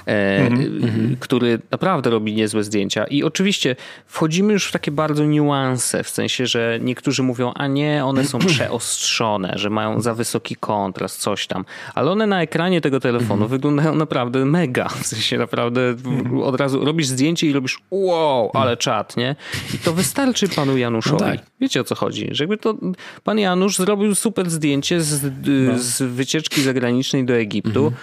mm 0.06 0.56
-hmm. 0.56 1.16
który 1.20 1.60
naprawdę 1.72 2.10
robi 2.10 2.34
niezłe 2.34 2.64
zdjęcia. 2.64 3.04
I 3.04 3.24
oczywiście 3.24 3.76
wchodzimy 4.06 4.54
już 4.54 4.68
w 4.68 4.72
takie 4.72 4.92
bardzo 4.92 5.26
niuanse, 5.26 6.04
w 6.04 6.10
sensie, 6.10 6.48
że 6.48 6.80
niektórzy 6.82 7.24
mówią, 7.24 7.52
a 7.56 7.68
nie, 7.68 8.06
one 8.06 8.26
są 8.26 8.40
przeostrzone, 8.56 9.54
że 9.56 9.70
mają 9.70 10.02
za 10.02 10.14
wysoki 10.14 10.56
kontrast, 10.56 11.20
coś 11.22 11.48
tam. 11.48 11.66
Ale 11.96 12.12
one 12.12 12.28
na 12.28 12.42
ekranie 12.42 12.82
tego 12.82 13.00
telefonu 13.00 13.34
mm 13.34 13.48
-hmm. 13.48 13.52
wyglądają 13.52 13.96
naprawdę 13.96 14.46
mega. 14.46 14.90
W 14.90 15.08
sensie 15.08 15.38
naprawdę 15.38 15.82
mhm. 15.82 16.42
od 16.42 16.56
razu 16.56 16.86
robisz 16.86 17.08
zdjęcie 17.08 17.48
i 17.48 17.54
robisz 17.54 17.80
wow, 17.92 18.52
ale 18.54 18.78
czat, 18.78 19.18
nie? 19.18 19.36
I 19.74 19.78
to 19.78 19.94
wystarczy 19.94 20.50
panu 20.50 20.78
Januszowi. 20.78 21.24
No 21.24 21.32
tak. 21.32 21.40
Wiecie 21.62 21.82
o 21.82 21.84
co 21.84 21.96
chodzi? 21.96 22.28
Że 22.32 22.44
jakby 22.44 22.58
to 22.58 22.76
pan 23.24 23.40
Janusz 23.40 23.78
zrobił 23.78 24.16
super 24.16 24.50
zdjęcie 24.50 25.02
z, 25.02 25.24
no. 25.48 25.74
z 25.78 26.02
wycieczki 26.02 26.62
zagranicznej 26.62 27.26
do 27.26 27.34
Egiptu, 27.34 27.86
mhm. 27.86 27.99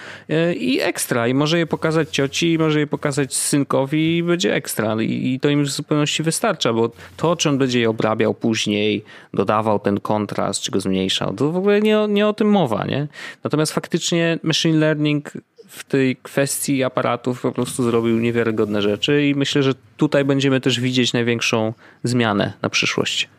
I 0.57 0.79
ekstra. 0.79 1.27
I 1.27 1.33
może 1.33 1.57
je 1.57 1.67
pokazać 1.67 2.09
cioci, 2.09 2.53
i 2.53 2.57
może 2.57 2.79
je 2.79 2.87
pokazać 2.87 3.35
synkowi 3.35 4.17
i 4.17 4.23
będzie 4.23 4.55
ekstra. 4.55 5.01
I, 5.01 5.33
I 5.33 5.39
to 5.39 5.49
im 5.49 5.63
w 5.63 5.69
zupełności 5.69 6.23
wystarcza, 6.23 6.73
bo 6.73 6.91
to, 7.17 7.35
czy 7.35 7.49
on 7.49 7.57
będzie 7.57 7.79
je 7.79 7.89
obrabiał 7.89 8.33
później, 8.33 9.03
dodawał 9.33 9.79
ten 9.79 9.99
kontrast, 9.99 10.61
czy 10.61 10.71
go 10.71 10.79
zmniejszał, 10.79 11.33
to 11.33 11.51
w 11.51 11.57
ogóle 11.57 11.81
nie, 11.81 11.97
nie 12.09 12.27
o 12.27 12.33
tym 12.33 12.49
mowa, 12.49 12.85
nie? 12.85 13.07
Natomiast 13.43 13.73
faktycznie 13.73 14.39
machine 14.43 14.77
learning 14.77 15.31
w 15.67 15.83
tej 15.83 16.15
kwestii 16.15 16.83
aparatów 16.83 17.41
po 17.41 17.51
prostu 17.51 17.83
zrobił 17.83 18.19
niewiarygodne 18.19 18.81
rzeczy 18.81 19.27
i 19.27 19.35
myślę, 19.35 19.63
że 19.63 19.73
tutaj 19.97 20.25
będziemy 20.25 20.61
też 20.61 20.79
widzieć 20.79 21.13
największą 21.13 21.73
zmianę 22.03 22.53
na 22.61 22.69
przyszłość. 22.69 23.29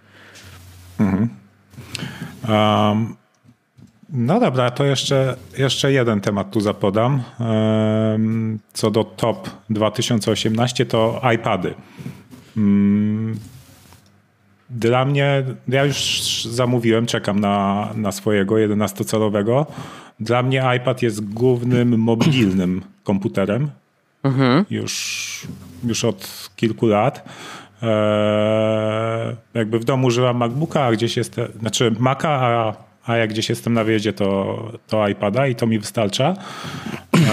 Mhm. 1.01 1.29
Um, 2.49 3.17
no 4.09 4.41
dobra, 4.41 4.71
to 4.71 4.85
jeszcze, 4.85 5.37
jeszcze 5.59 5.93
jeden 5.93 6.21
temat 6.21 6.51
tu 6.51 6.61
zapodam. 6.61 7.23
Co 8.73 8.91
do 8.91 9.05
top 9.05 9.51
2018 9.71 10.87
to 10.87 11.21
iPady. 11.35 11.75
Mm, 12.57 13.39
dla 14.71 15.05
mnie, 15.05 15.45
ja 15.69 15.85
już 15.85 16.45
zamówiłem, 16.45 17.07
czekam 17.07 17.41
na, 17.41 17.89
na 17.95 18.13
swojego 18.13 18.55
11-calowego. 18.55 19.67
Dla 20.21 20.43
mnie 20.43 20.65
iPad 20.77 21.03
jest 21.03 21.33
głównym 21.33 21.99
mobilnym 22.11 22.83
komputerem. 23.05 23.71
Mhm. 24.23 24.65
Już, 24.71 25.47
już 25.85 26.05
od 26.05 26.51
kilku 26.57 26.87
lat. 26.87 27.29
Eee, 27.83 29.37
jakby 29.55 29.79
w 29.79 29.85
domu 29.85 30.07
używam 30.07 30.37
MacBooka, 30.37 30.85
a 30.85 30.93
gdzieś 30.93 31.17
jest, 31.17 31.37
znaczy 31.61 31.95
Maca, 31.99 32.29
a, 32.31 32.88
a 33.09 33.17
jak 33.17 33.31
gdzieś 33.31 33.49
jestem 33.49 33.73
na 33.73 33.85
wyjeździe, 33.85 34.13
to, 34.13 34.73
to 34.87 35.09
iPada 35.09 35.47
i 35.47 35.55
to 35.55 35.67
mi 35.67 35.79
wystarcza. 35.79 36.35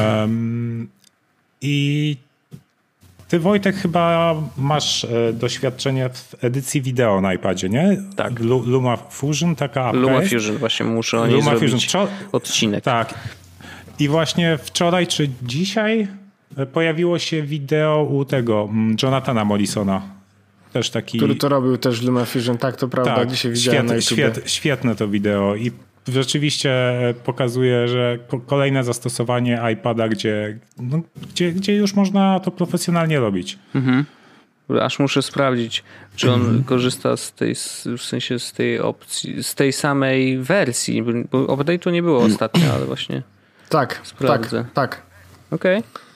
Um, 0.02 0.88
I 1.62 2.18
ty 3.28 3.40
Wojtek 3.40 3.76
chyba 3.76 4.36
masz 4.58 5.06
e, 5.06 5.34
doświadczenie 5.34 6.10
w 6.10 6.44
edycji 6.44 6.82
wideo 6.82 7.22
na 7.22 7.34
iPadzie, 7.34 7.70
nie? 7.70 7.98
Tak. 8.16 8.40
Luma 8.40 8.98
Fusion, 8.98 9.56
taka 9.56 9.86
apka 9.86 10.00
Luma? 10.00 10.22
Fusion, 10.22 10.58
właśnie 10.58 10.86
muszę 10.86 11.20
o 11.20 11.28
niej 11.28 11.36
Luma 11.36 11.58
zrobić 11.58 11.86
Fusion. 11.86 12.08
odcinek. 12.32 12.84
Tak. 12.84 13.14
I 14.00 14.08
właśnie 14.08 14.58
wczoraj 14.58 15.08
czy 15.08 15.30
dzisiaj 15.44 16.08
e, 16.58 16.66
pojawiło 16.66 17.20
się 17.20 17.42
wideo 17.44 18.04
u 18.04 18.26
tego 18.26 18.68
mm, 18.72 18.96
Jonathana 19.04 19.46
Morrisona. 19.46 20.15
Też 20.76 20.90
taki... 20.90 21.18
Który 21.18 21.36
to 21.36 21.50
robił 21.50 21.78
też 21.78 22.02
Luma 22.02 22.26
Fusion, 22.26 22.58
tak 22.58 22.76
to 22.76 22.88
prawda, 22.88 23.16
tak, 23.16 23.30
dzisiaj 23.30 23.52
widziałem 23.52 23.80
świet, 23.82 23.90
na 23.90 23.96
YouTube. 23.96 24.12
Świet, 24.12 24.52
świetne 24.52 24.96
to 24.96 25.08
wideo 25.08 25.56
i 25.56 25.72
rzeczywiście 26.08 26.74
pokazuje, 27.24 27.88
że 27.88 28.20
kolejne 28.48 28.84
zastosowanie 28.84 29.62
iPada, 29.74 30.08
gdzie, 30.08 30.60
no, 30.80 31.02
gdzie, 31.32 31.52
gdzie 31.52 31.76
już 31.76 31.94
można 31.94 32.40
to 32.40 32.52
profesjonalnie 32.52 33.20
robić. 33.20 33.60
Mhm. 33.76 34.06
Aż 34.82 35.00
muszę 35.00 35.22
sprawdzić, 35.22 35.84
czy 36.16 36.32
on 36.32 36.42
mhm. 36.42 36.64
korzysta 36.64 37.18
z 37.18 37.34
tej, 37.34 37.56
w 37.98 38.02
sensie 38.02 38.40
z 38.40 38.54
tej 38.54 38.80
opcji, 38.80 39.44
z 39.44 39.56
tej 39.56 39.74
samej 39.74 40.38
wersji, 40.38 41.04
bo 41.32 41.46
update'u 41.46 41.92
nie 41.92 42.04
było 42.04 42.24
ostatnio, 42.30 42.74
ale 42.74 42.86
właśnie 42.86 43.22
tak, 43.70 44.02
sprawdzę. 44.04 44.66
Tak, 44.74 44.74
tak. 44.74 45.02
Okej. 45.52 45.78
Okay. 45.78 46.15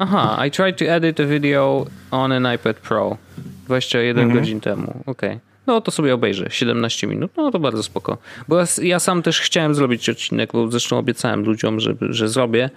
Aha, 0.00 0.36
I 0.38 0.50
tried 0.50 0.78
to 0.78 0.86
edit 0.86 1.20
a 1.20 1.26
video 1.26 1.86
on 2.12 2.32
an 2.32 2.42
iPad 2.44 2.82
Pro 2.82 3.18
21 3.90 4.28
mhm. 4.28 4.32
godzin 4.32 4.60
temu. 4.60 4.92
Okej. 5.06 5.06
Okay 5.06 5.40
no 5.68 5.80
to 5.80 5.90
sobie 5.90 6.14
obejrzę. 6.14 6.46
17 6.50 7.06
minut, 7.06 7.30
no 7.36 7.50
to 7.50 7.58
bardzo 7.58 7.82
spoko. 7.82 8.18
Bo 8.48 8.58
ja, 8.58 8.64
ja 8.82 8.98
sam 8.98 9.22
też 9.22 9.40
chciałem 9.40 9.74
zrobić 9.74 10.08
odcinek, 10.08 10.52
bo 10.52 10.70
zresztą 10.70 10.98
obiecałem 10.98 11.44
ludziom, 11.44 11.80
że, 11.80 11.94
że 12.00 12.28
zrobię 12.28 12.70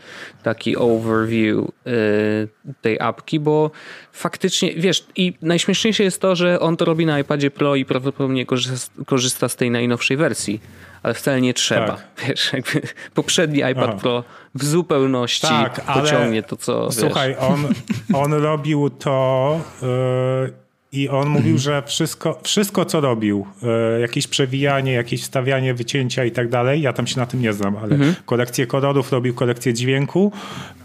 taki 0.43 0.77
overview 0.77 1.57
y, 1.57 2.71
tej 2.81 2.99
apki, 2.99 3.39
bo 3.39 3.71
faktycznie, 4.11 4.73
wiesz, 4.73 5.05
i 5.15 5.33
najśmieszniejsze 5.41 6.03
jest 6.03 6.21
to, 6.21 6.35
że 6.35 6.59
on 6.59 6.77
to 6.77 6.85
robi 6.85 7.05
na 7.05 7.19
iPadzie 7.19 7.51
Pro 7.51 7.75
i 7.75 7.85
prawdopodobnie 7.85 8.45
korzysta, 8.45 9.03
korzysta 9.05 9.49
z 9.49 9.55
tej 9.55 9.71
najnowszej 9.71 10.17
wersji 10.17 10.61
ale 11.03 11.13
wcale 11.13 11.41
nie 11.41 11.53
trzeba. 11.53 11.87
Tak. 11.87 12.07
Wiesz, 12.27 12.53
jakby 12.53 12.81
poprzedni 13.13 13.59
iPad 13.59 13.89
Aha. 13.89 13.97
Pro 14.01 14.23
w 14.55 14.65
zupełności 14.65 15.47
tak, 15.47 15.81
pociągnie 15.93 16.43
to, 16.43 16.55
co. 16.55 16.91
Słuchaj, 16.91 17.29
wiesz. 17.29 17.39
on, 17.39 17.67
on 18.13 18.33
robił 18.33 18.89
to. 18.89 19.59
Yy 19.81 20.60
i 20.91 21.09
on 21.09 21.29
mówił, 21.35 21.57
że 21.57 21.83
wszystko, 21.85 22.39
wszystko 22.43 22.85
co 22.85 23.01
robił, 23.01 23.47
e, 23.63 23.99
jakieś 23.99 24.27
przewijanie, 24.27 24.93
jakieś 24.93 25.21
wstawianie, 25.21 25.73
wycięcia 25.73 26.25
i 26.25 26.31
tak 26.31 26.49
dalej, 26.49 26.81
ja 26.81 26.93
tam 26.93 27.07
się 27.07 27.19
na 27.19 27.25
tym 27.25 27.41
nie 27.41 27.53
znam, 27.53 27.77
ale 27.77 27.95
mhm. 27.95 28.15
korekcję 28.25 28.67
kolorów 28.67 29.11
robił, 29.11 29.33
korekcję 29.33 29.73
dźwięku, 29.73 30.31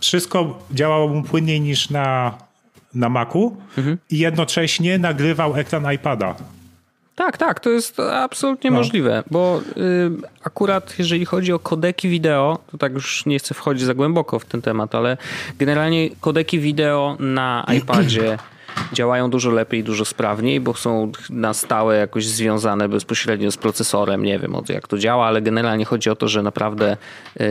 wszystko 0.00 0.58
działało 0.72 1.08
mu 1.08 1.22
płynniej 1.22 1.60
niż 1.60 1.90
na, 1.90 2.38
na 2.94 3.08
Macu 3.08 3.56
mhm. 3.78 3.98
i 4.10 4.18
jednocześnie 4.18 4.98
nagrywał 4.98 5.56
ekran 5.56 5.92
iPada. 5.94 6.34
Tak, 7.14 7.38
tak, 7.38 7.60
to 7.60 7.70
jest 7.70 8.00
absolutnie 8.00 8.70
no. 8.70 8.76
możliwe, 8.76 9.22
bo 9.30 9.60
y, 9.76 10.10
akurat 10.44 10.94
jeżeli 10.98 11.24
chodzi 11.24 11.52
o 11.52 11.58
kodeki 11.58 12.08
wideo, 12.08 12.58
to 12.70 12.78
tak 12.78 12.92
już 12.92 13.26
nie 13.26 13.38
chcę 13.38 13.54
wchodzić 13.54 13.84
za 13.84 13.94
głęboko 13.94 14.38
w 14.38 14.44
ten 14.44 14.62
temat, 14.62 14.94
ale 14.94 15.16
generalnie 15.58 16.10
kodeki 16.20 16.58
wideo 16.60 17.16
na 17.20 17.66
iPadzie 17.78 18.38
działają 18.92 19.30
dużo 19.30 19.50
lepiej, 19.50 19.84
dużo 19.84 20.04
sprawniej, 20.04 20.60
bo 20.60 20.74
są 20.74 21.12
na 21.30 21.54
stałe 21.54 21.96
jakoś 21.96 22.26
związane 22.26 22.88
bezpośrednio 22.88 23.50
z 23.50 23.56
procesorem. 23.56 24.22
Nie 24.22 24.38
wiem 24.38 24.54
jak 24.68 24.88
to 24.88 24.98
działa, 24.98 25.26
ale 25.26 25.42
generalnie 25.42 25.84
chodzi 25.84 26.10
o 26.10 26.16
to, 26.16 26.28
że 26.28 26.42
naprawdę. 26.42 26.96
Yy, 27.40 27.46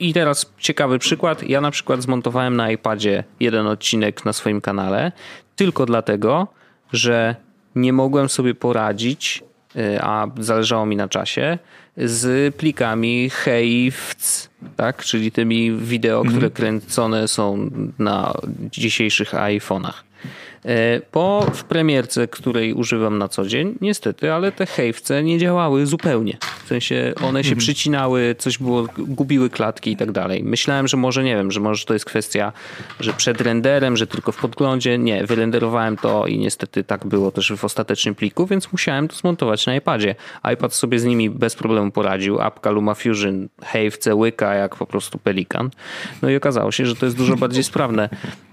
I 0.00 0.14
teraz 0.14 0.52
ciekawy 0.58 0.98
przykład. 0.98 1.42
Ja 1.42 1.60
na 1.60 1.70
przykład 1.70 2.02
zmontowałem 2.02 2.56
na 2.56 2.70
iPadzie 2.70 3.24
jeden 3.40 3.66
odcinek 3.66 4.24
na 4.24 4.32
swoim 4.32 4.60
kanale 4.60 5.12
tylko 5.56 5.86
dlatego, 5.86 6.48
że 6.92 7.36
nie 7.74 7.92
mogłem 7.92 8.28
sobie 8.28 8.54
poradzić, 8.54 9.44
a 10.00 10.26
zależało 10.38 10.86
mi 10.86 10.96
na 10.96 11.08
czasie, 11.08 11.58
z 11.96 12.54
plikami 12.54 13.30
HEIFC, 13.30 14.48
tak? 14.76 15.04
czyli 15.04 15.32
tymi 15.32 15.72
wideo, 15.72 16.20
które 16.20 16.34
mhm. 16.34 16.52
kręcone 16.52 17.28
są 17.28 17.70
na 17.98 18.34
dzisiejszych 18.70 19.32
iPhone'ach. 19.32 20.02
E, 20.64 21.00
po 21.10 21.46
w 21.54 21.64
premierce, 21.64 22.28
której 22.28 22.74
używam 22.74 23.18
na 23.18 23.28
co 23.28 23.46
dzień, 23.46 23.74
niestety, 23.80 24.32
ale 24.32 24.52
te 24.52 24.66
hejwce 24.66 25.22
nie 25.22 25.38
działały 25.38 25.86
zupełnie. 25.86 26.38
W 26.64 26.68
sensie 26.68 27.12
one 27.16 27.44
się 27.44 27.48
mhm. 27.48 27.58
przycinały, 27.58 28.34
coś 28.38 28.58
było, 28.58 28.86
gubiły 28.98 29.50
klatki 29.50 29.92
i 29.92 29.96
tak 29.96 30.12
dalej. 30.12 30.44
Myślałem, 30.44 30.88
że 30.88 30.96
może 30.96 31.24
nie 31.24 31.36
wiem, 31.36 31.52
że 31.52 31.60
może 31.60 31.84
to 31.84 31.92
jest 31.92 32.04
kwestia, 32.04 32.52
że 33.00 33.12
przed 33.12 33.40
renderem, 33.40 33.96
że 33.96 34.06
tylko 34.06 34.32
w 34.32 34.36
podglądzie. 34.36 34.98
Nie, 34.98 35.26
wyrenderowałem 35.26 35.96
to 35.96 36.26
i 36.26 36.38
niestety 36.38 36.84
tak 36.84 37.06
było 37.06 37.30
też 37.30 37.52
w 37.52 37.64
ostatecznym 37.64 38.14
pliku, 38.14 38.46
więc 38.46 38.72
musiałem 38.72 39.08
to 39.08 39.16
zmontować 39.16 39.66
na 39.66 39.74
iPadzie. 39.74 40.14
iPad 40.54 40.74
sobie 40.74 40.98
z 40.98 41.04
nimi 41.04 41.30
bez 41.30 41.54
problemu 41.54 41.90
poradził. 41.90 42.40
Apka 42.40 42.70
LumaFusion, 42.70 43.48
hejwce 43.62 44.14
łyka 44.14 44.54
jak 44.54 44.76
po 44.76 44.86
prostu 44.86 45.18
pelikan. 45.18 45.70
No 46.22 46.30
i 46.30 46.36
okazało 46.36 46.72
się, 46.72 46.86
że 46.86 46.96
to 46.96 47.06
jest 47.06 47.16
dużo 47.16 47.36
bardziej 47.36 47.64
sprawne. 47.64 48.08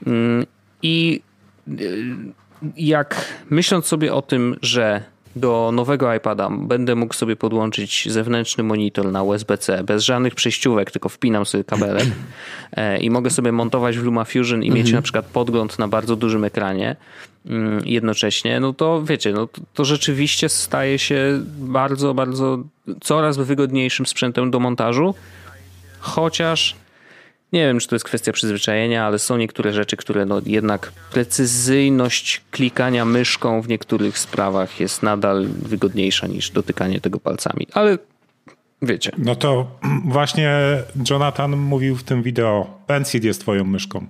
Mm, 0.08 0.46
I 0.82 1.22
jak 2.78 3.26
myśląc 3.50 3.86
sobie 3.86 4.14
o 4.14 4.22
tym, 4.22 4.56
że 4.62 5.04
do 5.36 5.72
nowego 5.74 6.14
iPada 6.14 6.50
będę 6.52 6.96
mógł 6.96 7.14
sobie 7.14 7.36
podłączyć 7.36 8.08
zewnętrzny 8.12 8.64
monitor 8.64 9.12
na 9.12 9.24
USB-C 9.24 9.84
bez 9.84 10.04
żadnych 10.04 10.36
przejściówek, 10.36 10.92
tylko 10.92 11.10
wpinam 11.10 11.46
sobie 11.46 11.64
kabelek 11.64 12.08
e, 12.72 12.98
i 12.98 13.10
mogę 13.10 13.30
sobie 13.30 13.52
montować 13.52 13.98
w 13.98 14.04
LumaFusion 14.04 14.64
i 14.64 14.68
mhm. 14.68 14.74
mieć 14.84 14.94
na 14.94 15.02
przykład 15.02 15.26
podgląd 15.26 15.80
na 15.80 15.88
bardzo 15.88 16.16
dużym 16.16 16.44
ekranie 16.44 16.96
mm, 17.46 17.82
jednocześnie, 17.86 18.60
no 18.60 18.74
to 18.74 19.04
wiecie, 19.04 19.34
no 19.34 19.48
to, 19.48 19.62
to 19.74 19.86
rzeczywiście 19.86 20.50
staje 20.50 21.00
się 21.00 21.42
bardzo, 21.60 22.14
bardzo 22.14 22.64
coraz 23.02 23.38
wygodniejszym 23.38 24.06
sprzętem 24.06 24.52
do 24.52 24.60
montażu, 24.60 25.16
chociaż 26.00 26.76
nie 27.54 27.68
wiem, 27.68 27.80
czy 27.80 27.88
to 27.88 27.96
jest 27.96 28.06
kwestia 28.06 28.32
przyzwyczajenia, 28.32 29.06
ale 29.06 29.20
są 29.20 29.38
niektóre 29.38 29.74
rzeczy, 29.74 29.98
które 29.98 30.26
no 30.26 30.42
jednak 30.46 30.92
precyzyjność 31.12 32.42
klikania 32.52 33.06
myszką 33.06 33.62
w 33.62 33.68
niektórych 33.68 34.20
sprawach 34.20 34.80
jest 34.80 35.04
nadal 35.04 35.48
wygodniejsza 35.48 36.28
niż 36.28 36.52
dotykanie 36.52 37.02
tego 37.02 37.20
palcami. 37.20 37.68
Ale 37.74 37.98
wiecie. 38.82 39.12
No 39.18 39.36
to 39.36 39.80
właśnie 40.06 40.78
Jonathan 41.10 41.58
mówił 41.58 41.96
w 41.96 42.04
tym 42.04 42.24
wideo, 42.24 42.80
Pencil 42.88 43.26
jest 43.26 43.42
twoją 43.42 43.64
myszką. 43.64 44.08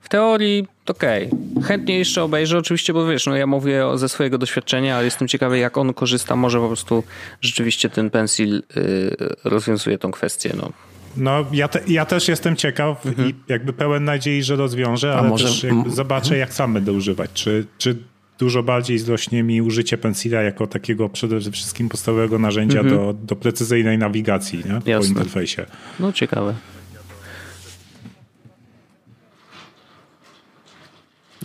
W 0.00 0.08
teorii 0.08 0.66
okej. 0.86 1.30
Okay. 1.30 1.62
Chętnie 1.62 1.98
jeszcze 1.98 2.22
obejrzę 2.22 2.58
oczywiście, 2.58 2.92
bo 2.92 3.06
wiesz, 3.06 3.26
no 3.26 3.36
ja 3.36 3.46
mówię 3.46 3.84
ze 3.94 4.08
swojego 4.08 4.38
doświadczenia, 4.38 4.96
ale 4.96 5.04
jestem 5.04 5.28
ciekawy 5.28 5.58
jak 5.58 5.78
on 5.78 5.94
korzysta. 5.94 6.36
Może 6.36 6.58
po 6.58 6.66
prostu 6.66 7.04
rzeczywiście 7.40 7.90
ten 7.90 8.10
Pencil 8.10 8.62
yy, 8.76 9.16
rozwiązuje 9.44 9.98
tą 9.98 10.10
kwestię. 10.10 10.52
No. 10.56 10.72
No, 11.16 11.44
ja, 11.52 11.68
te, 11.68 11.80
ja 11.86 12.04
też 12.04 12.28
jestem 12.28 12.56
ciekaw 12.56 13.06
mhm. 13.06 13.28
i 13.28 13.34
jakby 13.48 13.72
pełen 13.72 14.04
nadziei, 14.04 14.42
że 14.42 14.56
rozwiążę, 14.56 15.14
ale 15.14 15.28
może... 15.28 15.44
też 15.44 15.62
jakby 15.62 15.90
zobaczę, 15.90 16.36
jak 16.36 16.54
sam 16.54 16.74
będę 16.74 16.92
używać. 16.92 17.30
Czy, 17.34 17.66
czy 17.78 17.96
dużo 18.38 18.62
bardziej 18.62 18.98
zrośnie 18.98 19.42
mi 19.42 19.62
użycie 19.62 19.98
Pencila 19.98 20.42
jako 20.42 20.66
takiego 20.66 21.08
przede 21.08 21.40
wszystkim 21.40 21.88
podstawowego 21.88 22.38
narzędzia 22.38 22.80
mhm. 22.80 22.96
do, 22.96 23.12
do 23.12 23.36
precyzyjnej 23.36 23.98
nawigacji 23.98 24.62
nie? 24.86 24.98
po 24.98 25.04
interfejsie. 25.04 25.66
No, 26.00 26.12
ciekawe. 26.12 26.54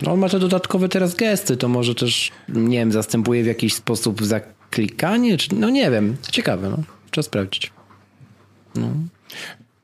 No, 0.02 0.12
on 0.12 0.18
ma 0.18 0.28
te 0.28 0.38
dodatkowe 0.38 0.88
teraz 0.88 1.14
gesty, 1.14 1.56
to 1.56 1.68
może 1.68 1.94
też, 1.94 2.30
nie 2.48 2.78
wiem, 2.78 2.92
zastępuje 2.92 3.42
w 3.42 3.46
jakiś 3.46 3.74
sposób 3.74 4.24
zaklikanie, 4.24 5.38
czy, 5.38 5.54
no 5.54 5.70
nie 5.70 5.90
wiem, 5.90 6.16
ciekawe, 6.30 6.70
no. 6.70 6.78
Trzeba 7.10 7.22
sprawdzić. 7.22 7.72
No. 8.74 8.88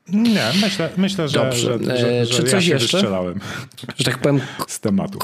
Nie, 0.07 0.51
myślę, 0.61 0.89
myślę 0.97 1.29
że, 1.29 1.39
Dobrze. 1.39 1.79
że, 1.83 1.97
że, 1.97 2.09
e, 2.09 2.25
że 2.25 2.33
Czy 2.33 2.43
coś 2.43 2.67
ja 2.67 2.73
jeszcze? 2.73 2.97
Wystrzelałem. 2.97 3.39
Że 3.97 4.03
tak 4.03 4.17
powiem. 4.17 4.41
Z 4.67 4.79
tematu. 4.79 5.19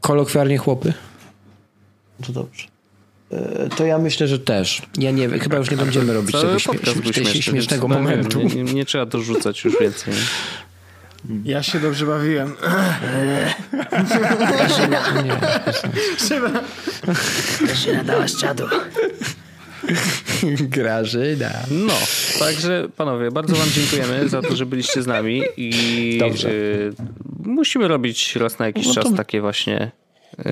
Kolokwialnie 0.00 0.58
chłopy. 0.58 0.92
To 2.26 2.32
dobrze. 2.32 2.66
E, 3.32 3.68
to 3.76 3.86
ja 3.86 3.98
myślę, 3.98 4.28
że 4.28 4.38
też. 4.38 4.82
Ja 4.98 5.10
nie 5.10 5.28
wiem, 5.28 5.40
chyba 5.40 5.56
już 5.56 5.70
nie 5.70 5.76
będziemy 5.76 6.14
robić 6.14 6.32
Cały 6.32 6.56
tego 6.60 7.12
śmie 7.12 7.42
śmiesznego 7.42 7.88
momentu. 7.88 8.42
Nie, 8.42 8.62
nie, 8.62 8.74
nie, 8.74 8.84
trzeba 8.84 9.06
dorzucać 9.06 9.64
już 9.64 9.78
więcej. 9.80 10.14
Ja 11.44 11.62
się 11.62 11.80
dobrze 11.80 12.06
bawiłem. 12.06 12.54
Grażyna, 14.48 15.02
Grażyna 17.60 18.04
dała 18.04 18.28
z 18.28 18.36
czadu. 18.40 18.64
Grażyna. 20.60 21.50
No, 21.70 21.92
także 22.38 22.88
panowie, 22.96 23.30
bardzo 23.30 23.56
wam 23.56 23.68
dziękujemy 23.70 24.28
za 24.28 24.42
to, 24.42 24.56
że 24.56 24.66
byliście 24.66 25.02
z 25.02 25.06
nami 25.06 25.42
i 25.56 26.16
Dobrze. 26.20 26.50
y, 26.50 26.92
musimy 27.44 27.88
robić 27.88 28.36
raz 28.36 28.58
na 28.58 28.66
jakiś 28.66 28.86
No 28.86 28.94
to- 28.94 29.02
czas 29.02 29.14
takie 29.14 29.40
właśnie 29.40 29.90
y, 30.38 30.44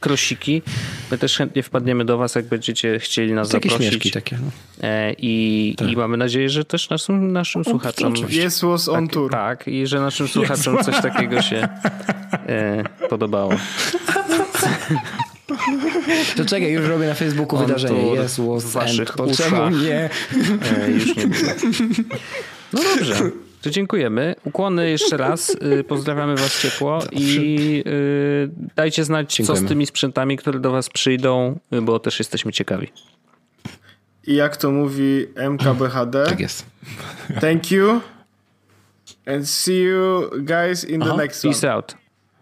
krosiki. 0.00 0.62
My 1.10 1.18
też 1.18 1.36
chętnie 1.36 1.62
wpadniemy 1.62 2.04
do 2.04 2.18
was, 2.18 2.34
jak 2.34 2.44
będziecie 2.46 2.98
chcieli 2.98 3.32
nas 3.32 3.48
Takie 3.48 3.68
zaprosić. 3.68 3.92
śmieszki 3.92 4.10
takie. 4.10 4.36
No. 4.36 4.88
E, 4.88 5.12
I, 5.18 5.76
I 5.92 5.96
mamy 5.96 6.16
nadzieję, 6.16 6.48
że 6.48 6.64
też 6.64 6.90
naszym, 6.90 7.32
naszym 7.32 7.64
słuchaczom. 7.64 8.14
Yes 8.46 8.60
was 8.60 8.88
on 8.88 9.08
tour. 9.08 9.30
Tak, 9.30 9.68
i 9.68 9.86
że 9.86 10.00
naszym 10.00 10.28
słuchaczom 10.28 10.84
coś 10.84 11.02
takiego 11.02 11.42
się 11.42 11.68
e, 12.46 12.84
podobało. 13.08 13.52
To 16.36 16.44
czekaj, 16.44 16.72
już 16.72 16.88
robię 16.88 17.06
na 17.06 17.14
Facebooku 17.14 17.58
On 17.58 17.66
wydarzenie. 17.66 18.00
tour 18.02 18.18
Yes, 18.24 18.36
w 18.40 18.46
was 18.46 18.64
waszych 18.72 18.98
and. 19.08 19.16
Po 19.16 19.26
czemu 19.36 19.56
uszach. 19.56 19.72
nie? 19.82 20.10
E, 20.84 20.90
już 20.90 21.16
nie 21.16 21.26
było. 21.26 21.52
No 22.72 22.80
dobrze. 22.96 23.14
To 23.62 23.70
dziękujemy. 23.70 24.34
Ukłony 24.44 24.90
jeszcze 24.90 25.16
raz. 25.16 25.50
Y, 25.80 25.84
Pozdrawiamy 25.84 26.36
Was 26.36 26.60
ciepło 26.62 26.98
i 27.12 27.82
y, 27.86 28.50
dajcie 28.76 29.04
znać, 29.04 29.30
co 29.30 29.36
Dziękujemy. 29.36 29.66
z 29.66 29.68
tymi 29.68 29.86
sprzętami, 29.86 30.36
które 30.36 30.60
do 30.60 30.70
Was 30.70 30.90
przyjdą, 30.90 31.58
y, 31.72 31.82
bo 31.82 31.98
też 31.98 32.18
jesteśmy 32.18 32.52
ciekawi. 32.52 32.88
I 34.26 34.34
jak 34.34 34.56
to 34.56 34.70
mówi 34.70 35.26
MKBHD, 35.50 36.24
Tak 36.26 36.40
jest. 36.40 36.66
thank 37.40 37.70
you 37.70 38.00
and 39.26 39.48
see 39.48 39.82
you 39.82 40.30
guys 40.38 40.84
in 40.84 41.00
the 41.00 41.16
next 41.16 41.44
one. 41.44 41.54
Peace 41.54 41.72
out. 41.72 41.94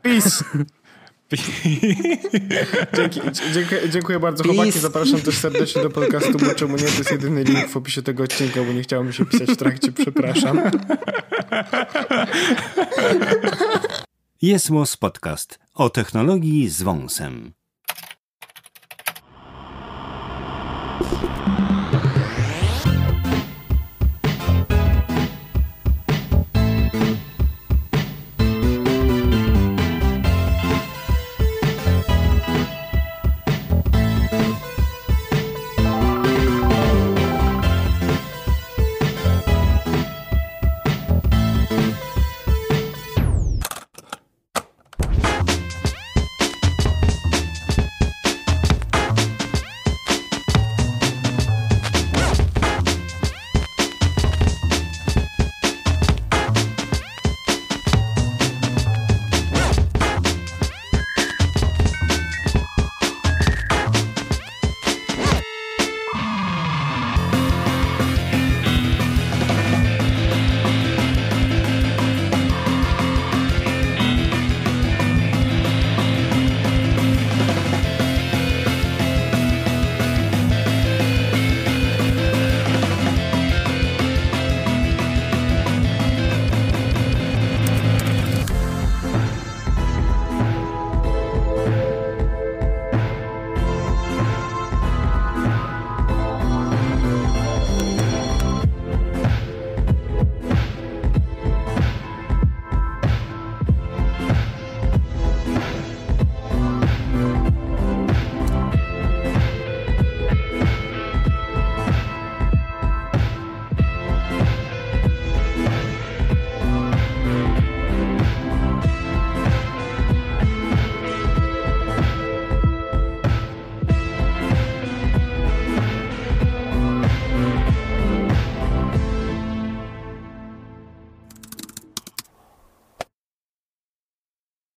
Peace! 0.02 0.44
Dzięki, 2.96 3.20
dziękuję, 3.54 3.88
dziękuję 3.90 4.20
bardzo 4.20 4.44
chłopaki, 4.44 4.72
Peace. 4.72 4.80
zapraszam 4.80 5.20
też 5.20 5.38
serdecznie 5.38 5.82
do 5.82 5.90
podcastu, 5.90 6.38
bo 6.38 6.54
czemu 6.54 6.76
nie, 6.76 6.82
to 6.82 6.98
jest 6.98 7.10
jedyny 7.10 7.44
link 7.44 7.68
w 7.68 7.76
opisie 7.76 8.02
tego 8.02 8.22
odcinka, 8.22 8.64
bo 8.64 8.72
nie 8.72 8.82
chciało 8.82 9.04
mi 9.04 9.14
się 9.14 9.26
pisać 9.26 9.50
w 9.50 9.56
trakcie, 9.56 9.92
przepraszam. 9.92 10.60
Jest 14.42 14.70
Podcast 15.00 15.58
o 15.74 15.90
technologii 15.90 16.68
z 16.68 16.82
wąsem. 16.82 17.52